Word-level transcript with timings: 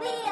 We 0.00 0.29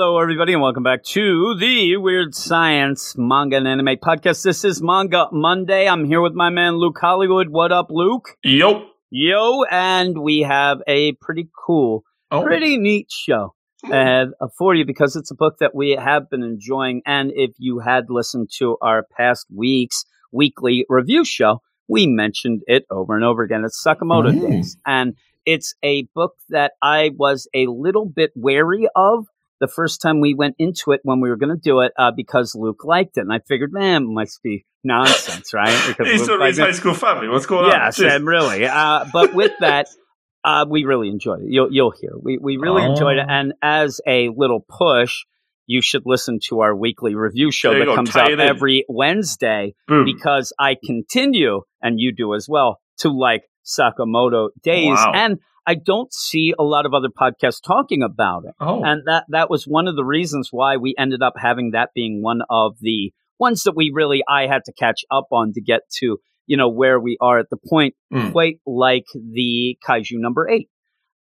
Hello, 0.00 0.20
everybody, 0.20 0.52
and 0.52 0.62
welcome 0.62 0.84
back 0.84 1.02
to 1.02 1.56
the 1.58 1.96
Weird 1.96 2.32
Science 2.32 3.16
Manga 3.18 3.56
and 3.56 3.66
Anime 3.66 3.96
Podcast. 3.96 4.44
This 4.44 4.64
is 4.64 4.80
Manga 4.80 5.26
Monday. 5.32 5.88
I'm 5.88 6.04
here 6.04 6.20
with 6.20 6.34
my 6.34 6.50
man 6.50 6.74
Luke 6.76 6.96
Hollywood. 7.00 7.48
What 7.48 7.72
up, 7.72 7.88
Luke? 7.90 8.36
Yo. 8.44 8.86
Yo, 9.10 9.64
and 9.68 10.18
we 10.22 10.42
have 10.42 10.78
a 10.86 11.14
pretty 11.14 11.48
cool, 11.66 12.04
Oh. 12.30 12.44
pretty 12.44 12.78
neat 12.78 13.10
show 13.10 13.54
uh, 13.92 14.26
for 14.56 14.72
you 14.72 14.84
because 14.86 15.16
it's 15.16 15.32
a 15.32 15.34
book 15.34 15.56
that 15.58 15.74
we 15.74 15.90
have 16.00 16.30
been 16.30 16.44
enjoying. 16.44 17.02
And 17.04 17.32
if 17.34 17.50
you 17.58 17.80
had 17.80 18.04
listened 18.08 18.50
to 18.58 18.76
our 18.80 19.04
past 19.16 19.46
week's 19.52 20.04
weekly 20.30 20.86
review 20.88 21.24
show, 21.24 21.60
we 21.88 22.06
mentioned 22.06 22.62
it 22.68 22.84
over 22.88 23.16
and 23.16 23.24
over 23.24 23.42
again. 23.42 23.64
It's 23.64 23.84
Sakamoto 23.84 24.30
Mm. 24.32 24.48
Days, 24.48 24.76
and 24.86 25.16
it's 25.44 25.74
a 25.82 26.04
book 26.14 26.34
that 26.50 26.74
I 26.80 27.10
was 27.16 27.48
a 27.52 27.66
little 27.66 28.06
bit 28.06 28.30
wary 28.36 28.86
of 28.94 29.26
the 29.60 29.68
first 29.68 30.00
time 30.00 30.20
we 30.20 30.34
went 30.34 30.54
into 30.58 30.92
it 30.92 31.00
when 31.02 31.20
we 31.20 31.28
were 31.28 31.36
going 31.36 31.54
to 31.54 31.60
do 31.60 31.80
it 31.80 31.92
uh, 31.98 32.10
because 32.14 32.54
Luke 32.54 32.84
liked 32.84 33.16
it, 33.18 33.22
and 33.22 33.32
I 33.32 33.40
figured, 33.40 33.72
man, 33.72 34.02
it 34.02 34.06
must 34.08 34.42
be 34.42 34.64
nonsense, 34.84 35.52
right? 35.52 35.68
Because 35.88 36.08
He's 36.10 36.28
Luke 36.28 36.42
his 36.42 36.58
high 36.58 36.72
school 36.72 36.94
family. 36.94 37.28
What's 37.28 37.46
going 37.46 37.64
on? 37.66 37.70
Yes, 37.72 37.98
and 38.00 38.26
really. 38.26 38.64
Uh, 38.66 39.04
but 39.12 39.34
with 39.34 39.52
that, 39.60 39.86
uh, 40.44 40.64
we 40.68 40.84
really 40.84 41.08
enjoyed 41.08 41.40
it. 41.42 41.48
You'll 41.50 41.68
you'll 41.72 41.90
hear. 42.00 42.12
We 42.20 42.38
we 42.38 42.56
really 42.56 42.82
Oh. 42.82 42.90
enjoyed 42.92 43.18
it. 43.18 43.26
And 43.28 43.52
as 43.62 44.00
a 44.06 44.28
little 44.36 44.64
push, 44.68 45.24
you 45.66 45.82
should 45.82 46.02
listen 46.06 46.38
to 46.48 46.60
our 46.60 46.74
weekly 46.74 47.14
review 47.14 47.50
show 47.50 47.76
that 47.78 47.84
go, 47.84 47.94
comes 47.96 48.10
tie 48.10 48.32
out 48.32 48.40
every 48.40 48.84
Wednesday 48.88 49.74
Boom. 49.86 50.04
because 50.04 50.52
I 50.58 50.76
continue, 50.82 51.62
and 51.82 51.98
you 52.00 52.12
do 52.14 52.34
as 52.34 52.48
well, 52.48 52.80
to 52.98 53.10
like 53.10 53.42
Sakamoto 53.66 54.48
days. 54.62 54.94
Wow. 54.96 55.12
And 55.14 55.38
I 55.68 55.74
don't 55.74 56.12
see 56.12 56.54
a 56.58 56.62
lot 56.64 56.86
of 56.86 56.94
other 56.94 57.08
podcasts 57.10 57.60
talking 57.62 58.02
about 58.02 58.44
it. 58.46 58.54
oh. 58.60 58.82
And 58.82 59.02
that 59.06 59.24
that 59.28 59.50
was 59.50 59.64
one 59.64 59.86
of 59.86 59.96
the 59.96 60.04
reasons 60.04 60.48
why 60.50 60.76
we 60.78 60.94
ended 60.98 61.22
up 61.22 61.34
having 61.36 61.72
that 61.72 61.90
being 61.94 62.22
one 62.22 62.40
of 62.48 62.76
the 62.80 63.12
ones 63.38 63.62
that 63.64 63.76
we 63.76 63.92
really 63.94 64.22
I 64.28 64.46
had 64.46 64.62
to 64.64 64.72
catch 64.72 65.04
up 65.10 65.26
on 65.30 65.52
to 65.52 65.60
get 65.60 65.82
to, 65.98 66.18
you 66.46 66.56
know, 66.56 66.68
where 66.80 66.98
we 66.98 67.16
are 67.20 67.38
at 67.38 67.50
the 67.50 67.58
point 67.68 67.94
Mm. 68.12 68.32
quite 68.32 68.56
like 68.66 69.04
the 69.14 69.76
Kaiju 69.86 70.18
number 70.26 70.48
8. 70.48 70.68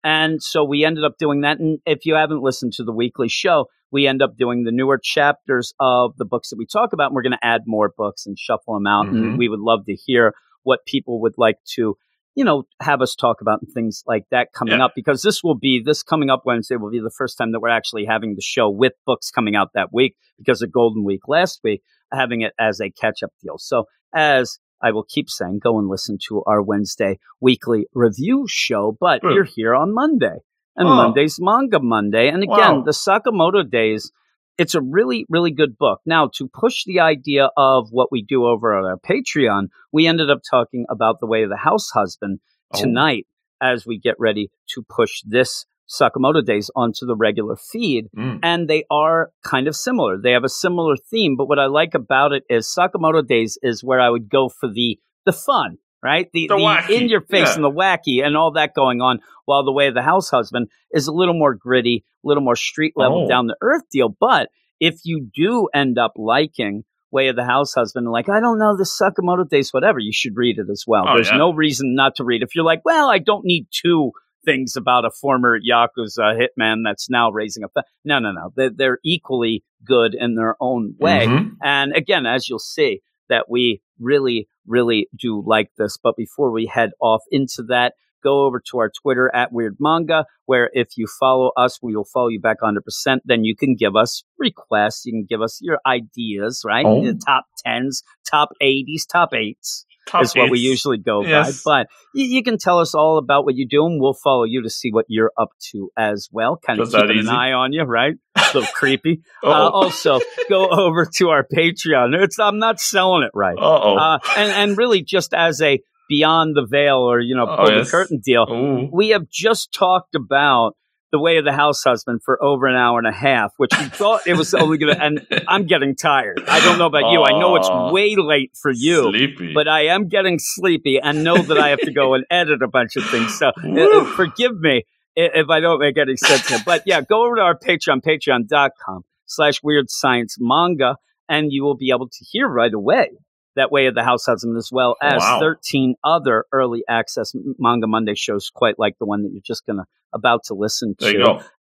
And 0.03 0.41
so 0.41 0.63
we 0.63 0.85
ended 0.85 1.03
up 1.03 1.15
doing 1.19 1.41
that 1.41 1.59
and 1.59 1.79
if 1.85 2.05
you 2.05 2.15
haven't 2.15 2.41
listened 2.41 2.71
to 2.73 2.83
the 2.85 2.93
weekly 2.93 3.27
show, 3.27 3.65
we 3.91 4.07
end 4.07 4.21
up 4.21 4.37
doing 4.37 4.63
the 4.63 4.71
newer 4.71 4.99
chapters 5.01 5.73
of 5.79 6.15
the 6.17 6.25
books 6.25 6.49
that 6.49 6.57
we 6.57 6.65
talk 6.65 6.93
about 6.93 7.07
and 7.07 7.15
we're 7.15 7.23
going 7.23 7.39
to 7.41 7.45
add 7.45 7.61
more 7.65 7.91
books 7.97 8.25
and 8.25 8.37
shuffle 8.39 8.73
them 8.75 8.87
out 8.87 9.07
and 9.07 9.17
Mhm. 9.33 9.37
we 9.37 9.49
would 9.49 9.59
love 9.59 9.85
to 9.85 9.95
hear 9.95 10.33
what 10.63 10.85
people 10.85 11.19
would 11.21 11.35
like 11.37 11.57
to 11.75 11.95
you 12.37 12.45
know, 12.45 12.63
have 12.81 13.01
us 13.01 13.15
talk 13.15 13.41
about 13.41 13.61
and 13.63 13.71
things 13.73 14.03
like 14.05 14.23
that 14.29 14.49
coming 14.53 14.77
Yeah. 14.77 14.85
up 14.85 14.91
because 14.95 15.23
this 15.23 15.43
will 15.43 15.55
be 15.55 15.81
this 15.83 16.03
coming 16.03 16.29
up 16.29 16.43
Wednesday 16.45 16.75
will 16.75 16.91
be 16.91 16.99
the 16.99 17.09
first 17.17 17.35
time 17.37 17.51
that 17.51 17.59
we're 17.61 17.69
actually 17.79 18.05
having 18.05 18.35
the 18.35 18.41
show 18.41 18.69
with 18.69 18.93
books 19.07 19.31
coming 19.31 19.55
out 19.55 19.69
that 19.73 19.89
week 19.91 20.15
because 20.37 20.61
of 20.61 20.71
Golden 20.71 21.03
Week 21.03 21.21
last 21.27 21.61
week, 21.63 21.81
having 22.13 22.41
it 22.41 22.53
as 22.59 22.79
a 22.79 22.91
catch 22.91 23.23
up 23.23 23.31
deal. 23.43 23.57
So 23.57 23.85
as 24.13 24.59
I 24.83 24.91
will 24.91 25.03
keep 25.15 25.29
saying, 25.31 25.61
go 25.63 25.79
and 25.79 25.87
listen 25.89 26.19
to 26.27 26.43
our 26.45 26.61
Wednesday 26.61 27.17
weekly 27.41 27.87
review 27.95 28.45
show, 28.47 28.95
but 28.99 29.21
Good. 29.21 29.33
you're 29.33 29.43
here 29.43 29.73
on 29.73 29.91
Monday. 29.91 30.37
And 30.75 30.87
Oh. 30.87 30.95
Monday's 30.95 31.37
Manga 31.39 31.79
Monday. 31.79 32.29
And 32.29 32.43
again, 32.43 32.75
Wow. 32.77 32.83
the 32.83 32.91
Sakamoto 32.91 33.67
days, 33.67 34.11
it's 34.57 34.75
a 34.75 34.81
really, 34.81 35.25
really 35.29 35.51
good 35.51 35.77
book. 35.77 36.01
Now, 36.05 36.29
to 36.35 36.47
push 36.47 36.83
the 36.85 36.99
idea 36.99 37.49
of 37.57 37.87
what 37.91 38.11
we 38.11 38.23
do 38.23 38.45
over 38.45 38.75
on 38.75 38.85
our 38.85 38.97
Patreon, 38.97 39.67
we 39.91 40.07
ended 40.07 40.29
up 40.29 40.39
talking 40.49 40.85
about 40.89 41.19
the 41.19 41.27
way 41.27 41.43
of 41.43 41.49
the 41.49 41.57
house 41.57 41.89
husband 41.91 42.39
Oh. 42.73 42.81
tonight 42.81 43.25
as 43.61 43.85
we 43.85 43.97
get 43.97 44.15
ready 44.19 44.49
to 44.75 44.83
push 44.89 45.21
this 45.25 45.65
Sakamoto 45.89 46.43
Days 46.43 46.69
onto 46.75 47.05
the 47.05 47.15
regular 47.15 47.55
feed. 47.55 48.07
Mm. 48.15 48.39
And 48.43 48.67
they 48.67 48.83
are 48.91 49.31
kind 49.45 49.69
of 49.69 49.75
similar. 49.75 50.17
They 50.21 50.33
have 50.33 50.43
a 50.43 50.49
similar 50.49 50.97
theme, 50.97 51.35
but 51.37 51.47
what 51.47 51.59
I 51.59 51.67
like 51.67 51.93
about 51.93 52.33
it 52.33 52.43
is 52.49 52.67
Sakamoto 52.67 53.25
Days 53.25 53.57
is 53.61 53.85
where 53.85 54.01
I 54.01 54.09
would 54.09 54.29
go 54.29 54.49
for 54.49 54.67
the 54.69 54.99
the 55.25 55.31
fun, 55.33 55.77
right? 56.03 56.27
The, 56.33 56.47
The 56.47 56.55
wacky, 56.55 56.89
in 57.01 57.09
your 57.09 57.21
face 57.21 57.47
yeah. 57.49 57.55
and 57.55 57.63
the 57.63 57.71
wacky 57.71 58.23
and 58.25 58.35
all 58.37 58.51
that 58.51 58.73
going 58.73 59.01
on. 59.01 59.19
While 59.45 59.63
the 59.63 59.71
way 59.71 59.87
of 59.87 59.93
the 59.93 60.01
house 60.01 60.29
husband 60.29 60.67
is 60.91 61.07
a 61.07 61.11
little 61.13 61.33
more 61.33 61.53
gritty, 61.55 62.03
a 62.23 62.27
little 62.27 62.43
more 62.43 62.55
street 62.55 62.93
level, 62.95 63.23
Oh. 63.25 63.27
down 63.27 63.47
the 63.47 63.57
earth 63.61 63.83
deal. 63.91 64.09
But 64.09 64.49
if 64.79 64.99
you 65.05 65.27
do 65.33 65.69
end 65.73 65.97
up 65.97 66.13
liking 66.15 66.83
Way 67.09 67.29
of 67.29 67.35
the 67.37 67.45
House 67.45 67.73
Husband, 67.73 68.05
like 68.11 68.27
I 68.29 68.39
don't 68.41 68.59
know 68.59 68.75
the 68.75 68.83
Sakamoto 68.83 69.47
Days, 69.49 69.71
whatever, 69.73 69.97
you 69.99 70.11
should 70.11 70.35
read 70.35 70.59
it 70.59 70.67
as 70.69 70.83
well. 70.85 71.05
Oh, 71.07 71.15
There's 71.15 71.29
yeah. 71.31 71.37
no 71.37 71.53
reason 71.53 71.95
not 71.95 72.15
to 72.17 72.25
read. 72.25 72.43
If 72.43 72.53
you're 72.53 72.65
like, 72.65 72.81
well, 72.83 73.09
I 73.09 73.19
don't 73.19 73.45
need 73.45 73.67
two 73.71 74.11
things 74.45 74.75
about 74.75 75.05
a 75.05 75.09
former 75.09 75.57
yakuza 75.59 76.37
hitman 76.39 76.81
that's 76.85 77.09
now 77.09 77.31
raising 77.31 77.63
a 77.63 77.67
no, 78.05 78.19
no, 78.19 78.31
no. 78.31 78.51
They're, 78.55 78.69
they're 78.69 78.99
equally 79.03 79.63
good 79.85 80.13
in 80.13 80.35
their 80.35 80.55
own 80.59 80.95
way. 80.99 81.25
Mhm. 81.27 81.51
And 81.63 81.93
again, 81.95 82.25
as 82.25 82.47
you'll 82.49 82.59
see, 82.59 83.01
that 83.29 83.49
we 83.49 83.81
really, 83.99 84.47
really 84.67 85.07
do 85.17 85.43
like 85.45 85.71
this. 85.77 85.97
But 86.01 86.15
before 86.15 86.51
we 86.51 86.65
head 86.65 86.91
off 87.01 87.21
into 87.31 87.63
that, 87.69 87.93
go 88.23 88.45
over 88.45 88.61
to 88.71 88.79
our 88.79 88.89
Twitter 88.89 89.33
at 89.33 89.51
Weird 89.51 89.77
Manga, 89.79 90.25
where 90.45 90.69
if 90.73 90.97
you 90.97 91.07
follow 91.19 91.51
us, 91.55 91.79
we 91.81 91.95
will 91.95 92.05
follow 92.05 92.27
you 92.27 92.39
back 92.39 92.57
100%. 92.61 93.19
Then 93.25 93.43
you 93.43 93.55
can 93.55 93.75
give 93.75 93.95
us 93.95 94.23
requests. 94.37 95.05
You 95.05 95.13
can 95.13 95.25
give 95.27 95.41
us 95.41 95.59
your 95.61 95.79
ideas, 95.85 96.63
right? 96.65 96.85
Oh. 96.85 97.03
The 97.03 97.13
top 97.13 97.45
10s, 97.65 98.03
top 98.29 98.49
80s, 98.61 99.03
top 99.09 99.31
8s 99.31 99.85
Top 100.07 100.23
is 100.23 100.33
what 100.35 100.49
we 100.49 100.59
usually 100.59 100.97
go 100.97 101.23
Yes. 101.23 101.61
by. 101.63 101.83
But 101.83 101.87
you, 102.13 102.25
you 102.25 102.43
can 102.43 102.57
tell 102.57 102.79
us 102.79 102.95
all 102.95 103.17
about 103.17 103.45
what 103.45 103.55
you 103.55 103.67
do, 103.67 103.85
and 103.85 104.01
we'll 104.01 104.13
follow 104.13 104.45
you 104.45 104.63
to 104.63 104.69
see 104.69 104.89
what 104.91 105.05
you're 105.09 105.31
up 105.37 105.49
to 105.71 105.91
as 105.97 106.29
well. 106.31 106.57
Kind 106.57 106.79
of 106.79 106.85
Just 106.85 106.93
that 106.93 107.07
keeping 107.07 107.19
an 107.19 107.29
eye 107.29 107.51
on 107.51 107.73
you, 107.73 107.83
right? 107.83 108.15
A 108.37 108.57
little 108.57 108.69
creepy. 108.73 109.21
Uh-oh. 109.43 109.51
Uh, 109.51 109.69
also, 109.69 110.19
go 110.49 110.67
over 110.69 111.05
to 111.15 111.29
our 111.29 111.43
Patreon. 111.43 112.15
It's 112.21 112.39
I'm 112.39 112.59
not 112.59 112.79
selling 112.79 113.23
it 113.23 113.31
right. 113.33 113.57
Uh-oh. 113.57 113.95
Uh, 113.95 114.19
and 114.37 114.51
and 114.51 114.77
really, 114.77 115.03
just 115.03 115.33
as 115.33 115.61
a 115.61 115.79
beyond 116.09 116.55
the 116.55 116.65
veil 116.65 116.97
or 116.97 117.19
you 117.19 117.35
know 117.35 117.45
Oh, 117.49 117.57
pull 117.65 117.83
the 117.83 117.89
curtain 117.89 118.19
deal, 118.23 118.45
Ooh. 118.49 118.89
we 118.91 119.09
have 119.09 119.29
just 119.29 119.73
talked 119.73 120.15
about 120.15 120.73
the 121.11 121.19
way 121.19 121.37
of 121.37 121.45
the 121.45 121.53
house 121.53 121.83
husband 121.83 122.21
for 122.23 122.41
over 122.43 122.67
an 122.67 122.75
hour 122.75 122.97
and 122.99 123.07
a 123.07 123.13
half, 123.13 123.53
which 123.57 123.71
we 123.77 123.85
thought 123.85 124.27
it 124.27 124.35
was 124.35 124.53
only 124.53 124.77
going 124.77 124.93
to. 124.93 125.01
And 125.01 125.25
I'm 125.47 125.65
getting 125.65 125.95
tired. 125.95 126.43
I 126.47 126.59
don't 126.59 126.77
know 126.77 126.85
about 126.85 127.11
you. 127.11 127.23
I 127.23 127.31
know 127.31 127.55
it's 127.55 127.69
way 127.93 128.15
late 128.17 128.51
for 128.61 128.71
you. 128.71 129.03
Sleepy. 129.03 129.53
But 129.53 129.67
I 129.67 129.85
am 129.87 130.09
getting 130.09 130.37
sleepy 130.37 130.99
and 131.01 131.23
know 131.23 131.37
that 131.37 131.57
I 131.57 131.69
have 131.69 131.79
to 131.79 131.93
go 131.93 132.13
and 132.13 132.25
edit 132.29 132.61
a 132.61 132.67
bunch 132.67 132.97
of 132.97 133.05
things. 133.09 133.37
So 133.37 133.47
uh, 133.47 134.05
forgive 134.15 134.59
me 134.59 134.83
if 135.17 135.49
I 135.49 135.59
don't 135.59 135.79
make 135.79 135.97
any 135.97 136.15
sense 136.15 136.47
here. 136.47 136.59
But 136.65 136.83
yeah, 136.85 137.01
go 137.01 137.25
over 137.25 137.35
to 137.37 137.41
our 137.41 137.57
Patreon, 137.57 138.01
patreon.com 138.03 139.03
slash 139.25 139.61
weird 139.63 139.89
science 139.89 140.37
manga, 140.39 140.95
and 141.27 141.51
you 141.51 141.63
will 141.63 141.75
be 141.75 141.89
able 141.91 142.07
to 142.07 142.25
hear 142.31 142.47
right 142.47 142.73
away 142.73 143.09
that 143.55 143.71
way 143.71 143.87
of 143.87 143.95
the 143.95 144.03
house 144.03 144.25
husband 144.25 144.55
as 144.55 144.69
well 144.71 144.95
as 145.01 145.19
Wow. 145.19 145.39
13 145.39 145.95
other 146.03 146.45
early 146.51 146.83
access 146.87 147.33
manga 147.57 147.87
monday 147.87 148.13
shows 148.13 148.51
quite 148.53 148.77
like 148.77 148.95
the 148.99 149.05
one 149.05 149.23
that 149.23 149.31
you're 149.31 149.41
just 149.43 149.65
gonna 149.65 149.85
about 150.13 150.43
to 150.45 150.53
listen 150.53 150.93
there 150.99 151.11
to 151.13 151.17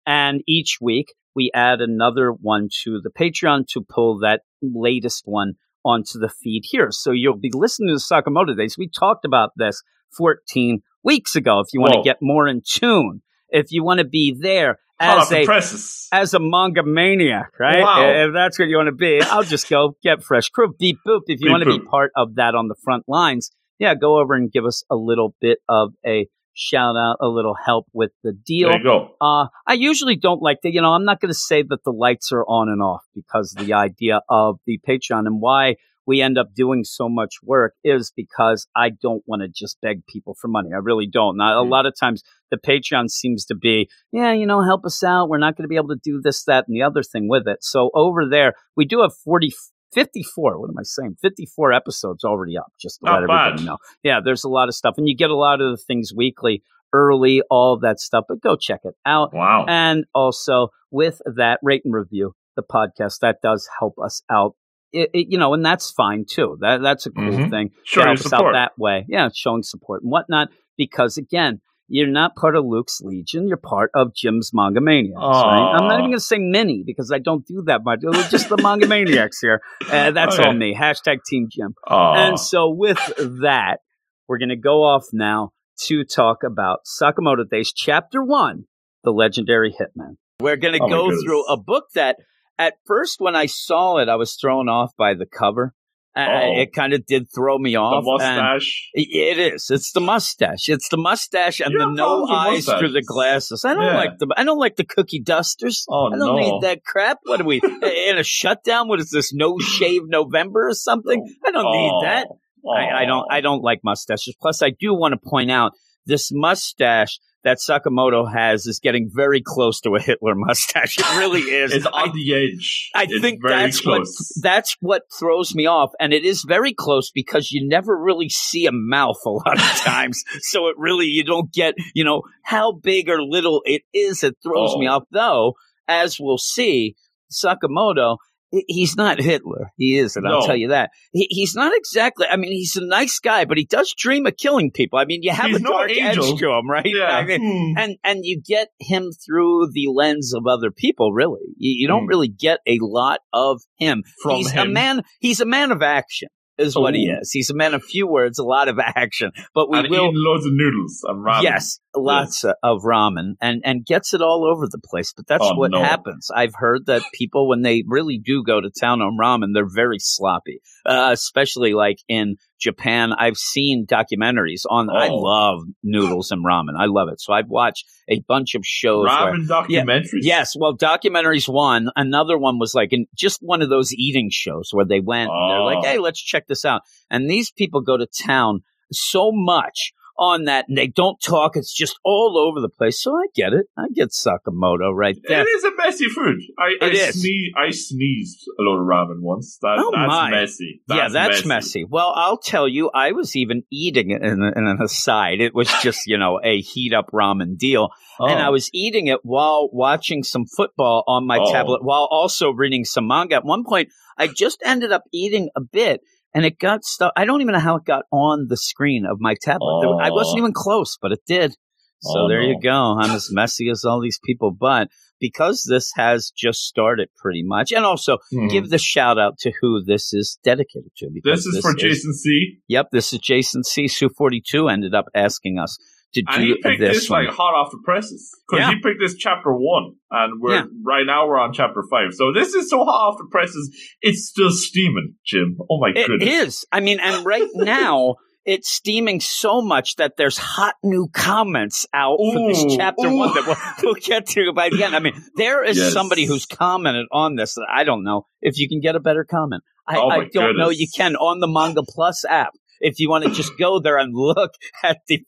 and 0.06 0.42
each 0.46 0.80
week 0.82 1.14
we 1.36 1.52
add 1.54 1.80
another 1.82 2.32
one 2.32 2.68
to 2.84 3.00
the 3.02 3.10
Patreon 3.10 3.68
to 3.68 3.82
pull 3.82 4.20
that 4.20 4.42
latest 4.62 5.24
one 5.26 5.54
onto 5.84 6.18
the 6.18 6.30
feed 6.30 6.64
here. 6.66 6.92
So 6.92 7.12
you'll 7.12 7.38
be 7.38 7.52
listening 7.54 7.90
to 7.90 7.96
the 7.96 8.00
Sakamoto 8.00 8.56
Days. 8.58 8.78
We 8.78 8.88
talked 8.88 9.26
about 9.26 9.52
this 9.58 9.84
14 10.18 10.82
weeks 11.04 11.36
ago. 11.36 11.60
If 11.60 11.68
you 11.74 11.82
want 11.82 11.94
to 11.94 12.02
get 12.04 12.18
more 12.22 12.48
in 12.48 12.62
tune, 12.66 13.22
if 13.56 13.72
you 13.72 13.84
want 13.84 14.00
to 14.00 14.06
be 14.06 14.36
there 14.40 14.80
as 15.00 15.32
a 15.32 15.46
presses. 15.46 16.08
as 16.12 16.34
a 16.34 16.40
manga 16.40 16.84
maniac, 16.84 17.52
right? 17.60 17.82
Wow. 17.82 18.28
If 18.28 18.34
that's 18.34 18.60
what 18.60 18.68
you 18.68 18.78
want 18.78 18.88
to 18.88 18.94
be, 18.94 19.22
I'll 19.22 19.44
just 19.44 19.70
go 19.70 19.98
get 20.04 20.24
fresh 20.24 20.50
crew. 20.50 20.74
Beep 20.78 21.00
boop. 21.06 21.22
If 21.28 21.40
you 21.42 21.48
Beep 21.48 21.52
want 21.52 21.64
to 21.64 21.80
be 21.80 21.80
part 21.80 22.12
of 22.16 22.36
that 22.36 22.56
on 22.56 22.68
the 22.68 22.76
front 22.84 23.04
lines, 23.08 23.52
yeah, 23.80 23.96
go 23.96 24.20
over 24.20 24.36
and 24.36 24.52
give 24.52 24.66
us 24.66 24.84
a 24.90 24.96
little 24.96 25.36
bit 25.42 25.60
of 25.68 25.94
a 26.06 26.28
shout 26.54 26.96
out, 26.96 27.18
a 27.20 27.28
little 27.28 27.56
help 27.56 27.88
with 27.94 28.12
the 28.24 28.32
deal. 28.32 28.70
There 28.70 28.78
you 28.78 28.84
go. 28.84 29.16
Uh, 29.20 29.48
I 29.68 29.74
usually 29.74 30.16
don't 30.16 30.42
like 30.42 30.62
to, 30.62 30.72
you 30.72 30.82
know, 30.82 30.94
I'm 30.94 31.04
not 31.04 31.20
going 31.20 31.30
to 31.32 31.38
say 31.38 31.64
that 31.64 31.84
the 31.84 31.92
lights 31.92 32.32
are 32.32 32.46
on 32.46 32.70
and 32.70 32.82
off 32.82 33.04
because 33.14 33.52
the 33.52 33.74
idea 33.74 34.22
of 34.30 34.60
the 34.66 34.80
Patreon 34.88 35.28
and 35.28 35.42
why 35.42 35.76
we 36.08 36.22
end 36.22 36.38
up 36.38 36.54
doing 36.56 36.84
so 36.84 37.10
much 37.10 37.36
work 37.44 37.74
is 37.84 38.12
because 38.16 38.68
I 38.76 38.90
don't 38.90 39.24
want 39.26 39.42
to 39.42 39.48
just 39.48 39.78
beg 39.82 40.06
people 40.08 40.36
for 40.40 40.48
money. 40.48 40.70
I 40.74 40.78
really 40.78 41.08
don't. 41.08 41.38
Now, 41.38 41.62
a 41.62 41.66
Mm. 41.66 41.70
lot 41.72 41.86
of 41.86 41.94
times 42.00 42.24
the 42.52 42.58
Patreon 42.58 43.10
seems 43.10 43.46
to 43.46 43.56
be, 43.56 43.90
yeah, 44.12 44.32
you 44.32 44.46
know, 44.46 44.62
help 44.62 44.86
us 44.86 45.04
out. 45.04 45.30
We're 45.30 45.38
not 45.40 45.56
going 45.58 45.64
to 45.64 45.68
be 45.70 45.76
able 45.78 45.90
to 45.90 46.00
do 46.04 46.22
this, 46.22 46.44
that, 46.46 46.66
and 46.68 46.76
the 46.76 46.84
other 46.84 47.02
thing 47.04 47.28
with 47.28 47.48
it. 47.48 47.64
So 47.64 47.90
over 47.94 48.28
there, 48.30 48.54
we 48.76 48.86
do 48.86 49.02
have 49.02 49.14
40, 49.16 49.52
54. 49.94 50.60
What 50.60 50.70
am 50.70 50.78
I 50.78 50.84
saying? 50.84 51.18
54 51.22 51.74
episodes 51.74 52.24
already 52.24 52.58
up, 52.58 52.72
just 52.80 53.00
to 53.00 53.06
Not 53.06 53.22
let 53.22 53.30
everybody 53.30 53.64
know. 53.66 53.78
Yeah, 54.04 54.20
there's 54.24 54.44
a 54.44 54.50
lot 54.50 54.68
of 54.68 54.76
stuff. 54.76 54.96
And 54.98 55.08
you 55.08 55.16
get 55.16 55.30
a 55.32 55.36
lot 55.36 55.62
of 55.62 55.72
the 55.72 55.78
things 55.78 56.12
weekly, 56.16 56.64
early, 56.94 57.42
all 57.50 57.80
that 57.80 58.00
stuff. 58.00 58.26
But 58.28 58.42
go 58.42 58.56
check 58.56 58.82
it 58.84 58.96
out. 59.06 59.34
Wow. 59.34 59.66
And 59.68 60.06
also 60.14 60.70
with 60.92 61.22
that, 61.26 61.60
rate 61.64 61.82
and 61.86 61.94
review 61.94 62.34
the 62.56 62.64
podcast. 62.64 63.20
That 63.20 63.38
does 63.42 63.68
help 63.80 63.96
us 64.04 64.22
out. 64.30 64.56
It, 64.96 65.10
it- 65.14 65.28
you 65.30 65.38
know, 65.38 65.54
and 65.54 65.66
that's 65.66 65.92
fine 65.92 66.26
too. 66.28 66.58
That 66.62 66.82
that's 66.82 67.06
a 67.06 67.12
cool 67.12 67.24
Mhm. 67.26 67.50
thing 67.50 67.72
Showing 67.84 68.06
to 68.06 68.10
help 68.10 68.20
us 68.20 68.26
out 68.34 68.38
support. 68.40 68.54
that 68.54 68.72
way. 68.78 69.06
Yeah, 69.10 69.30
showing 69.34 69.64
support 69.64 70.04
and 70.04 70.12
whatnot. 70.12 70.50
Because 70.78 71.18
again, 71.18 71.62
you're 71.88 72.08
not 72.08 72.36
part 72.36 72.56
of 72.56 72.66
Luke's 72.66 73.00
Legion. 73.02 73.48
You're 73.48 73.58
part 73.58 73.92
of 73.94 74.16
Jim's 74.16 74.52
Manga 74.54 74.82
Maniacs. 74.82 75.20
Right? 75.22 75.74
I'm 75.78 75.88
not 75.88 76.00
even 76.00 76.06
going 76.12 76.14
to 76.14 76.20
say 76.20 76.40
mini 76.40 76.84
because 76.86 77.12
I 77.12 77.20
don't 77.20 77.46
do 77.46 77.62
that 77.68 77.84
much. 77.84 78.00
It's 78.02 78.32
just 78.32 78.50
the 78.50 78.58
Manga 78.58 78.88
Maniacs 78.88 79.40
here. 79.40 79.62
Uh, 79.90 80.10
that's 80.12 80.40
all 80.40 80.54
me. 80.54 80.74
Hashtag 80.76 81.20
Team 81.30 81.48
Jim. 81.52 81.76
Aw. 81.88 82.14
And 82.28 82.40
so, 82.40 82.70
with 82.70 82.98
that, 83.42 83.82
we're 84.28 84.40
going 84.40 84.50
to 84.50 84.56
go 84.56 84.84
off 84.84 85.06
now 85.14 85.52
to 85.86 86.04
talk 86.04 86.44
about 86.44 86.80
Sakamoto 86.88 87.48
Days, 87.48 87.72
Chapter 87.72 88.24
One, 88.24 88.64
The 89.04 89.12
Legendary 89.12 89.72
Hitman. 89.80 90.16
We're 90.40 90.58
going 90.58 90.74
to 90.74 90.84
Oh 90.84 90.90
go 90.90 91.22
through 91.24 91.46
a 91.48 91.56
book 91.58 91.86
that, 91.94 92.16
at 92.58 92.76
first, 92.86 93.20
when 93.20 93.36
I 93.36 93.46
saw 93.48 93.98
it, 93.98 94.10
I 94.10 94.16
was 94.16 94.36
thrown 94.36 94.70
off 94.70 94.92
by 94.98 95.14
the 95.14 95.26
cover. 95.26 95.74
Uh, 96.18 96.26
Oh. 96.32 96.62
it 96.62 96.72
kind 96.72 96.94
of 96.94 97.06
did 97.06 97.28
throw 97.36 97.58
me 97.58 97.76
off. 97.76 97.96
and- 97.98 98.06
mustache. 98.06 98.90
it 98.94 99.38
is. 99.38 99.68
It's 99.70 99.92
the 99.92 100.00
mustache. 100.00 100.70
It's 100.70 100.88
the 100.88 100.96
mustache 100.96 101.60
and 101.60 101.74
the 101.78 101.90
no 101.92 102.26
eyes 102.30 102.66
through 102.68 102.94
the 102.94 103.02
glasses. 103.02 103.66
I 103.66 103.74
don't 103.74 103.84
Yeah. 103.84 103.98
like 103.98 104.18
the. 104.20 104.28
I 104.38 104.46
don't 104.46 104.58
like 104.58 104.78
the 104.78 104.86
cookie 104.86 105.20
dusters. 105.20 105.86
Oh, 105.90 106.08
I 106.08 106.18
don't 106.18 106.20
no. 106.20 106.36
need 106.38 106.62
that 106.62 106.86
crap. 106.86 107.20
What 107.24 107.42
are 107.42 107.44
we 107.44 107.60
in 108.08 108.18
a 108.18 108.24
shutdown? 108.24 108.88
What 108.88 109.02
is 109.02 109.10
this? 109.10 109.34
No 109.34 109.58
shave 109.60 110.04
November 110.06 110.70
or 110.70 110.74
something? 110.74 111.22
I 111.46 111.52
don't 111.52 111.70
need 111.74 111.92
that. 112.04 112.28
I, 112.66 113.02
I 113.04 113.06
don't. 113.06 113.28
I 113.30 113.42
don't 113.42 113.62
like 113.62 113.82
mustaches. 113.84 114.36
Plus, 114.42 114.62
I 114.64 114.70
do 114.70 114.94
want 114.96 115.12
to 115.14 115.20
point 115.30 115.52
out 115.52 115.74
this 116.06 116.30
mustache 116.34 117.20
that 117.46 117.60
Sakamoto 117.60 118.30
has 118.30 118.66
is 118.66 118.80
getting 118.80 119.10
very 119.10 119.42
close 119.42 119.80
to 119.82 119.96
a 119.96 120.02
Hitler 120.02 120.34
mustache. 120.36 120.98
It 121.00 121.18
really 121.18 121.42
is. 121.64 121.72
It's 121.72 121.86
I 121.86 121.90
on 122.02 122.12
the 122.14 122.34
edge. 122.36 122.90
I 122.94 123.04
It's 123.10 123.22
think 123.22 123.40
that's 123.42 123.86
what 123.86 124.06
that's 124.42 124.76
what 124.82 125.04
throws 125.18 125.56
me 125.56 125.66
off, 125.68 125.92
and 126.00 126.12
it 126.12 126.26
is 126.26 126.44
very 126.46 126.74
close 126.74 127.10
because 127.12 127.52
you 127.52 127.66
never 127.66 127.98
really 127.98 128.28
see 128.28 128.66
a 128.66 128.72
mouth 128.74 129.20
a 129.26 129.30
lot 129.30 129.54
of 129.56 129.62
times. 129.78 130.24
so 130.42 130.68
it 130.68 130.76
really 130.78 131.06
you 131.06 131.24
don't 131.24 131.50
get 131.54 131.76
you 131.94 132.04
know 132.04 132.24
how 132.44 132.74
big 132.74 133.08
or 133.10 133.22
little 133.24 133.62
it 133.64 133.84
is. 133.94 134.24
It 134.24 134.36
throws 134.44 134.76
me 134.76 134.90
Oh. 134.90 134.96
off, 134.96 135.04
though. 135.12 135.54
As 135.88 136.18
we'll 136.20 136.38
see, 136.40 136.96
Sakamoto. 137.32 138.18
He- 138.56 138.66
He's 138.68 138.96
not 138.96 139.20
Hitler. 139.22 139.72
He 139.78 139.98
is, 139.98 140.16
and 140.16 140.28
I'll 140.28 140.46
tell 140.46 140.56
you 140.56 140.70
that. 140.70 140.92
He, 141.12 141.28
he's 141.30 141.56
not 141.56 141.72
exactly. 141.76 142.26
I 142.30 142.38
mean, 142.38 142.52
he's 142.52 142.76
a 142.76 142.86
nice 142.86 143.20
guy, 143.20 143.46
but 143.46 143.58
he 143.58 143.66
does 143.66 143.94
dream 143.98 144.26
of 144.26 144.38
killing 144.38 144.72
people. 144.72 144.98
I 145.00 145.06
mean, 145.06 145.22
you 145.24 145.32
have 145.32 145.48
He's 145.48 145.58
a 145.58 145.60
no 145.60 145.72
dark 145.72 145.92
angel. 145.92 146.34
edge 146.34 146.40
to 146.40 146.50
him, 146.52 146.70
right? 146.70 146.86
Yeah. 146.86 147.06
I 147.18 147.26
mean, 147.26 147.42
Hmm. 147.76 147.78
and 147.78 147.98
and 148.04 148.20
you 148.24 148.42
get 148.46 148.70
him 148.80 149.10
through 149.26 149.70
the 149.74 149.88
lens 149.94 150.34
of 150.34 150.48
other 150.48 150.72
people 150.72 151.14
really 151.14 151.40
you, 151.58 151.82
you 151.82 151.88
don't 151.88 152.06
Mm. 152.06 152.10
really 152.10 152.28
get 152.28 152.60
a 152.68 152.78
lot 152.82 153.20
of 153.34 153.62
him 153.78 154.04
From 154.22 154.36
he's 154.38 154.54
a 154.56 154.66
man 154.66 155.02
he's 155.20 155.40
a 155.42 155.46
man 155.46 155.72
of 155.72 155.82
action 155.82 156.30
is 156.58 156.76
what 156.76 156.94
he 156.96 157.06
is 157.08 157.32
he's 157.32 157.50
a 157.50 157.56
man 157.56 157.74
of 157.74 157.84
few 157.84 158.08
words 158.08 158.40
a 158.40 158.44
lot 158.44 158.68
of 158.70 158.80
action 158.80 159.32
but 159.54 159.70
we 159.70 159.78
and 159.80 159.90
will 159.90 159.98
eating 160.06 160.14
loads 160.16 160.46
of 160.46 160.52
noodles 160.54 161.02
and 161.04 161.26
ramen. 161.26 161.42
yes 161.44 161.80
lots 161.96 162.44
of 162.44 162.82
ramen 162.84 163.34
and 163.42 163.62
and 163.66 163.86
gets 163.86 164.14
it 164.14 164.22
all 164.22 164.46
over 164.46 164.68
the 164.70 164.80
place 164.84 165.14
but 165.16 165.26
that's 165.28 165.44
Oh, 165.46 165.56
what 165.56 165.72
no. 165.72 165.82
happens 165.84 166.30
i've 166.36 166.54
heard 166.56 166.86
that 166.88 167.02
people 167.14 167.48
when 167.48 167.62
they 167.62 167.84
really 167.88 168.18
do 168.24 168.44
go 168.44 168.60
to 168.62 168.70
town 168.70 169.02
on 169.02 169.18
ramen 169.20 169.54
they're 169.54 169.68
very 169.70 169.98
sloppy 170.00 170.62
uh, 170.86 171.10
especially 171.12 171.74
like 171.74 171.98
in 172.08 172.36
japan 172.60 173.14
i've 173.14 173.38
seen 173.38 173.86
documentaries 173.86 174.62
on 174.70 174.90
i 174.90 175.08
Oh. 175.10 175.16
love 175.18 175.62
noodles 175.84 176.32
and 176.32 176.46
ramen 176.46 176.74
i 176.78 176.86
love 176.86 177.08
it 177.12 177.20
so 177.22 177.34
i've 177.34 177.48
watched 177.50 177.86
a 178.10 178.22
bunch 178.28 178.54
of 178.56 178.62
shows 178.66 179.06
where 179.06 179.34
Ramen 179.34 179.48
documentaries. 179.48 180.22
Yes, 180.22 180.54
well, 180.56 180.78
documentaries 180.78 181.50
one. 181.52 181.90
Another 181.96 182.38
one 182.38 182.60
was 182.60 182.76
like 182.76 182.94
in 182.94 183.08
just 183.16 183.40
one 183.42 183.64
of 183.64 183.70
those 183.70 183.92
eating 183.94 184.30
shows 184.32 184.70
where 184.72 184.86
they 184.86 185.00
went 185.00 185.32
and 185.34 185.50
they're 185.52 185.64
like, 185.64 185.78
Oh. 185.80 185.88
"Hey, 185.88 185.98
let's 185.98 186.22
check 186.22 186.46
this 186.46 186.66
out." 186.66 186.82
And 187.10 187.28
these 187.28 187.52
people 187.52 187.82
go 187.82 187.98
to 187.98 188.06
town 188.24 188.60
so 188.92 189.32
much 189.34 189.92
on 190.18 190.46
that, 190.46 190.66
and 190.68 190.78
they 190.78 190.88
don't 190.88 191.20
talk. 191.22 191.56
It's 191.56 191.74
just 191.74 192.00
all 192.04 192.38
over 192.38 192.62
the 192.62 192.70
place. 192.70 193.02
So 193.02 193.14
I 193.16 193.26
get 193.36 193.54
it. 193.54 193.68
I 193.78 193.86
get 193.94 194.10
Sakamoto 194.10 194.94
right 194.94 195.18
there. 195.28 195.42
It 195.42 195.48
is 195.48 195.64
a 195.64 195.72
messy 195.78 196.06
food. 196.06 196.38
I 196.58 196.76
I. 196.82 196.96
Sneeze, 197.12 197.52
I 197.58 197.72
sneezed 197.72 198.48
a 198.60 198.64
lot 198.64 198.80
of 198.80 198.88
ramen 198.88 199.22
once. 199.22 199.58
That, 199.62 199.78
Oh, 199.80 199.92
that's 199.94 200.08
my. 200.08 200.32
messy. 200.32 200.82
yeah, 200.90 201.10
that's 201.10 201.46
messy. 201.46 201.86
Well, 201.86 202.14
I'll 202.16 202.38
tell 202.38 202.68
you, 202.68 202.90
I 202.94 203.12
was 203.12 203.36
even 203.36 203.64
eating 203.72 204.12
it 204.12 204.22
in, 204.24 204.42
in 204.42 204.68
an 204.68 204.78
aside. 204.82 205.42
It 205.42 205.54
was 205.54 205.70
just, 205.82 206.08
you 206.08 206.18
know, 206.18 206.40
a 206.44 206.62
heat 206.62 206.94
up 206.94 207.12
ramen 207.14 207.58
deal. 207.58 207.90
Oh. 208.20 208.28
and 208.28 208.40
I 208.40 208.48
oh. 208.48 208.52
was 208.54 208.70
eating 208.74 209.08
it 209.08 209.20
while 209.24 209.70
watching 209.72 210.24
some 210.24 210.46
football 210.46 211.04
on 211.08 211.28
my 211.28 211.38
Oh. 211.40 211.52
tablet 211.52 211.84
while 211.84 212.08
also 212.10 212.52
reading 212.52 212.86
some 212.86 213.08
manga. 213.08 213.36
At 213.36 213.46
one 213.46 213.64
point, 213.66 213.90
I 214.18 214.28
just 214.28 214.62
ended 214.64 214.92
up 214.92 215.04
eating 215.12 215.50
a 215.56 215.62
bit 215.62 216.02
and 216.36 216.46
it 216.46 216.60
got 216.60 216.84
stuck. 216.84 217.14
I 217.16 217.26
don't 217.26 217.42
even 217.42 217.54
know 217.54 217.60
how 217.60 217.78
it 217.78 217.86
got 217.86 218.04
on 218.12 218.48
the 218.50 218.58
screen 218.58 219.06
of 219.10 219.18
my 219.20 219.36
tablet. 219.42 219.80
There- 219.82 220.02
I 220.08 220.12
wasn't 220.12 220.36
Oh. 220.36 220.44
even 220.44 220.54
close, 220.54 220.98
but 221.02 221.12
it 221.12 221.22
did. 221.26 221.54
So 222.02 222.20
Oh, 222.20 222.28
there 222.30 222.42
you 222.44 222.60
go. 222.62 222.98
I'm 223.00 223.10
as 223.16 223.30
messy 223.32 223.70
as 223.70 223.84
all 223.84 224.00
these 224.02 224.20
people, 224.24 224.52
but 224.52 224.90
because 225.20 225.66
this 225.68 225.92
has 225.96 226.32
just 226.38 226.60
started 226.60 227.08
pretty 227.18 227.42
much, 227.44 227.72
and 227.72 227.86
also 227.86 228.18
Hmm. 228.32 228.48
give 228.48 228.70
the 228.70 228.78
shout 228.78 229.18
out 229.18 229.38
to 229.40 229.54
who 229.62 229.82
this 229.84 230.14
is 230.14 230.38
dedicated 230.44 230.92
to. 230.98 231.10
This 231.24 231.46
is 231.48 231.62
for 231.62 231.74
Jason 231.74 232.14
C. 232.14 232.58
Yep, 232.68 232.88
this 232.92 233.14
is 233.14 233.20
Jason 233.20 233.64
C. 233.64 233.88
Su 233.88 234.10
42 234.10 234.68
ended 234.68 234.94
up 234.94 235.06
asking 235.16 235.58
us 235.58 235.78
to 236.24 236.34
And 236.34 236.42
do 236.42 236.54
he 236.56 236.62
picked 236.62 236.80
this, 236.82 236.98
this, 237.02 237.10
like 237.10 237.28
hot 237.30 237.54
off 237.56 237.72
the 237.72 237.80
presses 237.84 238.32
because 238.48 238.62
Yeah. 238.68 238.70
he 238.76 238.82
picked 238.82 239.00
this 239.00 239.16
chapter 239.16 239.52
one, 239.54 239.94
and 240.12 240.42
we're 240.42 240.54
Yeah. 240.56 240.64
right 240.84 241.06
now 241.06 241.28
we're 241.28 241.40
on 241.40 241.54
chapter 241.54 241.84
five. 241.90 242.14
So 242.14 242.32
this 242.34 242.54
is 242.54 242.70
so 242.70 242.80
hot 242.86 243.10
off 243.12 243.18
the 243.18 243.28
presses, 243.32 243.70
it's 244.02 244.28
still 244.28 244.52
steaming, 244.52 245.16
Jim. 245.26 245.58
Oh 245.70 245.80
my 245.80 245.90
It 245.96 246.08
goodness! 246.08 246.30
is. 246.48 246.66
I 246.72 246.80
mean, 246.80 247.00
and 247.00 247.26
right 247.26 247.48
now 247.54 248.16
it's 248.46 248.70
steaming 248.72 249.20
so 249.20 249.60
much 249.62 249.96
that 249.96 250.18
there's 250.18 250.38
hot 250.38 250.76
new 250.84 251.08
comments 251.12 251.88
out 251.94 252.18
for 252.18 252.48
this 252.48 252.64
chapter 252.78 253.08
ooh. 253.08 253.18
one 253.18 253.34
that 253.34 253.48
we'll, 253.48 253.58
we'll 253.94 254.02
get 254.02 254.28
to 254.28 254.54
by 254.54 254.70
the 254.70 254.84
end. 254.84 254.96
I 254.96 255.00
mean, 255.00 255.14
there 255.36 255.64
is 255.64 255.78
Yes. 255.78 255.94
somebody 255.94 256.26
who's 256.26 256.46
commented 256.46 257.08
on 257.12 257.36
this. 257.36 257.56
that 257.56 257.66
I 257.74 257.84
don't 257.84 258.04
know 258.04 258.28
if 258.42 258.58
you 258.60 258.70
can 258.70 258.82
get 258.82 258.96
a 258.96 259.00
better 259.00 259.24
comment. 259.24 259.64
I, 259.88 259.98
Oh 259.98 260.10
I 260.10 260.28
don't 260.32 260.58
know. 260.58 260.70
You 260.70 260.88
can 260.96 261.16
on 261.16 261.40
the 261.40 261.48
Manga 261.48 261.82
Plus 261.88 262.24
app. 262.26 262.54
If 262.80 263.00
you 263.00 263.10
want 263.10 263.24
to 263.26 263.32
just 263.32 263.52
go 263.58 263.80
there 263.80 263.98
and 263.98 264.12
look 264.14 264.52
at 264.84 264.98
the, 265.08 265.24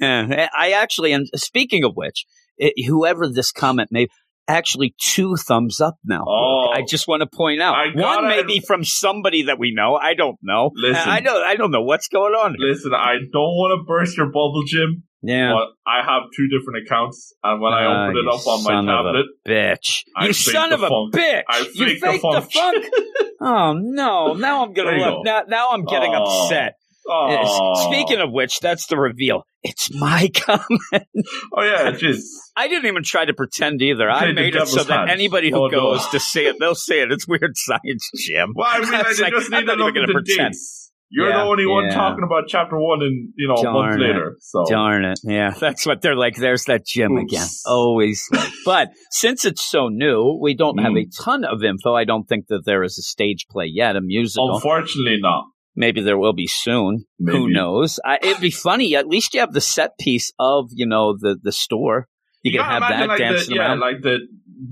Eh, 0.00 0.46
I 0.56 0.72
actually, 0.72 1.12
and 1.12 1.26
speaking 1.34 1.84
of 1.84 1.92
which, 1.94 2.24
it, 2.56 2.74
whoever 2.86 3.28
this 3.28 3.52
comment 3.52 3.90
made, 3.92 4.08
actually 4.46 4.94
two 4.98 5.36
thumbs 5.36 5.80
up 5.80 5.96
now. 6.04 6.24
Oh. 6.26 6.70
I 6.72 6.82
just 6.82 7.06
want 7.06 7.20
to 7.20 7.26
point 7.32 7.60
out 7.60 7.74
I 7.74 7.88
one 7.94 8.28
may 8.28 8.42
be 8.42 8.60
from 8.60 8.82
somebody 8.84 9.42
that 9.42 9.58
we 9.58 9.72
know. 9.74 9.94
I 9.94 10.14
don't 10.14 10.38
know. 10.42 10.70
Listen. 10.74 11.08
I 11.08 11.20
don't. 11.20 11.44
I 11.44 11.54
don't 11.56 11.70
know 11.70 11.82
what's 11.82 12.08
going 12.08 12.32
on. 12.32 12.56
here. 12.58 12.68
Listen, 12.68 12.92
I 12.94 13.16
don't 13.32 13.32
want 13.34 13.78
to 13.78 13.84
burst 13.84 14.16
your 14.16 14.26
bubble, 14.26 14.62
Jim, 14.66 15.02
Yeah, 15.22 15.52
but 15.52 15.68
I 15.86 15.98
have 16.04 16.22
two 16.36 16.48
different 16.48 16.86
accounts, 16.86 17.34
and 17.44 17.60
when 17.60 17.72
I 17.74 17.84
Ah, 17.84 18.04
opened 18.04 18.18
it 18.18 18.26
up 18.26 18.46
on 18.46 18.64
my 18.64 18.70
son 18.70 18.88
of 18.88 19.06
a 19.06 19.08
tablet, 19.08 19.26
bitch! 19.46 20.04
I 20.16 20.26
you 20.26 20.32
son 20.32 20.72
of 20.72 20.82
a 20.82 20.88
funk. 20.88 21.14
bitch! 21.14 21.42
I 21.48 21.58
you 21.74 21.86
faked 21.86 22.00
the 22.00 22.06
faked 22.06 22.22
the 22.22 22.40
funk. 22.40 22.52
funk. 22.52 22.86
oh 23.42 23.72
no! 23.74 24.32
Now 24.34 24.64
I'm 24.64 24.72
gonna 24.72 24.92
look. 24.96 25.06
go. 25.06 25.22
Now, 25.24 25.42
now 25.46 25.70
I'm 25.72 25.84
getting 25.84 26.12
Oh. 26.14 26.44
upset. 26.46 26.74
Oh, 27.08 27.88
Speaking 27.90 28.20
of 28.20 28.30
which, 28.30 28.60
that's 28.60 28.86
the 28.86 28.96
reveal. 28.98 29.42
It's 29.62 29.92
my 29.94 30.28
comment. 30.34 30.80
oh 30.92 31.62
yeah, 31.62 31.90
jeez. 31.92 32.20
I 32.56 32.68
didn't 32.68 32.86
even 32.86 33.02
try 33.02 33.24
to 33.24 33.34
pretend 33.34 33.82
either. 33.82 34.08
I 34.08 34.32
made 34.32 34.54
it 34.54 34.68
so 34.68 34.84
that 34.84 35.08
anybody 35.08 35.50
who 35.50 35.56
Oh, 35.64 35.66
no. 35.68 35.80
goes 35.92 36.06
to 36.08 36.20
see 36.20 36.46
it, 36.46 36.56
they'll 36.60 36.74
see 36.74 37.00
it. 37.00 37.10
It's 37.10 37.26
weird 37.26 37.52
science, 37.54 38.10
Jim. 38.16 38.52
Well, 38.54 38.68
I 38.70 38.78
mean, 38.80 38.94
I 38.94 39.00
It's 39.00 39.18
just 39.18 39.22
like, 39.22 39.32
need 39.32 39.56
I'm 39.56 39.60
to 39.62 39.66
not 39.66 39.78
look 39.78 39.90
even 39.96 40.02
at 40.02 40.06
gonna 40.06 40.06
the 40.06 40.12
pretend. 40.12 40.52
dates. 40.52 40.84
You're 41.10 41.30
Yeah, 41.30 41.38
the 41.38 41.42
only 41.44 41.66
one 41.66 41.84
yeah. 41.84 41.94
talking 41.94 42.22
about 42.22 42.44
chapter 42.48 42.78
one, 42.78 43.00
and 43.02 43.30
you 43.36 43.48
know, 43.48 43.54
a 43.54 43.64
month 43.72 43.92
Darn 43.92 44.02
it. 44.02 44.06
later. 44.08 44.36
So 44.40 44.64
Darn 44.68 45.04
it. 45.06 45.18
Yeah, 45.24 45.50
that's 45.58 45.86
what 45.86 46.02
they're 46.02 46.14
like. 46.14 46.36
There's 46.36 46.64
that 46.64 46.84
Jim 46.84 47.16
Oops. 47.16 47.32
again. 47.32 47.46
Always. 47.66 48.28
but 48.66 48.90
since 49.10 49.46
it's 49.46 49.64
so 49.64 49.88
new, 49.88 50.38
we 50.40 50.54
don't 50.54 50.76
have 50.78 50.92
a 50.92 51.06
Mm. 51.06 51.24
ton 51.24 51.44
of 51.46 51.64
info. 51.64 51.94
I 51.94 52.04
don't 52.04 52.24
think 52.28 52.48
that 52.48 52.62
there 52.66 52.82
is 52.84 52.98
a 52.98 53.02
stage 53.02 53.46
play 53.50 53.70
yet, 53.72 53.96
a 53.96 54.02
musical. 54.02 54.56
unfortunately, 54.56 55.16
not. 55.20 55.46
Maybe 55.78 56.00
there 56.00 56.18
will 56.18 56.32
be 56.32 56.48
soon. 56.48 57.04
Who 57.20 57.48
knows? 57.48 58.00
I, 58.04 58.18
it'd 58.20 58.40
be 58.42 58.50
funny. 58.50 58.96
At 58.96 59.06
least 59.06 59.32
you 59.32 59.38
have 59.40 59.52
the 59.52 59.60
set 59.60 59.96
piece 59.96 60.32
of 60.38 60.70
you 60.72 60.86
know 60.86 61.16
the 61.16 61.38
the 61.40 61.52
store. 61.52 62.08
You, 62.42 62.52
can 62.52 62.64
have 62.64 62.82
that 62.82 63.08
like 63.08 63.18
dancing 63.18 63.50
the, 63.50 63.56
yeah, 63.56 63.68
around. 63.68 63.80
like 63.80 64.00
the 64.02 64.18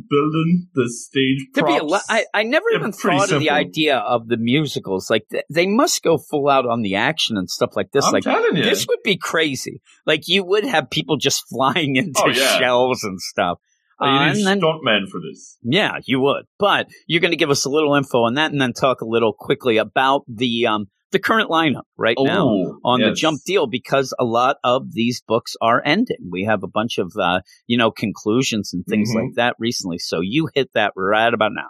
building 0.09 0.69
the 0.75 0.89
stage 0.89 1.47
There'd 1.55 1.67
props. 1.67 1.81
be 1.81 1.87
a 1.87 1.89
lot. 1.89 2.03
I, 2.09 2.25
I 2.35 2.43
never 2.43 2.67
even 2.75 2.93
thought 2.93 3.31
of 3.33 3.41
the 3.41 3.51
idea 3.51 3.99
of 3.99 4.29
the 4.29 4.37
musicals. 4.37 5.11
Like 5.11 5.27
th- 5.31 5.45
they 5.53 5.67
must 5.67 6.03
go 6.03 6.19
full 6.19 6.49
out 6.49 6.67
on 6.67 6.83
the 6.83 6.95
action 6.97 7.37
and 7.37 7.49
stuff 7.51 7.71
like 7.77 7.91
this. 7.93 8.05
I'm 8.07 8.13
like 8.13 8.25
telling 8.25 8.57
you. 8.57 8.63
this 8.65 8.87
would 8.89 9.03
be 9.05 9.17
crazy. 9.17 9.81
Like 10.07 10.23
you 10.27 10.45
would 10.45 10.65
have 10.65 10.91
people 10.91 11.17
just 11.17 11.45
flying 11.51 11.97
into 11.97 12.21
Oh, 12.25 12.29
yeah. 12.29 12.59
shells 12.59 13.03
and 13.05 13.21
stuff. 13.21 13.59
Like, 14.01 14.09
Uh, 14.11 14.25
you 14.27 14.39
need 14.39 14.47
then, 14.47 14.61
stuntmen 14.61 15.09
for 15.11 15.21
this. 15.21 15.57
yeah, 15.63 15.99
you 16.05 16.21
would. 16.21 16.45
But 16.59 16.89
you're 17.07 17.21
going 17.23 17.31
to 17.33 17.37
give 17.37 17.51
us 17.51 17.65
a 17.65 17.71
little 17.71 17.95
info 17.95 18.25
on 18.25 18.35
that, 18.35 18.53
and 18.53 18.61
then 18.61 18.73
talk 18.75 19.01
a 19.01 19.07
little 19.07 19.33
quickly 19.33 19.79
about 19.79 20.23
the 20.29 20.67
um 20.67 20.87
the 21.13 21.19
current 21.19 21.49
lineup 21.51 21.83
right 21.97 22.17
now 22.19 22.47
Oh, 22.49 22.79
on 22.85 23.01
the 23.01 23.13
jump 23.13 23.41
deal 23.47 23.67
because 23.67 24.13
a 24.19 24.25
lot 24.25 24.57
of 24.65 24.93
these 24.93 25.23
books 25.27 25.55
are 25.61 25.81
ending. 25.85 26.19
We 26.31 26.45
have 26.45 26.63
a 26.63 26.69
bunch 26.69 26.99
of 26.99 27.13
uh, 27.21 27.41
you 27.67 27.79
know 27.79 27.91
conclusions 27.91 28.73
and 28.75 28.85
things 28.87 29.11
Mhm. 29.13 29.15
like 29.23 29.35
that 29.37 29.55
recently. 29.59 29.99
So 29.99 30.21
you 30.21 30.49
hit 30.55 30.71
that 30.75 30.93
right 30.97 31.33
about 31.33 31.53
now. 31.55 31.69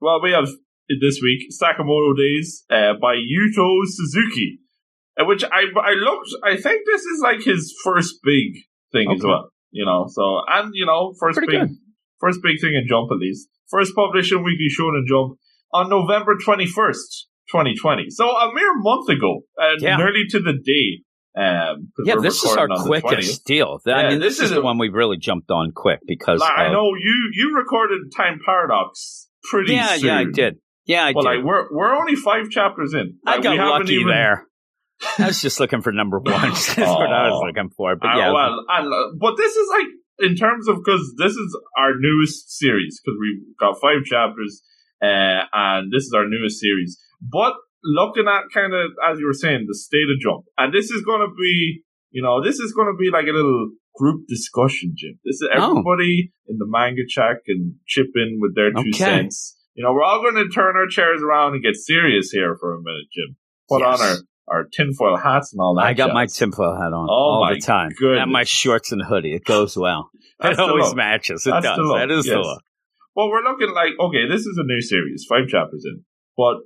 Well, 0.00 0.20
we 0.22 0.30
have 0.32 0.48
this 1.00 1.20
week 1.22 1.50
Sakamoto 1.60 2.16
Days 2.16 2.64
uh, 2.70 2.94
by 3.00 3.14
Yuto 3.16 3.80
Suzuki, 3.86 4.60
uh, 5.20 5.24
which 5.24 5.42
I 5.44 5.62
I 5.90 5.92
looked. 5.94 6.30
I 6.44 6.56
think 6.56 6.82
this 6.86 7.02
is 7.02 7.20
like 7.22 7.42
his 7.42 7.74
first 7.82 8.16
big 8.22 8.62
thing 8.92 9.10
as 9.10 9.22
well. 9.24 9.50
You 9.72 9.84
know, 9.84 10.06
so 10.08 10.40
and 10.48 10.70
you 10.74 10.86
know, 10.86 11.12
first 11.18 11.38
Pretty 11.38 11.52
big 11.52 11.68
good. 11.68 11.76
first 12.20 12.40
big 12.42 12.60
thing 12.60 12.74
in 12.74 12.86
Jump 12.88 13.10
at 13.10 13.18
least. 13.18 13.48
First 13.68 13.94
published 13.96 14.32
in 14.32 14.44
Weekly 14.44 14.68
Shonen 14.70 15.04
Jump 15.06 15.38
on 15.72 15.90
November 15.90 16.36
twenty 16.42 16.66
first, 16.66 17.26
twenty 17.50 17.74
twenty. 17.74 18.06
So 18.10 18.28
a 18.28 18.52
mere 18.54 18.72
month 18.78 19.08
ago, 19.08 19.40
and 19.56 19.80
Yeah. 19.80 19.96
nearly 19.96 20.24
to 20.30 20.40
the 20.40 20.52
day. 20.52 21.02
Um, 21.38 21.88
Yeah, 22.02 22.14
this 22.16 22.42
is 22.42 22.44
our 22.56 22.64
recording 22.64 22.76
on 22.78 22.84
the 22.84 22.88
20th. 22.88 23.02
quickest 23.02 23.44
deal. 23.44 23.78
I 23.86 23.90
Yeah, 23.90 24.08
mean, 24.08 24.20
this, 24.20 24.38
this 24.38 24.38
is 24.38 24.44
is 24.44 24.50
the 24.52 24.60
a- 24.62 24.64
one 24.64 24.78
we 24.78 24.88
really 24.88 25.18
jumped 25.18 25.50
on 25.50 25.70
quick 25.76 26.00
because 26.06 26.40
Like, 26.40 26.58
I 26.58 26.72
know 26.72 26.94
you 26.94 27.30
you 27.34 27.54
recorded 27.54 28.00
Time 28.16 28.40
Paradox 28.42 29.28
pretty 29.50 29.74
Yeah, 29.74 29.96
soon. 29.96 30.06
yeah, 30.06 30.18
I 30.18 30.24
did. 30.32 30.54
Yeah, 30.86 31.04
I 31.04 31.12
Well, 31.14 31.24
did. 31.24 31.36
like 31.36 31.44
we're 31.44 31.66
we're 31.70 31.94
only 31.94 32.16
five 32.16 32.48
chapters 32.48 32.94
in. 32.94 33.18
I 33.26 33.40
got 33.40 33.56
lucky 33.58 33.94
even- 33.96 34.08
there. 34.08 34.46
I 35.18 35.26
was 35.26 35.42
just 35.42 35.60
looking 35.60 35.82
for 35.82 35.92
number 35.92 36.18
one. 36.20 36.32
That's 36.50 36.74
what 36.78 37.12
I 37.12 37.28
was 37.28 37.42
looking 37.46 37.68
for. 37.76 37.96
But 37.96 38.16
yeah, 38.16 38.32
well, 38.32 38.64
and, 38.70 38.90
uh, 38.90 39.08
but 39.20 39.36
this 39.36 39.54
is 39.56 39.68
like 39.68 39.88
in 40.30 40.36
terms 40.36 40.68
of 40.68 40.76
because 40.76 41.12
this 41.18 41.32
is 41.32 41.58
our 41.76 41.92
newest 41.98 42.50
series 42.56 42.98
because 43.04 43.18
we've 43.20 43.42
got 43.60 43.78
five 43.78 44.04
chapters, 44.06 44.62
uh, 45.02 45.44
and 45.52 45.92
this 45.92 46.04
is 46.04 46.14
our 46.16 46.26
newest 46.26 46.58
series. 46.60 46.98
But 47.30 47.54
looking 47.84 48.26
at 48.28 48.44
kind 48.52 48.72
of 48.74 48.90
as 49.08 49.18
you 49.18 49.26
were 49.26 49.32
saying, 49.32 49.66
the 49.68 49.74
state 49.74 50.08
of 50.12 50.20
jump, 50.20 50.44
and 50.58 50.72
this 50.72 50.90
is 50.90 51.02
going 51.02 51.20
to 51.20 51.32
be, 51.38 51.82
you 52.10 52.22
know, 52.22 52.42
this 52.42 52.58
is 52.58 52.72
going 52.72 52.88
to 52.88 52.96
be 52.98 53.10
like 53.10 53.26
a 53.26 53.32
little 53.32 53.70
group 53.94 54.26
discussion, 54.28 54.92
Jim. 54.96 55.18
This 55.24 55.36
is 55.40 55.48
Oh. 55.54 55.70
everybody 55.70 56.32
in 56.48 56.58
the 56.58 56.66
manga 56.68 57.02
chat 57.08 57.38
can 57.46 57.80
chip 57.86 58.08
in 58.14 58.38
with 58.40 58.54
their 58.54 58.70
two 58.70 58.78
Okay. 58.92 58.92
cents. 58.92 59.56
You 59.74 59.84
know, 59.84 59.92
we're 59.92 60.02
all 60.04 60.20
going 60.22 60.36
to 60.36 60.48
turn 60.48 60.76
our 60.76 60.86
chairs 60.86 61.22
around 61.22 61.54
and 61.54 61.62
get 61.62 61.76
serious 61.76 62.30
here 62.30 62.56
for 62.58 62.74
a 62.74 62.78
minute, 62.78 63.08
Jim. 63.12 63.36
Put 63.68 63.80
Yes. 63.80 64.00
on 64.00 64.06
our 64.08 64.16
our 64.48 64.62
tinfoil 64.64 65.16
hats 65.16 65.52
and 65.52 65.60
all 65.60 65.74
that. 65.74 65.86
I 65.86 65.92
got 65.92 66.14
my 66.14 66.26
tinfoil 66.26 66.76
hat 66.76 66.92
on 66.92 67.08
Oh 67.10 67.12
all 67.12 67.48
the 67.52 67.58
time. 67.58 67.90
goodness. 67.98 68.22
And 68.22 68.30
my 68.30 68.44
shorts 68.44 68.92
and 68.92 69.02
hoodie. 69.02 69.34
It 69.34 69.44
goes 69.44 69.76
well. 69.76 70.08
It 70.44 70.56
always 70.60 70.84
look. 70.90 70.96
matches. 70.96 71.44
It 71.46 71.50
That's 71.50 71.64
does. 71.66 71.78
the 71.78 71.94
That 71.96 72.10
is 72.12 72.26
the 72.26 72.30
yes. 72.36 72.44
look. 72.44 72.62
Well, 73.16 73.28
we're 73.28 73.42
looking 73.42 73.70
like 73.74 73.94
okay, 73.98 74.28
this 74.28 74.42
is 74.46 74.56
a 74.56 74.62
new 74.64 74.80
series, 74.80 75.26
five 75.28 75.48
chapters 75.48 75.84
in. 75.84 76.04
But 76.36 76.58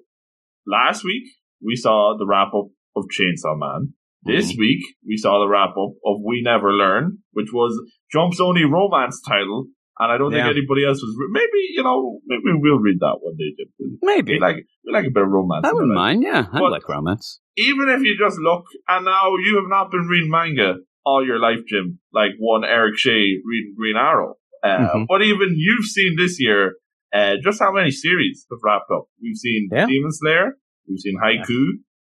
last 0.67 1.05
week 1.05 1.25
we 1.65 1.77
saw 1.77 2.17
the 2.19 2.27
wrap 2.27 2.49
up 2.55 2.69
of 2.97 3.05
Chainsaw 3.17 3.59
Man. 3.59 3.95
This 4.23 4.53
Mm-hmm. 4.53 4.61
week 4.61 4.81
we 5.07 5.17
saw 5.17 5.41
the 5.41 5.49
wrap 5.49 5.71
up 5.71 5.93
of 6.05 6.21
We 6.25 6.43
Never 6.45 6.73
Learn, 6.73 7.19
which 7.33 7.49
was 7.53 7.73
Jump's 8.13 8.41
only 8.41 8.65
romance 8.65 9.21
title, 9.27 9.67
and 9.99 10.13
I 10.13 10.19
don't 10.19 10.33
Yeah. 10.33 10.45
think 10.45 10.57
anybody 10.59 10.85
else 10.85 11.01
was. 11.01 11.17
Re- 11.19 11.29
maybe 11.33 11.61
you 11.77 11.83
know, 11.83 12.21
maybe 12.27 12.43
we'll 12.61 12.79
read 12.81 12.99
that 13.01 13.17
one 13.21 13.37
day. 13.39 13.55
Jim. 13.57 13.99
Maybe. 14.03 14.33
We 14.35 14.41
like 14.41 14.57
we 14.85 14.93
like 14.93 15.07
a 15.07 15.11
bit 15.11 15.23
of 15.23 15.31
romance. 15.31 15.65
I 15.67 15.73
wouldn't 15.73 15.95
mind. 15.95 16.23
Yeah, 16.23 16.47
I 16.53 16.61
like 16.61 16.87
romance. 16.89 17.41
Even 17.57 17.89
if 17.89 18.03
you 18.03 18.17
just 18.19 18.39
look, 18.39 18.65
and 18.89 19.05
now 19.07 19.37
you 19.37 19.57
have 19.57 19.69
not 19.69 19.91
been 19.91 20.07
reading 20.07 20.31
manga 20.31 20.75
all 21.05 21.25
your 21.25 21.39
life, 21.39 21.61
Jim, 21.67 21.99
like 22.13 22.33
one 22.39 22.63
Eric 22.65 22.99
Shea 22.99 23.39
reading 23.45 23.75
Green 23.77 23.97
Arrow. 23.97 24.35
Uh, 24.63 24.69
Mhm. 24.95 25.07
But 25.09 25.23
even 25.23 25.55
you've 25.57 25.87
seen 25.87 26.17
this 26.19 26.39
year, 26.39 26.75
uh, 27.15 27.35
just 27.43 27.59
how 27.61 27.73
many 27.73 27.91
series 27.91 28.47
have 28.51 28.59
wrapped 28.63 28.91
up? 28.95 29.07
We've 29.23 29.37
seen 29.37 29.69
Yeah. 29.73 29.87
Demon 29.87 30.11
Slayer, 30.13 30.53
we've 30.89 30.99
seen 31.01 31.17
Haikyu, 31.23 31.65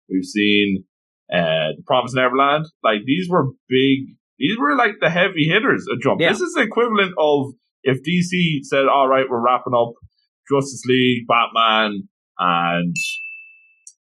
we've 0.09 0.25
seen 0.25 0.85
uh, 1.33 1.75
The 1.77 1.83
Promised 1.87 2.15
Neverland. 2.15 2.67
Like 2.83 3.01
these 3.07 3.29
were 3.29 3.47
big. 3.69 4.17
These 4.39 4.59
were 4.59 4.75
like 4.77 4.95
the 5.01 5.11
heavy 5.11 5.47
hitters 5.49 5.87
of 5.91 6.01
Jump. 6.01 6.21
Yeah. 6.21 6.31
This 6.31 6.41
is 6.41 6.55
the 6.55 6.63
equivalent 6.63 7.13
of 7.19 7.53
if 7.85 7.99
DC 8.03 8.65
said, 8.65 8.87
"All 8.87 9.09
right, 9.09 9.27
we're 9.29 9.41
wrapping 9.45 9.73
up 9.75 9.93
Justice 10.51 10.83
League, 10.87 11.27
Batman, 11.29 12.09
and 12.39 12.97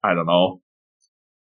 I 0.05 0.15
don't 0.15 0.26
know, 0.26 0.61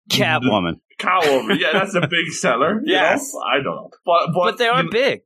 Catwoman. 0.09 0.75
Catwoman. 1.00 1.59
yeah, 1.59 1.74
that's 1.74 1.95
a 1.95 2.01
big 2.07 2.27
seller. 2.31 2.75
you 2.83 2.93
Yes. 2.93 3.31
know? 3.33 3.39
I 3.41 3.55
don't 3.63 3.75
know, 3.75 3.89
but 4.05 4.27
but, 4.33 4.43
But, 4.51 4.57
they 4.57 4.67
are 4.67 4.79
you 4.79 4.83
know, 4.85 4.91
big. 4.91 5.21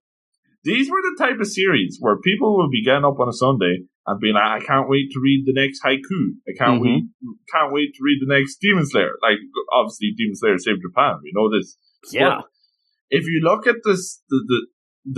these 0.63 0.89
were 0.89 1.01
the 1.01 1.15
type 1.23 1.39
of 1.39 1.47
series 1.47 1.97
where 1.99 2.17
people 2.19 2.57
would 2.57 2.71
be 2.71 2.83
getting 2.83 3.05
up 3.05 3.19
on 3.19 3.29
a 3.29 3.33
Sunday 3.33 3.83
and 4.09 4.19
being 4.19 4.33
like, 4.33 4.61
"I 4.61 4.65
can't 4.65 4.89
wait 4.89 5.11
to 5.13 5.19
read 5.21 5.43
the 5.45 5.53
next 5.53 5.79
Haikyu. 5.85 6.21
I 6.49 6.53
can't 6.57 6.81
Mhm. 6.81 6.85
wait, 6.85 7.03
can't 7.53 7.71
wait 7.71 7.93
to 7.93 8.01
read 8.01 8.19
the 8.25 8.33
next 8.35 8.57
Demon 8.57 8.85
Slayer." 8.85 9.13
Like 9.21 9.37
obviously, 9.71 10.13
Demon 10.17 10.35
Slayer 10.35 10.57
saved 10.57 10.81
Japan. 10.81 11.19
We 11.23 11.31
know 11.35 11.47
this. 11.55 11.77
Yeah. 12.11 12.41
If 13.11 13.25
you 13.27 13.41
look 13.43 13.67
at 13.67 13.77
this, 13.85 14.21
the 14.29 14.39
the, 14.51 14.59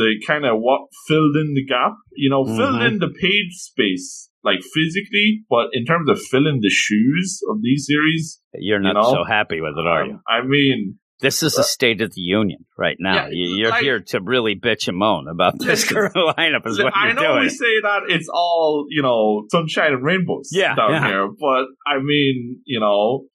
the 0.01 0.10
kind 0.27 0.45
of 0.45 0.60
what 0.60 0.81
filled 1.07 1.36
in 1.36 1.53
the 1.55 1.65
gap, 1.65 1.93
you 2.15 2.29
know, 2.29 2.43
filled 2.45 2.79
Mhm. 2.81 2.88
in 2.88 3.00
the 3.00 3.10
page 3.10 3.53
space 3.69 4.29
like 4.43 4.62
physically, 4.74 5.43
but 5.50 5.69
in 5.74 5.86
terms 5.86 6.10
of 6.10 6.19
filling 6.19 6.60
the 6.62 6.69
shoes 6.69 7.41
of 7.50 7.62
these 7.62 7.86
series, 7.86 8.41
You're 8.55 8.79
not 8.79 8.93
know? 8.95 9.13
so 9.13 9.24
happy 9.24 9.62
with 9.62 9.75
it, 9.77 9.86
are 9.86 10.05
you? 10.05 10.13
um, 10.13 10.21
I 10.27 10.41
mean, 10.43 10.98
This 11.22 11.44
is 11.44 11.54
the 11.54 11.62
uh, 11.62 11.63
state 11.63 12.01
of 12.01 12.13
the 12.13 12.22
union 12.22 12.66
right 12.78 12.98
now. 13.00 13.28
Yeah, 13.28 13.30
You- 13.32 13.56
You're 13.58 13.70
like- 13.70 13.84
here 13.84 14.00
to 14.08 14.20
really 14.22 14.56
bitch 14.56 14.88
and 14.88 14.98
moan 14.98 15.28
about 15.30 15.60
this 15.60 15.88
current 15.88 16.16
lineup 16.38 16.66
is 16.68 16.78
what 16.82 16.96
I 16.96 17.08
you're 17.08 17.16
know 17.16 17.22
doing. 17.34 17.44
we 17.44 17.50
say 17.50 17.80
that 17.84 18.01
it's 18.10 18.28
all, 18.34 18.86
you 18.90 19.01
know, 19.01 19.46
sunshine 19.51 19.94
and 19.94 20.04
rainbows 20.04 20.50
Yeah, 20.51 20.75
down 20.75 20.92
yeah. 20.92 21.08
here, 21.08 21.28
but 21.40 21.66
I 21.88 22.00
mean, 22.01 22.62
you 22.66 22.80
know, 22.80 23.25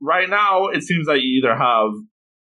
right 0.00 0.28
now 0.28 0.66
it 0.68 0.82
seems 0.82 1.06
like 1.06 1.20
you 1.22 1.40
either 1.42 1.56
have 1.56 1.90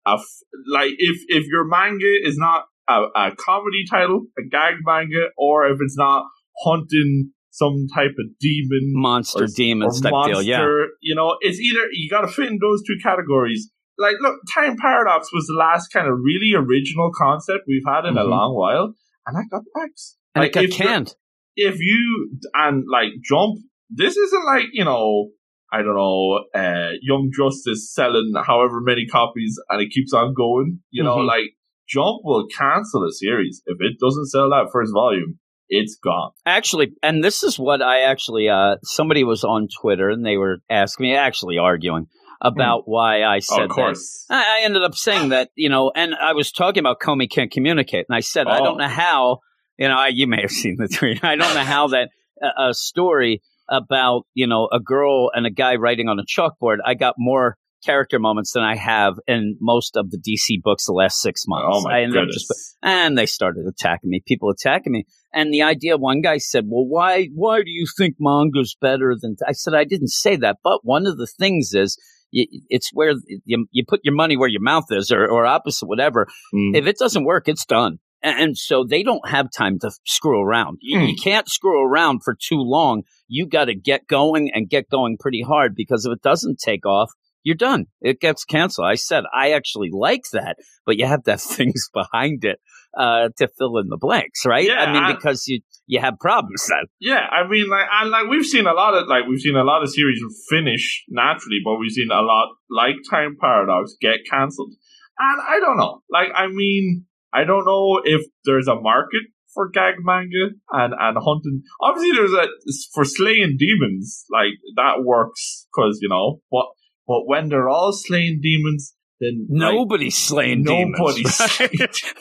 a, 0.06 0.20
f- 0.20 0.26
like, 0.72 0.92
if, 0.98 1.22
if 1.28 1.46
your 1.48 1.66
manga 1.66 2.14
is 2.24 2.38
not 2.38 2.66
a, 2.90 3.04
a 3.16 3.32
comedy 3.38 3.86
title, 3.90 4.26
a 4.38 4.42
gag 4.50 4.76
manga, 4.86 5.28
or 5.38 5.68
if 5.68 5.78
it's 5.82 5.98
not 5.98 6.26
hunting 6.66 7.32
some 7.52 7.86
type 7.94 8.12
of 8.20 8.26
demon 8.40 8.92
Monster 8.94 9.44
or, 9.44 9.48
demons 9.48 10.04
or 10.06 10.10
monster, 10.10 10.34
deal. 10.34 10.42
Yeah. 10.42 10.68
you 11.02 11.16
know, 11.16 11.38
it's 11.40 11.60
either, 11.60 11.88
you 11.92 12.10
gotta 12.10 12.28
fit 12.28 12.48
in 12.48 12.58
those 12.60 12.82
two 12.86 12.98
categories. 13.02 13.70
Like, 13.98 14.16
look, 14.22 14.38
Time 14.54 14.76
Paradox 14.78 15.30
was 15.34 15.46
the 15.48 15.56
last 15.58 15.90
kind 15.90 16.08
of 16.08 16.18
really 16.24 16.54
original 16.56 17.12
concept 17.18 17.66
we've 17.68 17.84
had 17.88 18.06
in 18.06 18.18
a 18.18 18.24
Mhm. 18.24 18.30
long 18.30 18.56
while, 18.56 18.94
and 19.28 19.38
I 19.38 19.42
got 19.52 19.64
X. 19.84 20.18
And 20.36 20.42
Like, 20.44 20.52
it 20.52 20.54
got 20.54 20.64
if 20.64 20.80
you're- 20.80 20.88
canned. 20.92 21.16
if 21.56 21.80
you 21.80 22.32
and 22.56 22.84
like 22.92 23.10
jump 23.24 23.60
this 23.92 24.18
isn't 24.18 24.46
like 24.46 24.66
you 24.74 24.84
know 24.84 25.30
i 25.72 25.84
don't 25.84 25.94
know 25.94 26.40
uh 26.56 26.94
young 27.04 27.30
justice 27.32 27.94
selling 27.94 28.34
however 28.44 28.82
many 28.82 29.06
copies 29.06 29.60
and 29.70 29.80
it 29.80 29.92
keeps 29.92 30.14
on 30.16 30.34
going 30.34 30.80
you 30.90 31.04
know 31.04 31.18
Mhm. 31.18 31.28
like 31.28 31.52
jump 31.88 32.22
will 32.24 32.48
cancel 32.48 33.04
a 33.06 33.12
series 33.12 33.62
if 33.68 33.78
it 33.82 34.00
doesn't 34.00 34.26
sell 34.30 34.50
that 34.50 34.70
first 34.74 34.92
volume 34.94 35.38
it's 35.70 35.96
gone 35.96 36.32
Actually, 36.48 36.94
and 37.04 37.24
this 37.24 37.44
is 37.44 37.60
what 37.60 37.82
I 37.84 38.02
actually, 38.02 38.50
uh, 38.50 38.78
somebody 38.84 39.24
was 39.24 39.44
on 39.44 39.68
Twitter 39.82 40.10
and 40.10 40.26
they 40.26 40.38
were 40.38 40.58
asking 40.72 41.04
me, 41.06 41.16
actually 41.16 41.58
arguing 41.60 42.08
about 42.44 42.84
why 42.86 43.24
I 43.24 43.40
said 43.40 43.68
Hmm. 43.72 43.80
of 43.80 43.96
that. 43.96 43.98
I, 44.30 44.60
I 44.60 44.66
ended 44.66 44.84
up 44.84 44.96
saying 44.96 45.30
that, 45.30 45.50
you 45.56 45.70
know, 45.70 45.92
and 45.96 46.14
I 46.14 46.34
was 46.34 46.52
talking 46.52 46.82
about 46.82 47.00
Komi 47.00 47.30
can't 47.30 47.50
communicate, 47.52 48.06
and 48.10 48.16
I 48.16 48.20
said 48.20 48.48
I 48.48 48.60
Oh. 48.60 48.64
don't 48.66 48.78
know 48.78 48.88
how, 48.88 49.40
you 49.78 49.88
know, 49.88 49.96
I, 49.98 50.10
you 50.10 50.28
may 50.28 50.42
have 50.42 50.52
seen 50.62 50.76
the 50.78 50.88
tweet. 50.88 51.24
I 51.24 51.36
don't 51.36 51.54
know 51.56 51.62
how 51.64 51.88
that 51.90 52.10
uh, 52.44 52.70
a 52.70 52.74
story 52.74 53.42
about 53.70 54.24
you 54.34 54.46
know 54.46 54.68
a 54.74 54.80
girl 54.80 55.32
and 55.34 55.46
a 55.46 55.50
guy 55.50 55.76
writing 55.76 56.10
on 56.10 56.20
a 56.20 56.24
chalkboard. 56.24 56.78
I 56.86 56.94
got 56.96 57.16
more 57.18 57.58
character 57.86 58.18
moments 58.20 58.52
than 58.54 58.64
I 58.64 58.76
have 58.78 59.16
in 59.28 59.58
most 59.60 59.98
of 59.98 60.10
the 60.10 60.18
DC 60.18 60.62
books 60.64 60.86
the 60.86 60.94
last 60.94 61.20
six 61.22 61.44
months. 61.48 61.68
oh 61.70 61.82
my 61.82 62.00
I 62.02 62.06
goodness 62.06 62.34
just 62.48 62.78
and 62.82 63.18
they 63.18 63.26
started 63.26 63.66
attacking 63.68 64.10
me. 64.10 64.22
People 64.28 64.50
attacking 64.50 64.92
me, 64.92 65.06
and 65.34 65.54
the 65.54 65.62
idea. 65.64 65.96
One 65.98 66.20
guy 66.22 66.38
said, 66.40 66.66
"Well, 66.68 66.86
why 66.88 67.30
why 67.34 67.60
do 67.60 67.70
you 67.72 67.86
think 67.98 68.16
manga's 68.20 68.76
better 68.80 69.16
than?" 69.20 69.38
I 69.48 69.54
said, 69.54 69.74
"I 69.74 69.86
didn't 69.86 70.10
say 70.12 70.36
that, 70.38 70.58
but 70.64 70.80
one 70.84 71.08
of 71.08 71.18
the 71.18 71.28
things 71.40 71.74
is." 71.74 71.98
It's 72.34 72.90
where 72.94 73.14
you, 73.46 73.68
you 73.72 73.84
put 73.88 74.02
your 74.04 74.16
money 74.16 74.36
where 74.38 74.50
your 74.50 74.62
mouth 74.62 74.86
is, 74.90 75.12
or, 75.12 75.26
or 75.30 75.46
opposite, 75.46 75.86
whatever. 75.86 76.28
Mm. 76.54 76.76
If 76.76 76.88
it 76.88 76.98
doesn't 76.98 77.26
work, 77.26 77.48
it's 77.48 77.66
done. 77.66 78.00
And, 78.26 78.58
so 78.58 78.86
they 78.90 79.04
don't 79.04 79.28
have 79.28 79.48
time 79.56 79.80
to 79.80 79.92
screw 80.06 80.42
around. 80.42 80.78
You, 80.82 81.00
Hmm. 81.00 81.06
you 81.08 81.16
can't 81.22 81.48
screw 81.50 81.84
around 81.86 82.22
for 82.24 82.36
too 82.36 82.60
long. 82.60 83.04
You 83.28 83.46
got 83.48 83.66
to 83.66 83.76
get 83.76 84.08
going 84.08 84.50
and 84.54 84.70
get 84.70 84.90
going 84.90 85.18
pretty 85.20 85.42
hard 85.42 85.74
because 85.76 86.06
if 86.06 86.14
it 86.14 86.22
doesn't 86.22 86.60
take 86.60 86.86
off, 86.86 87.12
you're 87.44 87.56
done. 87.56 87.88
It 88.00 88.22
gets 88.22 88.46
canceled. 88.46 88.88
I 88.88 88.96
said 88.96 89.26
I 89.36 89.52
actually 89.52 89.90
like 89.92 90.24
that, 90.32 90.56
but 90.86 90.98
you 90.98 91.06
have 91.06 91.24
to 91.24 91.32
have 91.32 91.42
things 91.58 91.90
behind 91.94 92.46
it 92.46 92.60
uh, 92.98 93.30
to 93.38 93.48
fill 93.58 93.78
in 93.78 93.88
the 93.90 93.98
blanks, 93.98 94.46
right? 94.46 94.66
Yeah, 94.68 94.76
I 94.84 94.94
mean, 94.94 95.04
I- 95.04 95.14
because 95.14 95.48
you 95.48 95.62
you 95.88 96.00
have 96.00 96.16
problems 96.20 96.66
then. 96.70 96.86
Yeah, 97.00 97.20
I 97.30 97.48
mean, 97.48 97.70
like, 97.70 97.86
and 98.02 98.10
like 98.10 98.28
we've 98.30 98.46
seen 98.46 98.66
a 98.68 98.74
lot 98.74 98.94
of 98.96 99.08
like 99.08 99.24
we've 99.30 99.42
seen 99.42 99.56
a 99.56 99.64
lot 99.64 99.84
of 99.84 99.90
series 99.90 100.22
finish 100.50 101.04
naturally, 101.10 101.60
but 101.64 101.76
we've 101.78 101.92
seen 101.92 102.10
a 102.12 102.22
lot 102.22 102.50
like 102.70 102.96
Time 103.10 103.36
Paradox 103.40 103.96
get 104.00 104.20
cancelled, 104.30 104.72
and 105.20 105.42
I 105.42 105.60
don't 105.60 105.78
know. 105.78 106.02
Like, 106.10 106.30
I 106.36 106.48
mean, 106.48 107.06
I 107.34 107.44
don't 107.44 107.66
know 107.66 108.02
if 108.04 108.22
there's 108.46 108.68
a 108.68 108.76
market 108.80 109.24
for 109.54 109.70
gag 109.70 109.96
manga 110.00 110.50
and 110.72 110.94
and 110.98 111.18
hunting. 111.18 111.62
Obviously, 111.82 112.16
there's 112.16 112.34
a 112.34 112.48
for 112.94 113.04
slaying 113.06 113.58
demons, 113.60 114.26
like 114.32 114.54
that 114.78 115.04
works 115.04 115.68
because 115.76 116.00
you 116.02 116.10
know, 116.10 116.40
but 116.52 116.66
but 117.08 117.28
when 117.28 117.50
they're 117.50 117.70
all 117.70 117.92
slaying 117.92 118.40
demons, 118.42 118.96
then 119.24 119.48
Nobody's 119.50 120.18
slaying 120.18 120.64
Nobody's 120.64 121.38
demons. 121.38 121.60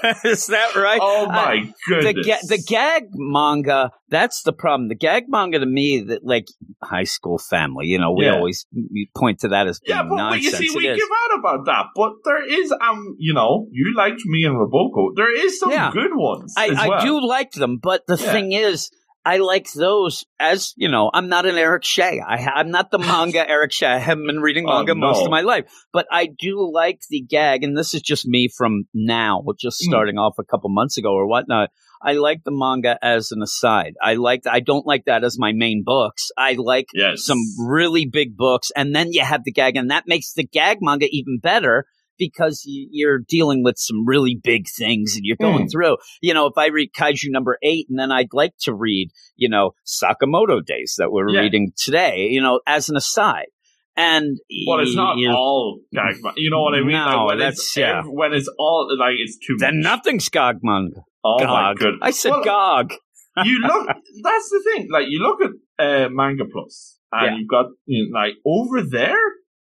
right? 0.02 0.16
Is 0.24 0.46
that 0.46 0.74
right? 0.76 1.00
oh 1.02 1.26
my 1.26 1.72
the 1.88 2.12
goodness, 2.14 2.26
ga- 2.26 2.46
the 2.56 2.62
gag 2.62 3.04
manga 3.14 3.90
that's 4.08 4.42
the 4.42 4.52
problem 4.52 4.88
the 4.88 4.94
gag 4.94 5.24
manga 5.28 5.58
to 5.58 5.66
me 5.66 6.00
that 6.00 6.24
like 6.24 6.46
high 6.82 7.04
school 7.04 7.38
family 7.38 7.86
you 7.86 7.98
know 7.98 8.12
we 8.12 8.24
Yeah. 8.26 8.34
always 8.34 8.66
we 8.72 9.10
point 9.16 9.40
to 9.40 9.48
that 9.48 9.66
as 9.66 9.80
being 9.80 9.96
Yeah, 9.96 10.04
but, 10.08 10.16
but 10.30 10.40
you 10.40 10.50
see, 10.50 10.66
It 10.66 10.76
we 10.76 10.88
is. 10.88 10.96
give 10.98 11.08
out 11.24 11.38
about 11.38 11.64
that, 11.66 11.86
but 11.96 12.12
there 12.24 12.44
is, 12.60 12.72
um, 12.72 13.16
you 13.18 13.34
know, 13.34 13.66
you 13.72 13.94
liked 13.96 14.22
me 14.26 14.44
and 14.44 14.56
Roboco. 14.56 15.10
There 15.16 15.32
is 15.44 15.58
some 15.58 15.70
Yeah. 15.70 15.90
good 15.92 16.10
ones. 16.14 16.54
I, 16.56 16.68
as 16.68 16.78
I 16.78 17.04
do 17.04 17.20
like 17.26 17.52
them 17.52 17.78
but 17.82 18.06
the 18.06 18.16
Yeah. 18.16 18.32
thing 18.32 18.52
is 18.52 18.90
I 19.24 19.36
like 19.38 19.72
those 19.72 20.24
as 20.40 20.72
you 20.76 20.88
know. 20.88 21.10
I'm 21.14 21.28
not 21.28 21.46
an 21.46 21.56
Eric 21.56 21.84
Shea. 21.84 22.20
I, 22.20 22.36
I'm 22.56 22.70
not 22.70 22.90
the 22.90 22.98
manga 23.10 23.48
Eric 23.48 23.72
Shea. 23.72 23.86
I 23.86 23.98
haven't 23.98 24.26
been 24.26 24.40
reading 24.40 24.64
Oh, 24.68 24.72
manga 24.74 24.94
most 24.94 25.24
of 25.24 25.30
my 25.30 25.42
life, 25.42 25.64
but 25.92 26.06
I 26.10 26.26
do 26.26 26.68
like 26.72 27.00
the 27.08 27.20
gag. 27.20 27.62
And 27.62 27.76
this 27.76 27.94
is 27.94 28.02
just 28.02 28.26
me 28.26 28.48
from 28.48 28.84
now, 28.92 29.42
just 29.60 29.80
Mm. 29.82 29.86
starting 29.90 30.18
off 30.18 30.34
a 30.38 30.44
couple 30.44 30.70
months 30.70 30.98
ago 30.98 31.12
or 31.12 31.26
whatnot. 31.26 31.70
I 32.04 32.14
like 32.14 32.42
the 32.44 32.50
manga 32.50 32.98
as 33.00 33.30
an 33.30 33.42
aside. 33.42 33.94
I 34.02 34.14
like. 34.14 34.42
I 34.50 34.58
don't 34.58 34.84
like 34.86 35.04
that 35.04 35.22
as 35.22 35.38
my 35.38 35.52
main 35.52 35.84
books. 35.86 36.30
I 36.36 36.54
like 36.58 36.86
Yes. 36.92 37.24
some 37.24 37.38
really 37.60 38.06
big 38.06 38.36
books, 38.36 38.72
and 38.74 38.92
then 38.94 39.12
you 39.12 39.22
have 39.24 39.44
the 39.44 39.52
gag, 39.52 39.76
and 39.76 39.90
that 39.92 40.04
makes 40.08 40.32
the 40.32 40.42
gag 40.44 40.78
manga 40.80 41.06
even 41.12 41.38
better 41.40 41.86
because 42.18 42.62
you're 42.66 43.18
dealing 43.26 43.62
with 43.64 43.76
some 43.78 44.06
really 44.06 44.38
big 44.42 44.66
things 44.68 45.14
and 45.16 45.24
you're 45.24 45.36
going 45.40 45.66
Mm. 45.66 45.70
through. 45.72 45.96
You 46.20 46.34
know, 46.34 46.46
if 46.46 46.56
I 46.56 46.66
read 46.66 46.90
Kaiju 46.96 47.26
number 47.30 47.58
eight, 47.62 47.86
and 47.90 47.98
then 47.98 48.10
I'd 48.12 48.32
like 48.32 48.52
to 48.62 48.74
read, 48.74 49.10
you 49.36 49.48
know, 49.48 49.72
Sakamoto 49.86 50.64
Days 50.64 50.94
that 50.98 51.10
we're 51.12 51.28
Yeah. 51.30 51.40
reading 51.40 51.72
today, 51.76 52.28
you 52.30 52.40
know, 52.40 52.60
as 52.66 52.88
an 52.88 52.96
aside. 52.96 53.46
And 53.96 54.38
well, 54.66 54.80
it's 54.80 54.94
not 54.96 55.18
you 55.18 55.30
all 55.30 55.80
gag 55.92 56.16
manga. 56.22 56.40
You 56.40 56.50
know 56.50 56.62
what 56.62 56.74
I 56.74 56.80
mean? 56.80 56.92
No, 56.92 57.04
like 57.04 57.26
when 57.28 57.38
that's- 57.38 57.58
it's 57.58 57.76
yeah. 57.76 58.02
when 58.06 58.32
it's 58.32 58.48
all 58.58 58.88
like 58.98 59.16
it's 59.18 59.36
too 59.36 59.56
then 59.58 59.80
much. 59.80 59.84
nothing's 59.84 60.28
Gog 60.30 60.60
manga. 60.62 61.02
Oh 61.22 61.38
my 61.40 61.44
Gog. 61.74 61.78
good. 61.78 61.94
I 62.00 62.10
said 62.10 62.30
Well, 62.30 62.42
Gog. 62.42 62.94
you 63.44 63.58
look. 63.62 63.86
That's 64.22 64.48
the 64.50 64.62
thing. 64.72 64.88
Like 64.90 65.06
you 65.10 65.20
look 65.20 65.40
at 65.42 65.50
uh, 66.06 66.08
Manga 66.08 66.44
Plus, 66.50 66.98
and 67.12 67.26
Yeah. 67.26 67.38
you've 67.38 67.48
got 67.48 67.66
you 67.84 68.08
know, 68.10 68.18
like 68.18 68.32
over 68.46 68.80
there, 68.82 69.20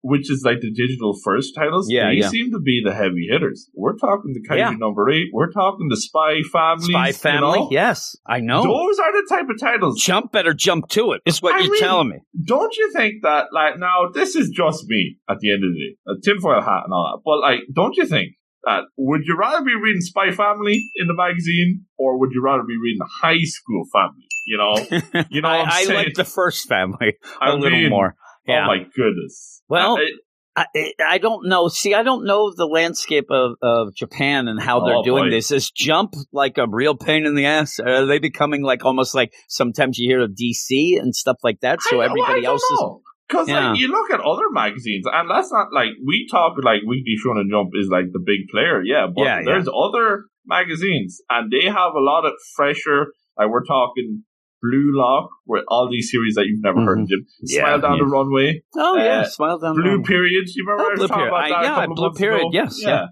which 0.04 0.30
is 0.30 0.42
like 0.44 0.60
the 0.60 0.70
digital 0.70 1.18
first 1.24 1.54
titles. 1.54 1.86
Yeah, 1.90 2.10
they 2.10 2.16
yeah. 2.16 2.28
seem 2.28 2.50
to 2.52 2.60
be 2.60 2.82
the 2.84 2.92
heavy 2.94 3.26
hitters. 3.30 3.70
We're 3.74 3.96
talking 3.96 4.34
the 4.34 4.46
Kaiju 4.46 4.58
Yeah. 4.58 4.70
number 4.78 5.10
eight. 5.10 5.28
We're 5.32 5.50
talking 5.50 5.88
the 5.88 5.96
Spy 5.96 6.42
Family. 6.52 6.92
Spy 6.92 7.12
Family. 7.12 7.68
Yes, 7.70 8.14
I 8.26 8.40
know. 8.40 8.62
Those 8.62 8.98
are 8.98 9.12
the 9.12 9.26
type 9.30 9.48
of 9.48 9.58
titles. 9.58 9.98
Jump 10.02 10.30
better 10.30 10.52
jump 10.52 10.88
to 10.90 11.12
it. 11.12 11.22
Is 11.24 11.40
what 11.40 11.54
I 11.54 11.60
you're 11.60 11.72
mean- 11.72 11.80
telling 11.80 12.08
me. 12.10 12.16
Don't 12.46 12.76
you 12.76 12.92
think 12.92 13.22
that, 13.22 13.46
like, 13.52 13.78
now 13.78 14.10
this 14.12 14.36
is 14.36 14.50
just 14.50 14.84
me 14.88 15.16
at 15.28 15.38
the 15.40 15.50
end 15.50 15.64
of 15.64 15.70
the 15.72 15.78
day, 15.80 15.96
a 16.06 16.20
tinfoil 16.22 16.60
hat 16.60 16.82
and 16.84 16.92
all 16.92 17.04
that, 17.14 17.22
but 17.24 17.40
like, 17.40 17.60
don't 17.74 17.96
you 17.96 18.04
think 18.06 18.34
that 18.64 18.82
would 18.98 19.22
you 19.24 19.36
rather 19.38 19.64
be 19.64 19.74
reading 19.74 20.02
Spy 20.02 20.30
Family 20.32 20.82
in 20.96 21.06
the 21.06 21.14
magazine 21.14 21.86
or 21.98 22.18
would 22.20 22.30
you 22.34 22.42
rather 22.42 22.62
be 22.62 22.76
reading 22.76 23.00
High 23.22 23.42
School 23.44 23.84
Family? 23.90 24.26
You 24.46 24.58
know, 24.58 25.24
you 25.30 25.40
know 25.40 25.48
I, 25.48 25.64
I 25.66 25.84
like 25.94 26.12
the 26.14 26.24
first 26.24 26.68
family 26.68 27.14
a 27.40 27.44
I 27.44 27.54
little 27.54 27.78
mean, 27.78 27.88
more. 27.88 28.14
Oh 28.48 28.52
yeah. 28.52 28.64
Oh 28.64 28.66
my 28.68 28.78
goodness. 28.96 29.62
Well, 29.68 29.96
I- 29.98 30.10
I, 30.56 30.92
I 31.04 31.18
don't 31.18 31.48
know. 31.48 31.66
See, 31.66 31.94
I 31.94 32.04
don't 32.04 32.24
know 32.26 32.52
the 32.54 32.66
landscape 32.66 33.26
of, 33.28 33.56
of 33.60 33.92
Japan 33.92 34.46
and 34.46 34.60
how 34.62 34.84
they're 34.86 34.98
Oh, 34.98 35.02
doing 35.02 35.24
boy. 35.24 35.30
this. 35.30 35.50
Is 35.50 35.68
Jump 35.72 36.14
like 36.32 36.58
a 36.58 36.66
real 36.68 36.94
pain 36.96 37.26
in 37.26 37.34
the 37.34 37.44
ass? 37.46 37.80
Are 37.80 38.06
they 38.06 38.20
becoming 38.20 38.62
like 38.62 38.84
almost 38.84 39.16
like 39.16 39.32
sometimes 39.48 39.98
you 39.98 40.08
hear 40.08 40.22
of 40.22 40.30
DC 40.30 40.96
and 40.96 41.12
stuff 41.12 41.38
like 41.42 41.58
that? 41.62 41.82
So 41.82 42.00
I- 42.00 42.04
everybody 42.04 42.44
else 42.44 42.62
is. 42.62 42.82
Because 43.28 43.48
Yeah. 43.48 43.70
like 43.70 43.80
you 43.80 43.88
look 43.88 44.12
at 44.12 44.20
other 44.20 44.48
magazines, 44.52 45.06
and 45.12 45.28
that's 45.28 45.50
not 45.50 45.72
like 45.72 45.88
we 46.06 46.28
talk 46.30 46.52
like 46.62 46.82
Weekly 46.86 47.14
Shonen 47.24 47.50
Jump 47.50 47.70
is 47.74 47.88
like 47.88 48.12
the 48.12 48.22
big 48.24 48.46
player, 48.52 48.80
yeah. 48.84 49.06
But 49.12 49.22
Yeah, 49.24 49.38
yeah. 49.38 49.44
there's 49.46 49.66
other 49.66 50.26
magazines, 50.46 51.20
and 51.30 51.50
they 51.50 51.64
have 51.64 51.94
a 51.96 52.00
lot 52.00 52.26
of 52.26 52.32
fresher. 52.54 53.06
Like 53.36 53.48
we're 53.48 53.64
talking 53.64 54.22
Blue 54.66 54.88
Lock, 55.00 55.28
with 55.46 55.64
all 55.68 55.88
these 55.90 56.10
series 56.10 56.34
that 56.36 56.44
you've 56.46 56.62
never 56.62 56.80
heard 56.84 57.00
of. 57.00 57.08
Jim. 57.08 57.26
Yeah, 57.42 57.60
Smile 57.60 57.80
down 57.80 57.92
yeah. 57.98 58.04
the 58.04 58.10
runway, 58.16 58.62
Oh 58.76 58.96
yeah, 58.96 59.20
Uh, 59.20 59.24
smile 59.24 59.58
down. 59.58 59.74
the 59.76 59.82
Blue 59.82 59.96
road. 59.96 60.04
Period. 60.04 60.44
You 60.54 60.64
remember 60.66 60.82
Oh, 60.84 60.92
I 60.92 60.94
Blue 60.96 61.08
talking 61.08 61.20
Period. 61.24 61.28
about 61.34 61.44
I- 61.44 61.48
that? 61.50 61.60
a 61.60 61.62
yeah, 61.68 61.74
couple 61.80 61.94
Blue 61.96 62.04
months 62.06 62.18
Period, 62.20 62.40
ago? 62.40 62.50
yes, 62.52 62.78
yeah. 62.82 63.04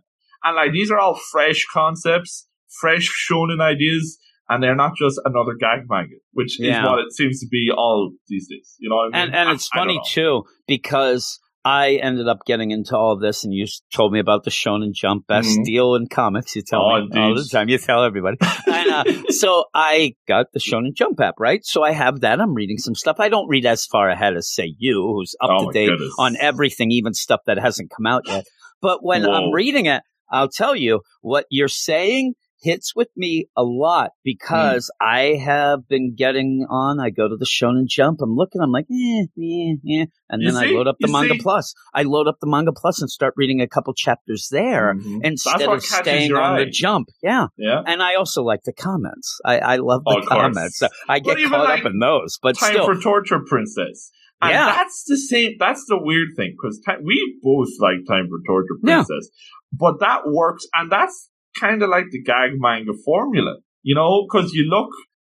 And 0.45 0.57
like 0.57 0.73
these 0.73 0.91
are 0.91 0.99
all 0.99 1.19
fresh 1.31 1.67
concepts, 1.73 2.49
fresh 2.81 3.07
shonen 3.31 3.61
ideas. 3.61 4.19
And 4.49 4.63
they're 4.63 4.75
not 4.75 4.93
just 4.99 5.19
another 5.25 5.55
gag 5.59 5.81
manga, 5.89 6.17
which 6.33 6.59
Yeah. 6.61 6.83
is 6.83 6.91
what 6.91 6.99
it 6.99 7.13
seems 7.13 7.41
to 7.41 7.47
be 7.51 7.71
all 7.75 8.13
these 8.29 8.49
days. 8.49 8.75
You 8.81 8.91
know 8.91 8.97
what 8.97 9.15
I 9.15 9.25
mean? 9.25 9.35
and 9.35 9.35
and 9.35 9.51
it's 9.55 9.69
I 9.73 9.79
funny 9.79 9.97
know. 9.97 10.03
too 10.07 10.45
because 10.67 11.39
I 11.65 11.93
ended 12.03 12.27
up 12.29 12.41
getting 12.45 12.73
into 12.73 12.97
all 12.97 13.17
this, 13.17 13.45
and 13.45 13.55
you 13.55 13.67
told 13.95 14.13
me 14.13 14.19
about 14.19 14.43
the 14.43 14.51
Shonen 14.51 14.93
Jump 14.93 15.27
best 15.29 15.49
Mhm. 15.49 15.65
deal 15.65 15.95
in 15.95 16.09
comics. 16.09 16.57
You 16.57 16.63
tell 16.63 16.81
Oh, 16.83 17.05
me 17.07 17.21
all 17.21 17.35
the 17.35 17.49
time. 17.51 17.69
You 17.69 17.79
tell 17.79 18.03
everybody. 18.03 18.37
and, 18.67 18.91
uh, 18.91 19.05
so 19.31 19.65
I 19.73 20.15
got 20.27 20.47
the 20.53 20.59
Shonen 20.59 20.95
Jump 20.95 21.21
app, 21.21 21.35
right? 21.39 21.65
So 21.65 21.83
I 21.85 21.93
have 21.93 22.21
that. 22.23 22.41
I'm 22.41 22.55
reading 22.55 22.79
some 22.79 22.97
stuff. 22.97 23.17
I 23.21 23.29
don't 23.29 23.49
read 23.49 23.65
as 23.65 23.87
far 23.87 24.09
ahead 24.09 24.35
as 24.37 24.53
say 24.53 24.75
you, 24.79 25.03
who's 25.15 25.37
up 25.41 25.51
Oh, 25.53 25.67
to 25.67 25.73
date 25.73 25.87
goodness. 25.91 26.15
on 26.19 26.37
everything, 26.41 26.91
even 26.91 27.15
stuff 27.15 27.41
that 27.47 27.59
hasn't 27.59 27.91
come 27.97 28.07
out 28.07 28.25
yet. 28.27 28.45
But 28.81 29.05
when 29.05 29.25
I'm 29.25 29.53
reading 29.53 29.87
it, 29.87 30.03
I'll 30.31 30.49
tell 30.49 30.75
you 30.75 31.03
what 31.21 31.47
you're 31.51 31.69
saying 31.69 32.35
hits 32.63 32.95
with 32.95 33.09
me 33.17 33.47
a 33.57 33.63
lot 33.63 34.11
because 34.25 34.91
Hmm. 35.01 35.07
I 35.09 35.21
have 35.45 35.89
been 35.89 36.15
getting 36.17 36.67
on. 36.71 37.01
I 37.01 37.11
go 37.11 37.29
to 37.29 37.37
the 37.37 37.45
Shonen 37.47 37.87
Jump. 37.87 38.21
I'm 38.23 38.35
looking. 38.35 38.61
I'm 38.63 38.71
like, 38.71 38.87
eh, 38.91 39.25
eh, 39.39 39.75
eh. 40.03 40.07
And 40.31 40.43
You 40.43 40.53
then 40.53 40.57
I 40.63 40.67
load 40.67 40.87
up 40.87 40.97
the 41.01 41.09
You 41.09 41.13
Manga 41.13 41.35
see? 41.35 41.41
Plus. 41.41 41.75
I 41.95 42.03
load 42.05 42.29
up 42.29 42.37
the 42.41 42.47
Manga 42.49 42.73
Plus 42.73 43.01
and 43.01 43.11
start 43.11 43.35
reading 43.37 43.61
a 43.61 43.69
couple 43.69 43.93
chapters 43.95 44.49
there 44.51 44.95
Mhm. 44.95 45.21
instead 45.25 45.61
of 45.63 45.83
staying 45.83 46.33
on 46.33 46.57
eye. 46.61 46.65
the 46.65 46.71
Jump. 46.71 47.09
Yeah. 47.23 47.47
Yeah. 47.59 47.83
And 47.87 48.03
I 48.03 48.15
also 48.15 48.43
like 48.43 48.61
the 48.65 48.73
comments. 48.73 49.41
I, 49.45 49.59
I 49.59 49.77
love 49.77 50.03
Oh, 50.07 50.15
the 50.21 50.27
course. 50.27 50.29
comments. 50.29 50.83
I 51.09 51.19
get 51.19 51.37
caught 51.49 51.65
like 51.65 51.81
up 51.81 51.87
in 51.91 51.99
those, 51.99 52.39
but 52.43 52.57
Time 52.57 52.73
still. 52.73 52.87
for 52.87 52.95
Torture 53.01 53.41
Princess. 53.47 54.11
And 54.41 54.51
Yeah. 54.51 54.67
that's 54.77 55.05
the 55.07 55.17
same, 55.17 55.53
that's 55.59 55.85
the 55.89 55.99
weird 56.01 56.31
thing, 56.37 56.55
because 56.61 56.81
we 57.05 57.39
both 57.43 57.69
like 57.81 57.99
Time 58.09 58.29
for 58.29 58.39
Torture 58.47 58.79
Yeah. 58.83 58.95
Princess. 59.05 59.31
But 59.73 60.01
that 60.01 60.23
works, 60.27 60.67
and 60.75 60.91
that's 60.91 61.31
kind 61.59 61.83
of 61.83 61.91
like 61.91 62.07
the 62.11 62.23
gag 62.23 62.51
manga 62.57 62.93
formula, 63.05 63.57
you 63.83 63.95
know, 63.95 64.27
because 64.27 64.53
you 64.53 64.65
look, 64.69 64.91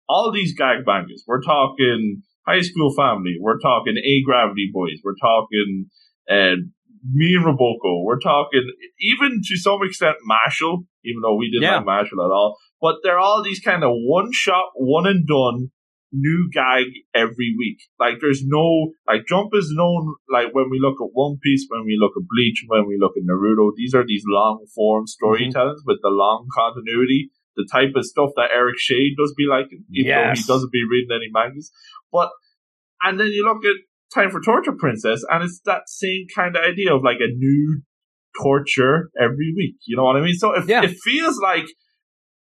all 0.09 0.33
these 0.33 0.54
gag 0.54 0.87
mangas, 0.87 1.24
we're 1.26 1.42
talking 1.42 2.22
High 2.46 2.61
School 2.62 2.94
Family, 2.96 3.37
we're 3.40 3.59
talking 3.59 3.96
A 3.98 4.22
Gravity 4.24 4.70
Boys, 4.72 4.98
we're 5.04 5.18
talking 5.20 5.87
uh, 6.31 6.57
Me 7.11 7.35
and 7.37 7.44
Roboco, 7.44 8.04
we're 8.04 8.18
talking, 8.18 8.62
even 9.00 9.40
to 9.44 9.57
some 9.57 9.81
extent, 9.83 10.16
Mashle, 10.28 10.85
even 11.04 11.20
though 11.22 11.37
we 11.37 11.50
didn't 11.50 11.62
Yeah. 11.62 11.76
like 11.78 11.87
Mashle 11.87 12.24
at 12.24 12.31
all, 12.33 12.57
but 12.81 12.96
they're 13.02 13.18
all 13.18 13.42
these 13.42 13.61
kind 13.61 13.85
of 13.85 13.90
one 13.92 14.31
shot, 14.33 14.66
one 14.74 15.07
and 15.07 15.26
done, 15.26 15.70
new 16.12 16.49
gag 16.53 16.87
every 17.14 17.55
week. 17.59 17.79
Like 17.99 18.21
there's 18.21 18.42
no 18.44 18.92
like 19.07 19.27
Jump 19.29 19.51
is 19.55 19.71
known 19.75 20.14
like 20.31 20.55
when 20.55 20.71
we 20.71 20.79
look 20.81 20.97
at 21.01 21.12
One 21.12 21.38
Piece, 21.42 21.66
when 21.68 21.85
we 21.85 21.97
look 22.01 22.12
at 22.16 22.27
Bleach, 22.29 22.64
when 22.66 22.87
we 22.87 22.99
look 22.99 23.12
at 23.16 23.25
Naruto, 23.25 23.73
these 23.77 23.94
are 23.94 24.07
these 24.07 24.25
long 24.27 24.66
form 24.75 25.05
mhm. 25.05 25.12
storytellings 25.12 25.85
with 25.87 25.99
the 26.03 26.11
long 26.11 26.47
continuity, 26.55 27.31
the 27.57 27.68
type 27.71 27.92
of 27.97 28.05
stuff 28.05 28.31
that 28.37 28.51
Eric 28.55 28.79
Shade 28.79 29.14
does 29.18 29.35
be 29.37 29.47
like, 29.49 29.66
even 29.92 30.12
though 30.12 30.33
he 30.35 30.42
doesn't 30.44 30.73
be 30.73 30.85
reading 30.88 31.14
any 31.14 31.29
mangas. 31.31 31.71
But 32.12 32.31
and 33.03 33.18
then 33.21 33.29
you 33.29 33.44
look 33.44 33.64
at 33.64 33.77
Time 34.14 34.31
for 34.31 34.40
Torture 34.40 34.73
Princess 34.79 35.23
and 35.29 35.44
it's 35.44 35.61
that 35.66 35.83
same 35.87 36.27
kind 36.35 36.57
of 36.57 36.62
idea 36.64 36.94
of 36.94 37.03
like 37.05 37.18
a 37.21 37.29
new 37.29 37.83
torture 38.42 39.11
every 39.21 39.53
week. 39.55 39.77
You 39.87 39.97
know 39.97 40.05
what 40.05 40.16
I 40.16 40.21
mean? 40.21 40.35
So 40.35 40.55
it, 40.55 40.68
Yeah. 40.68 40.83
it 40.83 40.97
feels 41.05 41.38
like 41.38 41.66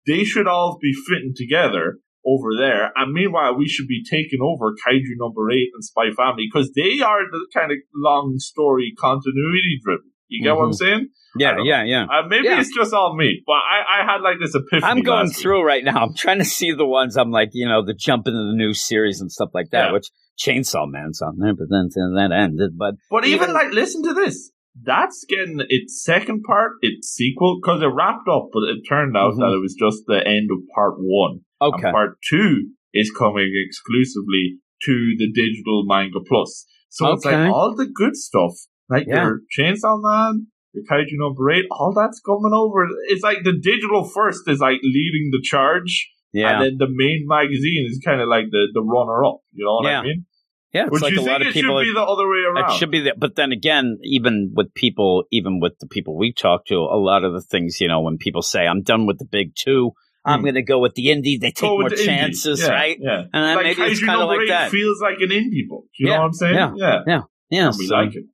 they 0.05 0.23
should 0.23 0.47
all 0.47 0.77
be 0.81 0.93
fitting 0.93 1.33
together 1.35 1.99
over 2.25 2.49
there. 2.57 2.91
And 2.95 3.13
meanwhile, 3.13 3.55
we 3.57 3.67
should 3.67 3.87
be 3.87 4.03
taking 4.03 4.39
over 4.41 4.73
Kaiju 4.73 5.13
number 5.19 5.51
eight 5.51 5.69
and 5.73 5.83
Spy 5.83 6.11
Family 6.15 6.45
because 6.51 6.71
they 6.75 6.99
are 7.01 7.21
the 7.31 7.47
kind 7.53 7.71
of 7.71 7.77
long 7.93 8.35
story 8.37 8.93
continuity 8.99 9.79
driven. 9.83 10.11
You 10.27 10.43
get 10.43 10.55
what 10.55 10.63
I'm 10.65 10.71
Mhm. 10.71 10.75
saying? 10.75 11.09
Yeah, 11.37 11.57
yeah, 11.63 11.83
yeah. 11.83 12.05
Uh, 12.05 12.27
maybe 12.27 12.45
Yeah. 12.47 12.59
it's 12.59 12.73
just 12.73 12.93
all 12.93 13.15
me, 13.15 13.43
but 13.45 13.53
I, 13.53 14.01
I 14.01 14.05
had 14.11 14.21
like 14.21 14.37
this 14.41 14.55
epiphany. 14.55 14.81
I'm 14.83 15.01
going 15.01 15.27
last 15.27 15.35
week. 15.37 15.43
through 15.43 15.63
right 15.63 15.83
now. 15.83 16.01
I'm 16.03 16.15
trying 16.15 16.39
to 16.39 16.45
see 16.45 16.71
the 16.71 16.85
ones 16.85 17.15
I'm 17.17 17.29
like, 17.29 17.49
you 17.53 17.67
know, 17.67 17.85
the 17.85 17.93
jump 17.93 18.27
into 18.27 18.39
the 18.39 18.55
new 18.55 18.73
series 18.73 19.21
and 19.21 19.31
stuff 19.31 19.49
like 19.53 19.69
that, 19.71 19.87
Yeah. 19.87 19.91
which 19.93 20.07
Chainsaw 20.43 20.89
Man's 20.89 21.21
on 21.21 21.37
there, 21.39 21.53
but 21.53 21.67
then 21.69 21.89
that 22.15 22.31
ended. 22.31 22.71
But 22.77 22.95
But 23.11 23.25
even, 23.25 23.43
Even- 23.49 23.53
like, 23.53 23.71
listen 23.71 24.01
to 24.03 24.13
this. 24.13 24.51
That's 24.83 25.25
getting 25.29 25.61
its 25.69 26.03
second 26.03 26.43
part, 26.43 26.73
its 26.81 27.07
sequel, 27.07 27.59
because 27.61 27.81
it 27.81 27.85
wrapped 27.85 28.27
up, 28.29 28.49
but 28.51 28.63
it 28.63 28.81
turned 28.89 29.15
out 29.15 29.33
Mhm. 29.33 29.37
that 29.39 29.53
it 29.55 29.61
was 29.61 29.75
just 29.79 30.03
the 30.07 30.25
end 30.27 30.49
of 30.51 30.57
part 30.73 30.95
one. 30.97 31.41
Okay, 31.73 31.87
And 31.87 31.93
part 31.93 32.17
two 32.29 32.69
is 32.93 33.11
coming 33.11 33.51
exclusively 33.67 34.57
to 34.83 35.15
the 35.17 35.31
digital 35.31 35.83
manga 35.85 36.19
plus. 36.27 36.65
So 36.89 37.11
it's 37.13 37.25
like 37.25 37.51
all 37.53 37.75
the 37.75 37.87
good 37.87 38.15
stuff, 38.15 38.53
like 38.89 39.05
Yeah. 39.07 39.23
your 39.25 39.41
Chainsaw 39.57 40.01
Man, 40.01 40.47
your 40.73 40.83
Kaiju 40.89 41.13
number 41.13 41.51
eight, 41.51 41.65
all 41.71 41.93
that's 41.93 42.21
coming 42.25 42.51
over. 42.53 42.87
It's 43.09 43.23
like 43.23 43.39
the 43.43 43.53
digital 43.61 44.03
first 44.05 44.47
is 44.47 44.59
like 44.59 44.79
leading 44.83 45.29
the 45.31 45.41
charge, 45.43 46.09
yeah, 46.33 46.51
and 46.53 46.61
then 46.63 46.77
the 46.77 46.87
main 46.89 47.25
magazine 47.27 47.85
is 47.89 48.01
kind 48.03 48.21
of 48.21 48.27
like 48.29 48.45
the, 48.51 48.67
the 48.73 48.81
runner 48.81 49.25
up. 49.25 49.39
You 49.53 49.65
know 49.65 49.75
what 49.75 49.85
Yeah. 49.89 49.99
I 49.99 50.03
mean? 50.03 50.25
yeah. 50.73 50.83
It's 50.83 50.91
Would 50.91 51.01
like 51.01 51.13
you 51.13 51.19
a 51.19 51.23
think 51.23 51.31
lot 51.31 51.41
of 51.41 51.47
it 51.47 51.53
people. 51.53 51.79
should 51.79 51.85
be 51.85 51.93
the 51.93 52.03
other 52.03 52.27
way 52.29 52.39
around? 52.47 52.71
It 52.71 52.77
should 52.77 52.91
be 52.91 52.99
that, 53.01 53.19
but 53.19 53.35
then 53.35 53.51
again, 53.51 53.97
even 54.03 54.51
with 54.55 54.73
people, 54.73 55.23
even 55.31 55.59
with 55.59 55.73
the 55.79 55.87
people 55.87 56.17
we 56.17 56.31
talk 56.33 56.65
to, 56.67 56.75
a 56.75 56.99
lot 56.99 57.23
of 57.25 57.33
the 57.33 57.41
things, 57.41 57.79
you 57.81 57.87
know, 57.87 58.01
when 58.01 58.17
people 58.17 58.41
say, 58.41 58.67
"I'm 58.67 58.81
done 58.83 59.05
with 59.05 59.17
the 59.19 59.25
big 59.25 59.53
two, 59.55 59.91
I'm 60.25 60.39
Hmm. 60.39 60.45
going 60.45 60.55
to 60.55 60.63
go 60.63 60.79
with 60.79 60.95
the 60.95 61.07
indie," 61.07 61.39
they 61.39 61.51
take 61.51 61.69
more 61.69 61.89
the 61.89 61.95
chances, 61.97 62.61
Yeah, 62.61 62.69
right? 62.69 62.97
Yeah. 62.99 63.21
And 63.33 63.43
then 63.45 63.55
like 63.55 63.65
maybe 63.77 63.81
it's 63.91 64.03
kind 64.03 64.21
of 64.21 64.27
like 64.27 64.47
that. 64.47 64.71
feels 64.71 64.99
like 65.01 65.17
an 65.19 65.29
indie 65.29 65.67
book. 65.69 65.85
You 65.99 66.07
Yeah, 66.09 66.15
know 66.15 66.19
what 66.21 66.25
I'm 66.27 66.33
saying? 66.33 66.55
yeah, 66.55 66.73
yeah. 67.07 67.21
Yeah, 67.51 67.67
And 67.67 67.75
we 67.77 67.87
so- 67.87 67.95
like 67.95 68.15
it. 68.15 68.25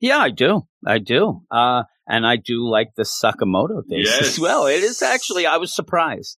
Yeah, 0.00 0.18
I 0.18 0.30
do. 0.30 0.62
I 0.86 0.98
do. 0.98 1.42
Uh, 1.50 1.82
and 2.08 2.26
I 2.26 2.36
do 2.36 2.66
like 2.68 2.88
the 2.96 3.02
Sakamoto 3.02 3.82
days 3.88 4.06
Yes. 4.08 4.20
as 4.22 4.40
well. 4.40 4.66
It 4.66 4.82
is 4.82 5.02
actually, 5.02 5.44
I 5.46 5.58
was 5.58 5.74
surprised 5.74 6.38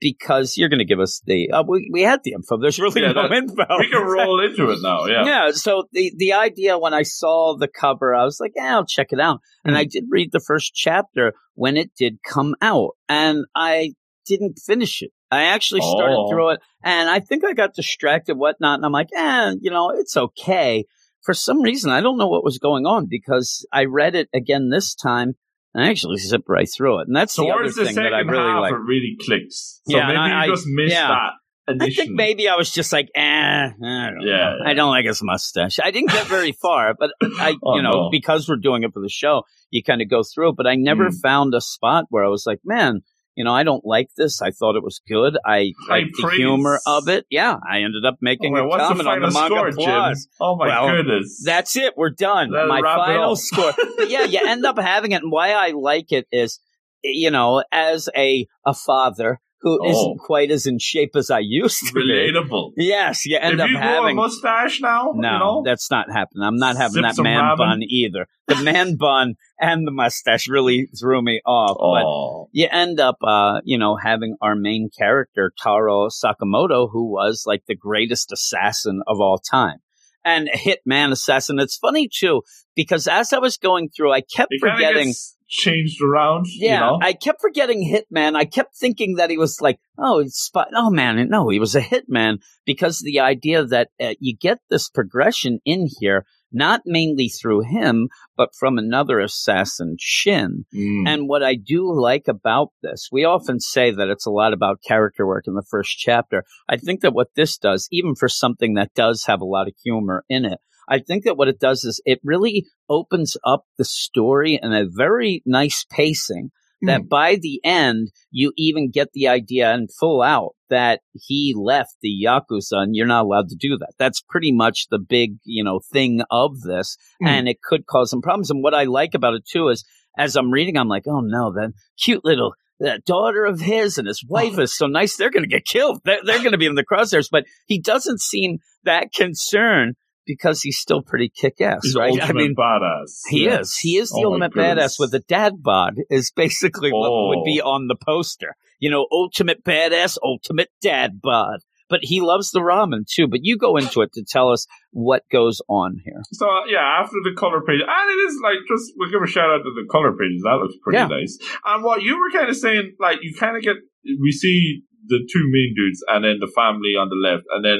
because 0.00 0.56
you're 0.56 0.68
going 0.68 0.78
to 0.80 0.84
give 0.84 0.98
us 0.98 1.20
the, 1.26 1.50
uh, 1.50 1.62
we, 1.66 1.88
we 1.92 2.02
had 2.02 2.20
the 2.24 2.32
info. 2.32 2.56
There's 2.58 2.80
really 2.80 3.02
Yeah, 3.02 3.12
no 3.12 3.28
that- 3.28 3.32
info. 3.36 3.64
We 3.78 3.88
can 3.90 4.02
roll 4.02 4.42
into 4.44 4.70
it 4.70 4.78
now. 4.82 5.04
Yeah. 5.06 5.24
Yeah. 5.24 5.50
So 5.52 5.84
the, 5.92 6.12
the 6.16 6.32
idea 6.32 6.78
when 6.78 6.94
I 6.94 7.02
saw 7.02 7.56
the 7.56 7.68
cover, 7.68 8.14
I 8.14 8.24
was 8.24 8.38
like, 8.40 8.52
yeah, 8.56 8.76
I'll 8.76 8.86
check 8.86 9.08
it 9.10 9.20
out. 9.20 9.40
And 9.64 9.74
Hmm. 9.74 9.80
I 9.80 9.84
did 9.84 10.04
read 10.10 10.30
the 10.32 10.40
first 10.40 10.72
chapter 10.74 11.34
when 11.54 11.76
it 11.76 11.90
did 11.96 12.18
come 12.26 12.54
out 12.62 12.92
and 13.08 13.44
I 13.54 13.92
didn't 14.26 14.58
finish 14.64 15.02
it. 15.02 15.10
I 15.30 15.44
actually 15.44 15.80
started 15.80 16.16
Oh. 16.18 16.30
through 16.30 16.50
it 16.50 16.60
and 16.84 17.08
I 17.08 17.20
think 17.20 17.44
I 17.44 17.52
got 17.54 17.74
distracted, 17.74 18.34
whatnot. 18.36 18.78
And 18.78 18.84
I'm 18.86 18.92
like, 18.92 19.08
eh, 19.16 19.54
you 19.60 19.70
know, 19.70 19.90
it's 19.90 20.16
okay. 20.16 20.84
For 21.24 21.34
some 21.34 21.62
reason, 21.62 21.90
I 21.90 22.00
don't 22.00 22.18
know 22.18 22.28
what 22.28 22.44
was 22.44 22.58
going 22.58 22.84
on 22.86 23.06
because 23.08 23.66
I 23.72 23.84
read 23.84 24.14
it 24.14 24.28
again 24.34 24.68
this 24.70 24.94
time 24.94 25.34
and 25.74 25.84
I 25.84 25.88
actually 25.90 26.18
zipped 26.18 26.48
right 26.48 26.68
through 26.74 27.00
it. 27.00 27.06
And 27.08 27.16
that's 27.16 27.34
the 27.36 27.44
other 27.46 27.64
the 27.70 27.84
thing 27.86 27.94
that 27.94 28.12
I 28.12 28.20
really 28.20 28.60
like. 28.60 28.72
it 28.72 28.76
really 28.76 29.16
clicks. 29.24 29.80
So 29.86 29.96
Yeah, 29.96 30.06
maybe 30.08 30.18
I- 30.18 30.44
you 30.46 30.52
just 30.52 30.66
missed 30.66 30.92
yeah. 30.92 31.08
that 31.08 31.32
I 31.80 31.90
think 31.90 32.10
maybe 32.10 32.48
I 32.48 32.56
was 32.56 32.70
just 32.72 32.92
like, 32.92 33.08
eh, 33.14 33.20
I 33.22 33.70
don't 33.78 34.20
Yeah, 34.26 34.56
yeah. 34.60 34.68
I 34.68 34.74
don't 34.74 34.90
like 34.90 35.06
his 35.06 35.20
mustache. 35.22 35.78
I 35.82 35.92
didn't 35.92 36.10
get 36.10 36.26
very 36.26 36.50
far, 36.60 36.92
but 36.98 37.10
I, 37.22 37.54
Oh, 37.62 37.76
you 37.76 37.82
know, 37.82 37.90
no. 37.92 38.08
because 38.10 38.48
we're 38.48 38.56
doing 38.56 38.82
it 38.82 38.92
for 38.92 39.00
the 39.00 39.08
show, 39.08 39.44
you 39.70 39.82
kind 39.82 40.02
of 40.02 40.10
go 40.10 40.22
through 40.24 40.50
it. 40.50 40.56
But 40.56 40.66
I 40.66 40.74
never 40.74 41.08
Mm. 41.08 41.20
found 41.22 41.54
a 41.54 41.60
spot 41.60 42.06
where 42.10 42.24
I 42.24 42.28
was 42.28 42.44
like, 42.46 42.58
man, 42.64 43.02
you 43.34 43.44
know, 43.44 43.52
I 43.54 43.62
don't 43.62 43.84
like 43.84 44.08
this. 44.16 44.42
I 44.42 44.50
thought 44.50 44.76
it 44.76 44.82
was 44.82 45.00
good. 45.08 45.38
I 45.44 45.72
like 45.88 46.06
the 46.20 46.30
humor 46.30 46.80
of 46.86 47.08
it. 47.08 47.26
Yeah, 47.30 47.56
I 47.68 47.78
ended 47.82 48.04
up 48.04 48.14
Oh, 48.14 48.18
making 48.20 48.52
wait, 48.52 48.60
a 48.60 48.66
what's 48.66 48.82
the 48.82 48.88
comment 48.88 49.08
on 49.08 49.20
the 49.20 49.30
manga 49.30 49.72
score, 49.72 49.86
Jim? 50.12 50.14
Oh 50.40 50.56
my 50.56 50.66
Well, 50.68 50.96
goodness. 50.96 51.42
That's 51.44 51.76
it. 51.76 51.94
We're 51.96 52.10
done. 52.10 52.50
Let's 52.50 52.68
My 52.68 52.80
final 52.82 53.36
score. 53.36 53.72
But 53.96 54.10
yeah, 54.10 54.24
you 54.24 54.40
end 54.46 54.64
up 54.66 54.78
having 54.78 55.12
it. 55.12 55.22
And 55.22 55.32
why 55.32 55.52
I 55.52 55.70
like 55.70 56.12
it 56.12 56.26
is, 56.30 56.60
you 57.02 57.30
know, 57.30 57.64
as 57.72 58.08
a 58.16 58.46
a 58.66 58.74
father 58.74 59.40
who 59.62 59.78
Oh. 59.82 60.08
not 60.14 60.18
quite 60.18 60.50
as 60.50 60.66
in 60.66 60.78
shape 60.78 61.12
as 61.16 61.30
I 61.30 61.38
used 61.40 61.78
to 61.86 61.92
be. 61.94 62.00
relatable. 62.00 62.72
Yes, 62.76 63.24
you 63.24 63.38
end 63.40 63.54
if 63.54 63.60
up 63.60 63.68
you 63.70 63.78
having. 63.78 64.10
a 64.10 64.14
mustache 64.14 64.80
now, 64.80 65.12
no, 65.14 65.32
you 65.32 65.38
know, 65.38 65.62
that's 65.64 65.90
not 65.90 66.06
happening. 66.12 66.42
I'm 66.44 66.56
not 66.58 66.76
having 66.76 67.02
that 67.02 67.16
man 67.18 67.40
ramen. 67.42 67.56
bun 67.56 67.80
either. 67.82 68.26
The 68.48 68.56
man 68.56 68.96
bun 68.98 69.34
and 69.60 69.86
the 69.86 69.92
mustache 69.92 70.48
really 70.48 70.88
threw 71.00 71.22
me 71.22 71.40
off. 71.46 71.76
But 71.78 72.04
oh, 72.06 72.48
you 72.52 72.68
end 72.70 73.00
up, 73.00 73.16
uh, 73.22 73.60
you 73.64 73.78
know, 73.78 73.96
having 73.96 74.36
our 74.42 74.54
main 74.56 74.90
character, 74.96 75.52
Taro 75.62 76.08
Sakamoto, 76.08 76.88
who 76.90 77.10
was 77.12 77.44
like 77.46 77.62
the 77.66 77.76
greatest 77.76 78.32
assassin 78.32 79.02
of 79.06 79.20
all 79.20 79.38
time. 79.38 79.78
And 80.24 80.48
hitman 80.54 81.10
assassin. 81.10 81.58
It's 81.58 81.76
funny 81.76 82.08
too, 82.12 82.42
because 82.76 83.08
as 83.08 83.32
I 83.32 83.38
was 83.38 83.56
going 83.56 83.88
through, 83.88 84.12
I 84.12 84.20
kept 84.20 84.52
forgetting. 84.60 85.08
gets 85.08 85.36
changed 85.52 86.02
around. 86.02 86.46
Yeah, 86.48 86.74
you 86.74 86.80
know? 86.80 86.98
I 87.00 87.12
kept 87.12 87.40
forgetting 87.40 87.86
Hitman. 87.86 88.34
I 88.34 88.46
kept 88.46 88.74
thinking 88.76 89.16
that 89.16 89.30
he 89.30 89.36
was 89.36 89.60
like, 89.60 89.78
oh, 89.98 90.20
it's 90.20 90.42
spot. 90.42 90.68
Oh 90.74 90.90
man, 90.90 91.28
no, 91.28 91.50
he 91.50 91.60
was 91.60 91.76
a 91.76 91.80
Hitman 91.80 92.38
because 92.64 92.98
the 92.98 93.20
idea 93.20 93.64
that 93.64 93.88
uh, 94.00 94.14
you 94.18 94.34
get 94.36 94.58
this 94.70 94.88
progression 94.88 95.60
in 95.64 95.88
here, 96.00 96.24
not 96.50 96.82
mainly 96.86 97.28
through 97.28 97.62
him, 97.62 98.08
but 98.36 98.50
from 98.58 98.78
another 98.78 99.20
assassin, 99.20 99.96
Shin. 100.00 100.64
Mm. 100.74 101.06
And 101.06 101.28
what 101.28 101.42
I 101.42 101.54
do 101.54 101.92
like 101.94 102.28
about 102.28 102.68
this, 102.82 103.08
we 103.12 103.24
often 103.24 103.60
say 103.60 103.90
that 103.90 104.08
it's 104.08 104.26
a 104.26 104.30
lot 104.30 104.54
about 104.54 104.82
character 104.86 105.26
work 105.26 105.44
in 105.46 105.54
the 105.54 105.66
first 105.70 105.98
chapter. 105.98 106.44
I 106.68 106.78
think 106.78 107.02
that 107.02 107.14
what 107.14 107.28
this 107.36 107.58
does, 107.58 107.88
even 107.92 108.14
for 108.14 108.28
something 108.28 108.74
that 108.74 108.94
does 108.94 109.24
have 109.26 109.42
a 109.42 109.46
lot 109.46 109.68
of 109.68 109.74
humor 109.84 110.24
in 110.30 110.46
it, 110.46 110.58
I 110.88 110.98
think 110.98 111.24
that 111.24 111.36
what 111.36 111.48
it 111.48 111.60
does 111.60 111.84
is 111.84 112.00
it 112.04 112.20
really 112.22 112.66
opens 112.88 113.36
up 113.44 113.64
the 113.78 113.84
story 113.84 114.58
in 114.62 114.72
a 114.72 114.86
very 114.88 115.42
nice 115.46 115.84
pacing 115.90 116.50
that 116.82 117.08
by 117.08 117.36
the 117.36 117.60
end, 117.64 118.10
you 118.30 118.52
even 118.56 118.90
get 118.90 119.12
the 119.12 119.28
idea 119.28 119.72
and 119.72 119.88
full 119.92 120.20
out 120.20 120.54
that 120.68 121.00
he 121.12 121.54
left 121.56 121.96
the 122.02 122.12
Yakuza 122.24 122.82
and 122.82 122.96
you're 122.96 123.06
not 123.06 123.24
allowed 123.24 123.48
to 123.50 123.56
do 123.56 123.78
that. 123.78 123.92
That's 123.98 124.20
pretty 124.20 124.52
much 124.52 124.88
the 124.90 124.98
big, 124.98 125.36
you 125.44 125.62
know, 125.62 125.80
thing 125.92 126.22
of 126.30 126.60
this. 126.62 126.96
Hmm. 127.20 127.28
And 127.28 127.48
it 127.48 127.62
could 127.62 127.86
cause 127.86 128.10
some 128.10 128.22
problems. 128.22 128.50
And 128.50 128.62
what 128.62 128.74
I 128.74 128.84
like 128.84 129.14
about 129.14 129.34
it 129.34 129.46
too 129.46 129.68
is 129.68 129.84
as 130.18 130.36
I'm 130.36 130.50
reading, 130.50 130.76
I'm 130.76 130.88
like, 130.88 131.04
oh 131.06 131.20
no, 131.20 131.52
that 131.52 131.72
cute 131.98 132.24
little 132.24 132.54
that 132.80 133.04
daughter 133.04 133.44
of 133.44 133.60
his 133.60 133.96
and 133.96 134.08
his 134.08 134.24
wife 134.28 134.58
is 134.58 134.76
so 134.76 134.86
nice. 134.86 135.16
They're 135.16 135.30
going 135.30 135.44
to 135.44 135.48
get 135.48 135.64
killed. 135.64 136.00
They're, 136.04 136.18
they're 136.24 136.40
going 136.40 136.52
to 136.52 136.58
be 136.58 136.66
in 136.66 136.74
the 136.74 136.84
crosshairs. 136.84 137.28
But 137.30 137.44
he 137.66 137.80
doesn't 137.80 138.20
seem 138.20 138.58
that 138.82 139.12
concerned 139.12 139.94
because 140.26 140.62
he's 140.62 140.78
still 140.78 141.02
pretty 141.02 141.28
kick 141.34 141.60
ass, 141.60 141.94
right? 141.96 142.10
ultimate 142.10 142.28
I 142.30 142.32
mean, 142.32 142.54
badass. 142.54 143.20
he 143.28 143.44
Yeah. 143.46 143.60
is. 143.60 143.76
He 143.76 143.96
is 143.96 144.10
the 144.10 144.22
Oh 144.24 144.32
ultimate 144.32 144.52
badass 144.54 144.98
with 144.98 145.14
a 145.14 145.20
dad 145.20 145.62
bod 145.62 145.94
is 146.10 146.30
basically 146.30 146.90
what 146.92 147.08
Oh. 147.10 147.28
would 147.28 147.44
be 147.44 147.60
oh. 147.62 147.70
on 147.70 147.88
the 147.88 147.96
poster. 147.96 148.54
You 148.78 148.90
know, 148.90 149.06
ultimate 149.12 149.62
badass, 149.64 150.18
ultimate 150.22 150.70
dad 150.80 151.20
bod. 151.22 151.60
But 151.88 152.00
he 152.02 152.20
loves 152.22 152.50
the 152.52 152.60
ramen 152.60 153.04
too. 153.06 153.28
But 153.28 153.40
you 153.42 153.58
go 153.58 153.76
into 153.76 154.00
it 154.00 154.12
to 154.14 154.24
tell 154.26 154.48
us 154.50 154.66
what 154.92 155.22
goes 155.30 155.60
on 155.68 155.98
here. 156.04 156.22
So 156.32 156.46
yeah, 156.66 156.80
after 157.02 157.16
the 157.22 157.34
color 157.36 157.60
page, 157.60 157.80
and 157.86 158.10
it 158.10 158.20
is 158.28 158.40
like 158.42 158.56
just 158.66 158.92
we'll 158.96 159.10
give 159.10 159.20
a 159.22 159.26
shout 159.26 159.50
out 159.50 159.58
to 159.62 159.72
the 159.76 159.86
color 159.90 160.12
pages. 160.12 160.40
That 160.42 160.56
looks 160.62 160.74
pretty 160.82 160.98
Yeah. 160.98 161.08
nice. 161.08 161.36
And 161.66 161.84
what 161.84 162.00
you 162.02 162.18
were 162.18 162.30
kind 162.30 162.48
of 162.48 162.56
saying, 162.56 162.96
like 162.98 163.18
you 163.22 163.34
kind 163.38 163.56
of 163.58 163.62
get, 163.62 163.76
we 164.22 164.32
see 164.32 164.82
the 165.06 165.18
two 165.30 165.44
main 165.50 165.74
dudes, 165.76 166.02
and 166.08 166.24
then 166.24 166.38
the 166.40 166.50
family 166.56 166.94
on 166.96 167.10
the 167.10 167.16
left, 167.16 167.44
and 167.50 167.62
then 167.64 167.78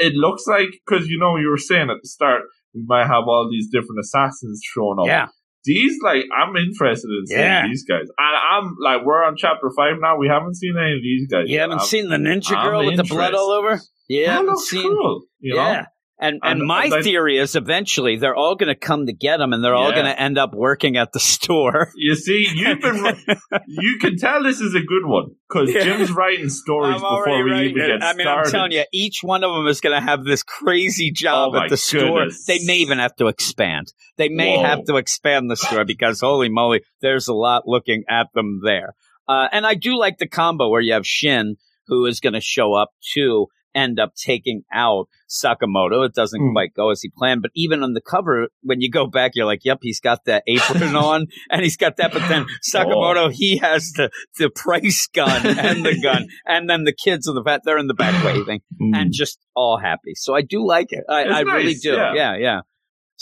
it 0.00 0.14
looks 0.14 0.44
like 0.46 0.68
because 0.84 1.06
you 1.08 1.18
know 1.18 1.36
you 1.36 1.48
were 1.48 1.58
saying 1.70 1.90
at 1.90 1.98
the 2.02 2.08
start 2.08 2.42
we 2.74 2.82
might 2.86 3.06
have 3.06 3.24
all 3.26 3.48
these 3.50 3.68
different 3.70 3.98
assassins 4.00 4.60
showing 4.74 4.98
up. 5.00 5.06
Yeah. 5.06 5.26
These 5.64 5.98
like 6.02 6.24
I'm 6.36 6.56
interested 6.56 7.08
in 7.10 7.26
seeing 7.26 7.40
Yeah. 7.40 7.66
these 7.68 7.84
guys, 7.84 8.06
and 8.18 8.36
I'm 8.52 8.74
like 8.80 9.04
we're 9.04 9.22
on 9.24 9.34
chapter 9.36 9.70
five 9.76 9.96
now. 10.00 10.16
We 10.16 10.26
haven't 10.28 10.54
seen 10.56 10.74
any 10.80 10.94
of 10.94 11.02
these 11.02 11.26
guys. 11.30 11.44
You 11.48 11.54
yet. 11.56 11.60
haven't 11.62 11.78
I'm- 11.80 11.86
seen 11.86 12.08
the 12.08 12.16
ninja 12.16 12.56
I'm 12.56 12.66
girl 12.66 12.86
with 12.86 12.96
the 12.96 13.04
blood 13.04 13.34
all 13.34 13.50
over? 13.50 13.78
Yeah, 14.08 14.36
That 14.36 14.44
looks 14.46 14.68
seen 14.68 14.82
cool. 14.82 15.22
You 15.38 15.54
know? 15.56 15.82
Yeah. 16.20 16.28
And, 16.28 16.40
and 16.42 16.60
my 16.66 16.84
and 16.84 17.02
theory 17.04 17.38
is 17.38 17.56
eventually 17.56 18.16
they're 18.16 18.34
all 18.36 18.54
going 18.54 18.68
to 18.68 18.74
come 18.78 19.06
to 19.06 19.12
get 19.12 19.38
them, 19.38 19.52
and 19.52 19.64
they're 19.64 19.74
all 19.74 19.92
going 19.92 20.04
to 20.04 20.20
end 20.20 20.36
up 20.38 20.52
working 20.54 20.96
at 20.96 21.12
the 21.12 21.20
store. 21.34 21.90
You 21.96 22.14
see, 22.14 22.46
you've 22.54 22.80
been 22.80 23.04
you 23.66 23.98
can 24.00 24.16
tell 24.18 24.42
this 24.42 24.60
is 24.60 24.74
a 24.74 24.80
good 24.80 25.04
one 25.06 25.30
because 25.48 25.72
Yeah. 25.72 25.82
Jim's 25.84 26.10
writing 26.12 26.48
stories 26.50 26.96
I'm 26.96 27.00
before 27.00 27.42
we 27.44 27.60
even 27.68 27.74
get 27.74 28.02
I 28.02 28.12
mean, 28.14 28.24
started. 28.24 28.46
I'm 28.48 28.50
telling 28.52 28.72
you, 28.72 28.84
each 28.92 29.20
one 29.22 29.44
of 29.44 29.54
them 29.54 29.66
is 29.66 29.80
going 29.80 29.98
to 29.98 30.04
have 30.04 30.24
this 30.24 30.42
crazy 30.42 31.10
job 31.10 31.52
Oh 31.54 31.62
at 31.62 31.70
the 31.70 31.76
store. 31.76 32.18
goodness. 32.20 32.44
They 32.46 32.58
may 32.64 32.76
even 32.76 32.98
have 32.98 33.16
to 33.16 33.28
expand. 33.28 33.92
They 34.16 34.28
may 34.28 34.56
Whoa. 34.56 34.64
have 34.64 34.84
to 34.84 34.96
expand 34.96 35.50
the 35.50 35.56
store 35.56 35.84
because 35.84 36.20
holy 36.20 36.48
moly, 36.50 36.82
there's 37.00 37.28
a 37.28 37.34
lot 37.34 37.62
looking 37.66 38.04
at 38.08 38.26
them 38.34 38.60
there. 38.64 38.94
Uh, 39.28 39.48
and 39.52 39.64
I 39.66 39.74
do 39.74 39.96
like 39.96 40.18
the 40.18 40.26
combo 40.28 40.68
where 40.68 40.80
you 40.80 40.92
have 40.92 41.06
Shin, 41.06 41.56
who 41.86 42.04
is 42.06 42.20
going 42.20 42.32
to 42.34 42.40
show 42.40 42.74
up 42.74 42.90
to 43.14 43.46
end 43.74 44.00
up 44.00 44.14
taking 44.14 44.62
out 44.72 45.06
Sakamoto. 45.28 46.04
It 46.06 46.14
doesn't 46.14 46.40
Hmm. 46.40 46.52
quite 46.52 46.74
go 46.74 46.90
as 46.90 47.00
he 47.02 47.10
planned, 47.16 47.42
but 47.42 47.50
even 47.54 47.82
on 47.82 47.92
the 47.94 48.00
cover, 48.00 48.48
when 48.62 48.80
you 48.80 48.90
go 48.90 49.06
back, 49.06 49.32
you're 49.34 49.46
like, 49.46 49.64
yep, 49.64 49.78
he's 49.82 50.00
got 50.00 50.24
that 50.24 50.42
apron 50.46 50.96
on 50.96 51.26
and 51.50 51.62
he's 51.62 51.76
got 51.76 51.96
that. 51.98 52.12
But 52.12 52.28
then 52.28 52.46
Sakamoto, 52.72 53.30
he 53.32 53.58
has 53.58 53.92
the, 53.92 54.10
the 54.38 54.50
price 54.50 55.08
gun 55.12 55.46
and 55.46 55.84
the 55.84 56.00
gun. 56.00 56.26
And 56.46 56.68
then 56.68 56.84
the 56.84 56.92
kids 56.92 57.28
in 57.28 57.34
the 57.34 57.42
back, 57.42 57.62
they're 57.64 57.78
in 57.78 57.86
the 57.86 57.94
back 57.94 58.24
waving 58.24 58.60
Mm. 58.80 58.96
and 58.96 59.12
just 59.12 59.38
all 59.54 59.78
happy. 59.78 60.14
So 60.14 60.34
I 60.34 60.40
do 60.42 60.66
like 60.66 60.88
it. 60.90 61.04
I, 61.08 61.22
I 61.24 61.40
really 61.40 61.74
do. 61.74 61.92
yeah. 61.92 62.14
yeah, 62.14 62.36
yeah. 62.36 62.60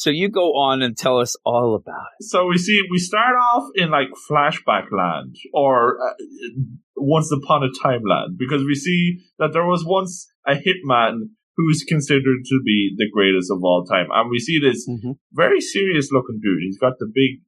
So 0.02 0.10
you 0.10 0.28
go 0.28 0.46
on 0.54 0.80
and 0.80 0.96
tell 0.96 1.18
us 1.18 1.34
all 1.44 1.74
about 1.74 2.06
it. 2.20 2.24
so 2.32 2.46
we 2.46 2.56
see 2.56 2.80
we 2.90 2.98
start 2.98 3.34
off 3.46 3.64
in 3.74 3.90
like 3.90 4.08
flashback 4.30 4.86
land 4.92 5.34
or 5.52 5.98
uh, 6.06 6.14
once 6.96 7.30
upon 7.32 7.64
a 7.64 7.70
time 7.82 8.02
land 8.12 8.38
because 8.38 8.62
we 8.64 8.74
see 8.76 9.18
that 9.40 9.50
there 9.52 9.66
was 9.66 9.84
once 9.84 10.12
a 10.46 10.54
hitman 10.54 11.14
who's 11.56 11.84
considered 11.88 12.40
to 12.46 12.56
be 12.64 12.94
the 12.96 13.08
greatest 13.12 13.50
of 13.50 13.58
all 13.64 13.84
time. 13.84 14.06
And 14.12 14.30
we 14.30 14.38
see 14.38 14.58
this 14.60 14.88
Mhm. 14.88 15.16
very 15.32 15.60
serious 15.60 16.12
looking 16.12 16.38
dude. 16.40 16.62
He's 16.62 16.78
got 16.78 16.92
the 17.00 17.10
big 17.12 17.42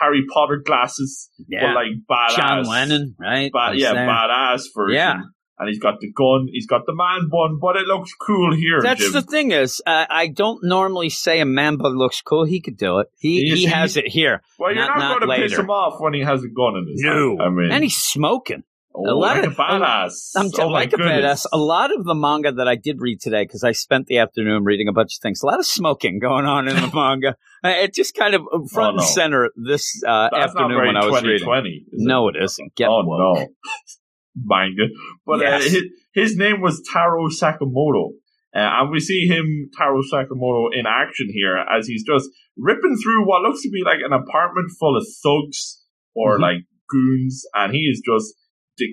Harry 0.00 0.22
Potter 0.32 0.62
glasses, 0.64 1.28
Yeah. 1.48 1.60
but 1.66 1.74
like 1.74 1.92
badass. 2.08 2.36
John 2.36 2.62
Lennon, 2.64 3.14
right? 3.18 3.50
Ba- 3.52 3.72
yeah, 3.74 3.94
there. 3.94 4.06
badass 4.06 4.62
version. 4.76 4.94
Yeah. 4.94 5.20
And 5.60 5.68
he's 5.68 5.78
got 5.78 6.00
the 6.00 6.10
gun, 6.10 6.48
he's 6.50 6.66
got 6.66 6.86
the 6.86 6.94
man 6.94 7.28
bun, 7.30 7.58
but 7.60 7.76
it 7.76 7.86
looks 7.86 8.14
cool 8.14 8.56
here. 8.56 8.80
That's 8.82 9.02
Jim. 9.02 9.12
the 9.12 9.20
thing 9.20 9.50
is, 9.52 9.82
uh, 9.86 10.06
I 10.08 10.28
don't 10.28 10.64
normally 10.64 11.10
say 11.10 11.38
a 11.40 11.44
man 11.44 11.76
bun 11.76 11.98
looks 11.98 12.22
cool. 12.22 12.44
He 12.46 12.60
could 12.62 12.78
do 12.78 12.98
it. 13.00 13.08
He 13.18 13.40
You 13.46 13.56
he 13.56 13.66
has 13.66 13.98
it 13.98 14.08
here, 14.08 14.42
well, 14.58 14.74
you're 14.74 14.82
not- 14.86 14.96
not, 14.96 15.20
not 15.20 15.26
going 15.28 15.38
to 15.42 15.48
piss 15.48 15.58
him 15.58 15.68
off 15.68 16.00
when 16.00 16.14
he 16.14 16.20
has 16.20 16.42
a 16.42 16.48
gun 16.48 16.76
in 16.78 16.88
his 16.90 17.02
No. 17.02 17.36
hand. 17.36 17.42
I 17.42 17.48
mean, 17.50 17.70
and 17.72 17.82
he's 17.84 17.96
smoking. 17.98 18.62
oh, 18.94 19.02
a 19.02 19.14
lot 19.14 19.36
like 19.36 19.44
of- 19.46 19.52
a 19.52 19.54
badass. 19.56 20.30
I'm 20.34 20.46
oh, 20.58 20.68
my 20.70 20.72
like 20.80 20.92
a 20.94 20.96
badass. 20.96 21.44
A 21.52 21.58
lot 21.58 21.94
of 21.94 22.04
the 22.06 22.14
manga 22.14 22.52
that 22.52 22.66
I 22.66 22.76
did 22.76 22.96
read 23.00 23.20
today, 23.20 23.44
because 23.44 23.62
I 23.62 23.72
spent 23.72 24.06
the 24.06 24.16
afternoon 24.18 24.64
reading 24.64 24.88
a 24.88 24.92
bunch 24.92 25.16
of 25.18 25.20
things. 25.22 25.42
A 25.42 25.46
lot 25.46 25.58
of 25.60 25.66
smoking 25.66 26.18
going 26.20 26.46
on 26.46 26.68
in 26.68 26.74
the 26.74 26.90
manga. 26.94 27.36
Uh, 27.62 27.68
It 27.68 27.92
just 27.94 28.14
kind 28.16 28.34
of 28.34 28.40
front 28.72 28.94
Oh, 28.94 28.96
no. 28.96 29.02
and 29.02 29.06
center 29.06 29.50
this 29.56 30.02
uh, 30.08 30.30
afternoon 30.34 30.78
when 30.86 30.96
I 30.96 31.04
was 31.04 31.22
reading. 31.22 31.40
2020. 31.40 31.68
is 31.70 31.84
No, 31.92 32.28
it 32.28 32.36
isn't. 32.42 32.74
Get 32.74 32.88
oh 32.88 33.02
woke. 33.04 33.38
no, 33.38 33.46
manga. 34.44 34.84
But 35.26 35.40
Yes. 35.40 35.66
uh, 35.66 35.70
his, 35.70 35.82
his 36.14 36.36
name 36.36 36.60
was 36.60 36.82
Taro 36.92 37.28
Sakamoto, 37.28 38.10
uh, 38.54 38.58
and 38.82 38.90
we 38.90 39.00
see 39.00 39.26
him 39.26 39.70
Taro 39.76 40.00
Sakamoto 40.02 40.68
in 40.72 40.84
action 40.86 41.28
here 41.32 41.56
as 41.56 41.86
he's 41.86 42.04
just 42.04 42.28
ripping 42.56 42.96
through 43.02 43.26
what 43.26 43.42
looks 43.42 43.62
to 43.62 43.70
be 43.70 43.82
like 43.84 43.98
an 44.04 44.12
apartment 44.12 44.70
full 44.78 44.96
of 44.96 45.06
thugs 45.22 45.84
or 46.14 46.38
Mhm. 46.38 46.42
like 46.42 46.58
goons, 46.88 47.44
and 47.54 47.72
he 47.72 47.80
is 47.82 48.02
just 48.04 48.34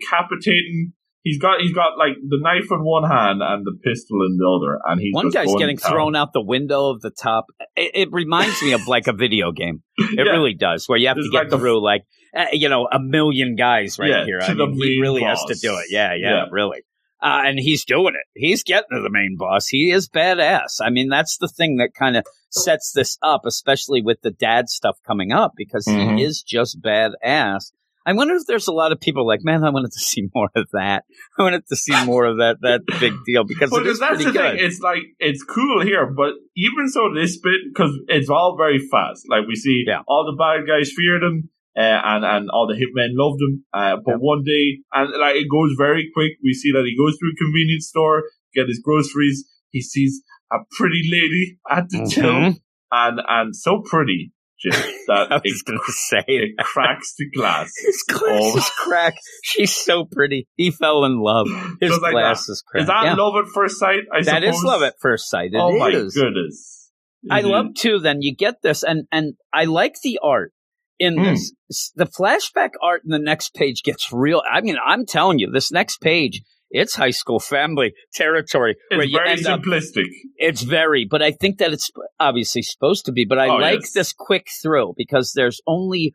decapitating. 0.01 0.93
He's 1.23 1.39
got 1.39 1.59
he's 1.59 1.73
got 1.73 1.97
like 1.97 2.13
the 2.25 2.39
knife 2.41 2.67
in 2.71 2.79
one 2.85 3.03
hand 3.09 3.41
and 3.41 3.65
the 3.65 3.77
pistol 3.83 4.21
in 4.25 4.37
the 4.37 4.47
other, 4.47 4.79
and 4.85 5.01
he's 5.01 5.13
One 5.13 5.29
guy's 5.29 5.53
getting 5.55 5.75
to 5.75 5.83
town. 5.83 5.91
thrown 5.91 6.15
out 6.15 6.31
the 6.31 6.41
window 6.41 6.89
of 6.89 7.01
the 7.01 7.09
top. 7.11 7.47
It, 7.75 7.91
it 7.95 8.09
reminds 8.13 8.61
me 8.61 8.71
of 8.71 8.87
like 8.87 9.07
a 9.07 9.13
video 9.25 9.51
game. 9.51 9.83
It 9.97 10.25
Yeah. 10.25 10.31
really 10.31 10.53
does, 10.53 10.87
where 10.87 10.97
you 10.97 11.07
have 11.09 11.17
to 11.17 11.27
get 11.29 11.51
like 11.51 11.59
through 11.59 11.83
like 11.83 12.03
uh, 12.35 12.45
you 12.51 12.69
know 12.69 12.87
a 12.91 12.99
million 12.99 13.55
guys 13.55 13.99
right 13.99 14.09
Yeah, 14.09 14.25
here. 14.25 14.39
I 14.41 14.53
mean, 14.53 14.73
he 14.75 14.99
really 15.01 15.23
has 15.23 15.43
to 15.45 15.55
do 15.55 15.73
it. 15.77 15.85
Yeah, 15.89 16.13
yeah, 16.15 16.29
Yeah. 16.29 16.45
really. 16.51 16.83
Uh, 17.21 17.41
and 17.45 17.59
he's 17.59 17.83
doing 17.83 18.13
it. 18.13 18.25
He's 18.39 18.61
getting 18.63 18.89
to 18.91 19.01
the 19.01 19.09
main 19.09 19.37
boss. 19.39 19.67
He 19.67 19.89
is 19.89 20.07
badass. 20.07 20.79
I 20.81 20.91
mean, 20.91 21.09
that's 21.09 21.37
the 21.39 21.47
thing 21.47 21.77
that 21.77 21.95
kind 21.97 22.15
of 22.15 22.23
sets 22.51 22.91
this 22.93 23.17
up, 23.23 23.41
especially 23.45 24.03
with 24.03 24.21
the 24.21 24.29
dad 24.29 24.69
stuff 24.69 24.97
coming 25.05 25.31
up, 25.31 25.53
because 25.57 25.87
Mhm. 25.87 26.17
he 26.17 26.23
is 26.23 26.43
just 26.43 26.79
badass. 26.79 27.71
I 28.05 28.13
wonder 28.13 28.35
if 28.35 28.43
there's 28.47 28.67
a 28.67 28.71
lot 28.71 28.91
of 28.93 29.01
people 29.01 29.25
like, 29.27 29.41
man, 29.43 29.63
I 29.65 29.69
wanted 29.71 29.91
to 29.91 29.99
see 29.99 30.29
more 30.35 30.49
of 30.55 30.69
that. 30.73 31.05
I 31.39 31.41
wanted 31.41 31.65
to 31.67 31.75
see 31.75 32.05
more 32.05 32.23
of 32.25 32.37
that 32.37 32.57
that 32.61 32.81
big 32.99 33.13
deal 33.25 33.43
because 33.43 33.71
But 33.71 33.81
it 33.85 33.87
is 33.87 33.99
that's 33.99 34.15
pretty 34.17 34.25
the 34.25 34.31
good. 34.31 34.57
thing. 34.57 34.65
It's 34.65 34.79
like 34.79 35.01
it's 35.19 35.43
cool 35.43 35.81
here, 35.81 36.05
but 36.05 36.33
even 36.55 36.87
so, 36.87 37.13
this 37.15 37.37
bit 37.39 37.61
because 37.73 37.91
it's 38.07 38.29
all 38.29 38.55
very 38.57 38.79
fast. 38.91 39.25
Like 39.27 39.47
we 39.47 39.55
see 39.55 39.83
Yeah. 39.87 40.03
all 40.07 40.23
the 40.25 40.37
bad 40.37 40.67
guys 40.67 40.91
feared 40.95 41.23
him, 41.23 41.49
uh, 41.77 42.01
and 42.03 42.25
and 42.25 42.49
all 42.49 42.67
the 42.67 42.73
hitmen 42.73 43.09
loved 43.13 43.39
him. 43.41 43.63
Uh, 43.73 43.97
but 44.03 44.15
one 44.19 44.43
day, 44.43 44.79
and 44.93 45.11
like 45.19 45.35
it 45.35 45.47
goes 45.49 45.75
very 45.77 46.09
quick. 46.13 46.31
We 46.43 46.53
see 46.53 46.71
that 46.73 46.83
he 46.85 46.97
goes 46.97 47.17
through 47.19 47.31
a 47.31 47.35
convenience 47.43 47.87
store, 47.89 48.23
get 48.55 48.67
his 48.67 48.79
groceries. 48.83 49.45
He 49.69 49.81
sees 49.81 50.21
a 50.51 50.57
pretty 50.77 51.03
lady 51.11 51.59
at 51.69 51.89
the 51.89 52.09
till, 52.09 52.31
Mhm. 52.31 52.55
and 52.91 53.21
and 53.27 53.55
so 53.55 53.81
pretty, 53.85 54.31
Jim, 54.59 54.71
that 55.07 55.31
I 55.31 55.41
was 55.43 55.61
going 55.61 55.77
to 55.85 55.91
say 55.91 56.23
it 56.27 56.57
cracks 56.57 57.13
the 57.17 57.29
glass. 57.29 57.69
His 57.85 58.03
glass 58.07 58.41
Oh. 58.43 58.57
is 58.57 58.69
cracked. 58.77 59.19
She's 59.43 59.75
so 59.75 60.05
pretty. 60.05 60.47
He 60.55 60.71
fell 60.71 61.03
in 61.05 61.19
love. 61.19 61.47
His 61.81 61.91
Just 61.91 62.01
like 62.01 62.13
glass 62.13 62.47
is 62.49 62.63
cracked. 62.65 62.83
Is 62.83 62.87
that 62.87 63.03
Yeah. 63.03 63.13
love 63.15 63.35
at 63.45 63.51
first 63.53 63.77
sight? 63.77 63.99
I 64.11 64.23
That 64.23 64.43
is 64.43 64.55
suppose? 64.55 64.63
love 64.63 64.81
at 64.83 64.95
first 65.01 65.29
sight. 65.29 65.51
It 65.53 65.57
oh 65.59 65.77
my 65.77 65.89
is. 65.89 66.15
goodness! 66.15 66.91
I 67.29 67.39
is. 67.41 67.45
love 67.45 67.67
too. 67.75 67.99
Then 67.99 68.21
you 68.21 68.33
get 68.35 68.61
this, 68.63 68.83
and 68.83 69.05
and 69.11 69.33
I 69.53 69.65
like 69.65 69.95
the 70.01 70.19
art 70.23 70.53
in 70.99 71.17
Hmm. 71.17 71.23
this. 71.25 71.91
The 71.95 72.05
flashback 72.05 72.71
art 72.81 73.01
in 73.03 73.09
the 73.11 73.19
next 73.19 73.53
page 73.53 73.83
gets 73.83 74.11
real. 74.11 74.41
I 74.51 74.61
mean, 74.61 74.77
I'm 74.85 75.05
telling 75.05 75.39
you, 75.39 75.49
this 75.51 75.71
next 75.71 75.99
page, 76.01 76.41
it's 76.69 76.95
high 76.95 77.11
school 77.11 77.39
family 77.39 77.93
territory 78.13 78.75
It's 78.91 79.11
very 79.11 79.29
end 79.29 79.45
up. 79.47 79.61
simplistic. 79.61 80.05
It's 80.37 80.63
very, 80.63 81.05
but 81.09 81.21
I 81.21 81.31
think 81.31 81.59
that 81.59 81.71
it's 81.71 81.89
obviously 82.19 82.61
supposed 82.61 83.05
to 83.05 83.11
be. 83.11 83.25
But 83.25 83.39
I 83.39 83.47
Oh, 83.47 83.55
like 83.55 83.81
yes. 83.81 83.93
this 83.93 84.13
quick 84.13 84.47
through 84.61 84.93
because 84.97 85.33
there's 85.33 85.61
only 85.67 86.13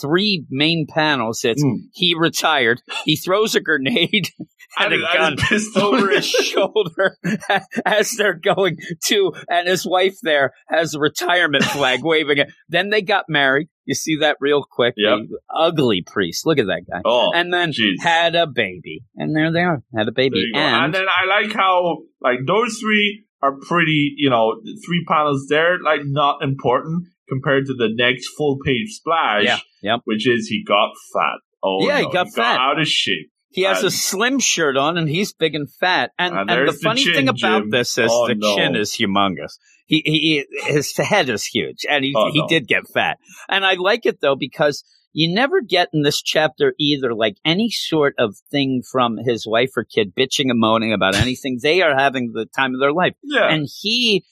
three 0.00 0.44
main 0.50 0.86
panels. 0.88 1.44
It's 1.44 1.62
Mm. 1.64 1.76
he 1.92 2.14
retired. 2.18 2.82
He 3.04 3.16
throws 3.16 3.54
a 3.54 3.60
grenade 3.60 4.28
and 4.78 4.92
a 4.92 4.96
And- 4.96 5.04
and 5.04 5.12
gun 5.14 5.36
pistol. 5.36 5.82
over 5.94 6.10
his 6.10 6.26
shoulder 6.28 7.16
as 7.84 8.12
they're 8.12 8.34
going 8.34 8.76
to, 9.06 9.32
and 9.48 9.68
his 9.68 9.86
wife 9.86 10.16
there 10.22 10.52
has 10.68 10.94
a 10.94 11.00
retirement 11.00 11.64
flag 11.64 12.00
waving 12.02 12.38
it. 12.38 12.48
Then 12.68 12.90
they 12.90 13.02
got 13.02 13.24
married. 13.28 13.68
You 13.86 13.94
see 13.94 14.18
that 14.20 14.36
real 14.40 14.64
quick. 14.70 14.94
Yep. 14.96 15.18
Ugly 15.54 16.02
priest. 16.06 16.46
Look 16.46 16.58
at 16.58 16.66
that 16.66 16.82
guy. 16.90 17.00
Oh, 17.04 17.32
and 17.34 17.52
then 17.52 17.72
jeez. 17.72 18.00
had 18.00 18.34
a 18.36 18.46
baby. 18.46 19.02
And 19.16 19.34
there 19.34 19.52
they 19.52 19.62
are. 19.62 19.82
Had 19.96 20.06
a 20.08 20.12
baby. 20.12 20.38
you. 20.38 20.52
And, 20.54 20.84
And, 20.86 20.94
then 20.94 21.06
I 21.08 21.26
like 21.26 21.52
how 21.52 21.98
like 22.20 22.38
those 22.46 22.78
three 22.78 23.24
are 23.42 23.56
pretty. 23.66 24.14
You 24.16 24.30
know, 24.30 24.60
three 24.86 25.04
panels 25.08 25.46
there 25.48 25.78
like 25.82 26.02
not 26.04 26.42
important 26.42 27.08
compared 27.30 27.66
to 27.66 27.74
the 27.74 27.88
next 27.92 28.28
full 28.36 28.58
page 28.64 28.88
splash. 28.90 29.44
yeah, 29.44 29.58
yep. 29.82 30.00
which 30.04 30.26
is 30.28 30.48
he 30.48 30.62
got 30.64 30.90
fat. 31.14 31.38
Oh 31.62 31.86
Yeah, 31.86 31.98
he 31.98 32.02
no, 32.04 32.10
got 32.10 32.28
fat. 32.34 32.58
out 32.58 32.80
of 32.80 32.86
shape. 32.88 33.30
He 33.52 33.62
has 33.62 33.82
a 33.82 33.90
slim 33.90 34.38
shirt 34.38 34.76
on 34.76 34.96
and 34.96 35.08
he's 35.08 35.32
big 35.32 35.54
and 35.56 35.68
fat. 35.80 36.12
And, 36.18 36.32
And 36.32 36.40
and, 36.42 36.48
the 36.50 36.54
there's 36.54 36.72
the 36.74 36.78
funny 36.84 37.02
chin, 37.04 37.14
thing 37.14 37.28
about 37.28 37.62
Jim. 37.62 37.70
this 37.70 37.98
is 37.98 38.08
Oh, 38.12 38.28
the 38.28 38.36
no. 38.36 38.54
chin 38.56 38.76
is 38.76 38.92
humongous. 38.92 39.54
He, 39.86 40.02
he, 40.04 40.44
his 40.72 40.96
head 40.96 41.28
is 41.28 41.44
huge 41.44 41.84
and 41.90 42.04
he, 42.04 42.12
Oh, 42.16 42.30
he 42.32 42.40
no. 42.42 42.46
did 42.48 42.68
get 42.68 42.84
fat. 42.94 43.18
And 43.48 43.64
I 43.64 43.74
like 43.74 44.06
it 44.06 44.20
though 44.20 44.36
because 44.36 44.84
you 45.12 45.34
never 45.34 45.60
get 45.62 45.88
in 45.92 46.02
this 46.02 46.22
chapter 46.22 46.74
either 46.78 47.12
like 47.12 47.38
any 47.44 47.70
sort 47.70 48.14
of 48.18 48.36
thing 48.52 48.82
from 48.88 49.16
his 49.18 49.44
wife 49.48 49.70
or 49.76 49.82
kid 49.82 50.14
bitching 50.14 50.48
and 50.50 50.60
moaning 50.60 50.92
about 50.92 51.16
anything. 51.16 51.58
they 51.60 51.82
are 51.82 51.98
having 51.98 52.30
the 52.32 52.46
time 52.46 52.72
of 52.74 52.80
their 52.80 52.92
life. 52.92 53.14
Yeah, 53.24 53.52
And 53.52 53.66
he, 53.80 54.24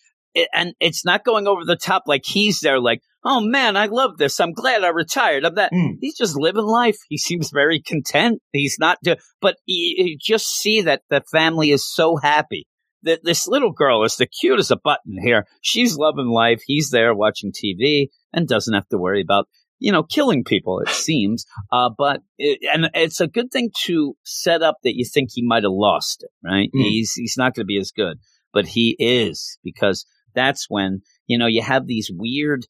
and 0.53 0.75
it's 0.81 1.05
not 1.05 1.25
going 1.25 1.47
over 1.47 1.65
the 1.65 1.77
top 1.77 2.05
like 2.07 2.23
he's 2.25 2.61
there 2.61 2.81
like, 2.81 3.01
oh 3.25 3.41
man, 3.41 3.77
I 3.77 3.87
love 3.87 4.17
this. 4.17 4.41
I'm 4.41 4.53
glad 4.53 4.85
I 4.85 4.89
retired. 4.89 5.45
I'm 5.45 5.55
that. 5.57 5.73
Mm. 5.73 5.99
He's 6.01 6.17
just 6.17 6.37
living 6.37 6.65
life. 6.65 6.97
He 7.09 7.19
seems 7.19 7.51
very 7.53 7.81
content. 7.81 8.41
He's 8.53 8.77
not, 8.79 8.99
do- 9.03 9.17
but 9.41 9.57
you, 9.67 10.07
you 10.07 10.19
just 10.21 10.47
see 10.47 10.83
that 10.83 11.03
the 11.11 11.23
family 11.31 11.71
is 11.71 11.87
so 11.87 12.17
happy. 12.17 12.67
That 13.05 13.21
this 13.23 13.47
little 13.47 13.71
girl 13.73 14.03
is 14.03 14.17
the 14.17 14.27
cute 14.27 14.59
as 14.59 14.73
a 14.73 14.77
button 14.77 15.19
here. 15.23 15.47
She's 15.63 15.97
loving 15.97 16.29
life. 16.29 16.63
He's 16.67 16.91
there 16.91 17.15
watching 17.15 17.53
TV 17.53 18.09
and 18.33 18.49
doesn't 18.49 18.75
have 18.75 18.89
to 18.89 18.99
worry 18.99 19.21
about, 19.21 19.47
you 19.79 19.93
know, 19.93 20.03
killing 20.03 20.43
people, 20.43 20.81
it 20.81 20.89
seems. 20.89 21.45
Uh, 21.71 21.91
but, 21.97 22.23
it, 22.39 22.59
and 22.73 22.91
it's 22.95 23.21
a 23.21 23.29
good 23.29 23.53
thing 23.53 23.71
to 23.85 24.17
set 24.25 24.63
up 24.63 24.79
that 24.83 24.97
you 24.97 25.05
think 25.05 25.31
he 25.33 25.47
might 25.47 25.63
have 25.63 25.73
lost 25.73 26.25
it, 26.25 26.31
right? 26.45 26.71
Mm. 26.75 26.83
He's, 26.83 27.13
he's 27.13 27.37
not 27.37 27.55
going 27.55 27.63
to 27.63 27.67
be 27.67 27.79
as 27.79 27.93
good, 27.93 28.19
but 28.53 28.67
he 28.67 28.97
is 28.99 29.59
because 29.63 30.05
that's 30.35 30.67
when, 30.69 31.01
you 31.27 31.39
know, 31.39 31.47
you 31.47 31.63
have 31.63 31.87
these 31.87 32.11
weird 32.15 32.67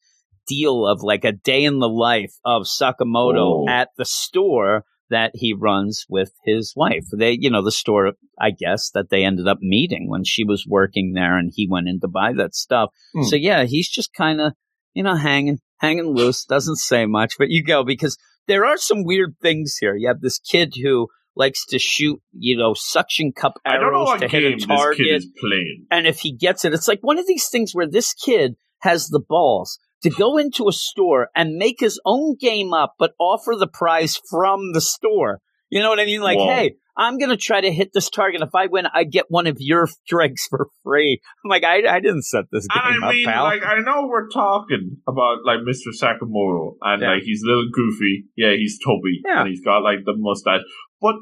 deal 0.47 0.87
of 0.87 1.01
like 1.03 1.23
a 1.23 1.31
day 1.31 1.63
in 1.63 1.79
the 1.79 1.89
life 1.89 2.33
of 2.43 2.63
Sakamoto 2.63 3.63
Oh. 3.63 3.65
at 3.69 3.89
the 3.97 4.05
store 4.05 4.83
that 5.11 5.31
he 5.33 5.53
runs 5.53 6.05
with 6.09 6.31
his 6.45 6.73
wife. 6.75 7.05
They, 7.15 7.37
you 7.39 7.49
know, 7.49 7.63
the 7.63 7.71
store, 7.71 8.13
I 8.39 8.51
guess, 8.51 8.91
that 8.91 9.09
they 9.09 9.23
ended 9.23 9.47
up 9.47 9.57
meeting 9.61 10.07
when 10.09 10.23
she 10.23 10.43
was 10.43 10.65
working 10.67 11.13
there 11.13 11.37
and 11.37 11.51
he 11.53 11.67
went 11.69 11.87
in 11.87 11.99
to 12.01 12.07
buy 12.07 12.33
that 12.33 12.55
stuff. 12.55 12.89
Hmm. 13.13 13.23
So 13.23 13.35
yeah, 13.35 13.63
he's 13.63 13.89
just 13.89 14.13
kind 14.13 14.39
of, 14.41 14.53
you 14.93 15.03
know, 15.03 15.15
hanging, 15.15 15.59
hanging 15.79 16.05
loose, 16.07 16.45
doesn't 16.45 16.77
say 16.77 17.05
much, 17.05 17.35
but 17.39 17.49
you 17.49 17.63
go 17.63 17.83
because 17.83 18.17
there 18.47 18.65
are 18.65 18.77
some 18.77 19.03
weird 19.03 19.35
things 19.41 19.77
here. 19.79 19.95
You 19.95 20.07
have 20.07 20.21
this 20.21 20.39
kid 20.39 20.73
who 20.83 21.07
likes 21.39 21.65
to 21.67 21.79
shoot, 21.79 22.19
you 22.37 22.55
know, 22.57 22.75
suction 22.75 23.31
cup 23.31 23.53
I 23.65 23.77
don't 23.77 23.93
know 23.93 24.05
arrows 24.05 24.19
to 24.21 24.27
hit 24.27 24.43
a 24.61 24.67
target 24.67 24.97
kid 24.97 25.15
is 25.15 25.27
playing. 25.39 25.85
and 25.89 26.05
if 26.05 26.19
he 26.19 26.33
gets 26.33 26.65
it, 26.65 26.73
it's 26.73 26.87
like 26.87 26.99
one 27.01 27.17
of 27.17 27.25
these 27.25 27.47
things 27.49 27.71
where 27.73 27.87
this 27.89 28.13
kid 28.13 28.55
has 28.81 29.07
the 29.07 29.19
balls 29.27 29.79
to 30.03 30.09
go 30.11 30.37
into 30.37 30.67
a 30.67 30.71
store 30.71 31.29
and 31.35 31.55
make 31.55 31.79
his 31.79 31.99
own 32.05 32.35
game 32.39 32.73
up, 32.73 32.93
but 32.99 33.13
offer 33.19 33.53
the 33.57 33.67
prize 33.67 34.19
from 34.29 34.73
the 34.73 34.81
store. 34.81 35.39
You 35.71 35.81
know 35.81 35.89
what 35.89 35.99
I 35.99 36.05
mean? 36.05 36.21
Like, 36.21 36.37
Whoa. 36.39 36.47
hey, 36.47 36.75
I'm 36.97 37.17
going 37.17 37.29
to 37.29 37.37
try 37.37 37.61
to 37.61 37.71
hit 37.71 37.91
this 37.93 38.09
target. 38.09 38.41
If 38.41 38.55
I 38.55 38.65
win, 38.67 38.85
I 38.93 39.03
get 39.03 39.25
one 39.29 39.45
of 39.45 39.57
your 39.59 39.87
drinks 40.07 40.47
for 40.49 40.67
free. 40.83 41.19
I'm 41.45 41.49
like, 41.49 41.63
I, 41.63 41.87
I 41.87 41.99
didn't 41.99 42.23
set 42.23 42.45
this 42.51 42.65
game 42.67 42.81
And 42.83 43.03
I 43.03 43.07
up, 43.07 43.13
mean, 43.13 43.25
pal. 43.25 43.43
like, 43.43 43.61
I 43.63 43.79
know 43.81 44.07
we're 44.07 44.29
talking 44.29 44.97
about 45.07 45.39
like 45.45 45.59
Mr. 45.59 45.91
Sakamoto, 46.01 46.75
and 46.81 47.01
Yeah. 47.01 47.11
like 47.13 47.23
he's 47.23 47.43
a 47.43 47.47
little 47.47 47.67
goofy. 47.71 48.25
Yeah, 48.35 48.53
he's 48.57 48.79
tubby, 48.83 49.21
Yeah. 49.25 49.41
and 49.41 49.49
he's 49.49 49.61
got 49.63 49.79
like 49.83 49.99
the 50.05 50.13
mustache. 50.17 50.61
But 51.01 51.15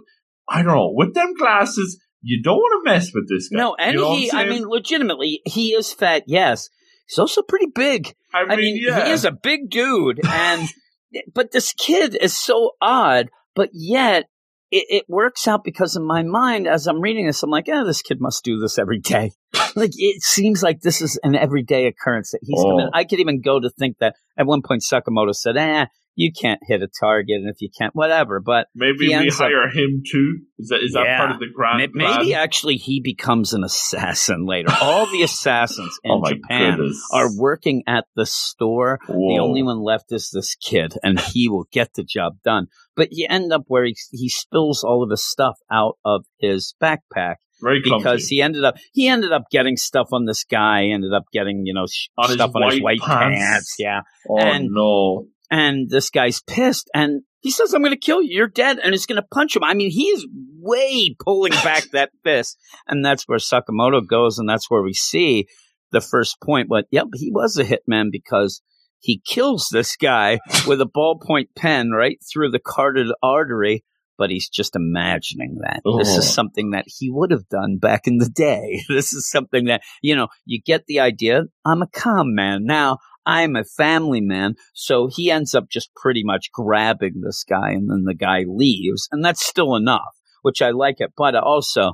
I 0.49 0.61
don't 0.63 0.75
know 0.75 0.91
with 0.95 1.13
them 1.13 1.33
glasses, 1.37 1.99
you 2.21 2.41
don't 2.41 2.57
want 2.57 2.83
to 2.85 2.91
mess 2.91 3.11
with 3.13 3.29
this 3.29 3.49
guy. 3.49 3.57
no, 3.57 3.75
and 3.79 3.93
You 3.93 4.01
know 4.01 4.15
he, 4.15 4.31
I 4.31 4.45
mean, 4.47 4.67
legitimately, 4.67 5.41
he 5.45 5.69
is 5.73 5.93
fat, 5.93 6.23
yes. 6.27 6.69
He's 7.07 7.19
also 7.19 7.41
pretty 7.41 7.67
big. 7.73 8.13
I 8.33 8.41
mean, 8.43 8.51
I 8.51 8.55
mean, 8.57 8.79
yeah, 8.81 9.05
he 9.05 9.11
is 9.11 9.23
a 9.23 9.31
big 9.31 9.69
dude, 9.69 10.19
and 10.25 10.67
but 11.33 11.51
this 11.51 11.73
kid 11.73 12.17
is 12.19 12.37
so 12.37 12.71
odd, 12.81 13.29
but 13.55 13.69
yet 13.71 14.25
it, 14.71 14.85
it 14.89 15.05
works 15.07 15.47
out 15.47 15.63
because 15.63 15.95
in 15.95 16.05
my 16.05 16.23
mind, 16.23 16.67
as 16.67 16.85
I'm 16.87 16.99
reading 16.99 17.25
this, 17.27 17.41
I'm 17.43 17.49
like, 17.49 17.67
yeah, 17.67 17.83
this 17.85 18.01
kid 18.01 18.17
must 18.19 18.43
do 18.43 18.59
this 18.59 18.77
every 18.77 18.99
day. 18.99 19.31
like 19.77 19.91
it 19.95 20.21
seems 20.21 20.61
like 20.61 20.81
this 20.81 21.01
is 21.01 21.17
an 21.23 21.35
everyday 21.35 21.85
occurrence 21.87 22.31
that 22.31 22.39
he's 22.41 22.59
Oh. 22.59 22.71
coming. 22.71 22.89
I 22.93 23.05
could 23.05 23.21
even 23.21 23.39
go 23.41 23.59
to 23.61 23.69
think 23.69 23.97
that 23.99 24.15
at 24.37 24.45
one 24.45 24.61
point 24.61 24.83
Sakamoto 24.83 25.33
said, 25.33 25.55
eh, 25.55 25.85
you 26.17 26.31
can't 26.33 26.59
hit 26.67 26.81
a 26.81 26.89
target, 26.99 27.35
and 27.35 27.47
if 27.49 27.61
you 27.61 27.69
can't, 27.79 27.95
whatever. 27.95 28.41
But 28.41 28.67
Maybe 28.75 29.07
we 29.07 29.13
ends 29.13 29.35
up- 29.39 29.47
hire 29.49 29.69
him 29.69 30.01
too. 30.11 30.39
Is 30.59 30.69
that 30.69 30.79
is 30.83 30.93
that 30.93 31.05
Yeah. 31.05 31.17
part 31.19 31.31
of 31.31 31.39
the 31.39 31.45
grand 31.53 31.93
plan? 31.93 32.17
Maybe 32.17 32.33
actually 32.33 32.75
he 32.75 32.99
becomes 32.99 33.53
an 33.53 33.63
assassin 33.63 34.45
later. 34.45 34.69
All 34.81 35.05
the 35.11 35.21
assassins 35.23 35.97
oh 36.05 36.15
in 36.15 36.21
oh 36.25 36.29
Japan 36.29 36.77
goodness. 36.77 37.01
are 37.13 37.29
working 37.37 37.83
at 37.87 38.05
the 38.15 38.25
store. 38.25 38.99
The 39.07 39.37
only 39.39 39.61
one 39.63 39.79
left 39.81 40.11
is 40.11 40.29
this 40.33 40.55
kid, 40.55 40.95
and 41.03 41.19
he 41.19 41.47
will 41.49 41.67
get 41.71 41.93
the 41.93 42.03
job 42.03 42.33
done. 42.43 42.67
But 42.95 43.09
you 43.11 43.27
end 43.29 43.53
up 43.53 43.65
where 43.67 43.85
he, 43.85 43.95
he 44.11 44.27
spills 44.29 44.83
all 44.83 45.03
of 45.03 45.11
his 45.11 45.23
stuff 45.23 45.55
out 45.71 45.97
of 46.03 46.25
his 46.39 46.73
backpack 46.81 47.35
very 47.61 47.81
clumsy. 47.83 48.03
because 48.03 48.27
he 48.27 48.41
ended 48.41 48.63
up 48.63 48.75
he 48.93 49.07
ended 49.07 49.31
up 49.31 49.43
getting 49.51 49.77
stuff 49.77 50.07
on 50.11 50.25
this 50.25 50.43
guy. 50.43 50.85
Ended 50.85 51.13
up 51.13 51.25
getting 51.31 51.61
you 51.65 51.73
know 51.75 51.85
sh- 51.87 52.07
On 52.17 52.25
his 52.27 52.35
stuff 52.35 52.51
on 52.55 52.63
his 52.71 52.81
white 52.81 52.99
white 52.99 53.07
pants. 53.07 53.39
pants. 53.39 53.75
Yeah, 53.77 54.01
oh 54.29 54.39
and- 54.39 54.69
no. 54.71 55.27
And 55.51 55.89
this 55.89 56.09
guy's 56.09 56.41
pissed 56.41 56.89
and 56.93 57.21
he 57.39 57.51
says 57.51 57.73
i'm 57.73 57.81
going 57.81 57.93
to 57.93 57.99
kill 57.99 58.21
you 58.21 58.29
you're 58.37 58.47
dead 58.47 58.79
and 58.79 58.93
he's 58.93 59.05
going 59.05 59.21
to 59.21 59.27
punch 59.33 59.55
him 59.55 59.63
i 59.63 59.73
mean 59.73 59.89
he 59.89 60.05
is 60.05 60.27
way 60.59 61.15
pulling 61.23 61.51
back 61.63 61.83
that 61.91 62.11
fist 62.23 62.57
and 62.87 63.03
that's 63.05 63.23
where 63.27 63.39
sakamoto 63.39 64.05
goes 64.05 64.37
and 64.39 64.47
that's 64.49 64.69
where 64.69 64.81
we 64.83 64.93
see 64.93 65.45
the 65.91 66.01
first 66.01 66.37
point 66.41 66.67
but 66.69 66.85
yep 66.91 67.07
he 67.15 67.31
was 67.31 67.57
a 67.57 67.63
hitman 67.63 68.07
because 68.11 68.61
he 68.99 69.21
kills 69.25 69.67
this 69.71 69.95
guy 69.95 70.39
with 70.67 70.81
a 70.81 70.85
ballpoint 70.85 71.47
pen 71.55 71.91
right 71.91 72.17
through 72.31 72.49
the 72.49 72.59
carotid 72.59 73.07
artery 73.23 73.83
but 74.19 74.31
he's 74.31 74.49
just 74.49 74.75
imagining 74.75 75.59
that. 75.61 75.81
This 75.99 76.15
Oh. 76.15 76.17
is 76.17 76.33
something 76.33 76.71
that 76.71 76.85
he 76.87 77.11
would 77.11 77.29
have 77.29 77.47
done 77.49 77.77
back 77.77 78.07
in 78.07 78.17
the 78.17 78.27
day. 78.27 78.81
This 78.89 79.13
is 79.13 79.29
something 79.29 79.65
that, 79.65 79.81
you 80.01 80.15
know, 80.15 80.29
you 80.43 80.59
get 80.59 80.85
the 80.87 81.01
idea. 81.01 81.43
I'm 81.63 81.83
a 81.83 81.87
calm 81.87 82.33
man. 82.33 82.65
Now 82.65 82.97
I'm 83.27 83.55
a 83.55 83.63
family 83.65 84.21
man. 84.21 84.55
So 84.73 85.09
he 85.13 85.29
ends 85.29 85.53
up 85.53 85.69
just 85.69 85.93
pretty 85.95 86.23
much 86.23 86.51
grabbing 86.51 87.21
this 87.21 87.43
guy 87.47 87.71
and 87.71 87.89
then 87.89 88.05
the 88.05 88.15
guy 88.15 88.45
leaves. 88.47 89.07
And 89.11 89.23
that's 89.23 89.45
still 89.45 89.75
enough, 89.75 90.15
which 90.41 90.61
I 90.61 90.71
like 90.71 90.95
it. 90.99 91.11
But 91.17 91.35
also, 91.35 91.93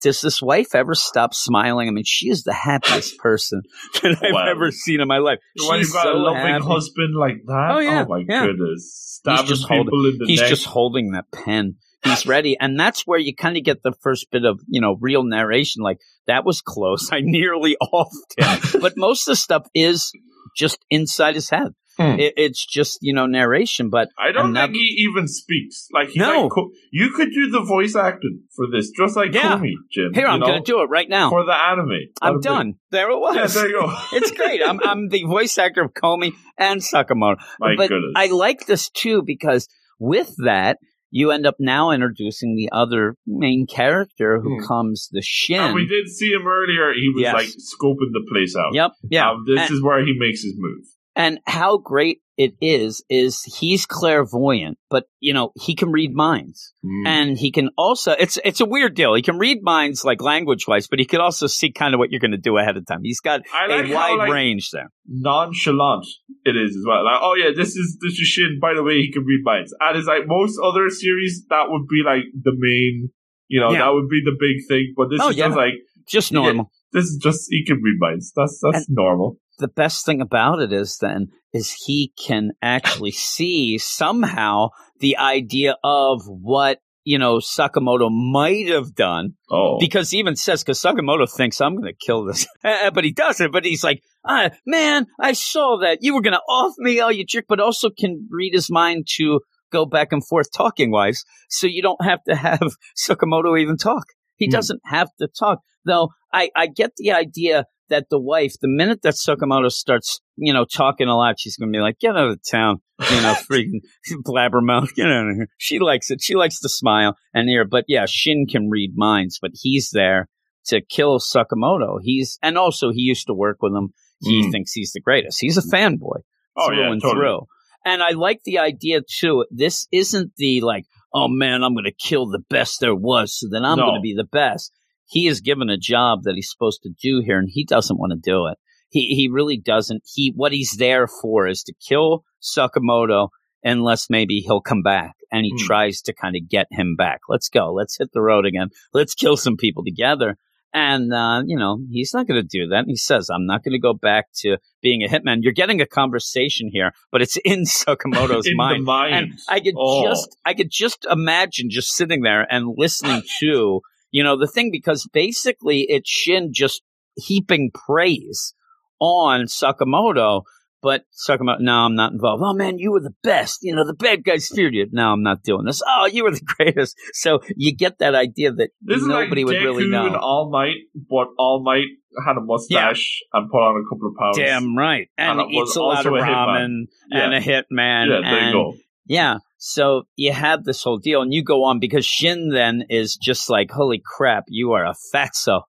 does 0.00 0.20
this 0.20 0.40
wife 0.40 0.76
ever 0.76 0.94
stop 0.94 1.34
smiling? 1.34 1.88
I 1.88 1.90
mean, 1.90 2.04
she 2.06 2.28
is 2.28 2.44
the 2.44 2.52
happiest 2.54 3.18
person 3.18 3.62
that 4.02 4.16
I've 4.22 4.32
Wow. 4.32 4.46
ever 4.48 4.70
seen 4.70 5.00
in 5.00 5.08
my 5.08 5.18
life. 5.18 5.40
when 5.68 5.80
She's 5.80 5.92
got 5.92 6.04
so 6.04 6.12
a 6.12 6.16
loving 6.16 6.40
happy. 6.52 6.64
husband 6.64 7.16
like 7.16 7.42
that, 7.46 7.70
Oh, 7.72 7.78
yeah, 7.80 8.04
oh 8.06 8.08
my 8.08 8.24
yeah. 8.28 8.46
goodness, 8.46 9.18
stabbing 9.20 9.46
just 9.46 9.62
people 9.62 9.86
holding- 9.90 10.12
in 10.12 10.18
the 10.20 10.26
He's 10.28 10.40
neck. 10.40 10.48
just 10.48 10.66
holding 10.66 11.10
that 11.10 11.24
pen. 11.32 11.74
He's 12.08 12.26
ready. 12.26 12.56
And 12.58 12.78
that's 12.78 13.02
where 13.06 13.18
you 13.18 13.34
kind 13.34 13.56
of 13.56 13.64
get 13.64 13.82
the 13.82 13.92
first 14.00 14.26
bit 14.30 14.44
of, 14.44 14.60
you 14.68 14.80
know, 14.80 14.96
real 15.00 15.22
narration. 15.24 15.82
Like, 15.82 15.98
that 16.26 16.44
was 16.44 16.60
close. 16.60 17.08
I 17.12 17.20
nearly 17.22 17.76
offed 17.82 18.38
him. 18.74 18.80
but 18.80 18.94
most 18.96 19.28
of 19.28 19.32
the 19.32 19.36
stuff 19.36 19.66
is 19.74 20.12
just 20.56 20.78
inside 20.90 21.34
his 21.34 21.50
head. 21.50 21.68
Hmm. 21.98 22.16
It, 22.20 22.34
it's 22.36 22.64
just, 22.64 22.98
you 23.02 23.12
know, 23.12 23.26
narration. 23.26 23.90
But 23.90 24.08
I 24.16 24.30
don't 24.30 24.50
another- 24.50 24.72
think 24.72 24.76
he 24.76 25.08
even 25.10 25.26
speaks. 25.26 25.88
Like 25.92 26.10
he 26.10 26.20
No. 26.20 26.42
like 26.44 26.52
you 26.92 27.10
could 27.10 27.30
do 27.32 27.50
the 27.50 27.62
voice 27.62 27.96
acting 27.96 28.42
for 28.54 28.66
this, 28.70 28.90
just 28.96 29.16
like 29.16 29.34
Yeah. 29.34 29.58
Komi, 29.58 29.72
Jim. 29.90 30.12
here, 30.14 30.28
I'm 30.28 30.38
going 30.38 30.62
to 30.62 30.72
do 30.72 30.80
it 30.82 30.84
right 30.90 31.08
now. 31.08 31.28
for 31.30 31.44
the 31.44 31.52
anime. 31.52 31.90
I'm 32.22 32.34
That'd 32.34 32.40
be- 32.42 32.44
done. 32.48 32.74
There 32.92 33.10
it 33.10 33.18
was. 33.18 33.34
Yeah, 33.56 33.62
there 33.62 33.68
you 33.70 33.80
go. 33.80 33.96
it's 34.12 34.30
great. 34.30 34.60
I'm, 34.64 34.78
I'm 34.84 35.08
the 35.08 35.24
voice 35.24 35.58
actor 35.58 35.82
of 35.82 35.92
Komi 35.92 36.34
and 36.56 36.80
Sakamoto. 36.80 37.38
My 37.58 37.74
but 37.76 37.88
goodness. 37.88 38.12
I 38.14 38.26
like 38.28 38.66
this 38.66 38.90
too 38.90 39.22
because 39.26 39.66
with 39.98 40.32
that, 40.44 40.78
you 41.10 41.30
end 41.30 41.46
up 41.46 41.56
now 41.58 41.90
introducing 41.90 42.54
the 42.56 42.68
other 42.72 43.14
main 43.26 43.66
character 43.66 44.40
who 44.40 44.58
Hmm. 44.58 44.66
comes 44.66 45.08
the 45.12 45.22
Shin. 45.22 45.60
and 45.60 45.74
we 45.74 45.86
did 45.86 46.08
see 46.08 46.30
him 46.32 46.46
earlier. 46.46 46.92
He 46.94 47.08
was 47.14 47.22
Yes. 47.22 47.34
like 47.34 47.48
scoping 47.48 48.12
the 48.12 48.26
place 48.30 48.54
out. 48.56 48.74
Yep. 48.74 48.92
Yeah. 49.10 49.30
Um, 49.30 49.44
this 49.46 49.60
and, 49.60 49.70
is 49.70 49.82
where 49.82 50.04
he 50.04 50.14
makes 50.18 50.42
his 50.42 50.54
move. 50.56 50.84
And 51.18 51.38
how 51.46 51.76
great 51.76 52.20
it 52.38 52.52
is 52.62 53.04
is 53.10 53.42
he's 53.42 53.84
clairvoyant, 53.84 54.78
but 54.88 55.04
you 55.18 55.34
know 55.34 55.50
he 55.60 55.74
can 55.74 55.90
read 55.90 56.14
minds, 56.14 56.72
Mm. 56.84 57.06
and 57.06 57.36
he 57.36 57.50
can 57.50 57.68
also 57.76 58.12
it's 58.12 58.38
it's 58.44 58.60
a 58.60 58.64
weird 58.64 58.94
deal. 58.94 59.14
He 59.14 59.22
can 59.22 59.38
read 59.38 59.58
minds 59.62 60.04
like 60.04 60.22
language 60.22 60.66
wise, 60.68 60.86
but 60.86 61.00
he 61.00 61.04
can 61.04 61.20
also 61.20 61.48
see 61.48 61.72
kind 61.72 61.94
of 61.94 61.98
what 61.98 62.10
you're 62.12 62.20
going 62.20 62.30
to 62.30 62.36
do 62.38 62.56
ahead 62.56 62.76
of 62.76 62.86
time. 62.86 63.00
He's 63.02 63.20
got 63.20 63.40
like 63.68 63.84
a 63.84 63.88
how, 63.88 63.94
wide 63.94 64.18
like, 64.18 64.30
range 64.32 64.70
there. 64.72 64.88
nonchalant 65.06 66.06
it 66.44 66.56
is 66.56 66.76
as 66.76 66.84
well. 66.86 67.04
Like, 67.04 67.18
oh 67.20 67.34
yeah, 67.34 67.50
this 67.54 67.74
is 67.76 67.98
this 68.00 68.12
is 68.12 68.26
Shin. 68.28 68.58
By 68.60 68.74
the 68.74 68.82
way, 68.84 68.98
he 69.02 69.12
can 69.12 69.24
read 69.24 69.40
minds. 69.44 69.74
And 69.80 69.98
it's 69.98 70.06
like 70.06 70.22
most 70.26 70.58
other 70.62 70.88
series, 70.90 71.44
that 71.50 71.64
would 71.68 71.86
be 71.88 72.02
like 72.06 72.24
the 72.40 72.52
main. 72.56 73.10
You 73.48 73.60
know, 73.60 73.72
Yeah. 73.72 73.78
that 73.86 73.94
would 73.94 74.08
be 74.10 74.20
the 74.24 74.36
big 74.38 74.66
thing. 74.68 74.92
But 74.96 75.08
this 75.10 75.20
Oh, 75.22 75.30
is 75.30 75.36
yeah. 75.36 75.46
just 75.46 75.56
like 75.56 75.74
Just 76.06 76.30
Yeah. 76.32 76.40
normal. 76.40 76.70
This 76.92 77.04
is 77.04 77.18
just 77.22 77.46
he 77.50 77.64
can 77.64 77.76
read 77.82 77.96
minds. 77.98 78.32
That's 78.34 78.60
that's 78.62 78.86
normal. 78.88 79.36
the 79.58 79.68
best 79.68 80.06
thing 80.06 80.20
about 80.20 80.60
it 80.60 80.72
is 80.72 80.98
then 81.00 81.28
is 81.52 81.74
he 81.86 82.12
can 82.18 82.52
actually 82.62 83.10
see 83.32 83.78
somehow 83.78 84.68
the 85.00 85.16
idea 85.18 85.76
of 85.84 86.22
what 86.26 86.78
you 87.04 87.18
know 87.18 87.38
Sakamoto 87.38 88.08
might 88.10 88.68
have 88.68 88.94
done 88.94 89.34
Oh, 89.50 89.78
because 89.80 90.10
he 90.10 90.18
even 90.18 90.36
says 90.36 90.62
because 90.62 90.80
Sakamoto 90.80 91.26
thinks 91.30 91.60
I'm 91.60 91.76
going 91.76 91.92
to 91.92 92.06
kill 92.06 92.24
this, 92.24 92.46
Uh, 92.64 92.90
but 92.94 93.04
he 93.04 93.12
doesn't. 93.12 93.52
But 93.52 93.64
he's 93.64 93.84
like, 93.84 94.02
ah, 94.26 94.50
man, 94.66 95.06
I 95.20 95.32
saw 95.32 95.78
that 95.82 95.98
you 96.02 96.14
were 96.14 96.22
going 96.22 96.34
to 96.34 96.40
off 96.40 96.74
me, 96.78 97.00
oh 97.00 97.08
you 97.08 97.24
jerk, 97.24 97.46
but 97.48 97.60
also 97.60 97.90
can 97.90 98.28
read 98.30 98.54
his 98.54 98.70
mind 98.70 99.06
to 99.16 99.40
go 99.70 99.84
back 99.84 100.12
and 100.12 100.26
forth 100.26 100.48
talking 100.50 100.90
wise, 100.90 101.24
so 101.48 101.66
you 101.66 101.82
don't 101.82 102.02
have 102.02 102.22
to 102.24 102.34
have 102.34 102.60
Sakamoto 102.98 103.58
even 103.60 103.76
talk. 103.76 104.04
He 104.38 104.46
Hmm. 104.46 104.52
doesn't 104.52 104.80
have 104.86 105.08
to 105.20 105.28
talk. 105.28 105.60
Though 105.84 106.08
I, 106.32 106.50
I 106.56 106.66
get 106.66 106.92
the 106.96 107.12
idea 107.12 107.66
that 107.90 108.06
the 108.10 108.20
wife, 108.20 108.52
the 108.60 108.68
minute 108.68 109.00
that 109.02 109.14
Sakamoto 109.14 109.70
starts, 109.70 110.20
you 110.36 110.52
know, 110.52 110.64
talking 110.66 111.08
a 111.08 111.16
lot, 111.16 111.36
she's 111.38 111.56
going 111.56 111.72
to 111.72 111.76
be 111.76 111.80
like, 111.82 111.98
get 111.98 112.16
out 112.16 112.28
of 112.30 112.40
town, 112.50 112.78
you 113.10 113.22
know, 113.22 113.34
freaking 113.50 113.80
blabbermouth, 114.26 114.94
get 114.94 115.06
out 115.06 115.28
of 115.28 115.36
here. 115.36 115.48
She 115.56 115.78
likes 115.78 116.10
it. 116.10 116.20
She 116.22 116.34
likes 116.34 116.60
to 116.60 116.68
smile 116.68 117.16
and 117.32 117.48
hear. 117.48 117.64
But 117.64 117.84
yeah, 117.88 118.04
Shin 118.06 118.46
can 118.50 118.68
read 118.70 118.92
minds, 118.96 119.38
but 119.40 119.52
he's 119.54 119.90
there 119.92 120.28
to 120.66 120.82
kill 120.82 121.18
Sakamoto. 121.18 121.98
He's, 122.02 122.38
and 122.42 122.58
also 122.58 122.90
he 122.90 123.00
used 123.00 123.26
to 123.28 123.34
work 123.34 123.58
with 123.62 123.72
him. 123.74 123.88
He 124.20 124.42
Mm. 124.42 124.50
thinks 124.52 124.72
he's 124.72 124.92
the 124.92 125.00
greatest. 125.00 125.38
He's 125.40 125.56
a 125.56 125.62
fanboy 125.62 126.18
oh 126.56 126.66
through 126.66 126.80
yeah, 126.82 126.90
and 126.92 127.00
totally. 127.00 127.20
through. 127.24 127.40
And 127.86 128.02
I 128.02 128.10
like 128.10 128.40
the 128.44 128.58
idea 128.58 129.00
too. 129.00 129.46
This 129.50 129.86
isn't 129.92 130.32
the 130.36 130.60
like, 130.60 130.84
oh 131.12 131.28
man, 131.28 131.62
I'm 131.64 131.74
going 131.74 131.84
to 131.84 131.92
kill 131.92 132.26
the 132.26 132.42
best 132.50 132.80
there 132.80 132.94
was, 132.94 133.38
so 133.38 133.48
then 133.50 133.64
I'm 133.64 133.78
No. 133.78 133.84
going 133.86 133.98
to 133.98 134.02
be 134.02 134.14
the 134.14 134.24
best. 134.24 134.72
He 135.06 135.26
is 135.26 135.40
given 135.40 135.70
a 135.70 135.78
job 135.78 136.24
that 136.24 136.34
he's 136.34 136.50
supposed 136.50 136.82
to 136.82 136.90
do 137.02 137.22
here, 137.24 137.38
and 137.38 137.48
he 137.50 137.64
doesn't 137.64 137.98
want 137.98 138.12
to 138.12 138.18
do 138.18 138.46
it. 138.46 138.58
He 138.90 139.14
he 139.14 139.28
really 139.28 139.56
doesn't. 139.58 140.02
He 140.14 140.32
what 140.36 140.52
he's 140.52 140.76
there 140.78 141.06
for 141.06 141.46
is 141.46 141.62
to 141.64 141.74
kill 141.86 142.24
Sakamoto, 142.42 143.28
unless 143.62 144.08
maybe 144.10 144.40
he'll 144.40 144.60
come 144.60 144.82
back, 144.82 145.14
and 145.32 145.44
he 145.44 145.50
Hmm. 145.52 145.66
tries 145.66 146.00
to 146.02 146.12
kind 146.14 146.36
of 146.36 146.48
get 146.48 146.66
him 146.70 146.94
back. 146.96 147.20
Let's 147.28 147.48
go. 147.48 147.72
Let's 147.72 147.96
hit 147.98 148.12
the 148.12 148.20
road 148.20 148.46
again. 148.46 148.68
Let's 148.92 149.14
kill 149.14 149.36
some 149.36 149.56
people 149.56 149.84
together. 149.84 150.36
And, 150.74 151.12
uh, 151.14 151.42
you 151.46 151.56
know, 151.58 151.78
he's 151.90 152.12
not 152.12 152.26
going 152.28 152.40
to 152.42 152.46
do 152.46 152.68
that. 152.68 152.84
He 152.86 152.96
says, 152.96 153.30
I'm 153.30 153.46
not 153.46 153.64
going 153.64 153.72
to 153.72 153.78
go 153.78 153.94
back 153.94 154.26
to 154.40 154.58
being 154.82 155.02
a 155.02 155.08
hitman. 155.08 155.38
You're 155.40 155.54
getting 155.54 155.80
a 155.80 155.86
conversation 155.86 156.68
here, 156.70 156.92
but 157.10 157.22
it's 157.22 157.38
in 157.44 157.64
Sakamoto's 157.64 158.46
In 158.46 158.56
mind. 158.56 158.84
mind. 158.84 159.14
And 159.14 159.32
I 159.48 159.60
could 159.60 159.74
Oh. 159.78 160.04
just, 160.04 160.36
I 160.44 160.52
could 160.54 160.70
just 160.70 161.06
imagine 161.10 161.70
just 161.70 161.94
sitting 161.94 162.20
there 162.22 162.46
and 162.52 162.74
listening 162.76 163.22
to, 163.40 163.80
you 164.10 164.22
know, 164.22 164.38
the 164.38 164.46
thing 164.46 164.68
because 164.70 165.08
basically 165.12 165.86
it's 165.88 166.08
Shin 166.10 166.50
just 166.52 166.82
heaping 167.16 167.70
praise 167.72 168.52
on 169.00 169.46
Sakamoto. 169.46 170.42
But 170.80 171.02
talking 171.26 171.44
about, 171.44 171.60
no, 171.60 171.72
I'm 171.72 171.96
not 171.96 172.12
involved. 172.12 172.42
Oh 172.46 172.54
man, 172.54 172.78
you 172.78 172.92
were 172.92 173.00
the 173.00 173.14
best. 173.24 173.58
You 173.62 173.74
know, 173.74 173.84
the 173.84 173.94
bad 173.94 174.22
guys 174.22 174.46
feared 174.48 174.74
you. 174.74 174.86
No, 174.92 175.12
I'm 175.12 175.22
not 175.24 175.42
doing 175.42 175.64
this. 175.66 175.82
Oh, 175.86 176.06
you 176.06 176.22
were 176.22 176.30
the 176.30 176.40
greatest. 176.56 176.96
So 177.14 177.40
you 177.56 177.74
get 177.74 177.98
that 177.98 178.14
idea 178.14 178.52
that 178.52 178.70
This 178.80 179.02
nobody 179.04 179.44
like 179.44 179.54
would 179.54 179.62
really 179.64 179.88
know. 179.88 180.06
and 180.06 180.14
All 180.16 180.50
Might, 180.52 180.76
but 180.94 181.28
All 181.36 181.62
Might 181.64 181.86
had 182.26 182.36
a 182.36 182.40
mustache 182.40 183.20
and 183.32 183.50
put 183.50 183.58
on 183.58 183.82
a 183.84 183.88
couple 183.88 184.08
of 184.08 184.14
pounds. 184.18 184.38
Damn 184.38 184.76
right. 184.76 185.08
And, 185.18 185.40
And 185.40 185.50
eats 185.52 185.74
a 185.76 185.82
lot 185.82 186.06
of 186.06 186.12
a 186.12 186.16
ramen 186.16 186.84
and 187.10 187.34
a 187.34 187.40
hitman. 187.40 188.06
yeah, 188.08 188.20
there 188.22 188.24
and 188.38 188.46
you 188.46 188.52
go. 188.52 188.74
Yeah. 189.06 189.38
So 189.56 190.02
you 190.14 190.32
have 190.32 190.62
this 190.64 190.82
whole 190.84 190.98
deal 190.98 191.22
and 191.22 191.32
you 191.34 191.42
go 191.42 191.64
on 191.64 191.80
because 191.80 192.06
Shin 192.06 192.50
then 192.50 192.84
is 192.88 193.16
just 193.16 193.50
like, 193.50 193.70
holy 193.72 194.00
crap, 194.04 194.44
you 194.48 194.72
are 194.72 194.84
a 194.86 194.94
fatso. 195.14 195.62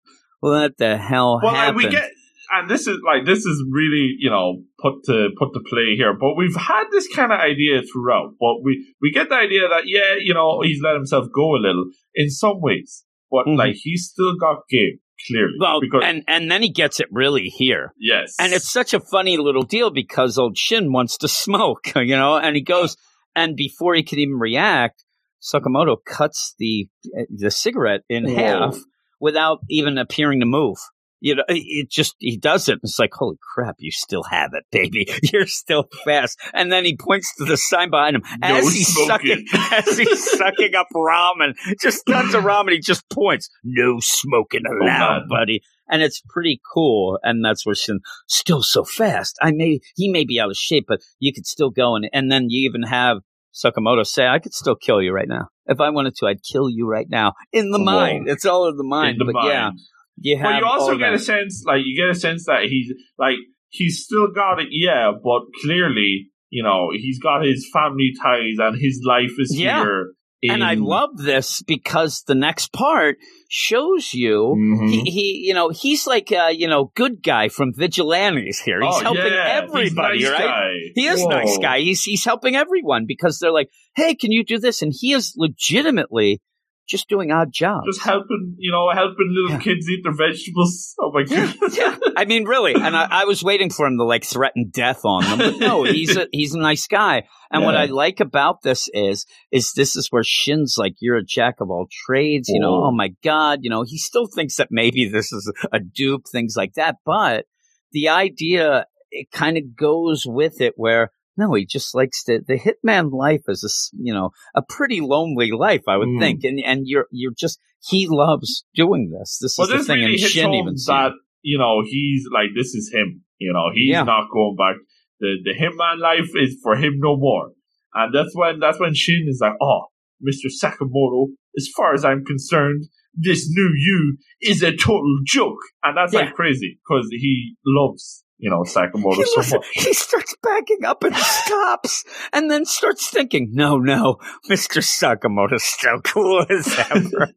What 0.41 0.78
the 0.78 0.97
hell 0.97 1.39
Well, 1.41 1.53
happened? 1.53 1.78
we 1.78 1.89
get, 1.89 2.10
and 2.52 2.70
this 2.70 2.88
is 2.88 2.98
like 3.06 3.26
this 3.26 3.39
is 3.45 3.64
really 3.72 4.16
you 4.20 4.30
know 4.30 4.62
put 4.80 5.04
to 5.06 5.30
put 5.38 5.54
to 5.54 5.60
play 5.70 5.95
here. 5.95 6.14
But 6.20 6.36
we've 6.36 6.56
had 6.56 6.86
this 6.91 7.08
kind 7.14 7.32
of 7.32 7.39
idea 7.39 7.82
throughout. 7.82 8.34
But 8.39 8.64
we 8.64 8.86
we 9.02 9.12
get 9.12 9.30
the 9.30 9.36
idea 9.36 9.68
that 9.70 9.84
yeah, 9.86 10.16
you 10.20 10.34
know, 10.34 10.62
he's 10.62 10.82
let 10.82 10.95
himself 10.95 11.28
go 11.34 11.56
a 11.56 11.62
little 11.62 11.86
in 12.16 12.30
some 12.30 12.62
ways, 12.62 13.04
but 13.32 13.45
Mhm. 13.45 13.58
like 13.58 13.76
he's 13.76 14.10
still 14.12 14.36
got 14.39 14.68
game 14.70 15.00
clearly. 15.28 15.54
well, 15.60 15.82
because 15.82 16.04
and, 16.06 16.24
and 16.28 16.50
then 16.52 16.62
he 16.62 16.70
gets 16.72 17.00
it 17.00 17.08
really 17.12 17.45
here. 17.45 17.91
yes, 18.00 18.36
And 18.39 18.54
it's 18.54 18.72
such 18.72 18.93
a 18.93 19.00
funny 19.00 19.36
little 19.38 19.64
deal 19.64 19.89
because 19.89 20.38
old 20.38 20.58
Shin 20.58 20.91
wants 20.93 21.18
to 21.20 21.28
smoke, 21.43 21.91
you 21.95 22.16
know, 22.16 22.38
and 22.38 22.56
he 22.56 22.62
goes, 22.62 22.95
and 23.36 23.56
before 23.56 23.95
he 23.95 24.04
could 24.04 24.20
even 24.20 24.36
react, 24.39 25.04
Sakamoto 25.41 25.98
cuts 26.06 26.56
the 26.60 26.88
the 27.30 27.52
cigarette 27.52 28.02
in 28.10 28.28
half 28.28 28.78
without 29.20 29.60
even 29.70 29.98
appearing 29.98 30.39
to 30.39 30.45
move. 30.45 30.78
You 31.20 31.36
know, 31.36 31.43
it- 31.47 31.89
just 31.89 32.15
he 32.20 32.38
does 32.38 32.70
it. 32.70 32.80
It's 32.84 32.99
like, 32.99 33.13
holy 33.13 33.38
crap, 33.53 33.76
you 33.80 33.91
still 33.91 34.24
have 34.24 34.51
it, 34.53 34.65
baby. 34.72 35.07
You're 35.34 35.47
still 35.47 35.86
fast. 36.05 36.39
And 36.53 36.72
then 36.72 36.86
he 36.86 36.95
points 36.97 37.34
to 37.38 37.45
the 37.45 37.57
sign 37.57 37.89
behind 37.89 38.15
him 38.18 38.24
No 38.41 38.55
as 38.57 38.74
he's 38.74 38.88
smoking. 38.93 39.45
sucking 39.47 39.72
as 39.88 39.97
he's 39.97 40.32
sucking 40.38 40.76
up 40.76 40.88
ramen. 40.95 41.53
Just 41.82 42.03
tons 42.07 42.34
of 42.34 42.43
ramen. 42.43 42.72
He 42.72 42.80
just 42.80 43.09
points, 43.09 43.49
no 43.63 43.97
smoking 44.01 44.61
oh, 44.68 44.86
allowed, 44.86 45.20
man. 45.22 45.28
buddy. 45.30 45.61
And 45.89 46.01
it's 46.01 46.22
pretty 46.30 46.59
cool. 46.74 47.18
And 47.24 47.43
that's 47.45 47.65
where 47.65 47.74
Shin 47.76 47.99
still 48.28 48.61
so 48.61 48.84
fast. 48.84 49.38
I 49.41 49.51
may 49.51 49.80
he 49.95 50.09
may 50.11 50.26
be 50.26 50.39
out 50.39 50.49
of 50.49 50.57
shape, 50.57 50.86
but 50.88 50.99
you 51.20 51.32
could 51.34 51.45
still 51.47 51.70
go 51.70 51.95
and 51.95 52.09
and 52.13 52.32
then 52.32 52.47
you 52.49 52.68
even 52.70 52.84
have 52.84 53.20
Sakamoto 53.53 54.05
say, 54.05 54.28
I 54.28 54.39
could 54.39 54.53
still 54.53 54.76
kill 54.76 55.01
you 55.01 55.11
right 55.11 55.28
now. 55.28 55.47
If 55.65 55.80
I 55.80 55.89
wanted 55.89 56.15
to, 56.18 56.28
I'd 56.28 56.43
kill 56.43 56.70
you 56.70 56.88
right 56.88 57.07
now. 57.09 57.34
In 57.51 57.72
the 57.72 57.80
Whoa. 57.80 57.86
mind. 57.86 58.30
It's 58.30 58.45
all 58.45 58.68
in 58.68 58.78
the 58.78 58.84
mind. 58.84 59.13
in 59.20 59.26
the 59.26 59.34
but 59.34 59.34
mind. 59.34 59.47
yeah, 59.49 59.72
you 60.18 60.39
But 60.41 60.59
you 60.59 60.65
also 60.65 60.97
get 60.97 61.13
a 61.13 61.20
sense, 61.20 61.63
like 61.65 61.82
you 61.86 61.95
get 61.99 62.09
a 62.09 62.20
sense 62.20 62.45
that 62.45 62.63
he's 62.63 62.91
like 63.18 63.36
he's 63.70 64.03
still 64.03 64.28
got 64.34 64.59
it, 64.59 64.68
yeah, 64.72 65.11
but 65.11 65.41
clearly, 65.63 66.28
you 66.49 66.63
know, 66.63 66.89
he's 66.93 67.20
got 67.20 67.43
his 67.43 67.68
family 67.72 68.11
ties 68.22 68.57
and 68.59 68.80
his 68.82 69.01
life 69.05 69.32
is 69.39 69.57
Yeah. 69.57 69.84
here. 69.84 70.13
and 70.49 70.63
I 70.63 70.76
love 70.76 71.18
this 71.18 71.63
because 71.63 72.24
the 72.28 72.36
next 72.36 72.72
part 72.72 73.18
shows 73.49 74.13
you 74.13 74.55
Mhm. 74.55 74.89
he, 74.91 75.01
he 75.15 75.28
you 75.47 75.53
know 75.53 75.70
he's 75.70 76.05
like 76.05 76.32
uh 76.32 76.51
you 76.61 76.68
know 76.68 76.91
good 76.95 77.24
guy 77.24 77.49
from 77.49 77.74
vigilantes 77.74 78.59
here 78.59 78.80
he's 78.82 78.95
Oh, 78.97 79.01
helping 79.01 79.34
yeah, 79.34 79.59
everybody 79.63 80.20
he's 80.20 80.30
nice 80.30 80.39
right 80.39 80.47
guy. 80.47 80.74
he 80.93 81.05
is 81.07 81.22
a 81.24 81.28
nice 81.30 81.57
guy 81.57 81.80
he's 81.80 82.03
he's 82.03 82.24
helping 82.24 82.55
everyone 82.55 83.05
because 83.07 83.39
they're 83.39 83.51
like 83.51 83.70
hey 83.95 84.13
can 84.13 84.32
you 84.32 84.43
do 84.45 84.59
this 84.59 84.82
and 84.84 84.93
he 84.95 85.11
is 85.13 85.34
legitimately 85.36 86.39
just 86.88 87.10
doing 87.10 87.32
odd 87.32 87.52
jobs 87.52 87.86
Just 87.88 88.02
helping, 88.04 88.56
you 88.58 88.72
know, 88.72 88.90
helping 88.94 89.30
little 89.34 89.58
Yeah. 89.58 89.64
kids 89.64 89.90
eat 89.90 90.02
their 90.04 90.14
vegetables. 90.16 90.96
Oh 91.02 91.12
my 91.14 91.24
yeah, 91.28 91.52
goodness. 91.52 91.78
yeah. 91.78 91.96
I 92.16 92.26
mean, 92.26 92.46
really, 92.46 92.74
and 92.74 92.96
I, 92.96 93.08
I 93.10 93.26
was 93.26 93.44
waiting 93.44 93.70
for 93.70 93.86
him 93.86 93.98
to 93.98 94.04
like 94.04 94.24
threaten 94.26 94.72
death 94.74 95.02
on 95.06 95.24
them, 95.24 95.38
but 95.38 95.60
no, 95.60 95.84
he's 95.96 96.18
a 96.18 96.28
he's 96.32 96.54
a 96.56 96.60
nice 96.60 96.88
guy. 96.88 97.24
And 97.52 97.64
what 97.64 97.78
I 97.78 97.86
like 97.86 98.20
about 98.20 98.62
this 98.64 98.90
is 98.94 99.26
is 99.52 99.74
this 99.74 99.96
is 99.96 100.08
where 100.10 100.24
Shin's 100.26 100.76
like, 100.78 100.96
you're 101.00 101.18
a 101.18 101.24
jack 101.24 101.56
of 101.62 101.70
all 101.70 101.88
trades. 102.06 102.50
You 102.50 102.60
know, 102.60 102.84
oh 102.86 102.92
my 102.92 103.10
god, 103.24 103.60
you 103.62 103.70
know, 103.70 103.84
he 103.84 103.98
still 103.98 104.28
thinks 104.34 104.56
that 104.58 104.70
maybe 104.72 105.08
this 105.08 105.32
is 105.32 105.52
a 105.72 105.80
dupe, 105.80 106.24
things 106.32 106.56
like 106.58 106.74
that. 106.74 106.96
But 107.06 107.46
the 107.92 108.10
idea 108.10 108.86
it 109.12 109.32
kind 109.32 109.58
of 109.58 109.76
goes 109.76 110.24
with 110.26 110.60
it 110.62 110.74
where. 110.76 111.12
No, 111.38 111.54
he 111.54 111.66
just 111.66 111.94
likes 111.96 112.24
to. 112.26 112.42
The 112.46 112.58
hitman 112.60 113.12
life 113.12 113.44
is 113.48 113.64
a 113.64 113.72
you 114.02 114.14
know 114.14 114.32
a 114.56 114.62
pretty 114.62 115.02
lonely 115.02 115.52
life, 115.52 115.84
I 115.88 115.98
would 115.98 116.10
Mm. 116.10 116.20
think, 116.20 116.44
and 116.44 116.60
and 116.66 116.82
you're 116.86 117.08
you're 117.12 117.34
just 117.38 117.60
he 117.88 118.08
loves 118.10 118.66
doing 118.74 119.12
this. 119.12 119.38
This 119.42 119.56
Well, 119.58 119.66
is 119.68 119.72
the 119.72 119.78
this 119.78 119.88
thing, 119.88 120.00
really 120.00 120.14
and 120.14 120.20
hits 120.20 120.32
Shin 120.32 120.46
home 120.46 120.56
even 120.56 120.74
that 120.88 121.12
you 121.44 121.58
know 121.58 121.84
he's 121.86 122.26
like 122.34 122.50
this 122.56 122.74
is 122.76 122.92
him. 122.94 123.24
You 123.38 123.54
know, 123.54 123.70
he's 123.74 123.90
Yeah. 123.92 124.04
not 124.04 124.30
going 124.34 124.56
back. 124.58 124.76
The 125.20 125.38
the 125.44 125.54
hitman 125.54 126.00
life 126.00 126.30
is 126.36 126.58
for 126.64 126.76
him 126.76 126.94
no 126.98 127.16
more. 127.18 127.52
And 127.94 128.14
that's 128.14 128.32
when 128.36 128.60
that's 128.60 128.80
when 128.80 128.94
Shin 128.94 129.26
is 129.28 129.40
like, 129.42 129.54
oh, 129.62 129.86
Mister 130.22 130.50
Sakamoto. 130.50 131.28
As 131.58 131.68
far 131.76 131.94
as 131.94 132.06
I'm 132.06 132.24
concerned, 132.26 132.86
this 133.16 133.50
new 133.50 133.72
you 133.76 134.18
is 134.42 134.62
a 134.62 134.72
total 134.76 135.18
joke, 135.26 135.58
and 135.84 135.98
that's 135.98 136.14
Yeah. 136.14 136.22
like 136.22 136.34
crazy 136.36 136.80
because 136.88 137.08
he 137.12 137.56
loves 137.66 138.24
you 138.38 138.50
know 138.50 138.62
Sakamoto 138.64 139.16
He, 139.16 139.56
much. 139.58 139.66
he 139.74 139.94
starts 139.94 140.36
backing 140.44 140.86
up 140.86 141.04
and 141.04 141.16
stops 141.16 142.04
and 142.34 142.50
then 142.52 142.66
starts 142.66 143.10
thinking, 143.10 143.50
no, 143.54 143.78
no, 143.78 144.18
Mr. 144.50 144.82
Sakamoto's 144.84 145.64
still 145.64 146.00
cool 146.02 146.46
as 146.50 146.68
ever. 146.92 147.34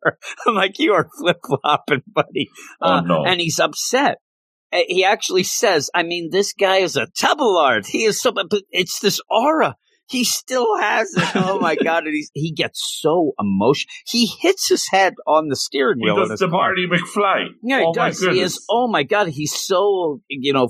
I'm 0.46 0.54
like, 0.54 0.78
you 0.78 0.92
are 0.92 1.08
flip 1.18 1.38
flopping, 1.46 2.02
buddy. 2.06 2.48
Oh, 2.80 2.88
Uh, 2.94 3.00
no. 3.02 3.24
And 3.26 3.40
he's 3.40 3.58
upset. 3.58 4.18
He 4.72 5.04
actually 5.04 5.42
says, 5.42 5.90
I 5.94 6.04
mean, 6.04 6.28
this 6.30 6.52
guy 6.52 6.76
is 6.76 6.96
a 6.96 7.08
tabulard. 7.18 7.86
He 7.86 8.04
is 8.04 8.20
so, 8.20 8.30
but 8.30 8.46
it's 8.70 9.00
this 9.00 9.20
aura. 9.28 9.74
He 10.10 10.24
still 10.24 10.76
has 10.78 11.08
it. 11.16 11.36
Oh 11.36 11.60
my 11.60 11.76
God. 11.84 12.04
And 12.04 12.14
he's, 12.14 12.30
he 12.34 12.52
gets 12.52 12.80
so 13.00 13.32
emotional. 13.38 13.88
He 14.06 14.26
hits 14.26 14.68
his 14.68 14.88
head 14.90 15.14
on 15.26 15.48
the 15.48 15.56
steering 15.56 16.00
wheel. 16.00 16.20
of 16.20 16.28
does 16.30 16.40
the. 16.40 16.48
Marty 16.48 16.86
McFly. 16.86 17.46
Yeah, 17.62 17.78
he 17.78 17.84
oh 17.84 17.92
my 17.96 18.08
does. 18.08 18.20
He 18.20 18.40
is. 18.40 18.64
Oh 18.68 18.88
my 18.88 19.04
god, 19.04 19.28
he's 19.28 19.54
so 19.56 20.20
you 20.28 20.52
know 20.52 20.68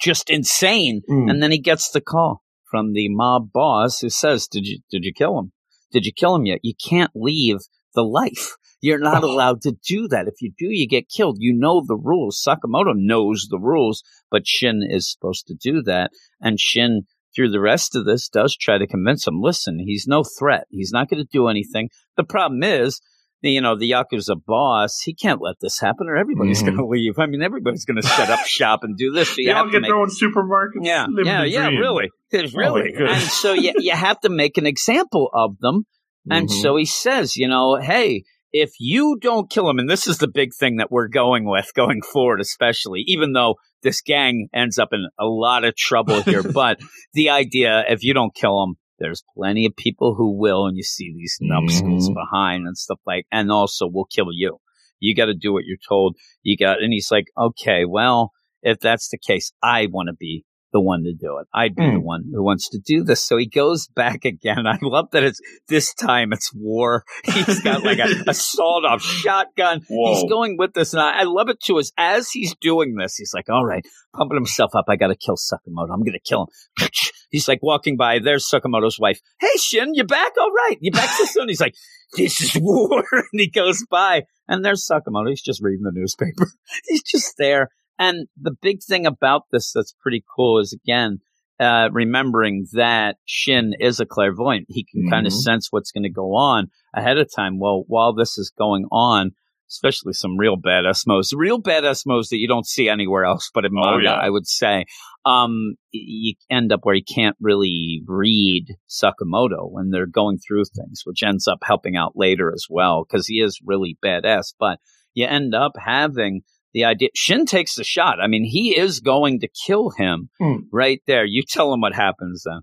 just 0.00 0.30
insane. 0.30 1.02
Mm. 1.10 1.30
And 1.30 1.42
then 1.42 1.50
he 1.50 1.58
gets 1.58 1.90
the 1.90 2.00
call 2.00 2.42
from 2.70 2.92
the 2.92 3.08
mob 3.08 3.50
boss 3.52 4.00
who 4.00 4.10
says, 4.10 4.46
"Did 4.46 4.66
you 4.66 4.78
did 4.90 5.04
you 5.04 5.12
kill 5.12 5.38
him? 5.38 5.52
Did 5.92 6.06
you 6.06 6.12
kill 6.12 6.34
him 6.36 6.46
yet? 6.46 6.60
You 6.62 6.74
can't 6.88 7.10
leave 7.14 7.58
the 7.94 8.02
life. 8.04 8.56
You're 8.82 8.98
not 8.98 9.24
Oh. 9.24 9.30
allowed 9.32 9.62
to 9.62 9.72
do 9.88 10.06
that. 10.08 10.28
If 10.28 10.34
you 10.40 10.52
do, 10.56 10.66
you 10.68 10.86
get 10.86 11.08
killed. 11.08 11.38
You 11.40 11.54
know 11.56 11.82
the 11.84 11.96
rules. 11.96 12.42
Sakamoto 12.46 12.92
knows 12.94 13.46
the 13.50 13.58
rules, 13.58 14.02
but 14.30 14.46
Shin 14.46 14.82
is 14.88 15.10
supposed 15.10 15.46
to 15.48 15.54
do 15.54 15.82
that. 15.84 16.10
And 16.40 16.60
Shin, 16.60 17.02
through 17.36 17.50
the 17.50 17.60
rest 17.60 17.94
of 17.94 18.06
this, 18.06 18.28
does 18.28 18.56
try 18.56 18.78
to 18.78 18.86
convince 18.86 19.26
him. 19.26 19.40
Listen, 19.40 19.78
he's 19.78 20.06
no 20.08 20.24
threat. 20.24 20.64
He's 20.70 20.90
not 20.92 21.08
going 21.10 21.22
to 21.22 21.28
do 21.30 21.46
anything. 21.48 21.90
The 22.16 22.24
problem 22.24 22.62
is 22.64 23.00
you 23.42 23.60
know, 23.60 23.78
the 23.78 23.88
Yakuza 23.92 24.34
boss, 24.44 24.98
he 25.04 25.14
can't 25.14 25.40
let 25.40 25.54
this 25.60 25.78
happen 25.78 26.08
or 26.08 26.16
everybody's 26.16 26.62
Mhm. 26.62 26.66
going 26.66 26.76
to 26.78 26.86
leave. 26.86 27.16
I 27.20 27.26
mean, 27.26 27.42
everybody's 27.42 27.84
going 27.84 28.00
to 28.00 28.02
set 28.02 28.28
up 28.28 28.40
shop 28.46 28.80
and 28.82 28.96
do 28.96 29.12
this. 29.12 29.28
So 29.28 29.34
you 29.38 29.48
They 29.48 29.52
all 29.52 29.70
get 29.70 29.82
make, 29.82 29.90
their 29.90 29.96
own 30.00 30.08
supermarkets. 30.08 30.80
yeah, 30.82 31.06
yeah, 31.22 31.44
yeah, 31.44 31.66
dream. 31.68 31.78
really. 31.80 32.10
It's 32.32 32.52
Oh, 32.56 32.58
really. 32.58 32.90
goodness. 32.90 33.22
and 33.22 33.30
so 33.30 33.52
you, 33.52 33.72
you 33.76 33.92
have 33.92 34.18
to 34.20 34.30
make 34.30 34.58
an 34.58 34.66
example 34.66 35.30
of 35.32 35.58
them. 35.60 35.84
And 36.28 36.48
Mhm. 36.48 36.60
so 36.60 36.74
he 36.74 36.86
says, 36.86 37.36
you 37.36 37.46
know, 37.46 37.76
hey, 37.80 38.24
if 38.62 38.72
you 38.78 39.16
don't 39.20 39.50
kill 39.50 39.68
him, 39.68 39.78
and 39.78 39.88
this 39.88 40.06
is 40.06 40.18
the 40.18 40.28
big 40.28 40.50
thing 40.54 40.76
that 40.76 40.90
we're 40.90 41.08
going 41.08 41.44
with 41.44 41.72
going 41.74 42.00
forward, 42.02 42.40
especially, 42.40 43.02
even 43.06 43.32
though 43.32 43.56
this 43.82 44.00
gang 44.00 44.48
ends 44.54 44.78
up 44.78 44.88
in 44.92 45.06
a 45.18 45.26
lot 45.26 45.64
of 45.64 45.76
trouble 45.76 46.22
here, 46.22 46.42
but 46.54 46.78
the 47.12 47.30
idea, 47.30 47.84
if 47.88 48.02
you 48.02 48.14
don't 48.14 48.34
kill 48.34 48.62
him, 48.62 48.76
there's 48.98 49.22
plenty 49.36 49.66
of 49.66 49.76
people 49.76 50.14
who 50.14 50.38
will, 50.38 50.66
and 50.66 50.76
you 50.76 50.82
see 50.82 51.12
these 51.14 51.36
numbskulls 51.40 52.08
Mhm. 52.10 52.14
behind 52.14 52.66
and 52.66 52.78
stuff 52.78 52.98
like, 53.06 53.26
and 53.30 53.52
also 53.52 53.86
will 53.86 54.06
kill 54.06 54.28
you. 54.32 54.58
You 55.00 55.14
got 55.14 55.26
to 55.26 55.34
do 55.34 55.52
what 55.52 55.64
you're 55.66 55.76
told. 55.86 56.16
You 56.42 56.56
got, 56.56 56.82
and 56.82 56.92
he's 56.92 57.10
like, 57.10 57.26
okay, 57.36 57.84
well, 57.84 58.32
if 58.62 58.80
that's 58.80 59.10
the 59.10 59.18
case, 59.18 59.52
I 59.62 59.86
want 59.86 60.08
to 60.08 60.14
be 60.14 60.44
the 60.76 60.80
one 60.82 61.04
to 61.04 61.14
do 61.14 61.38
it. 61.38 61.46
I'd 61.54 61.74
be 61.74 61.82
the 61.86 61.96
Mm. 61.96 62.02
one 62.02 62.24
who 62.30 62.42
wants 62.44 62.68
to 62.68 62.78
do 62.78 63.02
this. 63.02 63.24
So 63.24 63.38
he 63.38 63.46
goes 63.46 63.86
back 63.96 64.24
again. 64.26 64.66
I 64.66 64.78
love 64.82 65.06
that 65.12 65.22
it's 65.22 65.40
this 65.68 65.94
time 65.94 66.32
it's 66.34 66.52
war. 66.54 67.04
He's 67.24 67.60
got 67.62 67.82
like 67.82 67.98
a, 67.98 68.08
a 68.26 68.34
sawed 68.52 68.84
off 68.84 69.00
shotgun. 69.02 69.80
Whoa. 69.88 70.14
He's 70.14 70.28
going 70.30 70.56
with 70.58 70.74
this. 70.74 70.92
And 70.92 71.00
I, 71.02 71.20
I 71.20 71.22
love 71.22 71.48
it 71.48 71.60
too. 71.60 71.78
Is 71.78 71.92
as 71.96 72.30
he's 72.30 72.54
doing 72.60 72.96
this, 72.96 73.16
he's 73.16 73.32
like, 73.34 73.48
all 73.48 73.64
right, 73.64 73.84
pumping 74.14 74.36
himself 74.36 74.72
up. 74.74 74.84
I 74.88 74.96
got 74.96 75.08
to 75.08 75.16
kill 75.16 75.36
Sakamoto. 75.36 75.92
I'm 75.92 76.00
going 76.02 76.12
to 76.12 76.20
kill 76.20 76.42
him. 76.78 76.88
He's 77.30 77.48
like 77.48 77.60
walking 77.62 77.96
by. 77.96 78.18
There's 78.18 78.48
Sakamoto's 78.48 78.98
wife. 79.00 79.20
Hey, 79.40 79.48
Shin, 79.58 79.94
you 79.94 80.04
back? 80.04 80.32
All 80.40 80.52
right. 80.52 80.76
You 80.80 80.92
back 80.92 81.08
so 81.10 81.24
soon? 81.24 81.48
He's 81.48 81.60
like, 81.60 81.74
this 82.16 82.40
is 82.40 82.52
war. 82.60 83.02
And 83.12 83.40
he 83.40 83.50
goes 83.50 83.84
by. 83.90 84.24
And 84.48 84.64
there's 84.64 84.86
Sakamoto. 84.90 85.28
He's 85.30 85.42
just 85.42 85.60
reading 85.62 85.82
the 85.82 85.90
newspaper. 85.92 86.48
He's 86.86 87.02
just 87.02 87.34
there. 87.38 87.70
And 87.98 88.28
the 88.40 88.54
big 88.60 88.82
thing 88.82 89.06
about 89.06 89.44
this 89.50 89.72
that's 89.72 89.94
pretty 90.00 90.24
cool 90.36 90.58
is 90.58 90.72
again, 90.72 91.20
uh, 91.58 91.88
remembering 91.92 92.66
that 92.72 93.16
Shin 93.24 93.72
is 93.80 94.00
a 94.00 94.06
clairvoyant. 94.06 94.66
He 94.68 94.84
can 94.84 95.08
kind 95.08 95.26
of 95.26 95.32
sense 95.32 95.68
what's 95.70 95.90
going 95.90 96.02
to 96.02 96.10
go 96.10 96.34
on 96.34 96.68
ahead 96.94 97.16
of 97.16 97.32
time. 97.34 97.58
Well, 97.58 97.84
while 97.86 98.12
this 98.12 98.36
is 98.36 98.52
going 98.58 98.84
on, 98.92 99.32
especially 99.70 100.12
some 100.12 100.36
real 100.36 100.56
badass 100.56 101.06
modes, 101.06 101.32
real 101.34 101.60
badass 101.60 102.04
modes 102.06 102.28
that 102.28 102.36
you 102.36 102.46
don't 102.46 102.66
see 102.66 102.88
anywhere 102.88 103.24
else, 103.24 103.50
but 103.52 103.64
in 103.64 103.72
Oh, 103.74 103.80
manga, 103.80 104.04
yeah. 104.04 104.14
I 104.14 104.28
would 104.30 104.46
say, 104.46 104.84
um, 105.24 105.74
you 105.90 106.34
end 106.50 106.72
up 106.72 106.80
where 106.84 106.94
you 106.94 107.02
can't 107.02 107.36
really 107.40 108.02
read 108.06 108.76
Sakamoto 108.88 109.70
when 109.70 109.90
they're 109.90 110.06
going 110.06 110.38
through 110.38 110.64
things, 110.66 111.02
which 111.04 111.22
ends 111.22 111.48
up 111.48 111.58
helping 111.62 111.96
out 111.96 112.12
later 112.14 112.52
as 112.54 112.66
well, 112.68 113.04
because 113.04 113.26
he 113.26 113.40
is 113.40 113.60
really 113.64 113.98
badass. 114.04 114.52
But 114.58 114.78
you 115.14 115.26
end 115.26 115.54
up 115.54 115.72
having 115.78 116.42
the 116.76 116.84
idea. 116.84 117.08
Shin 117.14 117.46
takes 117.46 117.74
the 117.74 117.84
shot. 117.84 118.20
I 118.20 118.26
mean, 118.26 118.44
he 118.44 118.76
is 118.76 119.00
going 119.00 119.40
to 119.40 119.48
kill 119.66 119.90
him 119.90 120.28
Hmm. 120.38 120.56
right 120.70 121.00
there. 121.06 121.24
You 121.24 121.42
tell 121.42 121.72
him 121.72 121.80
what 121.80 121.94
happens 121.94 122.44
then. 122.44 122.60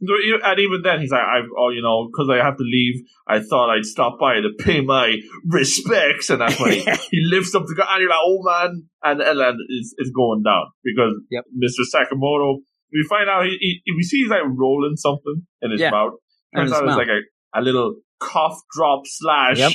And 0.00 0.58
even 0.60 0.80
then, 0.82 0.98
he's 1.00 1.10
like, 1.10 1.20
I've, 1.20 1.50
oh, 1.58 1.68
you 1.68 1.82
know, 1.82 2.08
because 2.10 2.30
I 2.32 2.42
have 2.42 2.56
to 2.56 2.62
leave, 2.64 3.02
I 3.28 3.40
thought 3.40 3.68
I'd 3.68 3.84
stop 3.84 4.18
by 4.18 4.36
to 4.40 4.48
pay 4.58 4.80
my 4.80 5.16
respects. 5.46 6.30
And 6.30 6.40
that's 6.40 6.58
when 6.58 6.72
he, 6.72 6.80
he 7.10 7.20
lifts 7.30 7.54
up 7.54 7.64
the 7.66 7.74
gun, 7.76 7.86
and 7.90 8.00
you're 8.00 8.08
like, 8.08 8.18
oh 8.24 8.40
man. 8.42 8.88
And 9.02 9.20
Elan 9.20 9.58
is, 9.68 9.94
is 9.98 10.10
going 10.16 10.42
down 10.42 10.64
because 10.82 11.12
Yep. 11.30 11.44
Mr. 11.62 11.84
Sakamoto, 11.94 12.60
we 12.92 13.04
find 13.10 13.28
out, 13.28 13.44
he, 13.44 13.58
he, 13.84 13.92
we 13.94 14.02
see 14.02 14.22
he's 14.22 14.30
like 14.30 14.40
rolling 14.46 14.96
something 14.96 15.46
in 15.60 15.70
his 15.72 15.80
Yeah, 15.82 15.90
mouth. 15.90 16.12
Turns 16.56 16.72
out 16.72 16.86
it's 16.88 16.96
like 16.96 17.08
a, 17.08 17.60
a 17.60 17.60
little 17.60 17.96
cough 18.20 18.56
drop 18.74 19.02
slash 19.04 19.58
Yep. 19.58 19.72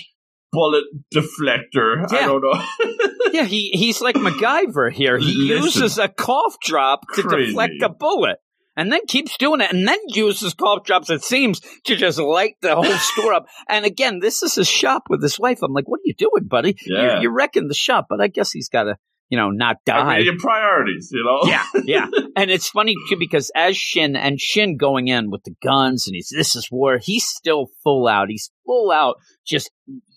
bullet 0.51 0.85
deflector. 1.13 2.11
I 2.11 2.25
don't 2.25 2.41
know. 2.41 2.63
Yeah, 3.35 3.45
he 3.45 3.69
he's 3.73 4.01
like 4.01 4.15
MacGyver 4.15 4.91
here. 4.91 5.17
He 5.17 5.49
Listen. 5.49 5.63
uses 5.65 5.97
a 5.97 6.07
cough 6.07 6.55
drop 6.61 7.01
to 7.15 7.23
Crazy. 7.23 7.47
deflect 7.51 7.73
a 7.83 7.89
bullet. 7.89 8.37
and 8.77 8.91
then 8.91 9.01
keeps 9.07 9.37
doing 9.37 9.61
it, 9.61 9.71
and 9.71 9.87
then 9.87 9.97
uses 10.07 10.53
cough 10.53 10.83
drops. 10.83 11.09
It 11.09 11.23
seems 11.23 11.61
to 11.85 11.95
just 11.95 12.19
light 12.19 12.55
the 12.61 12.75
whole 12.75 12.83
store 13.13 13.33
up. 13.33 13.47
And 13.69 13.85
again, 13.85 14.19
this 14.19 14.43
is 14.43 14.55
his 14.55 14.67
shop 14.67 15.03
with 15.09 15.21
his 15.23 15.39
wife. 15.39 15.59
I'm 15.63 15.71
like, 15.73 15.87
what 15.87 15.99
are 15.99 16.05
you 16.05 16.13
doing, 16.13 16.47
buddy? 16.47 16.75
Yeah. 16.85 17.01
You're, 17.01 17.21
you're 17.23 17.33
wrecking 17.33 17.67
the 17.69 17.73
shop. 17.73 18.07
But 18.09 18.19
I 18.21 18.27
guess 18.27 18.51
he's 18.51 18.67
got 18.67 18.83
to, 18.83 18.97
you 19.29 19.37
know, 19.37 19.49
not 19.49 19.77
die. 19.85 19.97
I 19.97 20.17
mean, 20.17 20.25
your 20.25 20.37
priorities, 20.37 21.09
you 21.13 21.23
know. 21.23 21.49
yeah, 21.49 21.63
yeah. 21.85 22.07
And 22.37 22.51
it's 22.51 22.67
funny 22.67 22.95
too 23.09 23.15
because 23.17 23.49
as 23.55 23.77
Shin 23.77 24.17
and 24.17 24.41
Shin 24.41 24.75
going 24.75 25.07
in 25.07 25.31
with 25.31 25.43
the 25.45 25.55
guns 25.63 26.05
and 26.05 26.13
he's 26.13 26.27
this 26.35 26.53
is 26.53 26.67
war, 26.69 26.99
he's 27.01 27.25
still 27.25 27.67
full 27.81 28.09
out. 28.09 28.27
He's 28.27 28.51
full 28.65 28.91
out, 28.91 29.15
just 29.47 29.71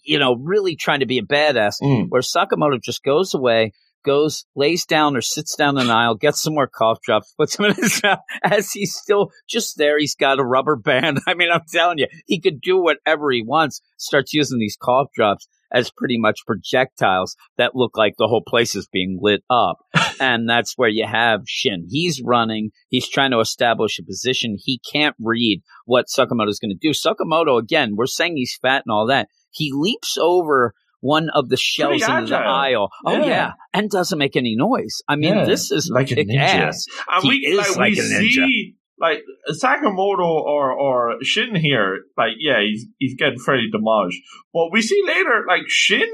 you 0.08 0.18
know, 0.18 0.34
really 0.34 0.74
trying 0.74 1.00
to 1.00 1.06
be 1.06 1.18
a 1.18 1.22
badass. 1.22 1.74
Mm. 1.82 2.06
Where 2.08 2.22
Sakamoto 2.22 2.82
just 2.82 3.04
goes 3.04 3.34
away, 3.34 3.72
goes, 4.04 4.46
lays 4.56 4.86
down 4.86 5.16
or 5.16 5.20
sits 5.20 5.54
down 5.54 5.76
an 5.76 5.90
aisle, 5.90 6.14
gets 6.14 6.40
some 6.40 6.54
more 6.54 6.66
cough 6.66 7.02
drops, 7.02 7.34
puts 7.38 7.56
them 7.56 7.66
in 7.66 7.74
his 7.74 8.02
mouth. 8.02 8.20
As 8.42 8.72
he's 8.72 8.94
still 8.94 9.30
just 9.48 9.76
there, 9.76 9.98
he's 9.98 10.14
got 10.14 10.40
a 10.40 10.44
rubber 10.44 10.76
band. 10.76 11.20
I 11.26 11.34
mean, 11.34 11.50
I'm 11.52 11.64
telling 11.70 11.98
you, 11.98 12.06
he 12.26 12.40
could 12.40 12.62
do 12.62 12.80
whatever 12.80 13.30
he 13.30 13.42
wants. 13.42 13.82
Starts 13.98 14.32
using 14.32 14.58
these 14.58 14.78
cough 14.80 15.08
drops 15.14 15.46
as 15.70 15.90
pretty 15.90 16.18
much 16.18 16.46
projectiles 16.46 17.36
that 17.58 17.76
look 17.76 17.98
like 17.98 18.14
the 18.16 18.26
whole 18.26 18.42
place 18.46 18.74
is 18.74 18.88
being 18.90 19.18
lit 19.20 19.42
up. 19.50 19.76
and 20.20 20.48
that's 20.48 20.72
where 20.76 20.88
you 20.88 21.06
have 21.06 21.42
Shin. 21.46 21.86
He's 21.90 22.22
running. 22.24 22.70
He's 22.88 23.08
trying 23.08 23.32
to 23.32 23.40
establish 23.40 23.98
a 23.98 24.04
position. 24.04 24.56
He 24.58 24.80
can't 24.90 25.16
read 25.20 25.62
what 25.84 26.06
Sakamoto's 26.06 26.58
going 26.58 26.70
to 26.70 26.74
do. 26.80 26.90
Sakamoto, 26.90 27.60
again, 27.60 27.96
we're 27.96 28.06
saying 28.06 28.36
he's 28.36 28.58
fat 28.60 28.84
and 28.86 28.92
all 28.92 29.06
that. 29.08 29.28
He 29.58 29.70
leaps 29.74 30.16
over 30.20 30.72
one 31.00 31.28
of 31.34 31.48
the 31.48 31.56
shelves 31.56 32.02
in 32.02 32.24
the 32.24 32.36
aisle. 32.36 32.90
Oh 33.06 33.12
Yeah. 33.18 33.26
yeah. 33.26 33.52
And 33.74 33.90
doesn't 33.90 34.18
make 34.18 34.34
any 34.36 34.54
noise. 34.56 34.96
I 35.08 35.14
mean, 35.16 35.34
Yeah. 35.36 35.44
this 35.44 35.70
is 35.70 35.90
Like 35.92 36.10
a 36.10 36.14
kick 36.16 36.28
ninja. 36.28 36.38
ass. 36.38 36.86
And 37.08 37.22
He 37.22 37.28
we 37.28 37.36
is 37.46 37.58
like, 37.58 37.76
like 37.76 37.92
we 37.94 37.98
a 38.00 38.02
ninja. 38.02 38.32
see 38.32 38.74
like 39.00 39.20
Sakamoto 39.62 40.26
or 40.26 40.72
or 40.72 41.16
Shin 41.22 41.54
here, 41.54 41.98
like 42.16 42.32
yeah, 42.40 42.60
he's 42.62 42.86
he's 42.98 43.14
getting 43.16 43.38
fairly 43.38 43.68
demolished. 43.70 44.20
But 44.52 44.70
we 44.72 44.82
see 44.82 45.00
later, 45.06 45.44
like 45.46 45.62
Shin 45.68 46.10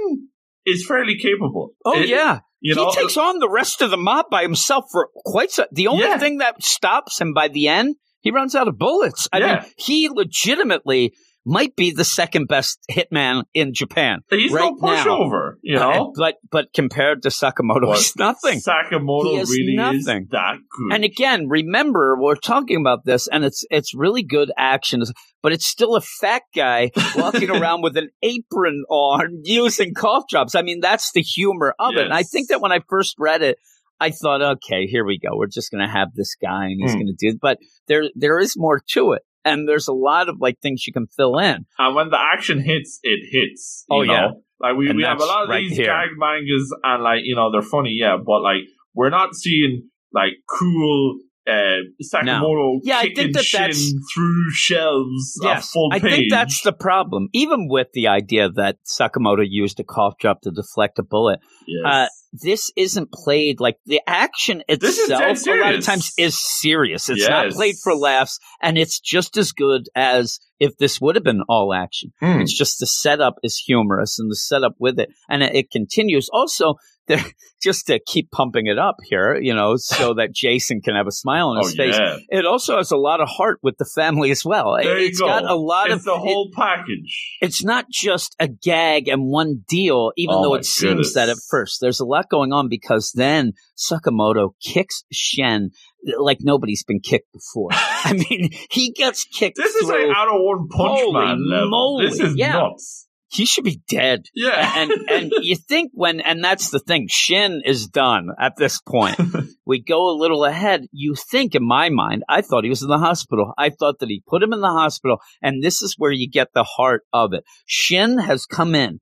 is 0.67 0.85
fairly 0.87 1.17
capable. 1.19 1.71
Oh 1.85 1.99
It- 2.01 2.09
yeah. 2.09 2.41
you 2.61 2.75
know, 2.75 2.91
he 2.91 2.97
takes 2.97 3.17
on 3.17 3.39
the 3.39 3.49
rest 3.49 3.81
of 3.83 3.91
the 3.91 3.97
mob 3.97 4.27
by 4.31 4.43
himself 4.43 4.85
for 4.93 5.09
quite 5.25 5.51
some. 5.51 5.67
The 5.73 5.87
only 5.87 6.05
Yeah. 6.05 6.19
thing 6.19 6.39
that 6.39 6.63
stops 6.63 7.21
him 7.21 7.33
by 7.35 7.49
the 7.49 7.69
end, 7.69 7.97
he 8.21 8.31
runs 8.31 8.55
out 8.55 8.69
of 8.69 8.79
bullets. 8.79 9.29
I 9.33 9.39
Yeah. 9.39 9.47
mean, 9.63 9.73
he 9.79 10.09
legitimately 10.11 11.15
might 11.47 11.77
be 11.77 11.91
the 11.91 12.05
second 12.05 12.47
best 12.49 12.79
hitman 12.91 13.45
in 13.53 13.75
Japan. 13.75 14.21
he's 14.31 14.51
right 14.53 14.61
no 14.63 14.77
pushover. 14.77 15.55
You 15.63 15.77
know, 15.77 16.13
but 16.17 16.37
but 16.51 16.69
compared 16.75 17.23
to 17.23 17.29
Sakamoto, 17.29 17.83
But 17.87 17.97
he's 17.99 18.17
nothing. 18.17 18.61
Sakamoto 18.61 19.41
is 19.41 19.51
really 19.51 19.77
nothing. 19.77 19.99
is 19.99 20.29
that 20.31 20.57
good. 20.71 20.95
And 20.95 21.05
again, 21.05 21.49
remember 21.49 22.17
we're 22.19 22.37
talking 22.37 22.81
about 22.81 23.05
this, 23.05 23.29
and 23.29 23.45
it's 23.45 23.65
it's 23.71 23.95
really 23.95 24.23
good 24.23 24.51
action, 24.57 25.03
but 25.43 25.53
it's 25.53 25.67
still 25.67 25.97
a 25.97 26.01
fat 26.01 26.43
guy 26.55 26.91
walking 27.17 27.51
around 27.51 27.83
with 27.83 27.97
an 27.97 28.11
apron 28.23 28.85
on, 28.89 29.41
using 29.45 29.95
cough 29.95 30.25
drops. 30.31 30.55
I 30.55 30.63
mean, 30.63 30.81
that's 30.81 31.13
the 31.13 31.21
humor 31.23 31.75
of 31.79 31.95
it. 31.97 32.05
And 32.05 32.15
I 32.15 32.23
think 32.23 32.49
that 32.49 32.61
when 32.61 32.73
I 32.73 32.81
first 32.89 33.17
read 33.19 33.43
it, 33.43 33.59
I 34.01 34.11
thought, 34.11 34.43
okay, 34.43 34.87
here 34.87 35.05
we 35.05 35.19
go. 35.19 35.37
We're 35.37 35.47
just 35.47 35.71
going 35.71 35.85
to 35.87 35.91
have 35.93 36.09
this 36.15 36.35
guy, 36.41 36.65
and 36.67 36.81
he's 36.81 36.93
Hmm. 36.93 37.01
going 37.01 37.15
to 37.19 37.31
do. 37.33 37.39
But 37.41 37.59
there 37.87 38.05
there 38.15 38.39
is 38.41 38.55
more 38.57 38.81
to 38.93 39.13
it, 39.13 39.23
and 39.45 39.69
there's 39.69 39.89
a 39.89 39.93
lot 39.93 40.29
of 40.29 40.37
like 40.41 40.59
things 40.61 40.87
you 40.87 40.93
can 40.93 41.07
fill 41.07 41.39
in. 41.39 41.67
And 41.79 41.95
when 41.95 42.11
the 42.11 42.19
action 42.21 42.61
hits, 42.61 42.99
it 43.03 43.21
hits. 43.31 43.85
you 43.91 43.97
Oh, 43.97 44.03
know? 44.03 44.13
yeah. 44.13 44.29
Like 44.61 44.77
we, 44.77 44.89
And 44.89 44.97
we 44.97 45.03
have 45.05 45.21
a 45.21 45.25
lot 45.25 45.45
of 45.45 45.49
right 45.51 45.61
these 45.69 45.77
here. 45.77 45.87
gag 45.87 46.11
mangas 46.17 46.73
and 46.83 47.03
like, 47.03 47.21
you 47.25 47.35
know, 47.37 47.51
they're 47.53 47.61
funny, 47.63 47.91
yeah, 47.99 48.17
but 48.25 48.41
like 48.41 48.63
we're 48.95 49.11
not 49.11 49.35
seeing 49.35 49.89
like 50.13 50.33
cool 50.49 51.19
uh 51.47 51.85
Sakamoto 52.03 52.81
Yeah, 52.83 52.99
I 52.99 53.13
think 53.15 53.35
that 53.35 53.47
that's- 53.53 53.93
through 54.15 54.51
shelves 54.53 55.39
Yes, 55.43 55.73
I 55.93 55.99
page. 55.99 56.11
think 56.11 56.31
that's 56.31 56.63
the 56.63 56.73
problem. 56.73 57.29
Even 57.33 57.69
with 57.69 57.89
the 57.93 58.09
idea 58.09 58.49
that 58.51 58.77
Sakamoto 58.87 59.45
used 59.47 59.79
a 59.81 59.85
cough 59.85 60.15
drop 60.19 60.41
to 60.43 60.51
deflect 60.51 60.99
a 60.99 61.03
bullet, 61.03 61.41
Yes. 61.67 61.85
uh, 61.93 62.07
this 62.33 62.73
isn't 62.77 63.13
played 63.13 63.61
like 63.61 63.77
the 63.87 64.01
action 64.07 64.63
itself. 64.69 65.47
A 65.47 65.51
lot 65.55 65.75
of 65.75 65.85
times 65.85 66.13
is 66.19 66.37
serious. 66.61 67.09
It's 67.09 67.29
not 67.29 67.51
played 67.53 67.77
for 67.83 67.95
laughs, 67.95 68.39
and 68.61 68.77
it's 68.77 68.99
just 68.99 69.37
as 69.37 69.53
good 69.53 69.83
as 69.95 70.41
if 70.59 70.77
this 70.79 71.01
would 71.01 71.15
have 71.15 71.25
been 71.25 71.43
all 71.49 71.73
action. 71.75 72.11
Hmm. 72.21 72.41
It's 72.41 72.57
just 72.57 72.81
the 72.81 72.87
setup 72.87 73.35
is 73.43 73.57
humorous 73.67 74.19
and 74.19 74.31
the 74.31 74.37
setup 74.37 74.75
with 74.79 74.99
it, 74.99 75.11
and 75.29 75.43
it, 75.43 75.55
it 75.55 75.71
continues. 75.71 76.29
Also, 76.33 76.75
just 77.63 77.87
to 77.87 77.99
keep 78.07 78.31
pumping 78.31 78.67
it 78.67 78.79
up 78.79 78.97
here, 79.05 79.37
you 79.41 79.55
know, 79.55 79.75
so 79.77 80.15
that 80.15 80.33
Jason 80.33 80.81
can 80.81 80.95
have 80.95 81.07
a 81.07 81.13
smile 81.13 81.49
on 81.49 81.59
oh, 81.63 81.67
his 81.67 81.75
face. 81.77 81.97
yeah. 81.99 82.17
It 82.29 82.47
also 82.47 82.77
has 82.77 82.91
a 82.91 82.97
lot 82.97 83.21
of 83.21 83.29
heart 83.29 83.59
with 83.63 83.77
the 83.79 83.85
family 83.95 84.31
as 84.31 84.45
well. 84.45 84.77
There 84.83 84.99
you 84.99 85.13
go. 85.19 85.27
got 85.27 85.45
a 85.45 85.55
lot 85.57 85.87
it's 85.91 85.97
of 86.01 86.05
the 86.05 86.13
it- 86.15 86.19
whole 86.19 86.51
package. 86.55 87.37
it's 87.41 87.65
not 87.65 87.87
just 87.91 88.35
a 88.39 88.49
gag 88.49 89.09
and 89.09 89.27
one 89.27 89.65
deal, 89.69 90.13
even 90.17 90.35
Oh 90.37 90.43
though 90.43 90.55
it 90.55 90.65
seems 90.65 90.91
goodness. 90.91 91.15
that 91.15 91.29
at 91.29 91.37
first. 91.51 91.79
There's 91.81 92.01
a 92.01 92.05
lot 92.07 92.29
going 92.29 92.53
on 92.53 92.69
because 92.69 93.13
then 93.15 93.53
Sakamoto 93.77 94.51
kicks 94.63 95.05
Shin 95.13 95.71
like 96.19 96.39
nobody's 96.41 96.85
been 96.85 97.01
kicked 97.01 97.33
before. 97.33 97.71
I 97.73 98.13
mean, 98.13 98.51
he 98.71 98.93
gets 98.93 99.25
kicked. 99.25 99.57
This 99.57 99.75
is 99.75 99.89
like 99.89 100.07
out 100.15 100.29
of 100.29 100.35
one 100.41 100.69
punch 100.69 101.01
Holy 101.01 101.13
man 101.13 101.51
level. 101.51 101.71
moly, 101.71 102.07
This 102.07 102.21
is 102.21 102.35
yeah. 102.37 102.53
nuts. 102.53 103.09
He 103.35 103.47
should 103.47 103.65
be 103.65 103.83
dead. 103.89 104.27
Yeah. 104.35 104.73
and 104.77 104.93
and 105.09 105.33
you 105.43 105.57
think 105.57 105.91
when 105.95 106.21
and 106.21 106.43
that's 106.43 106.71
the 106.71 106.79
thing 106.79 107.07
shin 107.11 107.63
is 107.65 107.89
done 107.89 108.29
at 108.39 108.55
this 108.57 108.81
point. 108.81 109.19
We 109.67 109.83
go 109.83 110.11
a 110.11 110.21
little 110.21 110.45
ahead. 110.45 110.89
You 110.93 111.15
think 111.15 111.55
in 111.55 111.67
my 111.67 111.89
mind 111.89 112.23
i 112.29 112.43
thought 112.43 112.65
he 112.65 112.71
was 112.71 112.83
in 112.83 112.89
the 112.89 112.99
hospital. 112.99 113.55
I 113.57 113.71
thought 113.71 114.01
that 114.01 114.11
he 114.11 114.23
put 114.27 114.43
him 114.43 114.53
in 114.53 114.61
the 114.61 114.69
hospital 114.69 115.19
and 115.43 115.63
this 115.63 115.81
is 115.81 115.95
where 115.97 116.13
you 116.13 116.29
get 116.29 116.49
the 116.53 116.65
heart 116.65 117.03
of 117.15 117.33
it. 117.33 117.45
Shin 117.65 118.19
has 118.19 118.45
come 118.45 118.75
in. 118.75 119.01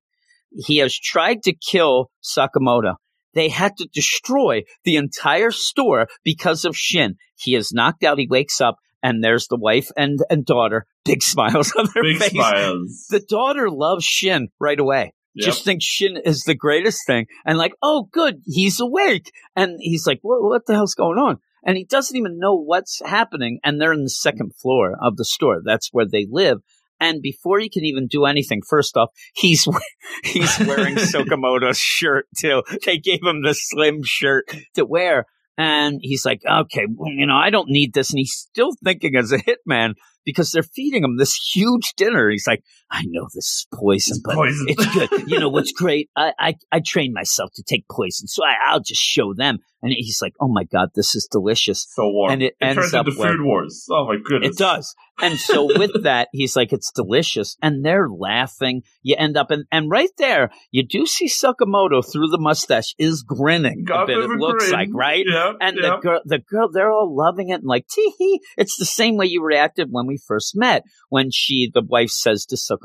He 0.52 0.78
has 0.78 0.96
tried 0.96 1.42
to 1.44 1.52
kill 1.52 2.10
sakamoto. 2.22 2.94
They 3.34 3.48
had 3.48 3.76
to 3.78 3.88
destroy 3.92 4.62
the 4.84 4.96
entire 4.96 5.50
store 5.50 6.06
because 6.22 6.64
of 6.64 6.76
shin. 6.76 7.16
He 7.36 7.54
is 7.54 7.72
knocked 7.72 8.04
out. 8.04 8.18
He 8.18 8.28
wakes 8.28 8.60
up 8.60 8.76
and 9.02 9.22
there's 9.22 9.48
the 9.48 9.56
wife 9.56 9.88
and, 9.96 10.20
and 10.30 10.44
daughter 10.44 10.86
big 11.04 11.22
smiles 11.22 11.72
on 11.76 11.88
their 11.94 12.02
Big 12.02 12.18
face 12.18 12.30
smiles. 12.30 13.06
the 13.10 13.20
daughter 13.20 13.70
loves 13.70 14.04
Shin 14.04 14.48
right 14.60 14.78
away. 14.78 15.12
Yep. 15.34 15.46
Just 15.46 15.64
thinks 15.64 15.84
Shin 15.84 16.18
is 16.22 16.42
the 16.42 16.54
greatest 16.54 17.06
thing. 17.06 17.26
And 17.46 17.56
like, 17.56 17.72
oh, 17.82 18.08
good, 18.12 18.42
he's 18.44 18.80
awake. 18.80 19.30
And 19.56 19.78
he's 19.80 20.06
like, 20.06 20.18
what, 20.22 20.42
what 20.42 20.66
the 20.66 20.74
hell's 20.74 20.94
going 20.94 21.18
on? 21.18 21.38
And 21.64 21.76
he 21.76 21.84
doesn't 21.84 22.16
even 22.16 22.38
know 22.38 22.54
what's 22.56 23.00
happening. 23.04 23.58
And 23.64 23.80
they're 23.80 23.92
in 23.92 24.02
the 24.02 24.10
second 24.10 24.54
floor 24.56 24.94
of 25.00 25.16
the 25.16 25.24
store. 25.24 25.62
That's 25.64 25.88
where 25.92 26.06
they 26.06 26.26
live. 26.30 26.58
And 27.00 27.20
before 27.20 27.58
he 27.58 27.68
can 27.68 27.84
even 27.84 28.06
do 28.06 28.26
anything, 28.26 28.62
first 28.68 28.96
off, 28.96 29.10
he's 29.34 29.66
he's 30.24 30.58
wearing 30.60 30.94
Sakamoto's 30.96 31.78
shirt 31.78 32.26
too. 32.38 32.62
They 32.84 32.98
gave 32.98 33.22
him 33.24 33.42
the 33.42 33.54
slim 33.54 34.02
shirt 34.04 34.44
to 34.74 34.84
wear. 34.84 35.26
And 35.58 35.98
he's 36.00 36.24
like, 36.24 36.40
okay, 36.50 36.86
well, 36.88 37.12
you 37.12 37.26
know, 37.26 37.36
I 37.36 37.50
don't 37.50 37.68
need 37.68 37.92
this. 37.92 38.10
And 38.10 38.18
he's 38.18 38.32
still 38.32 38.70
thinking 38.82 39.16
as 39.16 39.32
a 39.32 39.38
hitman 39.38 39.94
because 40.24 40.50
they're 40.50 40.62
feeding 40.62 41.04
him 41.04 41.16
this 41.18 41.34
huge 41.54 41.92
dinner. 41.96 42.30
He's 42.30 42.46
like, 42.46 42.62
I 42.94 43.02
know 43.06 43.24
this 43.34 43.46
is 43.46 43.66
poison, 43.72 44.12
It's 44.12 44.20
but 44.22 44.34
poison. 44.34 44.66
it's 44.68 44.86
good. 44.94 45.08
You 45.28 45.40
know 45.40 45.48
what's 45.48 45.72
great? 45.72 46.10
I, 46.14 46.32
I, 46.38 46.54
I 46.70 46.80
trained 46.84 47.14
myself 47.14 47.50
to 47.54 47.62
take 47.62 47.86
poison, 47.90 48.28
so 48.28 48.44
I, 48.44 48.54
I'll 48.70 48.80
just 48.80 49.00
show 49.00 49.32
them. 49.34 49.58
And 49.84 49.92
he's 49.96 50.20
like, 50.22 50.34
oh 50.40 50.46
my 50.46 50.62
God, 50.62 50.90
this 50.94 51.16
is 51.16 51.26
delicious. 51.28 51.88
so 51.90 52.08
warm. 52.08 52.30
and 52.32 52.42
it 52.42 52.54
ends 52.60 52.76
turns 52.76 52.94
up 52.94 53.08
into 53.08 53.18
where- 53.18 53.32
food 53.32 53.42
wars. 53.42 53.86
Oh 53.90 54.06
my 54.06 54.16
goodness. 54.22 54.50
It 54.54 54.58
does. 54.58 54.94
And 55.20 55.36
so 55.40 55.66
with 55.78 56.04
that, 56.04 56.28
he's 56.32 56.54
like, 56.54 56.72
it's 56.72 56.92
delicious. 56.92 57.56
And 57.60 57.84
they're 57.84 58.08
laughing. 58.08 58.82
You 59.02 59.16
end 59.18 59.36
up, 59.36 59.50
and, 59.50 59.64
and 59.72 59.90
right 59.90 60.10
there, 60.18 60.50
you 60.70 60.86
do 60.86 61.04
see 61.04 61.26
Sakamoto 61.28 62.00
through 62.08 62.28
the 62.28 62.38
mustache 62.38 62.94
is 62.96 63.24
grinning 63.24 63.82
Got 63.84 64.04
a 64.04 64.06
bit, 64.06 64.18
it 64.18 64.30
a 64.30 64.34
looks 64.34 64.66
grin. 64.66 64.72
like, 64.72 64.88
right? 64.94 65.24
Yeah. 65.28 65.52
And 65.60 65.76
yeah. 65.80 65.90
the 65.90 65.96
girl, 65.96 66.20
the 66.26 66.38
girl, 66.38 66.68
they're 66.70 66.92
all 66.92 67.12
loving 67.16 67.48
it 67.48 67.54
and 67.54 67.64
like, 67.64 67.88
tee 67.88 68.12
hee. 68.18 68.40
It's 68.56 68.76
the 68.76 68.84
same 68.84 69.16
way 69.16 69.26
you 69.26 69.42
reacted 69.44 69.88
when 69.90 70.06
we 70.06 70.16
first 70.16 70.52
met, 70.54 70.84
when 71.08 71.30
she, 71.32 71.70
the 71.74 71.82
wife 71.82 72.10
says 72.10 72.46
to 72.46 72.56
Sakamoto. 72.56 72.81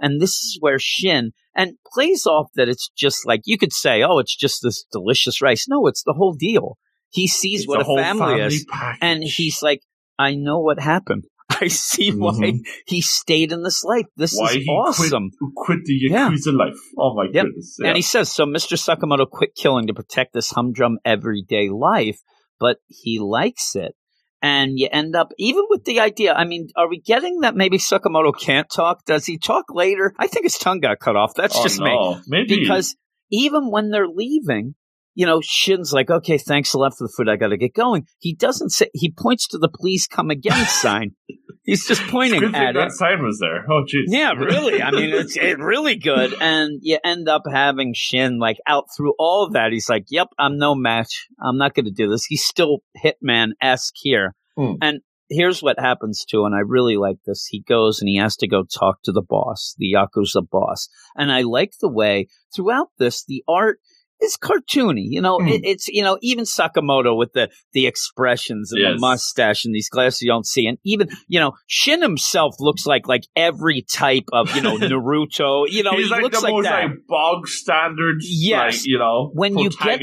And 0.00 0.20
this 0.20 0.34
is 0.36 0.58
where 0.60 0.78
Shin, 0.78 1.32
and 1.54 1.72
plays 1.92 2.26
off 2.26 2.48
that 2.54 2.68
it's 2.68 2.90
just 2.96 3.26
like, 3.26 3.40
you 3.44 3.58
could 3.58 3.72
say, 3.72 4.02
oh, 4.02 4.18
it's 4.18 4.36
just 4.36 4.60
this 4.62 4.84
delicious 4.92 5.40
rice. 5.42 5.66
No, 5.68 5.86
it's 5.86 6.02
the 6.04 6.14
whole 6.14 6.34
deal. 6.34 6.76
He 7.10 7.26
sees 7.26 7.60
It's 7.60 7.68
what 7.68 7.80
a 7.80 7.84
whole 7.84 7.96
family, 7.98 8.40
is. 8.42 8.66
package. 8.70 8.98
And 9.02 9.22
he's 9.24 9.62
like, 9.62 9.80
I 10.18 10.34
know 10.34 10.58
what 10.60 10.78
happened. 10.80 11.24
I 11.50 11.68
see 11.68 12.10
why 12.12 12.32
Mhm. 12.34 12.58
he 12.86 13.00
stayed 13.00 13.50
in 13.52 13.62
this 13.62 13.82
life. 13.82 14.04
This 14.16 14.34
why 14.36 14.50
is 14.52 14.68
awesome. 14.68 15.30
quit, 15.38 15.52
quit 15.56 15.78
the 15.86 15.94
Yeah. 15.94 16.28
Yakuza 16.30 16.52
life. 16.54 16.78
Oh 16.98 17.14
my 17.14 17.24
Yep. 17.32 17.46
goodness. 17.46 17.76
Yeah. 17.80 17.88
And 17.88 17.96
he 17.96 18.02
says, 18.02 18.30
so 18.30 18.44
Mr. 18.44 18.76
Sakamoto 18.76 19.28
quit 19.28 19.54
killing 19.56 19.86
to 19.86 19.94
protect 19.94 20.34
this 20.34 20.50
humdrum 20.50 20.98
everyday 21.04 21.70
life, 21.70 22.18
but 22.60 22.76
he 22.88 23.18
likes 23.18 23.74
it. 23.74 23.94
And 24.40 24.78
you 24.78 24.88
end 24.90 25.16
up, 25.16 25.32
even 25.36 25.64
with 25.68 25.84
the 25.84 26.00
idea, 26.00 26.32
I 26.32 26.44
mean, 26.44 26.68
are 26.76 26.88
we 26.88 27.00
getting 27.00 27.40
that 27.40 27.56
maybe 27.56 27.78
Sakamoto 27.78 28.32
can't 28.38 28.68
talk? 28.70 29.04
Does 29.04 29.26
he 29.26 29.36
talk 29.36 29.64
later? 29.70 30.14
I 30.16 30.28
think 30.28 30.44
his 30.44 30.58
tongue 30.58 30.78
got 30.80 31.00
cut 31.00 31.16
off. 31.16 31.34
That's 31.34 31.56
oh, 31.56 31.62
just 31.62 31.80
me. 31.80 32.20
Maybe. 32.28 32.60
Because 32.60 32.96
even 33.30 33.70
when 33.70 33.90
they're 33.90 34.08
leaving, 34.08 34.74
you 35.18 35.26
know, 35.26 35.40
Shin's 35.42 35.92
like, 35.92 36.10
okay, 36.10 36.38
thanks 36.38 36.74
a 36.74 36.78
lot 36.78 36.92
for 36.96 37.04
the 37.04 37.12
food. 37.16 37.28
I 37.28 37.34
got 37.34 37.48
to 37.48 37.56
get 37.56 37.74
going. 37.74 38.06
He 38.20 38.36
doesn't 38.36 38.70
say, 38.70 38.88
he 38.94 39.10
points 39.10 39.48
to 39.48 39.58
the 39.58 39.68
please 39.68 40.06
come 40.06 40.30
again 40.30 40.64
sign. 40.68 41.16
He's 41.64 41.88
just 41.88 42.02
pointing 42.02 42.38
Good 42.38 42.52
thing 42.52 42.62
at 42.62 42.76
it. 42.76 42.78
that 42.78 42.92
sign 42.92 43.24
was 43.24 43.40
there. 43.40 43.66
Oh, 43.68 43.82
jeez. 43.82 44.04
Yeah, 44.06 44.34
really. 44.34 44.80
I 44.80 44.92
mean, 44.92 45.10
it's 45.12 45.36
it 45.36 45.58
really 45.58 45.96
good. 45.96 46.36
And 46.40 46.78
you 46.82 47.00
end 47.04 47.28
up 47.28 47.42
having 47.50 47.94
Shin 47.96 48.38
like 48.38 48.58
out 48.64 48.84
through 48.96 49.14
all 49.18 49.44
of 49.44 49.54
that. 49.54 49.72
He's 49.72 49.88
like, 49.88 50.04
yep, 50.08 50.28
I'm 50.38 50.56
no 50.56 50.76
match. 50.76 51.26
I'm 51.42 51.58
not 51.58 51.74
going 51.74 51.86
to 51.86 51.90
do 51.90 52.08
this. 52.08 52.24
He's 52.24 52.44
still 52.44 52.78
Hitman 53.04 53.54
esque 53.60 53.94
here. 53.96 54.36
Hmm. 54.56 54.74
And 54.80 55.00
here's 55.28 55.60
what 55.60 55.80
happens 55.80 56.24
to, 56.26 56.44
and 56.44 56.54
I 56.54 56.60
really 56.60 56.96
like 56.96 57.18
this. 57.26 57.44
He 57.50 57.60
goes 57.60 58.00
and 58.00 58.08
he 58.08 58.18
has 58.18 58.36
to 58.36 58.46
go 58.46 58.62
talk 58.62 59.02
to 59.02 59.10
the 59.10 59.22
boss, 59.28 59.74
the 59.78 59.94
Yakuza 59.94 60.48
boss. 60.48 60.88
And 61.16 61.32
I 61.32 61.42
like 61.42 61.72
the 61.80 61.90
way 61.90 62.28
throughout 62.54 62.90
this, 62.98 63.24
the 63.24 63.42
art 63.48 63.80
is 64.20 64.36
cartoony. 64.36 65.04
You 65.08 65.20
know, 65.20 65.38
Hmm. 65.38 65.48
it, 65.48 65.60
it's, 65.64 65.88
you 65.88 66.02
know, 66.02 66.18
even 66.22 66.44
Sakamoto 66.44 67.16
with 67.16 67.32
the, 67.32 67.50
the 67.72 67.86
expressions 67.86 68.72
and 68.72 68.80
Yes. 68.82 68.92
the 68.94 68.98
mustache 69.00 69.64
and 69.64 69.74
these 69.74 69.88
glasses 69.88 70.22
you 70.22 70.30
don't 70.30 70.46
see. 70.46 70.66
And 70.66 70.78
even, 70.84 71.08
you 71.28 71.40
know, 71.40 71.52
Shin 71.66 72.02
himself 72.02 72.54
looks 72.58 72.86
like, 72.86 73.06
like 73.08 73.22
every 73.36 73.82
type 73.82 74.24
of, 74.32 74.54
you 74.56 74.62
know, 74.62 74.76
Naruto. 74.78 75.66
You 75.68 75.82
know, 75.82 75.92
He's 75.92 76.06
he 76.06 76.10
like 76.10 76.22
looks 76.22 76.38
the 76.38 76.44
like 76.44 76.52
most 76.54 76.64
that. 76.64 76.82
like 76.84 77.06
bog 77.08 77.46
standard, 77.48 78.16
Yes. 78.20 78.76
like 78.78 78.86
you 78.86 78.98
know, 78.98 79.30
When 79.34 79.56
you 79.58 79.70
get-. 79.70 80.00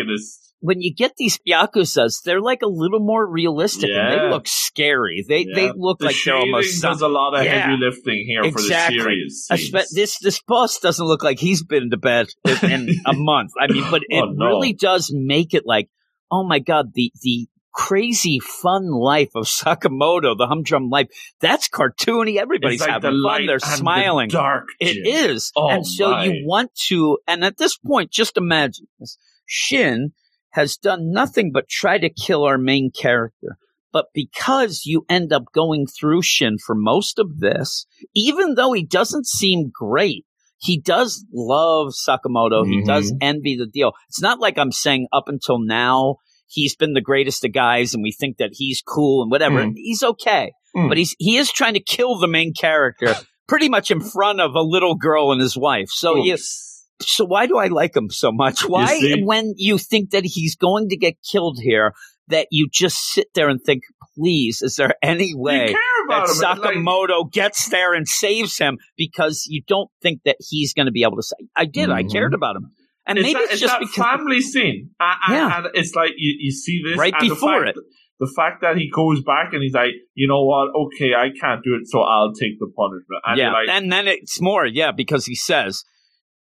When 0.62 0.82
you 0.82 0.94
get 0.96 1.14
these 1.18 1.38
Yakuzas, 1.48 2.24
they're 2.24 2.42
like 2.42 2.62
a 2.64 2.68
little 2.68 3.00
more 3.00 3.26
realistic 3.30 3.90
and 3.94 4.12
they 4.12 4.30
look 4.30 4.48
scary. 4.48 5.24
They, 5.28 5.46
they 5.46 5.72
look 5.76 6.00
the 6.00 6.06
like 6.06 6.16
they're 6.26 6.36
almost 6.36 6.82
does 6.82 7.02
a 7.02 7.08
lot 7.08 7.38
of 7.38 7.44
Yeah. 7.44 7.68
heavy 7.68 7.78
lifting 7.80 8.26
here 8.26 8.42
Exactly. 8.44 8.98
for 9.00 9.04
the 9.04 9.04
series. 9.04 9.48
Scenes. 9.48 9.92
this 9.94 10.20
this 10.20 10.42
boss 10.48 10.80
doesn't 10.80 11.06
look 11.06 11.24
like 11.24 11.40
he's 11.40 11.64
been 11.64 11.90
to 11.92 11.98
bed 11.98 12.28
in, 12.64 12.90
a 13.06 13.14
month. 13.16 13.52
I 13.60 13.72
mean, 13.72 13.86
but 13.92 14.02
it 14.10 14.24
Oh, 14.24 14.32
no. 14.34 14.46
really 14.48 14.74
does 14.74 15.12
make 15.14 15.54
it 15.54 15.64
like, 15.66 15.90
oh 16.32 16.44
my 16.44 16.60
god, 16.60 16.94
the 16.96 17.12
the 17.22 17.48
crazy 17.74 18.40
fun 18.40 18.90
life 18.90 19.32
of 19.36 19.46
Sakamoto, 19.46 20.38
the 20.38 20.48
humdrum 20.48 20.90
life. 20.90 21.08
That's 21.42 21.68
cartoony. 21.68 22.38
Everybody's 22.38 22.80
like 22.80 22.90
having 22.90 23.12
the 23.12 23.28
fun. 23.28 23.46
They're 23.46 23.56
and 23.56 23.62
the 23.62 23.68
smiling. 23.78 24.30
dark. 24.30 24.68
It 24.80 25.04
Jim. 25.04 25.38
Oh, 25.58 25.70
and 25.70 25.86
so 25.86 26.10
my. 26.12 26.24
you 26.24 26.46
want 26.48 26.74
to. 26.88 27.20
And 27.28 27.44
at 27.44 27.58
this 27.58 27.78
point, 27.78 28.12
just 28.12 28.38
imagine 28.38 28.88
this: 29.00 29.18
Shin 29.46 30.14
has 30.56 30.78
done 30.78 31.12
nothing 31.12 31.52
but 31.54 31.68
try 31.70 31.98
to 31.98 32.10
kill 32.10 32.44
our 32.44 32.58
main 32.58 32.90
character. 32.90 33.58
But 33.92 34.06
because 34.14 34.84
you 34.86 35.06
end 35.10 35.32
up 35.32 35.44
going 35.54 35.86
through 35.88 36.22
Shin 36.24 36.58
for 36.66 36.76
most 36.76 37.20
of 37.20 37.40
this, 37.40 37.86
even 38.16 38.56
though 38.56 38.74
he 38.74 38.86
doesn't 38.86 39.28
seem 39.28 39.70
great, 39.74 40.26
he 40.58 40.80
does 40.80 41.26
love 41.34 41.94
Sakamoto. 41.94 42.66
He 42.66 42.82
Mhm. 42.82 42.86
does 42.86 43.14
envy 43.22 43.56
the 43.58 43.68
deal. 43.68 43.92
It's 44.10 44.22
not 44.22 44.40
like 44.40 44.58
I'm 44.58 44.72
saying 44.72 45.08
up 45.12 45.28
until 45.28 45.60
now 45.60 46.16
he's 46.48 46.76
been 46.76 46.94
the 46.94 47.02
greatest 47.02 47.44
of 47.44 47.52
guys 47.54 47.94
and 47.94 48.02
we 48.02 48.12
think 48.12 48.38
that 48.38 48.52
he's 48.54 48.82
cool 48.82 49.22
and 49.24 49.32
whatever. 49.32 49.66
Mm. 49.66 49.74
He's 49.76 50.04
okay. 50.04 50.54
Mm. 50.76 50.88
But 50.90 50.98
he's 50.98 51.16
he 51.20 51.38
is 51.38 51.52
trying 51.52 51.74
to 51.74 51.80
kill 51.84 52.18
the 52.18 52.28
main 52.28 52.54
character 52.54 53.14
pretty 53.48 53.70
much 53.70 53.92
in 53.92 54.00
front 54.02 54.40
of 54.42 54.56
a 54.56 54.62
little 54.62 54.96
girl 54.96 55.32
and 55.32 55.42
his 55.42 55.58
wife. 55.58 55.88
So 55.90 56.18
Oops. 56.18 56.75
So 57.02 57.26
why 57.26 57.46
do 57.48 57.58
I 57.58 57.68
like 57.68 57.96
him 57.96 58.10
so 58.10 58.32
much? 58.32 58.62
Why, 58.68 59.00
see? 59.00 59.24
when 59.24 59.54
you 59.58 59.78
think 59.78 60.12
that 60.12 60.24
he's 60.26 60.56
going 60.56 60.90
to 60.90 60.98
get 60.98 61.16
killed 61.30 61.60
here, 61.62 61.94
that 62.28 62.48
you 62.52 62.68
just 62.72 62.98
sit 63.14 63.28
there 63.36 63.50
and 63.50 63.62
think, 63.62 63.84
please, 64.18 64.62
is 64.62 64.76
there 64.78 64.96
any 65.04 65.34
way 65.36 65.76
that 66.10 66.30
him. 66.30 66.58
like- 66.60 66.76
Sakamoto 66.76 67.32
gets 67.32 67.70
there 67.70 67.94
and 67.94 68.08
saves 68.08 68.58
him 68.58 68.78
because 68.98 69.46
you 69.48 69.62
don't 69.68 69.90
think 70.02 70.22
that 70.26 70.38
he's 70.40 70.74
going 70.74 70.88
to 70.88 70.92
be 70.92 71.04
able 71.04 71.18
to 71.18 71.24
say, 71.24 71.36
I 71.56 71.66
did, 71.66 71.90
I 71.92 72.04
Mhm. 72.04 72.12
cared 72.12 72.34
about 72.34 72.56
him. 72.56 72.72
And 73.06 73.20
it's 73.20 73.26
maybe 73.28 73.40
that, 73.40 73.52
it's 73.52 73.62
just 73.62 73.80
that 73.80 73.88
family 73.90 74.42
scene. 74.42 74.90
And, 75.00 75.18
and- 75.28 75.36
Yeah. 75.36 75.58
and 75.58 75.68
it's 75.76 75.94
like 75.94 76.12
you, 76.18 76.36
you 76.40 76.52
see 76.52 76.82
this 76.84 76.98
Right 76.98 77.14
before 77.20 77.66
fact, 77.66 77.78
it. 77.78 77.84
The 78.20 78.32
fact 78.36 78.62
that 78.62 78.78
he 78.78 78.90
goes 78.90 79.22
back 79.22 79.54
and 79.54 79.62
he's 79.62 79.74
like, 79.74 79.92
you 80.16 80.28
know 80.28 80.44
what? 80.46 80.70
Okay, 80.74 81.14
I 81.14 81.30
can't 81.40 81.62
do 81.64 81.76
it, 81.76 81.86
so 81.88 82.00
I'll 82.00 82.34
take 82.34 82.58
the 82.60 82.72
punishment. 82.76 83.22
And 83.26 83.38
yeah, 83.38 83.52
like, 83.52 83.68
and 83.70 83.92
then 83.92 84.08
it's 84.08 84.40
more, 84.42 84.66
yeah, 84.66 84.92
because 84.92 85.26
he 85.26 85.36
says, 85.36 85.84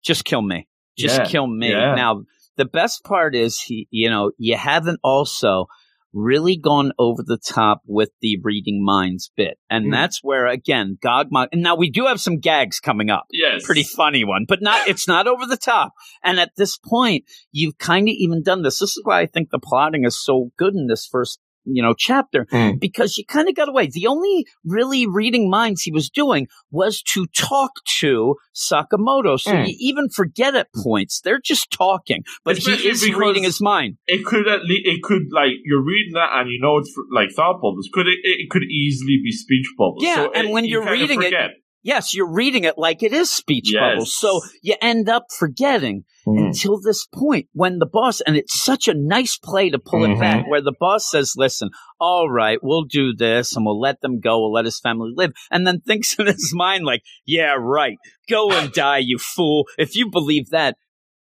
"Just 0.03 0.25
kill 0.25 0.41
me, 0.41 0.67
just 0.97 1.19
Yeah, 1.19 1.25
kill 1.25 1.47
me." 1.47 1.71
yeah. 1.71 1.95
Now, 1.95 2.23
the 2.57 2.65
best 2.65 3.03
part 3.03 3.35
is 3.35 3.59
he, 3.61 3.87
you 3.91 4.09
know, 4.09 4.31
you 4.37 4.55
haven't 4.57 4.99
also 5.03 5.67
really 6.11 6.57
gone 6.57 6.91
over 6.97 7.21
the 7.23 7.37
top 7.37 7.81
with 7.85 8.09
the 8.19 8.35
reading 8.41 8.83
minds 8.83 9.29
bit, 9.37 9.59
and 9.69 9.85
Mm. 9.85 9.91
that's 9.91 10.23
where 10.23 10.47
again, 10.47 10.97
Gogma. 11.03 11.47
And 11.51 11.61
now 11.61 11.75
we 11.75 11.89
do 11.91 12.05
have 12.07 12.19
some 12.19 12.39
gags 12.39 12.79
coming 12.79 13.11
up. 13.11 13.25
yes, 13.31 13.63
Pretty 13.63 13.83
funny 13.83 14.23
one, 14.23 14.45
but 14.47 14.59
not. 14.61 14.87
It's 14.87 15.07
not 15.07 15.27
over 15.27 15.45
the 15.45 15.55
top. 15.57 15.93
And 16.23 16.39
at 16.39 16.51
this 16.57 16.77
point, 16.79 17.25
you've 17.51 17.77
kind 17.77 18.07
of 18.09 18.15
even 18.17 18.41
done 18.41 18.63
this. 18.63 18.79
This 18.79 18.97
is 18.97 19.01
why 19.03 19.19
I 19.21 19.27
think 19.27 19.51
the 19.51 19.59
plotting 19.59 20.03
is 20.03 20.19
so 20.19 20.49
good 20.57 20.73
in 20.73 20.87
this 20.87 21.05
first, 21.05 21.39
you 21.71 21.81
know, 21.83 21.93
chapter 21.97 22.45
Mm. 22.51 22.79
because 22.79 23.17
you 23.17 23.25
kind 23.25 23.47
of 23.49 23.55
got 23.55 23.69
away. 23.69 23.87
The 23.91 24.07
only 24.07 24.45
really 24.65 25.05
reading 25.07 25.49
minds 25.49 25.81
he 25.81 25.91
was 25.91 26.09
doing 26.09 26.47
was 26.71 27.01
to 27.13 27.25
talk 27.37 27.71
to 27.99 28.35
Sakamoto. 28.55 29.39
So 29.39 29.51
Mm. 29.51 29.67
you 29.67 29.75
even 29.79 30.09
forget 30.09 30.55
at 30.55 30.67
points 30.83 31.21
they're 31.21 31.39
just 31.43 31.71
talking, 31.71 32.23
but 32.43 32.57
Especially 32.57 32.83
he 32.83 32.89
is 32.89 33.13
reading 33.15 33.43
his 33.43 33.61
mind. 33.61 33.97
it 34.07 34.25
could 34.25 34.47
at 34.47 34.63
least 34.65 34.85
it 34.85 35.01
could 35.03 35.23
like 35.31 35.53
you're 35.65 35.83
reading 35.83 36.13
that 36.13 36.29
and 36.33 36.49
you 36.49 36.59
know 36.61 36.77
it's 36.77 36.93
like 37.11 37.29
thought 37.35 37.55
bubbles. 37.61 37.89
Could 37.93 38.07
it? 38.07 38.17
It 38.23 38.49
could 38.49 38.63
easily 38.63 39.17
be 39.23 39.31
speech 39.31 39.67
bubbles. 39.77 40.03
Yeah, 40.03 40.15
So 40.15 40.31
and 40.33 40.47
it- 40.47 40.51
when 40.51 40.65
you 40.65 40.71
you're 40.71 40.83
kinda 40.83 40.99
reading 40.99 41.21
it. 41.23 41.33
Yes, 41.81 42.13
you're 42.13 42.31
reading 42.31 42.65
it 42.65 42.77
like 42.77 43.03
it 43.03 43.13
is 43.13 43.31
speech 43.31 43.71
Yes. 43.73 43.79
bubbles. 43.81 44.15
So 44.17 44.41
you 44.61 44.75
end 44.81 45.07
up 45.07 45.25
forgetting 45.37 46.03
until 46.25 46.79
this 46.79 47.07
point 47.07 47.47
when 47.53 47.79
the 47.79 47.85
boss, 47.85 48.21
and 48.21 48.35
it's 48.35 48.61
such 48.61 48.87
a 48.87 48.93
nice 48.93 49.37
play 49.37 49.69
to 49.69 49.79
pull 49.79 50.03
it 50.03 50.09
Mhm. 50.09 50.19
back, 50.19 50.47
where 50.47 50.61
the 50.61 50.73
boss 50.79 51.09
says, 51.09 51.33
listen, 51.37 51.69
all 51.99 52.29
right, 52.29 52.59
we'll 52.61 52.83
do 52.83 53.15
this 53.15 53.55
and 53.55 53.65
we'll 53.65 53.79
let 53.79 54.01
them 54.01 54.19
go. 54.19 54.39
We'll 54.39 54.51
let 54.51 54.65
his 54.65 54.79
family 54.79 55.11
live. 55.15 55.31
And 55.49 55.65
then 55.65 55.79
thinks 55.85 56.13
in 56.19 56.27
his 56.27 56.51
mind, 56.53 56.83
like, 56.85 57.01
yeah, 57.25 57.55
right. 57.57 57.97
Go 58.29 58.51
and 58.51 58.71
die, 58.73 58.99
you 58.99 59.17
fool. 59.17 59.65
If 59.77 59.95
you 59.95 60.09
believe 60.11 60.49
that. 60.49 60.75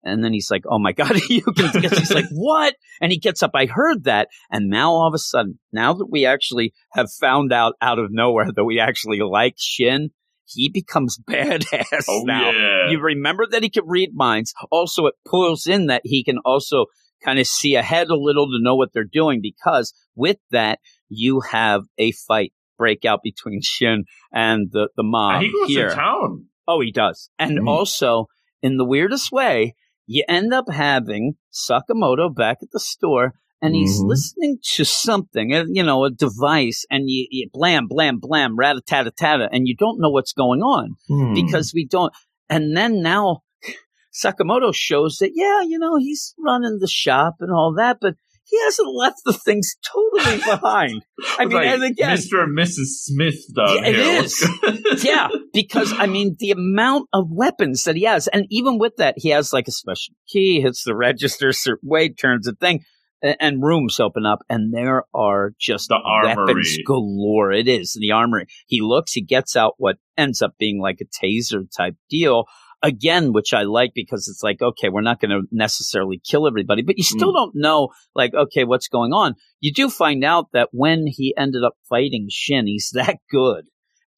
And 0.03 0.25
then 0.25 0.33
he's 0.33 0.51
like, 0.51 0.63
oh 0.67 0.79
my 0.79 0.93
God, 0.93 1.13
you 1.29 1.43
can. 1.43 1.83
He's 1.83 2.11
like, 2.13 2.25
what? 2.33 2.75
And 3.03 3.13
he 3.13 3.19
gets 3.19 3.43
up. 3.43 3.51
I 3.55 3.67
heard 3.67 4.05
that. 4.05 4.29
And 4.51 4.69
now 4.71 4.93
all 4.93 5.07
of 5.07 5.13
a 5.15 5.19
sudden, 5.19 5.59
now 5.73 5.93
that 5.93 6.09
we 6.11 6.25
actually 6.27 6.73
have 6.93 7.09
found 7.21 7.53
out 7.53 7.75
out 7.83 7.99
of 7.99 8.07
nowhere 8.11 8.47
that 8.55 8.65
we 8.65 8.81
actually 8.81 9.21
like 9.21 9.55
Shin, 9.59 10.11
he 10.51 10.69
becomes 10.69 11.19
badass 11.29 12.05
Oh 12.09 12.23
now. 12.25 12.51
yeah. 12.51 12.91
You 12.91 13.01
remember 13.01 13.47
that 13.51 13.63
he 13.63 13.71
can 13.71 13.85
read 13.87 14.11
minds. 14.13 14.53
Also, 14.71 15.07
it 15.07 15.15
pulls 15.27 15.67
in 15.67 15.87
that 15.87 16.03
he 16.05 16.23
can 16.25 16.39
also 16.45 16.87
kind 17.25 17.39
of 17.39 17.47
see 17.47 17.75
ahead 17.75 18.09
a 18.09 18.17
little 18.17 18.47
to 18.47 18.59
know 18.63 18.75
what 18.77 18.93
they're 18.93 19.05
doing 19.05 19.41
because 19.43 19.93
with 20.15 20.39
that, 20.51 20.79
you 21.09 21.41
have 21.41 21.83
a 21.99 22.13
fight 22.13 22.53
break 22.79 23.05
out 23.05 23.21
between 23.23 23.61
Shin 23.63 24.05
and 24.33 24.69
the, 24.73 24.89
the 24.97 25.03
mob 25.03 25.35
and 25.37 25.45
he 25.45 25.53
goes 25.53 25.69
here. 25.69 25.89
to 25.91 25.95
town. 25.95 26.47
Oh, 26.67 26.81
he 26.81 26.91
does. 26.93 27.31
And 27.39 27.59
Mm. 27.61 27.69
also, 27.69 28.27
in 28.63 28.77
the 28.77 28.85
weirdest 28.85 29.31
way, 29.33 29.75
you 30.07 30.25
end 30.29 30.53
up 30.55 30.67
having 30.71 31.35
Sakamoto 31.53 32.35
back 32.35 32.59
at 32.63 32.71
the 32.73 32.81
store 32.81 33.35
and 33.63 33.75
he's 33.75 34.01
Mhm. 34.01 34.09
listening 34.09 34.59
to 34.75 34.85
something, 34.85 35.55
uh, 35.55 35.65
you 35.69 35.83
know, 35.83 36.05
a 36.05 36.11
device, 36.11 36.85
and 36.91 37.11
you, 37.11 37.27
you 37.31 37.49
blam, 37.53 37.87
blam, 37.89 38.19
blam, 38.21 38.57
rat 38.57 38.77
a 38.77 38.81
tat 38.81 39.07
a 39.07 39.11
tat, 39.11 39.41
and 39.53 39.67
you 39.69 39.77
don't 39.77 40.01
know 40.01 40.11
what's 40.11 40.33
going 40.33 40.61
on 40.63 40.97
Hmm. 41.09 41.35
because 41.35 41.73
we 41.75 41.87
don't. 41.87 42.13
And 42.49 42.77
then 42.77 43.03
now 43.03 43.43
Sakamoto 44.13 44.75
shows 44.75 45.19
that, 45.19 45.33
yeah, 45.35 45.63
you 45.63 45.79
know, 45.79 45.97
he's 45.97 46.35
running 46.39 46.79
the 46.81 46.89
shop 46.89 47.37
and 47.41 47.53
all 47.53 47.75
that, 47.77 47.99
but 48.01 48.15
he 48.45 48.59
hasn't 48.65 48.93
left 48.93 49.19
the 49.25 49.33
things 49.33 49.77
totally 49.87 50.37
behind. 50.45 51.03
I 51.39 51.45
mean, 51.45 51.55
Like, 51.57 51.67
and 51.69 51.85
again, 51.85 52.17
Mr. 52.17 52.43
and 52.43 52.59
Mrs. 52.59 53.05
Smith 53.05 53.37
though. 53.55 53.73
Yeah, 53.75 53.87
it 53.87 53.97
is. 54.25 54.49
yeah, 55.05 55.29
because 55.53 55.93
I 55.97 56.07
mean, 56.07 56.35
the 56.41 56.51
amount 56.51 57.09
of 57.13 57.27
weapons 57.31 57.85
that 57.85 57.95
he 57.95 58.03
has, 58.03 58.27
and 58.27 58.47
even 58.51 58.79
with 58.79 58.97
that, 58.97 59.15
he 59.17 59.29
has 59.29 59.53
like 59.53 59.69
a 59.69 59.73
special 59.73 60.15
key, 60.29 60.61
hits 60.61 60.83
the 60.83 60.97
register, 60.97 61.53
certain 61.53 61.89
way, 61.89 62.09
turns 62.09 62.47
the 62.47 62.55
thing, 62.55 62.81
and 63.23 63.63
rooms 63.63 64.01
open 64.01 64.27
up, 64.27 64.41
and 64.49 64.73
there 64.73 65.05
are 65.15 65.53
just 65.59 65.89
The 65.89 65.97
armory. 65.97 66.45
weapons 66.47 66.79
galore. 66.87 67.53
It 67.53 67.69
is 67.69 67.97
the 67.99 68.13
armory. 68.13 68.47
He 68.67 68.81
looks, 68.81 69.13
he 69.13 69.23
gets 69.23 69.57
out 69.57 69.75
what 69.79 69.97
ends 70.17 70.43
up 70.43 70.55
being 70.59 70.81
like 70.81 71.01
a 71.01 71.05
taser 71.05 71.65
type 71.75 71.97
deal. 72.09 72.45
Again, 72.83 73.35
which 73.35 73.53
I 73.53 73.65
like 73.65 73.93
because 73.95 74.27
it's 74.27 74.43
like, 74.43 74.63
okay, 74.63 74.89
we're 74.89 75.03
not 75.03 75.21
going 75.21 75.33
to 75.33 75.43
necessarily 75.53 76.19
kill 76.19 76.47
everybody, 76.47 76.81
but 76.81 76.97
you 76.97 77.05
hmm. 77.05 77.19
still 77.19 77.33
don't 77.33 77.53
know, 77.55 77.91
like, 78.15 78.33
okay, 78.33 78.65
what's 78.65 78.89
going 78.89 79.13
on. 79.13 79.35
You 79.61 79.71
do 79.75 79.91
find 79.91 80.25
out 80.25 80.47
that 80.55 80.71
when 80.73 81.05
he 81.07 81.35
ended 81.37 81.63
up 81.63 81.75
fighting 81.91 82.29
Shin, 82.31 82.67
he's 82.67 82.91
that 82.95 83.19
good 83.31 83.67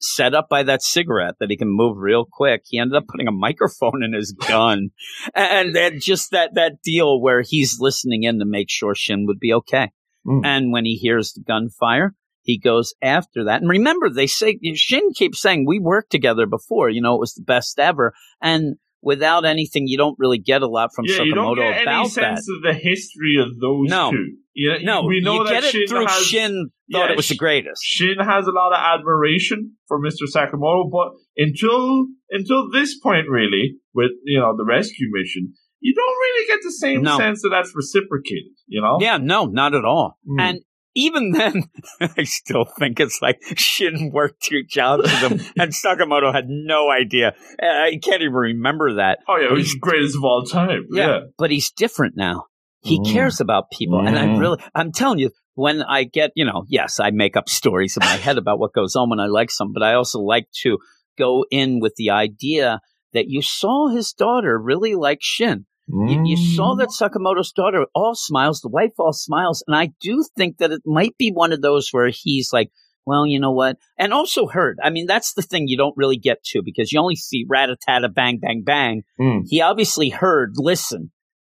set 0.03 0.35
up 0.35 0.49
by 0.49 0.63
that 0.63 0.83
cigarette 0.83 1.35
that 1.39 1.49
he 1.49 1.57
can 1.57 1.69
move 1.69 1.97
real 1.97 2.25
quick. 2.29 2.63
He 2.65 2.77
ended 2.77 2.97
up 2.97 3.07
putting 3.07 3.27
a 3.27 3.31
microphone 3.31 4.03
in 4.03 4.13
his 4.13 4.33
gun, 4.33 4.89
and 5.33 5.75
then 5.75 5.99
just 5.99 6.31
that 6.31 6.55
that 6.55 6.81
deal 6.83 7.21
where 7.21 7.41
he's 7.41 7.77
listening 7.79 8.23
in 8.23 8.39
to 8.39 8.45
make 8.45 8.69
sure 8.69 8.93
Shin 8.93 9.25
would 9.27 9.39
be 9.39 9.53
okay. 9.53 9.91
Mm. 10.27 10.41
And 10.45 10.71
when 10.71 10.85
he 10.85 10.95
hears 10.95 11.33
the 11.33 11.41
gunfire, 11.41 12.13
he 12.41 12.59
goes 12.59 12.93
after 13.01 13.45
that. 13.45 13.61
And 13.61 13.69
remember, 13.69 14.09
they 14.09 14.27
say 14.27 14.59
Shin 14.75 15.13
keeps 15.15 15.41
saying 15.41 15.65
we 15.65 15.79
worked 15.79 16.11
together 16.11 16.45
before. 16.45 16.89
You 16.89 17.01
know, 17.01 17.15
it 17.15 17.19
was 17.19 17.33
the 17.33 17.43
best 17.43 17.79
ever. 17.79 18.13
And 18.41 18.75
without 19.03 19.45
anything, 19.45 19.83
you 19.87 19.97
don't 19.97 20.15
really 20.17 20.39
get 20.39 20.61
a 20.61 20.67
lot 20.67 20.89
from 20.95 21.05
Sakamoto 21.05 21.11
about 21.11 21.15
that. 21.15 21.19
yeah, 21.19 21.25
you 21.25 21.35
don't 21.35 21.55
get 21.57 21.81
about 21.83 21.99
any 22.01 22.09
sense 22.09 22.45
that. 22.47 22.53
of 22.55 22.61
the 22.63 22.73
history 22.73 23.35
of 23.39 23.59
those 23.59 23.89
No. 23.89 24.11
two. 24.11 24.25
You 24.55 24.69
know, 24.69 25.01
No, 25.01 25.07
we 25.07 25.19
know 25.19 25.37
you 25.37 25.43
that 25.45 25.49
get 25.51 25.63
it 25.63 25.71
Shin 25.71 25.87
through 25.87 26.05
has, 26.05 26.25
Shin 26.25 26.69
thought 26.91 27.05
yeah, 27.07 27.11
it 27.11 27.17
was 27.17 27.27
the 27.27 27.35
greatest. 27.35 27.81
Shin 27.83 28.17
has 28.19 28.45
a 28.47 28.51
lot 28.51 28.71
of 28.71 28.79
admiration 28.79 29.73
for 29.87 29.99
Mr. 29.99 30.25
Sakamoto, 30.33 30.89
but 30.91 31.09
until 31.37 32.05
until 32.29 32.69
this 32.71 32.97
point, 32.99 33.27
really, 33.29 33.75
with 33.93 34.11
you 34.25 34.39
know 34.39 34.55
the 34.55 34.63
rescue 34.65 35.07
mission, 35.11 35.53
you 35.79 35.93
don't 35.95 36.05
really 36.25 36.47
get 36.47 36.59
the 36.63 36.71
same 36.71 37.01
No. 37.01 37.17
sense 37.17 37.41
that 37.41 37.49
that's 37.49 37.73
reciprocated. 37.75 38.53
You 38.67 38.81
know? 38.81 38.97
Yeah, 39.01 39.17
no, 39.17 39.45
not 39.45 39.73
at 39.75 39.85
all. 39.85 40.17
Mm. 40.27 40.39
And 40.41 40.59
even 40.95 41.31
then, 41.31 41.63
I 42.01 42.23
still 42.23 42.65
think 42.65 42.99
it's 42.99 43.21
like 43.21 43.39
Shin 43.55 44.11
worked 44.13 44.41
two 44.43 44.63
jobs 44.63 45.03
with 45.11 45.31
him, 45.31 45.39
and 45.57 45.71
Sakamoto 45.73 46.33
had 46.33 46.45
no 46.47 46.89
idea. 46.89 47.35
Uh, 47.61 47.65
I 47.65 47.99
can't 48.01 48.21
even 48.21 48.33
remember 48.33 48.95
that. 48.95 49.19
Oh 49.27 49.37
yeah, 49.37 49.55
he's 49.55 49.75
greatest 49.75 50.15
of 50.17 50.23
all 50.23 50.43
time. 50.43 50.87
Yeah. 50.91 51.21
but 51.37 51.51
he's 51.51 51.71
different 51.71 52.15
now. 52.17 52.45
He 52.81 52.99
Mm. 52.99 53.11
cares 53.13 53.39
about 53.39 53.71
people, 53.71 53.99
and 54.05 54.17
I 54.19 54.25
Mm. 54.25 54.39
really, 54.39 54.57
I'm 54.75 54.91
telling 54.91 55.19
you, 55.19 55.31
when 55.55 55.81
I 55.83 56.03
get, 56.03 56.31
you 56.35 56.43
know, 56.45 56.65
yes, 56.67 56.99
I 56.99 57.11
make 57.11 57.37
up 57.37 57.47
stories 57.47 57.95
in 57.95 58.05
my 58.05 58.17
head 58.17 58.37
about 58.37 58.59
what 58.59 58.73
goes 58.73 58.95
on 58.95 59.09
when 59.09 59.19
I 59.19 59.27
like 59.27 59.51
some, 59.51 59.71
but 59.71 59.83
I 59.83 59.93
also 59.93 60.19
like 60.19 60.47
to 60.63 60.79
go 61.17 61.45
in 61.51 61.79
with 61.79 61.93
the 61.95 62.09
idea 62.09 62.79
that 63.13 63.27
you 63.27 63.41
saw 63.41 63.87
his 63.87 64.11
daughter 64.13 64.59
really 64.59 64.95
like 64.95 65.19
Shin. 65.21 65.65
You, 65.87 66.23
you 66.25 66.37
Mm. 66.37 66.55
saw 66.55 66.75
that 66.75 66.89
Sakamoto's 66.89 67.51
daughter 67.51 67.85
all 67.93 68.15
smiles, 68.15 68.61
the 68.61 68.69
wife 68.69 68.91
all 68.97 69.11
smiles, 69.13 69.63
and 69.67 69.75
I 69.75 69.91
do 70.01 70.23
think 70.37 70.57
that 70.59 70.71
it 70.71 70.81
might 70.85 71.17
be 71.17 71.29
one 71.31 71.51
of 71.51 71.61
those 71.61 71.89
where 71.91 72.09
he's 72.13 72.49
like, 72.53 72.69
well, 73.05 73.27
you 73.27 73.37
know 73.39 73.51
what? 73.51 73.77
And 73.99 74.13
also 74.13 74.47
heard. 74.47 74.79
I 74.81 74.89
mean, 74.89 75.07
that's 75.07 75.33
the 75.33 75.41
thing 75.41 75.67
you 75.67 75.75
don't 75.75 75.97
really 75.97 76.15
get 76.17 76.41
to 76.51 76.61
because 76.63 76.93
you 76.93 77.01
only 77.01 77.17
see 77.17 77.45
rat-a-tat-a, 77.49 78.07
bang, 78.07 78.39
bang, 78.39 78.63
bang. 78.65 79.03
Mm. 79.19 79.41
He 79.45 79.59
obviously 79.59 80.07
heard, 80.09 80.53
listen, 80.55 81.11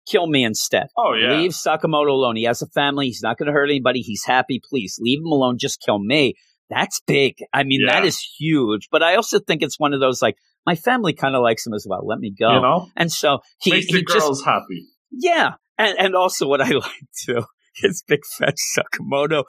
kill 0.09 0.27
me 0.27 0.43
instead. 0.43 0.87
Oh 0.97 1.13
yeah. 1.13 1.37
Leave 1.37 1.51
Sakamoto 1.51 2.09
alone. 2.09 2.35
He 2.35 2.43
has 2.43 2.61
a 2.61 2.67
family. 2.67 3.05
He's 3.05 3.23
not 3.23 3.37
going 3.37 3.47
to 3.47 3.53
hurt 3.53 3.69
anybody. 3.69 4.01
He's 4.01 4.25
happy. 4.25 4.59
Please 4.69 4.97
leave 5.01 5.19
him 5.19 5.27
alone. 5.31 5.57
Just 5.57 5.81
kill 5.81 5.99
me. 5.99 6.33
That's 6.69 6.99
big. 7.07 7.35
I 7.53 7.63
mean, 7.63 7.85
that 7.85 8.03
Yeah. 8.03 8.07
is 8.09 8.19
huge. 8.37 8.89
But 8.91 9.01
I 9.01 9.15
also 9.15 9.39
think 9.39 9.61
it's 9.63 9.79
one 9.79 9.93
of 9.93 10.01
those 10.01 10.21
like, 10.21 10.35
my 10.67 10.75
family 10.75 11.13
kind 11.13 11.33
of 11.35 11.41
likes 11.41 11.65
him 11.65 11.73
as 11.73 11.87
well. 11.89 12.05
Let 12.05 12.19
me 12.19 12.31
go. 12.37 12.53
You 12.53 12.61
know, 12.61 12.89
And 12.95 13.11
so 13.11 13.39
he, 13.59 13.71
makes 13.71 13.87
the 13.91 14.03
just 14.03 14.19
girls 14.19 14.43
happy. 14.43 14.85
yeah, 15.09 15.53
and 15.79 15.97
and 15.97 16.15
also 16.15 16.47
what 16.47 16.61
I 16.61 16.69
like 16.87 17.07
too 17.25 17.41
is 17.81 18.03
Big 18.07 18.19
Fat 18.37 18.55
Sakamoto. 18.77 19.45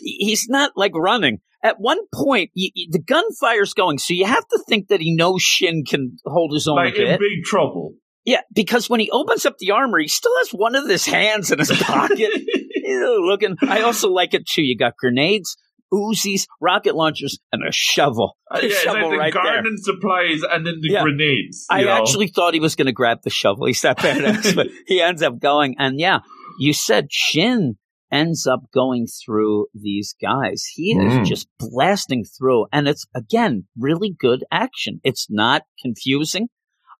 He's 0.00 0.46
not 0.48 0.72
like 0.76 0.92
running. 0.94 1.38
At 1.62 1.76
one 1.80 1.98
point, 2.14 2.50
y 2.56 2.70
y- 2.76 2.86
the 2.90 3.00
gunfire's 3.00 3.74
going, 3.74 3.98
so 3.98 4.14
you 4.14 4.26
have 4.26 4.46
to 4.46 4.62
think 4.68 4.88
that 4.88 5.00
he 5.00 5.12
knows 5.16 5.42
Shin 5.42 5.82
can 5.84 6.16
hold 6.24 6.52
his 6.52 6.68
own 6.68 6.76
Like 6.76 6.94
a 6.94 7.14
in 7.14 7.18
big 7.18 7.42
trouble. 7.44 7.94
yeah, 8.24 8.42
because 8.54 8.88
when 8.88 9.00
he 9.00 9.10
opens 9.10 9.44
up 9.44 9.56
the 9.58 9.72
armor, 9.72 9.98
he 9.98 10.06
still 10.06 10.30
has 10.38 10.50
one 10.50 10.76
of 10.76 10.86
his 10.88 11.04
hands 11.06 11.50
in 11.50 11.58
his 11.58 11.72
pocket. 11.72 12.30
Looking. 12.84 13.56
I 13.62 13.82
also 13.82 14.08
like 14.10 14.34
it 14.34 14.46
too. 14.46 14.62
You 14.62 14.76
got 14.76 14.96
grenades, 14.96 15.56
Uzis, 15.92 16.46
rocket 16.60 16.94
launchers, 16.94 17.38
and 17.52 17.62
a 17.66 17.72
shovel. 17.72 18.36
Uh, 18.50 18.60
The 18.60 18.68
yeah, 18.68 18.74
shovel 18.74 19.00
like 19.02 19.10
the 19.10 19.16
right 19.18 19.32
there. 19.34 19.42
garden 19.54 19.76
supplies 19.78 20.42
and 20.50 20.66
then 20.66 20.80
the 20.80 20.90
Yeah. 20.92 21.02
grenades. 21.02 21.66
I 21.70 21.82
know? 21.82 21.90
actually 21.92 22.28
thought 22.28 22.54
he 22.54 22.60
was 22.60 22.74
going 22.76 22.86
to 22.86 22.92
grab 22.92 23.22
the 23.22 23.30
shovel. 23.30 23.66
He's 23.66 23.80
that 23.82 23.98
badass, 23.98 24.54
but 24.54 24.68
he 24.86 25.00
ends 25.00 25.22
up 25.22 25.38
going. 25.38 25.76
And 25.78 25.98
yeah, 25.98 26.20
you 26.58 26.72
said 26.72 27.08
Shin 27.10 27.78
ends 28.10 28.46
up 28.46 28.60
going 28.72 29.06
through 29.06 29.66
these 29.74 30.14
guys. 30.20 30.64
He 30.74 30.94
Mm. 30.96 31.22
is 31.22 31.28
just 31.28 31.48
blasting 31.58 32.24
through, 32.24 32.66
and 32.72 32.88
it's 32.88 33.06
again 33.14 33.66
really 33.78 34.14
good 34.18 34.44
action. 34.50 35.00
It's 35.04 35.26
not 35.30 35.62
confusing. 35.82 36.48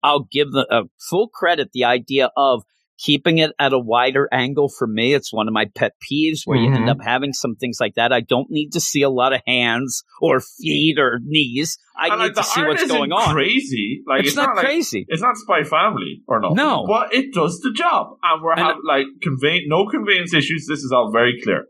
I'll 0.02 0.28
give 0.30 0.52
the 0.52 0.66
uh, 0.70 0.82
full 1.10 1.28
credit 1.28 1.70
the 1.72 1.84
idea 1.84 2.30
of 2.36 2.62
keeping 2.98 3.38
it 3.38 3.52
at 3.58 3.72
a 3.72 3.78
wider 3.78 4.28
angle 4.32 4.68
for 4.68 4.86
me. 4.86 5.14
It's 5.14 5.32
one 5.32 5.46
of 5.48 5.54
my 5.54 5.66
pet 5.74 5.92
peeves 6.02 6.40
where 6.44 6.58
you 6.58 6.66
end 6.74 6.84
Mhm. 6.86 6.90
up 6.90 6.98
having 7.02 7.32
some 7.32 7.54
things 7.54 7.78
like 7.80 7.94
that. 7.94 8.12
I 8.12 8.20
don't 8.20 8.50
need 8.50 8.70
to 8.72 8.80
see 8.80 9.02
a 9.02 9.10
lot 9.10 9.32
of 9.32 9.40
hands 9.46 10.02
or 10.20 10.40
feet 10.40 10.98
or 10.98 11.20
knees. 11.24 11.78
I 11.96 12.08
And, 12.08 12.20
need 12.20 12.24
like, 12.26 12.34
to 12.34 12.42
see 12.44 12.62
what's 12.62 12.86
going 12.86 13.12
on. 13.12 13.34
Crazy, 13.34 14.02
like 14.06 14.24
it's, 14.24 14.36
not, 14.36 14.56
like, 14.56 14.64
crazy. 14.66 15.04
It's 15.08 15.22
not 15.22 15.36
Spy 15.36 15.62
Family 15.64 16.22
or 16.28 16.40
nothing. 16.40 16.56
No. 16.56 16.84
but 16.86 17.12
it 17.14 17.32
does 17.32 17.60
the 17.60 17.72
job, 17.72 18.16
and 18.22 18.42
we're 18.42 18.52
And- 18.52 18.60
have 18.60 18.76
like 18.84 19.06
convey 19.22 19.62
no 19.66 19.86
conveyance 19.86 20.34
issues. 20.34 20.66
This 20.68 20.80
is 20.80 20.92
all 20.92 21.10
very 21.12 21.40
clear. 21.42 21.66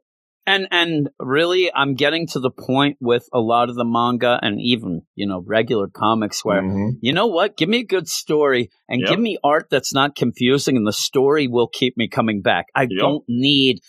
And 0.49 0.67
and 0.71 1.11
really, 1.21 1.71
I'm 1.75 1.95
getting 1.95 2.27
to 2.29 2.41
the 2.41 2.51
point 2.51 2.97
with 3.01 3.29
a 3.35 3.39
lot 3.39 3.69
of 3.69 3.77
the 3.77 3.85
manga 3.85 4.39
and 4.41 4.59
even 4.61 5.03
you 5.15 5.27
know 5.27 5.43
regular 5.47 5.89
comics 5.89 6.43
where 6.43 6.63
Mhm. 6.63 6.93
you 7.03 7.13
know 7.13 7.27
what, 7.27 7.59
give 7.59 7.69
me 7.69 7.81
a 7.81 7.85
good 7.85 8.09
story 8.09 8.71
and 8.89 9.03
Yep. 9.03 9.11
give 9.11 9.21
me 9.21 9.37
art 9.45 9.67
that's 9.71 9.93
not 9.93 10.17
confusing, 10.17 10.75
and 10.79 10.87
the 10.87 10.93
story 10.93 11.49
will 11.49 11.69
keep 11.69 11.99
me 11.99 12.09
coming 12.09 12.41
back. 12.41 12.67
I 12.75 12.85
Yep. 12.85 12.99
don't 12.99 13.25
need 13.29 13.81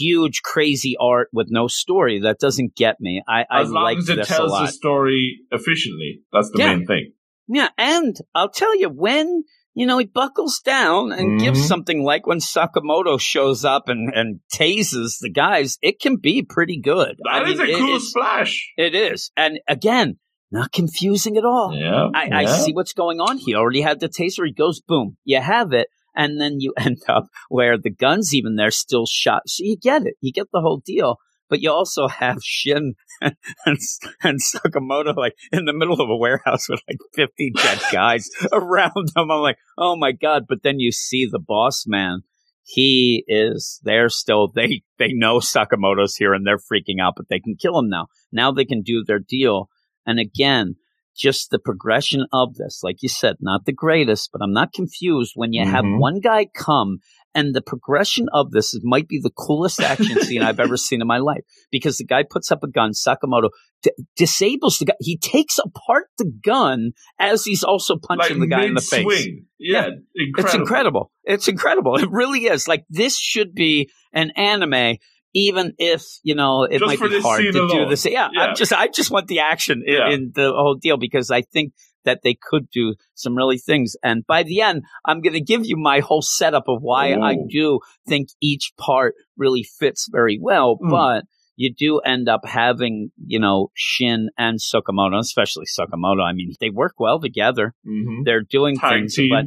huge 0.00 0.42
crazy 0.42 0.96
art 1.00 1.28
with 1.32 1.46
no 1.50 1.68
story 1.68 2.18
that 2.22 2.40
doesn't 2.40 2.74
get 2.74 2.96
me. 3.00 3.22
I, 3.28 3.44
I 3.48 3.60
As 3.60 3.70
long 3.70 3.84
like 3.84 3.98
as 3.98 4.08
it 4.08 4.24
tells 4.24 4.50
the 4.58 4.66
story 4.66 5.38
efficiently, 5.52 6.22
that's 6.32 6.50
the 6.50 6.58
Yeah. 6.58 6.74
main 6.74 6.84
thing. 6.86 7.12
Yeah, 7.46 7.68
and 7.78 8.16
I'll 8.34 8.50
tell 8.50 8.76
you 8.76 8.88
when 8.90 9.44
you 9.78 9.86
know 9.86 9.98
he 9.98 10.06
buckles 10.06 10.60
down 10.64 11.12
and 11.12 11.40
gives 11.40 11.60
Mhm. 11.62 11.68
something 11.68 12.02
like 12.02 12.26
when 12.26 12.38
Sakamoto 12.38 13.18
shows 13.20 13.64
up 13.64 13.88
and 13.88 14.12
and 14.14 14.40
tases 14.52 15.18
the 15.20 15.30
guys, 15.30 15.78
it 15.82 16.00
can 16.00 16.16
be 16.16 16.42
pretty 16.42 16.78
good. 16.80 17.16
That 17.24 17.44
I 17.46 17.50
is 17.50 17.58
mean, 17.58 17.74
a 17.74 17.78
cool 17.78 17.88
it's- 17.96 18.10
splash. 18.10 18.72
It 18.76 18.94
is. 18.94 19.30
And 19.36 19.60
again, 19.68 20.18
not 20.50 20.72
confusing 20.72 21.36
at 21.36 21.44
all. 21.44 21.74
Yeah, 21.74 22.08
I, 22.14 22.30
I 22.42 22.44
see 22.46 22.72
what's 22.72 22.92
going 22.94 23.20
on. 23.20 23.38
He 23.38 23.54
already 23.54 23.82
had 23.82 24.00
the 24.00 24.08
taser. 24.08 24.46
He 24.46 24.52
goes, 24.52 24.80
boom, 24.80 25.16
you 25.24 25.40
have 25.40 25.72
it. 25.72 25.88
And 26.16 26.40
then 26.40 26.54
you 26.58 26.72
end 26.78 26.98
up 27.08 27.26
where 27.48 27.76
the 27.78 27.90
gun's 27.90 28.34
even 28.34 28.56
there, 28.56 28.70
still 28.70 29.04
shot. 29.06 29.42
So 29.46 29.62
you 29.64 29.76
get 29.76 30.06
it. 30.06 30.14
You 30.20 30.32
get 30.32 30.46
the 30.52 30.60
whole 30.60 30.80
deal. 30.84 31.16
But 31.48 31.60
you 31.60 31.70
also 31.70 32.08
have 32.08 32.38
Shin 32.42 32.94
and, 33.20 33.36
and, 33.66 33.78
and 34.22 34.38
Sakamoto 34.40 35.16
like 35.16 35.34
in 35.52 35.64
the 35.64 35.72
middle 35.72 36.00
of 36.00 36.10
a 36.10 36.16
warehouse 36.16 36.68
with 36.68 36.80
like 36.88 36.98
50 37.14 37.52
dead 37.56 37.80
guys 37.92 38.28
around 38.52 39.10
them. 39.14 39.30
I'm 39.30 39.40
like, 39.40 39.58
oh 39.76 39.96
my 39.96 40.12
God. 40.12 40.44
But 40.48 40.62
then 40.62 40.78
you 40.78 40.92
see 40.92 41.26
the 41.30 41.38
boss 41.40 41.84
man. 41.86 42.20
He 42.64 43.24
is 43.28 43.80
there 43.82 44.10
still. 44.10 44.48
They, 44.54 44.82
they 44.98 45.12
know 45.12 45.38
Sakamoto's 45.38 46.16
here 46.16 46.34
and 46.34 46.46
they're 46.46 46.58
freaking 46.58 47.00
out, 47.00 47.14
but 47.16 47.28
they 47.30 47.40
can 47.40 47.56
kill 47.56 47.78
him 47.78 47.88
now. 47.88 48.08
Now 48.30 48.52
they 48.52 48.66
can 48.66 48.82
do 48.82 49.02
their 49.06 49.20
deal. 49.20 49.70
And 50.04 50.18
again, 50.20 50.74
just 51.16 51.50
the 51.50 51.58
progression 51.58 52.26
of 52.32 52.54
this, 52.54 52.80
like 52.82 53.02
you 53.02 53.08
said, 53.08 53.36
not 53.40 53.64
the 53.64 53.72
greatest, 53.72 54.28
but 54.32 54.42
I'm 54.42 54.52
not 54.52 54.72
confused 54.72 55.32
when 55.34 55.52
you 55.52 55.64
have 55.64 55.84
Mhm. 55.84 55.98
one 55.98 56.20
guy 56.20 56.44
come 56.54 56.98
and 57.34 57.54
the 57.54 57.60
progression 57.62 58.26
of 58.32 58.50
this 58.50 58.74
is, 58.74 58.80
might 58.82 59.06
be 59.08 59.20
the 59.22 59.30
coolest 59.30 59.80
action 59.80 60.20
scene 60.22 60.42
I've 60.42 60.60
ever 60.60 60.76
seen 60.76 61.00
in 61.00 61.06
my 61.06 61.18
life 61.18 61.42
because 61.70 61.98
the 61.98 62.04
guy 62.04 62.24
puts 62.28 62.50
up 62.50 62.62
a 62.62 62.68
gun, 62.68 62.92
Sakamoto 62.92 63.50
d- 63.82 63.90
disables 64.16 64.78
the 64.78 64.86
guy. 64.86 64.94
He 65.00 65.16
takes 65.18 65.58
apart 65.58 66.06
the 66.18 66.30
gun 66.44 66.92
as 67.18 67.44
he's 67.44 67.62
also 67.64 67.96
punching 67.96 68.38
like 68.40 68.48
the 68.48 68.54
guy 68.56 68.64
in 68.64 68.74
the 68.74 68.80
face. 68.80 69.04
mid-swing. 69.04 69.44
Yeah, 69.58 69.88
Yeah. 70.14 70.24
incredible. 70.26 70.46
It's 70.46 70.54
incredible. 70.54 71.12
It's 71.24 71.48
incredible. 71.48 71.96
It 71.96 72.10
really 72.10 72.46
is. 72.46 72.66
Like 72.68 72.84
this 72.90 73.16
should 73.18 73.54
be 73.54 73.90
an 74.12 74.30
anime, 74.36 74.96
even 75.34 75.74
if 75.78 76.04
you 76.22 76.34
know 76.34 76.64
it 76.64 76.78
Just 76.78 76.86
might 77.00 77.10
be 77.10 77.20
hard 77.20 77.42
to 77.42 77.52
do 77.52 77.86
this. 77.88 78.04
Yeah, 78.06 78.28
Yeah. 78.32 78.50
I 78.50 78.52
just 78.54 78.72
I 78.72 78.88
just 78.88 79.10
want 79.10 79.26
the 79.28 79.40
action 79.40 79.82
in, 79.86 79.94
Yeah. 79.94 80.10
in 80.10 80.32
the 80.34 80.52
whole 80.52 80.76
deal 80.76 80.96
because 80.96 81.30
I 81.30 81.42
think 81.42 81.72
that 82.04 82.20
they 82.22 82.34
could 82.40 82.68
do 82.70 82.94
some 83.14 83.36
really 83.36 83.58
things. 83.58 83.96
And 84.02 84.26
by 84.26 84.42
the 84.42 84.60
end, 84.60 84.82
I'm 85.04 85.20
going 85.20 85.34
to 85.34 85.40
give 85.40 85.66
you 85.66 85.76
my 85.76 86.00
whole 86.00 86.22
setup 86.22 86.64
of 86.68 86.82
why 86.82 87.14
I 87.14 87.36
do 87.50 87.80
think 88.06 88.28
each 88.40 88.72
part 88.78 89.14
really 89.36 89.62
fits 89.62 90.08
very 90.10 90.38
well, 90.40 90.76
Mm. 90.82 90.90
but. 90.90 91.24
You 91.60 91.74
do 91.74 91.98
end 91.98 92.28
up 92.28 92.42
having, 92.46 93.10
you 93.26 93.40
know, 93.40 93.72
Shin 93.74 94.28
and 94.38 94.60
Sakamoto, 94.60 95.18
especially 95.18 95.64
Sakamoto. 95.66 96.22
I 96.22 96.32
mean, 96.32 96.52
they 96.60 96.70
work 96.70 97.00
well 97.00 97.18
together. 97.18 97.74
Mhm. 97.84 98.24
They're 98.24 98.42
doing 98.48 98.76
Tag 98.76 98.92
things, 98.92 99.16
team. 99.16 99.30
but 99.30 99.46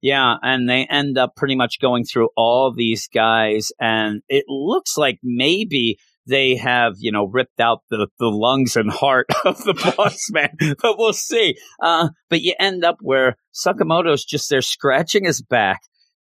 yeah, 0.00 0.38
and 0.42 0.68
they 0.68 0.86
end 0.90 1.18
up 1.18 1.36
pretty 1.36 1.54
much 1.54 1.78
going 1.78 2.02
through 2.02 2.30
all 2.36 2.72
these 2.72 3.06
guys, 3.06 3.70
and 3.80 4.22
it 4.28 4.46
looks 4.48 4.98
like 4.98 5.20
maybe 5.22 5.98
they 6.26 6.56
have, 6.56 6.94
you 6.98 7.12
know, 7.12 7.26
ripped 7.26 7.60
out 7.60 7.80
the, 7.90 8.08
the 8.18 8.28
lungs 8.28 8.76
and 8.76 8.90
heart 8.90 9.26
of 9.44 9.58
the 9.64 9.74
boss 9.96 10.30
man, 10.30 10.56
but 10.80 10.98
we'll 10.98 11.12
see. 11.12 11.56
Uh, 11.82 12.10
but 12.28 12.42
you 12.42 12.54
end 12.58 12.84
up 12.84 12.98
where 13.00 13.36
Sakamoto's 13.52 14.24
just 14.24 14.48
there 14.50 14.62
scratching 14.62 15.24
his 15.24 15.42
back, 15.42 15.80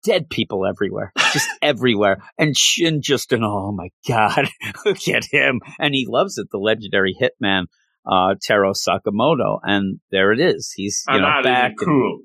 dead 0.04 0.30
people 0.30 0.66
everywhere, 0.66 1.12
just 1.34 1.50
everywhere, 1.62 2.22
and 2.38 2.58
Shin 2.58 3.02
just 3.02 3.32
in, 3.32 3.44
oh 3.44 3.72
my 3.72 3.90
god, 4.08 4.50
look 4.86 5.08
at 5.08 5.26
him, 5.32 5.62
and 5.80 5.94
he 5.94 6.06
loves 6.08 6.38
it. 6.38 6.48
The 6.52 6.58
legendary 6.58 7.16
hitman, 7.20 7.66
uh, 8.06 8.36
Taro 8.46 8.74
Sakamoto, 8.74 9.60
and 9.64 10.00
there 10.12 10.32
it 10.32 10.40
is. 10.40 10.74
He's 10.76 11.04
you 11.08 11.16
and 11.16 11.24
know 11.24 11.44
back. 11.44 11.74
cool 11.80 12.20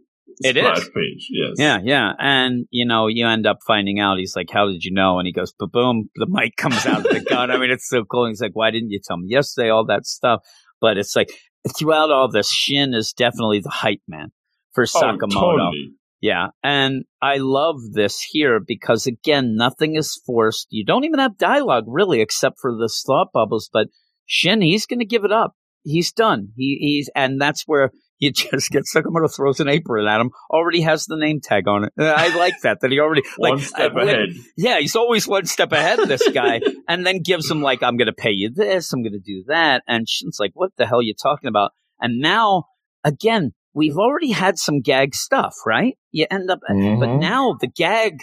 It 0.45 0.57
is. 0.57 0.91
page. 0.95 1.29
Yes. 1.31 1.55
yeah, 1.59 1.79
yeah. 1.83 2.13
And, 2.19 2.67
you 2.71 2.85
know, 2.87 3.07
you 3.07 3.27
end 3.27 3.47
up 3.47 3.59
finding 3.67 4.01
out. 4.01 4.19
He's 4.19 4.35
like, 4.37 4.51
How 4.51 4.67
did 4.67 4.85
you 4.85 4.93
know? 4.93 5.19
And 5.19 5.27
he 5.27 5.33
goes, 5.33 5.53
Ba 5.59 5.67
boom. 5.67 6.09
The 6.17 6.27
mic 6.29 6.57
comes 6.57 6.85
out 6.87 6.99
of 7.07 7.13
the 7.13 7.21
gun. 7.21 7.51
I 7.51 7.59
mean, 7.59 7.71
it's 7.71 7.89
so 7.89 8.05
cool. 8.05 8.29
He's 8.29 8.41
like, 8.41 8.55
Why 8.55 8.71
didn't 8.71 8.91
you 8.91 9.01
tell 9.03 9.17
me 9.19 9.29
yesterday? 9.29 9.71
All 9.71 9.87
that 9.87 10.07
stuff. 10.07 10.41
But 10.81 10.99
it's 10.99 11.15
like, 11.17 11.31
throughout 11.77 12.11
all 12.11 12.31
this, 12.31 12.51
Shin 12.51 12.95
is 12.95 13.13
definitely 13.13 13.61
the 13.61 13.71
hype 13.71 14.03
man 14.09 14.33
for 14.73 14.85
Oh, 14.85 15.01
Sakamoto. 15.01 15.31
totally. 15.33 15.93
Yeah. 16.21 16.49
And 16.63 17.05
I 17.21 17.39
love 17.39 17.77
this 17.93 18.21
here 18.21 18.61
because 18.65 19.07
again, 19.07 19.57
nothing 19.57 19.97
is 19.97 20.21
forced. 20.25 20.69
You 20.71 20.85
don't 20.85 21.05
even 21.05 21.19
have 21.19 21.37
dialogue 21.37 21.85
really, 21.89 22.21
except 22.21 22.57
for 22.61 22.73
the 22.73 22.89
thought 23.07 23.29
bubbles. 23.33 23.69
But 23.73 23.89
Shin, 24.27 24.61
he's 24.63 24.87
going 24.87 25.01
to 25.01 25.05
give 25.05 25.25
it 25.25 25.33
up. 25.33 25.55
He's 25.85 26.13
done. 26.13 26.51
He, 26.57 26.79
he's, 26.81 27.11
and 27.17 27.41
that's 27.41 27.65
where 27.67 27.91
you 28.23 28.31
just 28.31 28.71
get 28.71 28.85
Sakamoto 28.85 29.35
throws 29.35 29.59
an 29.59 29.67
apron 29.69 30.07
at 30.07 30.21
him. 30.21 30.31
Already 30.49 30.83
has 30.83 31.07
the 31.07 31.17
name 31.17 31.41
tag 31.43 31.67
on 31.67 31.85
it. 31.85 31.93
I 31.99 32.35
like 32.37 32.55
that. 32.63 32.79
That 32.81 32.93
he 32.93 33.01
already 33.01 33.23
One 33.37 33.57
like 33.57 33.65
step 33.65 33.93
uh, 33.97 34.01
ahead. 34.01 34.29
Yeah, 34.57 34.79
he's 34.79 34.95
always 34.95 35.27
one 35.27 35.45
step 35.47 35.73
ahead 35.73 35.99
of 35.99 36.07
this 36.07 36.27
guy, 36.29 36.61
and 36.89 37.05
then 37.05 37.23
gives 37.23 37.51
him 37.51 37.63
like, 37.63 37.83
"I'm 37.83 37.97
going 37.97 38.07
to 38.07 38.13
pay 38.13 38.31
you 38.31 38.49
this. 38.55 38.93
I'm 38.93 39.03
going 39.03 39.13
to 39.13 39.19
do 39.19 39.43
that." 39.49 39.83
And 39.89 40.09
Shin's 40.09 40.37
like, 40.39 40.53
"What 40.55 40.71
the 40.77 40.87
hell 40.87 41.01
are 41.01 41.03
you 41.03 41.15
talking 41.21 41.49
about?" 41.49 41.73
And 42.01 42.21
now, 42.21 42.67
again, 43.03 43.55
we've 43.75 43.97
already 43.97 44.31
had 44.31 44.57
some 44.57 44.81
gag 44.83 45.17
stuff, 45.17 45.55
right? 45.67 45.99
You 46.13 46.27
end 46.31 46.49
up, 46.49 46.61
but 46.69 46.77
Mhm. 46.77 47.19
now 47.21 47.57
the 47.61 47.67
gag 47.67 48.19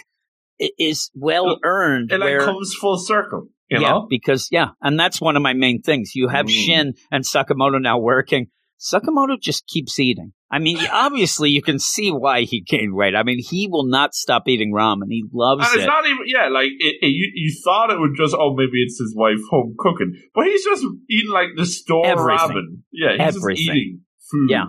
is 0.78 1.10
well 1.14 1.58
earned. 1.62 2.10
And 2.10 2.22
it 2.22 2.40
comes 2.40 2.74
full 2.74 2.96
circle. 2.98 3.48
You 3.68 3.80
yeah, 3.80 3.88
know? 3.90 4.06
because 4.10 4.48
yeah, 4.50 4.70
and 4.82 4.98
that's 4.98 5.20
one 5.20 5.36
of 5.36 5.42
my 5.42 5.52
main 5.52 5.80
things. 5.82 6.12
You 6.14 6.28
have 6.28 6.46
Mm. 6.46 6.50
Shin 6.50 6.94
and 7.12 7.22
Sakamoto 7.24 7.80
now 7.80 7.98
working. 7.98 8.48
Sakamoto 8.80 9.38
just 9.40 9.66
keeps 9.66 9.98
eating. 9.98 10.32
I 10.50 10.58
mean, 10.58 10.78
obviously, 10.92 11.50
you 11.50 11.62
can 11.62 11.78
see 11.78 12.10
why 12.10 12.42
he 12.42 12.60
gained 12.62 12.94
weight. 12.94 13.14
I 13.14 13.22
mean, 13.22 13.40
he 13.42 13.68
will 13.70 13.86
not 13.86 14.14
stop 14.14 14.44
eating 14.48 14.72
ramen. 14.74 15.06
He 15.08 15.24
loves 15.32 15.66
And 15.66 15.74
it's 15.76 15.84
it. 15.84 15.86
not 15.86 16.06
even 16.06 16.24
yeah, 16.26 16.48
like 16.48 16.70
it, 16.78 16.96
it, 17.02 17.06
you 17.08 17.30
you 17.34 17.54
thought 17.62 17.90
it 17.90 17.98
would 18.00 18.12
just 18.16 18.34
oh 18.38 18.54
maybe 18.56 18.82
it's 18.82 18.98
his 18.98 19.14
wife 19.16 19.38
home 19.50 19.74
cooking, 19.78 20.14
but 20.34 20.44
he's 20.46 20.64
just 20.64 20.84
eating 21.10 21.30
like 21.30 21.48
the 21.56 21.66
store 21.66 22.06
Everything. 22.06 22.38
ramen. 22.38 22.82
Yeah, 22.92 23.12
he's 23.26 23.36
Everything. 23.36 23.56
just 23.66 23.76
eating 23.76 24.00
food. 24.30 24.50
Yeah. 24.50 24.64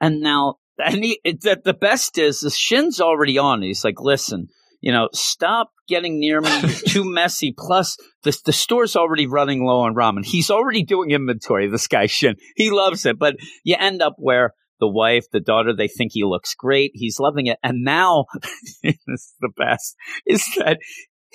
And 0.00 0.20
now, 0.20 0.56
and 0.78 1.02
he, 1.04 1.20
it, 1.24 1.40
the, 1.40 1.60
the 1.64 1.74
best 1.74 2.18
is 2.18 2.40
the 2.40 2.50
Shin's 2.50 3.00
already 3.00 3.38
on. 3.38 3.62
He's 3.62 3.82
like, 3.82 3.98
listen, 3.98 4.48
you 4.80 4.92
know, 4.92 5.08
stop 5.12 5.70
getting 5.86 6.18
near 6.18 6.40
me. 6.40 6.50
Too 6.86 7.04
messy. 7.10 7.54
Plus, 7.56 7.96
the, 8.22 8.36
the 8.44 8.52
store's 8.52 8.96
already 8.96 9.26
running 9.26 9.64
low 9.64 9.80
on 9.80 9.94
ramen. 9.94 10.24
He's 10.24 10.50
already 10.50 10.82
doing 10.82 11.10
inventory, 11.10 11.68
this 11.68 11.86
guy 11.86 12.06
Shin. 12.06 12.36
He 12.56 12.70
loves 12.70 13.06
it. 13.06 13.18
But 13.18 13.36
you 13.64 13.76
end 13.78 14.02
up 14.02 14.14
where 14.18 14.52
the 14.80 14.88
wife, 14.88 15.24
the 15.32 15.40
daughter, 15.40 15.74
they 15.74 15.88
think 15.88 16.12
he 16.12 16.24
looks 16.24 16.54
great. 16.54 16.92
He's 16.94 17.18
loving 17.18 17.46
it. 17.46 17.58
And 17.62 17.82
now, 17.82 18.26
this 18.82 18.96
is 19.06 19.34
the 19.40 19.50
best, 19.56 19.96
is 20.26 20.44
that 20.58 20.78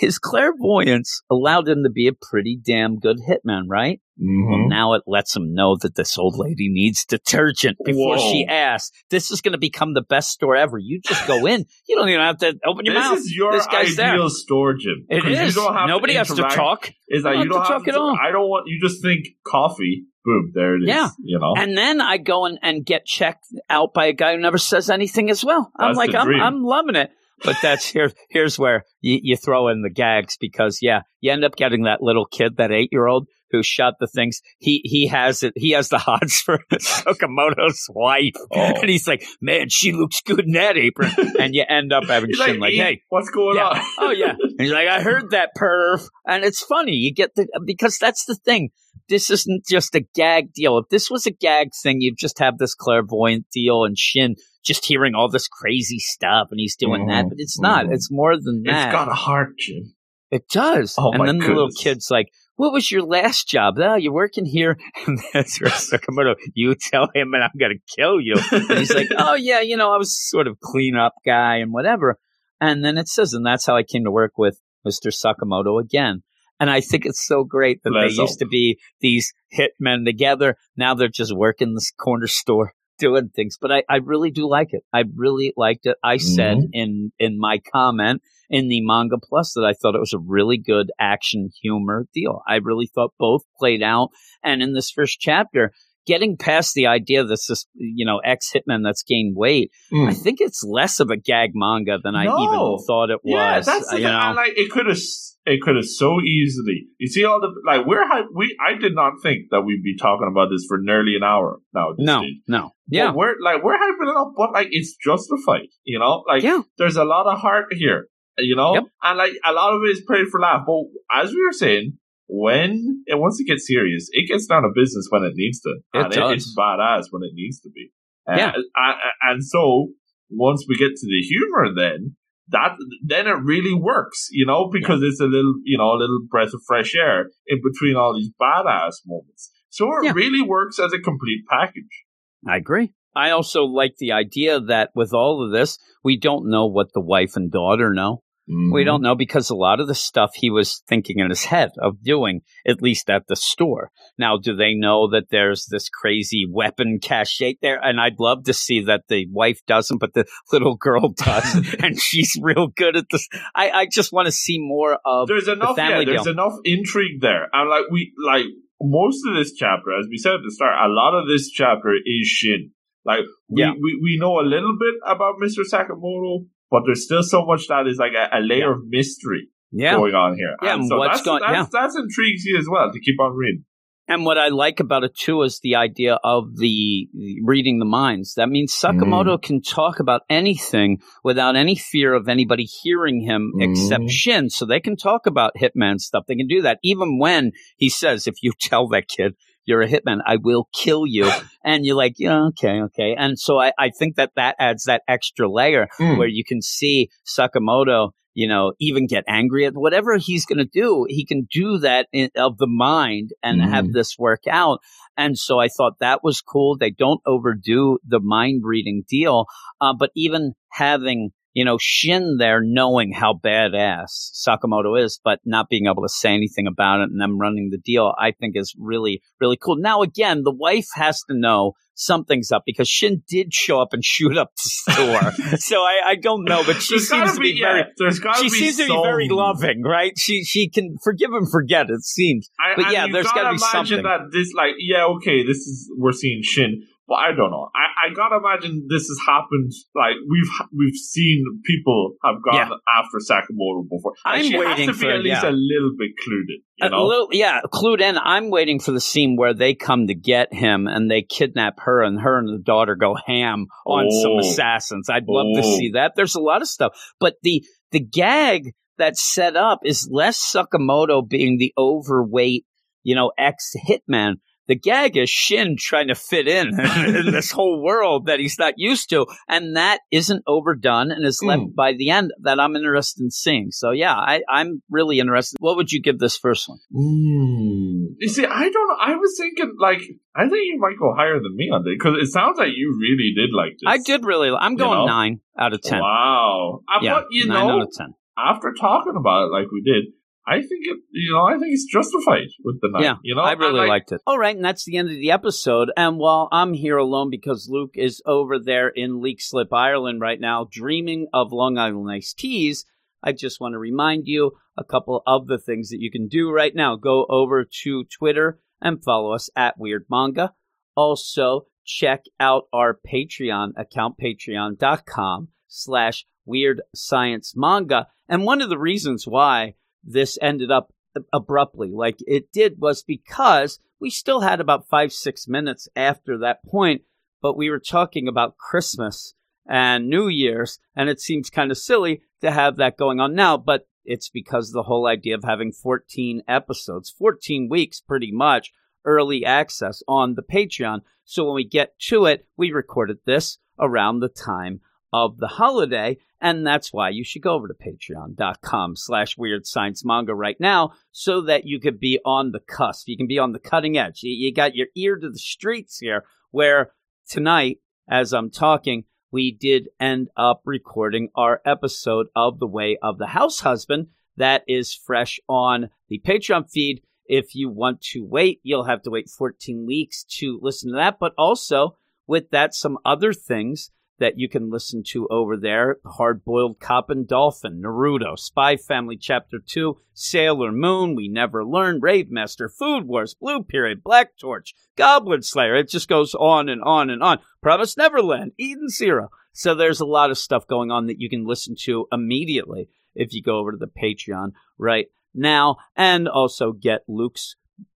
his 0.02 0.18
clairvoyance 0.20 1.22
allowed 1.30 1.68
him 1.70 1.84
to 1.84 1.90
be 1.90 2.08
a 2.08 2.12
pretty 2.14 2.60
damn 2.64 2.98
good 3.00 3.18
hitman, 3.28 3.64
right? 3.68 4.00
Well, 4.18 4.60
Mhm. 4.60 4.70
now 4.70 4.94
it 4.94 5.04
lets 5.08 5.36
him 5.36 5.54
know 5.54 5.78
that 5.82 5.96
this 5.96 6.18
old 6.18 6.36
lady 6.38 6.70
needs 6.70 7.06
detergent 7.06 7.78
before 7.86 8.18
Whoa. 8.18 8.32
she 8.32 8.46
asks. 8.48 8.92
This 9.10 9.32
is 9.32 9.42
going 9.42 9.54
to 9.54 9.58
become 9.58 9.94
the 9.94 10.02
best 10.08 10.30
store 10.30 10.56
ever. 10.56 10.78
You 10.78 11.00
just 11.04 11.26
go 11.28 11.46
in. 11.48 11.66
You 11.88 11.96
don't 11.96 12.10
even 12.10 12.22
have 12.22 12.38
to 12.40 12.56
open 12.66 12.86
your 12.86 12.96
This 12.96 13.04
mouth. 13.04 13.16
This 13.18 13.26
is 13.26 13.36
your 13.36 13.52
This 13.54 13.68
guy's 13.68 13.96
there. 13.96 14.12
ideal 14.14 14.30
store, 14.30 14.74
Jim. 14.76 15.06
It 15.10 15.26
is. 15.26 15.56
You 15.56 15.62
don't 15.64 15.74
have 15.76 15.88
Nobody 15.88 16.14
to 16.14 16.20
has 16.20 16.28
to 16.30 16.36
talk. 16.44 16.92
Is 17.08 17.24
that 17.24 17.38
You 17.38 17.46
don't 17.50 17.58
have 17.60 17.68
to 17.68 17.74
talk 17.74 17.88
at 17.88 17.96
all. 17.96 18.16
I 18.22 18.32
don't 18.32 18.48
want 18.50 18.66
you 18.68 18.80
just 18.82 19.02
think 19.02 19.28
coffee. 19.46 20.06
Boom, 20.24 20.52
there 20.54 20.76
it 20.76 20.84
is. 20.84 20.88
Yeah. 20.88 21.10
you 21.24 21.40
know. 21.40 21.54
And 21.58 21.76
then 21.76 22.00
I 22.00 22.18
go 22.18 22.46
in 22.46 22.60
and 22.62 22.86
get 22.86 23.06
checked 23.06 23.46
out 23.70 23.94
by 23.94 24.06
a 24.06 24.14
guy 24.14 24.36
who 24.36 24.40
never 24.42 24.60
says 24.60 24.90
anything 24.90 25.30
as 25.32 25.44
well. 25.44 25.72
I'm 25.80 25.96
That's 25.96 25.98
like, 25.98 26.16
I'm. 26.16 26.30
I'm 26.40 26.64
loving 26.64 26.96
it. 26.96 27.10
But 27.44 27.58
that's 27.62 27.86
here. 27.88 28.12
Here's 28.30 28.58
where 28.60 28.84
you, 29.02 29.20
you 29.24 29.36
throw 29.38 29.68
in 29.70 29.82
the 29.82 29.90
gags 29.90 30.38
because 30.40 30.80
yeah, 30.82 31.02
you 31.22 31.32
end 31.32 31.44
up 31.44 31.56
getting 31.56 31.84
that 31.84 32.02
little 32.02 32.26
kid, 32.26 32.58
that 32.58 32.72
eight 32.72 32.90
year 32.92 33.08
old 33.08 33.28
who 33.52 33.62
shot 33.64 33.96
the 34.00 34.08
things. 34.08 34.40
He 34.60 34.82
he 34.84 35.08
has 35.08 35.44
it. 35.44 35.54
He 35.56 35.72
has 35.72 35.90
the 35.90 35.98
hots 36.08 36.42
for 36.42 36.60
Sakamoto's 36.72 37.86
wife, 37.90 38.34
Oh. 38.52 38.74
and 38.82 38.90
he's 38.90 39.08
like, 39.08 39.26
man, 39.42 39.68
she 39.70 39.92
looks 39.92 40.22
good 40.22 40.46
in 40.46 40.52
that 40.54 40.78
apron. 40.78 41.12
and 41.40 41.54
you 41.54 41.64
end 41.68 41.92
up 41.94 42.06
having 42.06 42.32
Shin 42.34 42.60
like, 42.60 42.74
"Eat, 42.74 42.78
hey, 42.82 43.02
what's 43.10 43.30
going 43.30 43.58
Yeah. 43.58 43.68
on? 43.68 43.82
oh 44.00 44.12
yeah. 44.12 44.34
And 44.42 44.62
he's 44.62 44.72
like, 44.72 44.88
I 44.88 45.02
heard 45.02 45.32
that 45.32 45.50
perv. 45.58 46.08
And 46.28 46.44
it's 46.44 46.62
funny. 46.64 46.94
You 46.94 47.14
get 47.14 47.34
the, 47.36 47.48
because 47.66 47.98
that's 47.98 48.26
the 48.26 48.36
thing. 48.36 48.70
This 49.10 49.30
isn't 49.30 49.66
just 49.68 49.96
a 49.96 50.06
gag 50.16 50.54
deal. 50.54 50.78
If 50.78 50.90
this 50.90 51.10
was 51.10 51.26
a 51.26 51.32
gag 51.32 51.70
thing, 51.82 51.98
you'd 52.02 52.18
just 52.18 52.40
have 52.40 52.58
this 52.58 52.76
clairvoyant 52.76 53.48
deal 53.52 53.84
and 53.84 53.98
Shin 53.98 54.36
just 54.64 54.86
hearing 54.86 55.16
all 55.16 55.30
this 55.30 55.48
crazy 55.48 56.00
stuff 56.00 56.48
and 56.52 56.60
he's 56.60 56.76
doing 56.76 57.08
that. 57.08 57.26
Mhm. 57.26 57.30
But 57.30 57.40
it's 57.40 57.60
not. 57.60 57.86
Mhm. 57.86 57.94
It's 57.94 58.10
more 58.12 58.36
than 58.40 58.64
that. 58.64 58.88
It's 58.88 58.94
got 58.94 59.08
a 59.10 59.14
heart, 59.16 59.58
Jim. 59.58 59.94
it 60.30 60.48
does. 60.50 60.96
Oh, 60.98 61.10
and 61.12 61.20
my 61.20 61.26
then 61.26 61.40
the 61.40 61.48
little 61.48 61.70
kid's 61.78 62.10
like, 62.10 62.28
what 62.56 62.72
was 62.72 62.90
your 62.90 63.02
last 63.02 63.50
job? 63.50 63.76
Oh, 63.80 63.96
you're 63.96 64.14
working 64.14 64.46
here. 64.46 64.78
And 65.06 65.20
that's 65.34 65.60
where 65.60 65.70
Sakamoto, 65.72 66.36
you 66.54 66.74
tell 66.76 67.10
him 67.14 67.34
and 67.34 67.44
I'm 67.44 67.50
going 67.60 67.74
to 67.78 67.96
kill 67.98 68.22
you. 68.22 68.36
And 68.52 68.78
he's 68.80 68.94
like, 68.94 69.10
oh, 69.18 69.34
yeah, 69.34 69.60
you 69.60 69.76
know, 69.76 69.92
I 69.92 69.98
was 69.98 70.18
sort 70.30 70.48
of 70.48 70.60
clean 70.62 70.96
up 70.96 71.16
guy 71.26 71.58
and 71.58 71.74
whatever. 71.74 72.18
And 72.62 72.86
then 72.86 72.98
it 72.98 73.10
says, 73.10 73.34
and 73.34 73.46
that's 73.46 73.66
how 73.66 73.76
I 73.76 73.84
came 73.84 74.04
to 74.06 74.12
work 74.12 74.38
with 74.38 74.60
Mr. 74.88 75.12
Sakamoto 75.12 75.82
again. 75.82 76.22
And 76.62 76.70
I 76.70 76.80
think 76.80 77.06
it's 77.06 77.26
so 77.26 77.44
great 77.44 77.82
that 77.84 77.90
Bless 77.90 78.16
they 78.16 78.22
used 78.22 78.40
to 78.40 78.46
be 78.46 78.78
these 79.02 79.34
hitmen 79.52 80.06
together. 80.06 80.56
Now 80.78 80.94
they're 80.94 81.08
just 81.10 81.36
working 81.36 81.74
this 81.74 81.92
corner 81.92 82.28
store 82.28 82.74
doing 83.02 83.30
things. 83.36 83.58
But 83.60 83.72
I, 83.72 83.84
I 83.90 83.98
really 83.98 84.32
do 84.32 84.48
like 84.48 84.70
it. 84.72 84.84
I 84.94 85.04
really 85.16 85.54
liked 85.58 85.86
it. 85.86 85.98
I 86.04 86.18
said 86.18 86.58
Mhm. 86.58 86.70
in, 86.72 87.12
in 87.20 87.38
my 87.40 87.58
comment 87.74 88.22
in 88.50 88.68
the 88.68 88.82
manga 88.82 89.18
plus 89.22 89.54
that 89.56 89.66
I 89.66 89.74
thought 89.74 89.96
it 89.96 90.00
was 90.00 90.14
a 90.14 90.20
really 90.20 90.58
good 90.58 90.92
action 91.00 91.50
humor 91.62 92.06
deal. 92.14 92.42
I 92.48 92.56
really 92.58 92.88
thought 92.94 93.14
both 93.20 93.42
played 93.58 93.82
out. 93.84 94.10
And 94.44 94.62
in 94.62 94.74
this 94.74 94.92
first 94.92 95.20
chapter, 95.20 95.72
getting 96.08 96.38
past 96.38 96.74
the 96.74 96.88
idea 96.88 97.24
that 97.24 97.40
this, 97.48 97.66
you 97.76 98.06
know, 98.06 98.20
ex 98.20 98.52
hitman 98.54 98.84
that's 98.84 99.04
gained 99.04 99.36
weight, 99.36 99.72
I 99.94 100.14
think 100.14 100.40
it's 100.42 100.64
less 100.64 101.00
of 101.00 101.10
a 101.10 101.18
gag 101.18 101.52
manga 101.54 101.98
than 102.04 102.16
I 102.16 102.24
even 102.24 102.78
thought 102.88 103.10
it 103.10 103.20
Yeah, 103.24 103.58
was. 103.58 103.66
that's 103.66 103.88
uh, 103.88 103.92
the 103.92 103.98
thing. 103.98 104.06
And, 104.06 104.36
like 104.36 104.54
it 104.58 104.70
could 104.72 104.88
have, 104.88 104.98
it 105.46 105.62
could 105.62 105.76
have 105.76 105.86
so 105.86 106.20
easily. 106.22 106.88
You 107.00 107.08
see 107.08 107.24
all 107.26 107.40
the 107.42 107.50
like 107.66 107.86
we're 107.86 108.04
we. 108.36 108.56
I 108.66 108.78
did 108.80 108.94
not 108.96 109.14
think 109.24 109.48
that 109.52 109.62
we'd 109.62 109.84
be 109.84 109.96
talking 109.98 110.28
about 110.32 110.50
this 110.52 110.66
for 110.68 110.78
nearly 110.82 111.16
an 111.16 111.24
hour 111.24 111.60
now. 111.74 111.90
no, 111.98 112.20
stage. 112.22 112.42
no. 112.48 112.72
But 112.88 112.98
Yeah. 112.98 113.12
we're 113.14 113.36
like 113.44 113.64
we're 113.64 113.78
hyping 113.78 114.10
it 114.12 114.18
up, 114.18 114.34
but 114.38 114.52
like 114.54 114.68
it's 114.72 114.96
justified. 115.04 115.68
You 115.84 116.00
know, 116.00 116.24
like 116.28 116.44
Yeah. 116.44 116.62
there's 116.78 116.98
a 116.98 117.06
lot 117.06 117.26
of 117.26 117.40
heart 117.40 117.66
here. 117.72 118.08
You 118.38 118.56
know, 118.56 118.74
Yep. 118.76 118.84
and 119.04 119.18
like 119.18 119.34
a 119.46 119.52
lot 119.52 119.74
of 119.74 119.82
it 119.84 119.90
is 119.92 120.02
played 120.08 120.28
for 120.32 120.40
laugh. 120.40 120.62
But 120.66 120.84
as 121.12 121.32
we 121.32 121.44
were 121.46 121.52
saying, 121.54 121.98
when 122.34 123.04
and 123.08 123.20
once 123.20 123.40
it 123.42 123.46
gets 123.46 123.68
serious, 123.68 124.08
it 124.14 124.28
gets 124.30 124.46
down 124.48 124.64
to 124.64 124.70
business 124.74 125.08
when 125.10 125.24
it 125.24 125.34
needs 125.36 125.60
to, 125.62 125.70
It 125.94 126.06
and 126.06 126.12
does. 126.14 126.32
it's 126.38 126.56
badass 126.58 127.06
when 127.12 127.24
it 127.24 127.34
needs 127.34 127.60
to 127.62 127.70
be. 127.70 127.92
Yeah. 128.28 128.54
and, 128.56 128.96
and 129.22 129.44
so 129.46 129.90
once 130.30 130.64
we 130.70 130.78
get 130.78 130.96
to 130.96 131.08
the 131.08 131.22
humor, 131.28 131.74
then 131.76 132.16
that 132.48 132.78
then 133.06 133.28
it 133.28 133.38
really 133.44 133.74
works, 133.74 134.30
you 134.32 134.46
know, 134.46 134.70
because 134.72 135.02
it's 135.04 135.20
a 135.20 135.26
little, 135.26 135.56
you 135.66 135.78
know, 135.78 135.92
a 135.92 136.00
little 136.00 136.22
breath 136.30 136.54
of 136.54 136.62
fresh 136.66 136.96
air 136.96 137.26
in 137.48 137.60
between 137.62 137.98
all 137.98 138.16
these 138.18 138.30
badass 138.42 138.94
moments. 139.06 139.52
So 139.70 139.86
it 139.98 140.06
Yeah. 140.06 140.12
really 140.16 140.42
works 140.42 140.80
as 140.80 140.94
a 140.94 141.00
complete 141.00 141.42
package. 141.50 142.06
I 142.48 142.56
agree. 142.58 142.94
I 143.14 143.32
also 143.32 143.64
like 143.64 143.96
the 143.98 144.14
idea 144.14 144.60
that 144.62 144.92
with 144.96 145.14
all 145.14 145.46
of 145.46 145.52
this, 145.52 145.78
we 146.02 146.18
don't 146.18 146.50
know 146.50 146.66
what 146.68 146.94
the 146.94 147.02
wife 147.02 147.36
and 147.36 147.52
daughter 147.52 147.94
know. 147.94 148.24
Mm-hmm. 148.50 148.74
We 148.74 148.84
don't 148.84 149.02
know 149.04 149.16
because 149.16 149.50
a 149.50 149.56
lot 149.56 149.80
of 149.80 149.88
the 149.88 149.96
stuff 149.96 150.32
he 150.34 150.50
was 150.50 150.82
thinking 150.88 151.20
in 151.20 151.30
his 151.30 151.46
head 151.46 151.70
of 151.80 152.02
doing, 152.04 152.42
at 152.68 152.82
least 152.82 153.10
at 153.10 153.28
the 153.28 153.36
store. 153.36 153.92
Now, 154.18 154.38
do 154.38 154.56
they 154.56 154.74
know 154.74 155.10
that 155.12 155.26
there's 155.30 155.68
this 155.70 155.90
crazy 155.90 156.46
weapon 156.50 157.00
cache 157.02 157.42
there? 157.62 157.80
And 157.82 158.02
I'd 158.02 158.20
love 158.20 158.44
to 158.46 158.54
see 158.54 158.82
that 158.86 159.04
the 159.08 159.28
wife 159.32 159.60
doesn't, 159.68 160.00
but 160.00 160.14
the 160.14 160.26
little 160.52 160.76
girl 160.76 161.10
does, 161.14 161.74
and 161.80 162.00
she's 162.00 162.36
real 162.42 162.68
good 162.68 162.98
at 162.98 163.06
this. 163.12 163.28
I, 163.56 163.70
I 163.72 163.86
just 163.92 164.12
want 164.12 164.26
to 164.26 164.32
see 164.32 164.58
more 164.60 164.98
of. 165.06 165.28
There's 165.28 165.48
enough, 165.48 165.76
yeah, 165.78 165.88
family 165.90 166.06
there's 166.06 166.24
deal. 166.24 166.34
enough 166.34 166.54
intrigue 166.66 167.22
there, 167.22 167.48
and 167.54 167.70
like 167.70 167.86
we 167.92 168.12
like 168.26 168.46
most 168.82 169.22
of 169.28 169.36
this 169.36 169.54
chapter, 169.54 169.98
as 170.00 170.08
we 170.10 170.18
said 170.18 170.34
at 170.34 170.42
the 170.44 170.52
start, 170.52 170.74
a 170.74 170.92
lot 170.92 171.14
of 171.14 171.28
this 171.28 171.50
chapter 171.50 171.94
is 171.94 172.28
Shin. 172.28 172.72
Like 173.06 173.22
we, 173.50 173.62
Yeah. 173.62 173.72
we, 173.74 174.00
we 174.02 174.18
know 174.20 174.40
a 174.40 174.46
little 174.46 174.76
bit 174.80 174.96
about 175.06 175.36
Mr. 175.42 175.62
Sakamoto, 175.72 176.46
but 176.72 176.84
there's 176.86 177.04
still 177.06 177.22
so 177.24 177.46
much 177.46 177.68
that 177.68 177.86
is 177.88 177.98
like 177.98 178.14
a, 178.14 178.38
a 178.38 178.42
layer 178.42 178.72
of 178.72 178.80
mystery 178.88 179.50
Yeah. 179.72 179.96
going 179.96 180.16
on 180.16 180.36
here. 180.38 180.56
Yeah, 180.64 180.74
and 180.74 180.82
and 180.82 180.90
so 180.90 180.98
what's 180.98 181.18
that's, 181.18 181.26
going- 181.26 181.42
that's, 181.46 181.70
that's 181.72 181.96
intrigues 181.98 182.46
you 182.46 182.58
as 182.58 182.66
well 182.70 182.92
to 182.92 183.00
keep 183.00 183.20
on 183.20 183.36
reading. 183.36 183.66
And 184.08 184.26
what 184.26 184.38
I 184.38 184.50
like 184.50 184.82
about 184.82 185.06
it 185.06 185.16
too 185.16 185.42
is 185.44 185.60
the 185.62 185.76
idea 185.76 186.18
of 186.22 186.58
the 186.58 187.08
reading 187.46 187.80
the 187.80 187.86
minds. 187.86 188.34
That 188.34 188.50
means 188.50 188.74
Sakamoto 188.78 189.38
Mm. 189.38 189.42
can 189.42 189.62
talk 189.62 190.00
about 190.02 190.24
anything 190.30 191.00
without 191.24 191.56
any 191.56 191.76
fear 191.76 192.14
of 192.14 192.28
anybody 192.28 192.66
hearing 192.66 193.22
him 193.22 193.54
except 193.60 194.04
Mhm. 194.04 194.10
Shin. 194.12 194.50
So 194.50 194.66
they 194.66 194.82
can 194.82 194.98
talk 194.98 195.28
about 195.28 195.54
Hitman 195.58 196.00
stuff. 196.00 196.26
They 196.28 196.36
can 196.36 196.48
do 196.48 196.62
that 196.64 196.80
even 196.84 197.20
when 197.20 197.52
he 197.78 197.88
says, 197.90 198.28
if 198.28 198.36
you 198.42 198.52
tell 198.60 198.88
that 198.90 199.08
kid 199.08 199.36
you're 199.66 199.82
a 199.82 199.88
hitman, 199.88 200.20
I 200.26 200.38
will 200.38 200.68
kill 200.74 201.06
you. 201.06 201.30
and 201.64 201.86
you're 201.86 201.96
like, 201.96 202.16
yeah, 202.18 202.48
okay, 202.50 202.82
okay. 202.84 203.16
And 203.18 203.38
so 203.40 203.60
I, 203.60 203.72
I 203.78 203.90
think 203.90 204.16
that 204.16 204.32
that 204.36 204.56
adds 204.60 204.86
that 204.86 205.04
extra 205.08 205.50
layer 205.52 205.88
Mm. 206.00 206.18
where 206.18 206.28
you 206.28 206.44
can 206.44 206.62
see 206.62 207.10
Sakamoto 207.26 208.12
you 208.34 208.48
know, 208.48 208.72
even 208.80 209.08
get 209.08 209.26
angry 209.28 209.66
at 209.66 209.74
whatever 209.74 210.16
he's 210.18 210.46
going 210.46 210.58
to 210.58 210.64
do. 210.66 211.06
He 211.10 211.26
can 211.26 211.48
do 211.52 211.80
that 211.80 212.08
in, 212.14 212.30
of 212.38 212.58
the 212.58 212.68
mind 212.68 213.32
and 213.44 213.60
Mhm. 213.60 213.70
have 213.70 213.92
this 213.92 214.18
work 214.18 214.44
out. 214.50 214.80
And 215.18 215.38
so 215.38 215.60
I 215.60 215.68
thought 215.68 216.00
that 216.00 216.24
was 216.24 216.40
cool. 216.42 216.78
They 216.78 216.92
don't 216.92 217.20
overdo 217.26 218.00
the 218.08 218.22
mind 218.22 218.62
reading 218.64 219.04
deal. 219.08 219.48
Uh, 219.82 219.94
but 219.94 220.12
even 220.16 220.54
having, 220.72 221.32
you 221.54 221.66
know, 221.66 221.78
Shin 221.80 222.38
there 222.38 222.62
knowing 222.64 223.12
how 223.12 223.34
badass 223.34 224.32
Sakamoto 224.48 225.02
is, 225.02 225.20
but 225.24 225.40
not 225.46 225.70
being 225.70 225.88
able 225.88 226.04
to 226.04 226.10
say 226.10 226.34
anything 226.34 226.68
about 226.68 227.02
it 227.02 227.10
and 227.10 227.20
them 227.20 227.38
running 227.38 227.70
the 227.72 227.78
deal, 227.78 228.14
I 228.18 228.32
think 228.32 228.56
is 228.56 228.74
really, 228.80 229.22
really 229.40 229.58
cool. 229.58 229.76
Now, 229.78 230.02
again, 230.02 230.44
the 230.44 230.54
wife 230.54 230.88
has 230.96 231.20
to 231.30 231.38
know 231.38 231.74
something's 231.94 232.52
up 232.52 232.64
because 232.66 232.88
Shin 232.88 233.24
did 233.30 233.54
show 233.54 233.82
up 233.82 233.90
and 233.92 234.04
shoot 234.06 234.38
up 234.38 234.52
the 234.56 234.70
store. 234.94 235.58
so 235.58 235.82
I, 235.82 236.02
I 236.08 236.16
don't 236.16 236.46
know, 236.46 236.64
but 236.66 236.82
she 236.82 236.96
There's 236.96 237.10
seems 237.10 237.34
to 237.34 237.40
be, 237.40 237.60
very, 237.60 237.80
yeah, 237.80 238.34
she 238.36 238.44
be 238.44 238.50
seems 238.50 238.78
to 238.78 238.88
be 238.88 239.02
very 239.04 239.28
loving, 239.30 239.84
right? 239.84 240.14
She, 240.18 240.44
she 240.44 240.70
can 240.70 240.96
forgive 241.04 241.32
and 241.34 241.50
forget, 241.50 241.90
it 241.90 242.04
seems. 242.04 242.50
I, 242.60 242.82
But 242.82 242.92
yeah, 242.92 243.08
there's 243.12 243.26
gotta 243.26 243.42
gotta 243.44 243.58
be 243.58 243.62
imagine 243.62 243.88
something. 243.88 244.04
that 244.04 244.32
this, 244.32 244.54
like, 244.54 244.76
yeah, 244.80 245.06
okay, 245.18 245.44
this 245.46 245.58
is 245.58 245.92
we're 245.98 246.12
seeing 246.14 246.42
Shin, 246.44 246.84
but 247.12 247.20
I 247.20 247.34
don't 247.36 247.52
know. 247.52 247.68
I, 247.76 248.08
I 248.08 248.14
gotta 248.14 248.38
imagine 248.38 248.88
this 248.90 249.04
has 249.10 249.18
happened. 249.28 249.72
Like 249.94 250.16
we've 250.30 250.50
we've 250.72 250.96
seen 250.96 251.44
people 251.66 252.14
have 252.24 252.36
gone 252.42 252.56
Yeah. 252.56 252.78
after 252.88 253.18
Sakamoto 253.20 253.84
before. 253.90 254.14
Like, 254.26 254.46
I'm 254.46 254.54
waiting 254.60 254.88
to 254.88 254.94
for- 254.94 255.12
at 255.12 255.20
least 255.22 255.44
yeah. 255.44 255.50
a 255.50 255.52
little 255.52 255.92
bit 256.00 256.12
clued. 256.24 256.48
You 256.78 256.88
A 256.88 257.04
little, 257.04 257.28
yeah, 257.32 257.60
clued 257.72 258.00
in. 258.02 258.18
I'm 258.18 258.50
waiting 258.50 258.80
for 258.80 258.92
the 258.94 259.02
scene 259.02 259.36
where 259.36 259.54
they 259.54 259.76
come 259.76 260.08
to 260.08 260.16
get 260.16 260.54
him 260.54 260.88
and 260.88 261.12
they 261.12 261.22
kidnap 261.22 261.76
her, 261.82 262.02
and 262.02 262.20
her 262.22 262.40
and 262.40 262.48
the 262.48 262.64
daughter 262.64 262.96
go 262.96 263.16
ham 263.28 263.68
on 263.86 264.10
some 264.10 264.32
Oh. 264.32 264.40
assassins. 264.40 265.10
I'd 265.10 265.28
love 265.28 265.48
to 265.56 265.62
Oh. 265.64 265.78
see 265.78 265.92
that. 265.96 266.14
There's 266.16 266.36
a 266.36 266.40
lot 266.42 266.62
of 266.62 266.68
stuff, 266.70 266.94
but 267.20 267.36
the 267.44 267.62
the 267.92 268.00
gag 268.00 268.72
that's 268.98 269.22
set 269.22 269.56
up 269.58 269.80
is 269.84 270.08
less 270.10 270.40
Sakamoto 270.40 271.28
being 271.28 271.58
the 271.58 271.74
overweight, 271.78 272.66
you 273.04 273.16
know, 273.16 273.32
ex 273.38 273.74
hitman. 273.88 274.36
The 274.72 274.76
gag 274.80 275.18
is 275.18 275.30
Shin 275.30 275.76
trying 275.78 276.08
to 276.08 276.16
fit 276.16 276.48
in 276.48 276.68
in 276.80 277.26
this 277.34 277.52
whole 277.52 277.84
world 277.84 278.28
that 278.28 278.40
he's 278.40 278.58
not 278.58 278.76
used 278.78 279.10
to, 279.10 279.26
and 279.50 279.76
that 279.76 280.00
isn't 280.12 280.44
overdone 280.48 281.12
and 281.12 281.26
is 281.26 281.42
left 281.44 281.64
Mm. 281.64 281.76
by 281.76 281.92
the 281.92 282.10
end 282.10 282.32
that 282.44 282.58
I'm 282.58 282.78
interested 282.78 283.22
in 283.22 283.32
seeing. 283.32 283.72
So 283.72 283.92
yeah, 283.92 284.14
I, 284.16 284.44
I'm 284.48 284.82
really 284.90 285.20
interested. 285.20 285.58
What 285.60 285.76
would 285.76 285.92
you 285.92 286.02
give 286.02 286.20
this 286.20 286.38
first 286.38 286.70
one? 286.70 286.78
Mm. 286.96 288.16
You 288.20 288.30
see, 288.30 288.46
I 288.46 288.70
don't 288.70 288.88
know. 288.88 288.98
I 289.00 289.16
was 289.18 289.36
thinking, 289.38 289.76
like, 289.78 290.02
I 290.36 290.44
think 290.48 290.62
you 290.72 290.78
might 290.80 290.98
go 290.98 291.14
higher 291.14 291.40
than 291.42 291.54
me 291.56 291.70
on 291.70 291.84
this 291.84 291.96
because 292.00 292.16
it 292.22 292.32
sounds 292.32 292.58
like 292.58 292.70
you 292.74 292.98
really 292.98 293.34
did 293.36 293.50
like 293.54 293.74
this. 293.74 293.84
I 293.88 293.98
did 293.98 294.26
really. 294.26 294.50
I'm 294.58 294.74
You 294.74 294.78
going 294.78 295.00
know? 295.00 295.06
nine 295.06 295.40
out 295.60 295.74
of 295.74 295.82
ten. 295.82 296.00
Wow. 296.00 296.82
Uh, 296.88 297.00
Yeah, 297.02 297.14
but 297.16 297.26
you 297.32 297.48
nine 297.48 297.68
know, 297.68 297.74
out 297.76 297.82
of 297.84 297.94
ten. 297.94 298.14
after 298.38 298.74
talking 298.80 299.16
about 299.18 299.48
it 299.48 299.52
like 299.52 299.68
we 299.72 299.82
did, 299.82 300.14
I 300.48 300.58
think 300.58 300.86
it. 300.86 300.98
You 301.12 301.34
know, 301.34 301.46
I 301.46 301.54
think 301.60 301.74
it's 301.74 301.86
justified 301.86 302.48
with 302.64 302.82
the 302.82 302.90
nine. 302.92 303.04
Yeah, 303.04 303.16
you 303.24 303.36
know, 303.36 303.42
I 303.42 303.54
really 303.54 303.70
And, 303.70 303.78
like, 303.78 303.90
liked 303.90 304.12
it. 304.14 304.22
All 304.26 304.40
right, 304.40 304.56
and 304.56 304.66
that's 304.66 304.86
the 304.86 304.98
end 304.98 305.10
of 305.10 305.16
the 305.16 305.32
episode. 305.32 305.92
And 305.96 306.18
while 306.18 306.50
I'm 306.52 306.74
here 306.74 306.98
alone 306.98 307.30
because 307.30 307.68
Luke 307.70 307.92
is 307.96 308.22
over 308.26 308.58
there 308.60 308.90
in 308.90 309.22
Leixlip, 309.22 309.68
Ireland 309.72 310.20
right 310.22 310.40
now, 310.40 310.68
dreaming 310.70 311.28
of 311.34 311.52
Long 311.52 311.78
Island 311.78 312.12
iced 312.12 312.40
teas, 312.40 312.86
I 313.24 313.34
just 313.34 313.62
want 313.62 313.74
to 313.74 313.80
remind 313.80 314.24
you 314.26 314.54
a 314.78 314.84
couple 314.84 315.22
of 315.28 315.48
the 315.48 315.60
things 315.60 315.90
that 315.90 316.00
you 316.00 316.10
can 316.10 316.28
do 316.28 316.52
right 316.52 316.74
now. 316.74 316.96
Go 316.96 317.26
over 317.30 317.66
to 317.84 318.04
Twitter 318.06 318.60
and 318.82 319.04
follow 319.04 319.34
us 319.34 319.50
at 319.56 319.78
Weird 319.78 320.06
Manga. 320.10 320.54
Also, 320.96 321.68
check 321.86 322.24
out 322.40 322.64
our 322.74 322.98
Patreon 323.08 323.74
account, 323.78 324.16
patreon.com 324.20 325.50
slash 325.68 326.26
weird 326.46 326.82
science 326.96 327.54
manga. 327.56 328.08
And 328.28 328.44
one 328.44 328.62
of 328.62 328.70
the 328.70 328.80
reasons 328.80 329.26
why 329.28 329.76
this 330.04 330.38
ended 330.42 330.72
up 330.72 330.94
abruptly 331.34 331.92
like 331.92 332.18
it 332.26 332.52
did 332.52 332.80
was 332.80 333.04
because 333.04 333.80
we 334.00 334.10
still 334.10 334.42
had 334.42 334.60
about 334.60 334.88
five, 334.88 335.12
six 335.12 335.48
minutes 335.48 335.88
after 335.96 336.38
that 336.38 336.64
point, 336.64 337.02
but 337.42 337.58
we 337.58 337.70
were 337.70 337.80
talking 337.80 338.28
about 338.28 338.58
Christmas 338.58 339.34
and 339.68 340.10
New 340.10 340.28
Year's, 340.28 340.80
and 340.96 341.10
it 341.10 341.22
seems 341.22 341.50
kind 341.50 341.72
of 341.72 341.78
silly 341.78 342.22
to 342.42 342.52
have 342.52 342.78
that 342.78 342.98
going 342.98 343.20
on 343.20 343.36
now, 343.36 343.58
but 343.58 343.88
it's 344.04 344.30
because 344.30 344.72
the 344.72 344.84
whole 344.84 345.06
idea 345.06 345.36
of 345.36 345.44
having 345.44 345.72
14 345.72 346.42
episodes, 346.48 347.10
14 347.12 347.70
weeks 347.70 348.02
pretty 348.02 348.32
much, 348.32 348.72
early 349.06 349.46
access 349.46 350.02
on 350.08 350.36
the 350.36 350.44
Patreon. 350.44 351.02
So 351.24 351.46
when 351.46 351.56
we 351.56 351.64
get 351.64 351.98
to 352.08 352.26
it, 352.26 352.48
we 352.58 352.72
recorded 352.72 353.20
this 353.26 353.60
around 353.80 354.20
the 354.20 354.30
time 354.30 354.82
of 355.14 355.38
the 355.38 355.48
holiday, 355.48 356.18
and 356.40 356.66
that's 356.66 356.94
why 356.94 357.10
you 357.10 357.24
should 357.24 357.42
go 357.42 357.54
over 357.54 357.68
to 357.68 357.74
patreon.com 357.74 358.96
slash 358.96 359.38
weird 359.38 359.66
science 359.66 360.06
manga 360.06 360.34
right 360.34 360.60
now 360.60 360.94
so 361.12 361.42
that 361.42 361.66
you 361.66 361.80
could 361.80 362.00
be 362.00 362.20
on 362.26 362.52
the 362.52 362.60
cusp. 362.60 363.08
You 363.08 363.18
can 363.18 363.28
be 363.28 363.40
on 363.40 363.52
the 363.52 363.60
cutting 363.60 363.98
edge. 363.98 364.24
You, 364.24 364.54
got 364.54 364.76
your 364.76 364.88
ear 364.96 365.18
to 365.18 365.30
the 365.30 365.38
streets 365.38 366.00
here, 366.00 366.24
where 366.52 366.94
tonight, 367.28 367.80
as 368.10 368.34
I'm 368.34 368.50
talking, 368.50 369.04
we 369.32 369.52
did 369.52 369.90
end 370.00 370.30
up 370.36 370.62
recording 370.66 371.30
our 371.36 371.62
episode 371.66 372.28
of 372.36 372.60
The 372.60 372.68
Way 372.68 372.98
of 373.02 373.18
the 373.18 373.28
House 373.28 373.62
Husband. 373.62 374.08
That 374.38 374.64
is 374.68 374.94
fresh 374.94 375.40
on 375.48 375.90
the 376.10 376.20
Patreon 376.20 376.70
feed. 376.70 377.02
If 377.26 377.56
you 377.56 377.70
want 377.70 378.02
to 378.12 378.26
wait, 378.26 378.60
you'll 378.64 378.86
have 378.86 379.04
to 379.04 379.10
wait 379.10 379.30
14 379.30 379.86
weeks 379.86 380.24
to 380.40 380.60
listen 380.62 380.90
to 380.90 380.96
that. 380.96 381.18
But 381.20 381.34
also, 381.38 381.98
with 382.28 382.50
that, 382.50 382.74
some 382.74 382.98
other 383.06 383.32
things 383.32 383.92
that 384.22 384.38
you 384.38 384.48
can 384.48 384.70
listen 384.70 385.02
to 385.04 385.28
over 385.30 385.58
there 385.58 385.98
Hard 386.06 386.46
Boiled 386.46 386.80
Cop 386.80 387.10
and 387.10 387.28
Dolphin, 387.28 387.82
Naruto, 387.82 388.38
Spy 388.38 388.78
Family 388.78 389.18
Chapter 389.18 389.58
2, 389.66 389.98
Sailor 390.14 390.72
Moon, 390.72 391.16
We 391.16 391.28
Never 391.28 391.66
Learned, 391.66 392.04
Rave 392.04 392.30
Master, 392.30 392.70
Food 392.70 393.08
Wars, 393.08 393.34
Blue 393.34 393.64
Period, 393.64 394.04
Black 394.04 394.38
Torch, 394.38 394.76
Goblin 394.96 395.42
Slayer. 395.42 395.76
It 395.76 395.90
just 395.90 396.08
goes 396.08 396.36
on 396.36 396.70
and 396.70 396.84
on 396.84 397.10
and 397.10 397.24
on. 397.24 397.40
Promise 397.64 397.98
Neverland, 397.98 398.52
Eden 398.60 398.90
Zero. 398.90 399.30
So 399.54 399.74
there's 399.74 400.00
a 400.00 400.06
lot 400.06 400.30
of 400.30 400.38
stuff 400.38 400.68
going 400.68 400.92
on 400.92 401.08
that 401.08 401.20
you 401.20 401.28
can 401.28 401.48
listen 401.48 401.76
to 401.86 402.06
immediately 402.12 402.90
if 403.16 403.34
you 403.34 403.42
go 403.42 403.58
over 403.58 403.72
to 403.72 403.78
the 403.78 403.88
Patreon 403.88 404.52
right 404.78 405.08
now 405.34 405.78
and 405.96 406.28
also 406.28 406.74
get 406.74 407.02
Luke's 407.08 407.56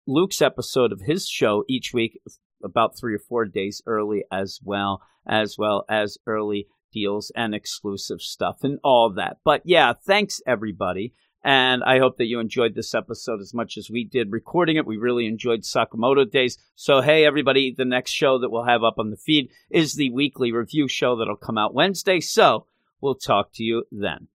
Luke's 0.08 0.42
episode 0.42 0.94
of 0.94 1.02
his 1.02 1.28
show 1.28 1.66
each 1.68 1.94
week 1.94 2.22
about 2.64 2.98
3 2.98 3.16
or 3.16 3.20
4 3.20 3.46
days 3.46 3.82
early 3.86 4.24
as 4.32 4.60
well 4.64 5.02
as 5.26 5.58
well 5.58 5.86
as 5.90 6.18
early 6.28 6.68
deals 6.92 7.32
and 7.36 7.56
exclusive 7.56 8.22
stuff 8.22 8.64
and 8.64 8.80
all 8.84 9.10
that. 9.14 9.38
But 9.44 9.62
yeah, 9.66 9.94
thanks 9.94 10.42
everybody. 10.46 11.14
And 11.46 11.84
I 11.84 12.00
hope 12.00 12.18
that 12.18 12.28
you 12.28 12.40
enjoyed 12.40 12.74
this 12.74 12.96
episode 12.96 13.42
as 13.42 13.54
much 13.54 13.78
as 13.78 13.90
we 13.90 14.06
did 14.06 14.32
recording 14.32 14.78
it. 14.78 14.86
We 14.86 14.96
really 14.96 15.26
enjoyed 15.26 15.64
Sakamoto 15.64 16.30
Days. 16.30 16.58
So, 16.76 17.02
hey, 17.02 17.26
everybody, 17.26 17.74
the 17.76 17.84
next 17.84 18.12
show 18.12 18.40
that 18.40 18.50
we'll 18.50 18.64
have 18.64 18.84
up 18.84 18.96
on 18.98 19.10
the 19.10 19.18
feed 19.18 19.50
is 19.70 19.96
the 19.96 20.10
weekly 20.12 20.54
review 20.54 20.88
show 20.88 21.18
that'll 21.18 21.36
come 21.36 21.58
out 21.58 21.74
Wednesday. 21.74 22.22
So, 22.22 22.68
we'll 23.02 23.16
talk 23.16 23.52
to 23.56 23.64
you 23.64 23.84
then. 23.92 24.30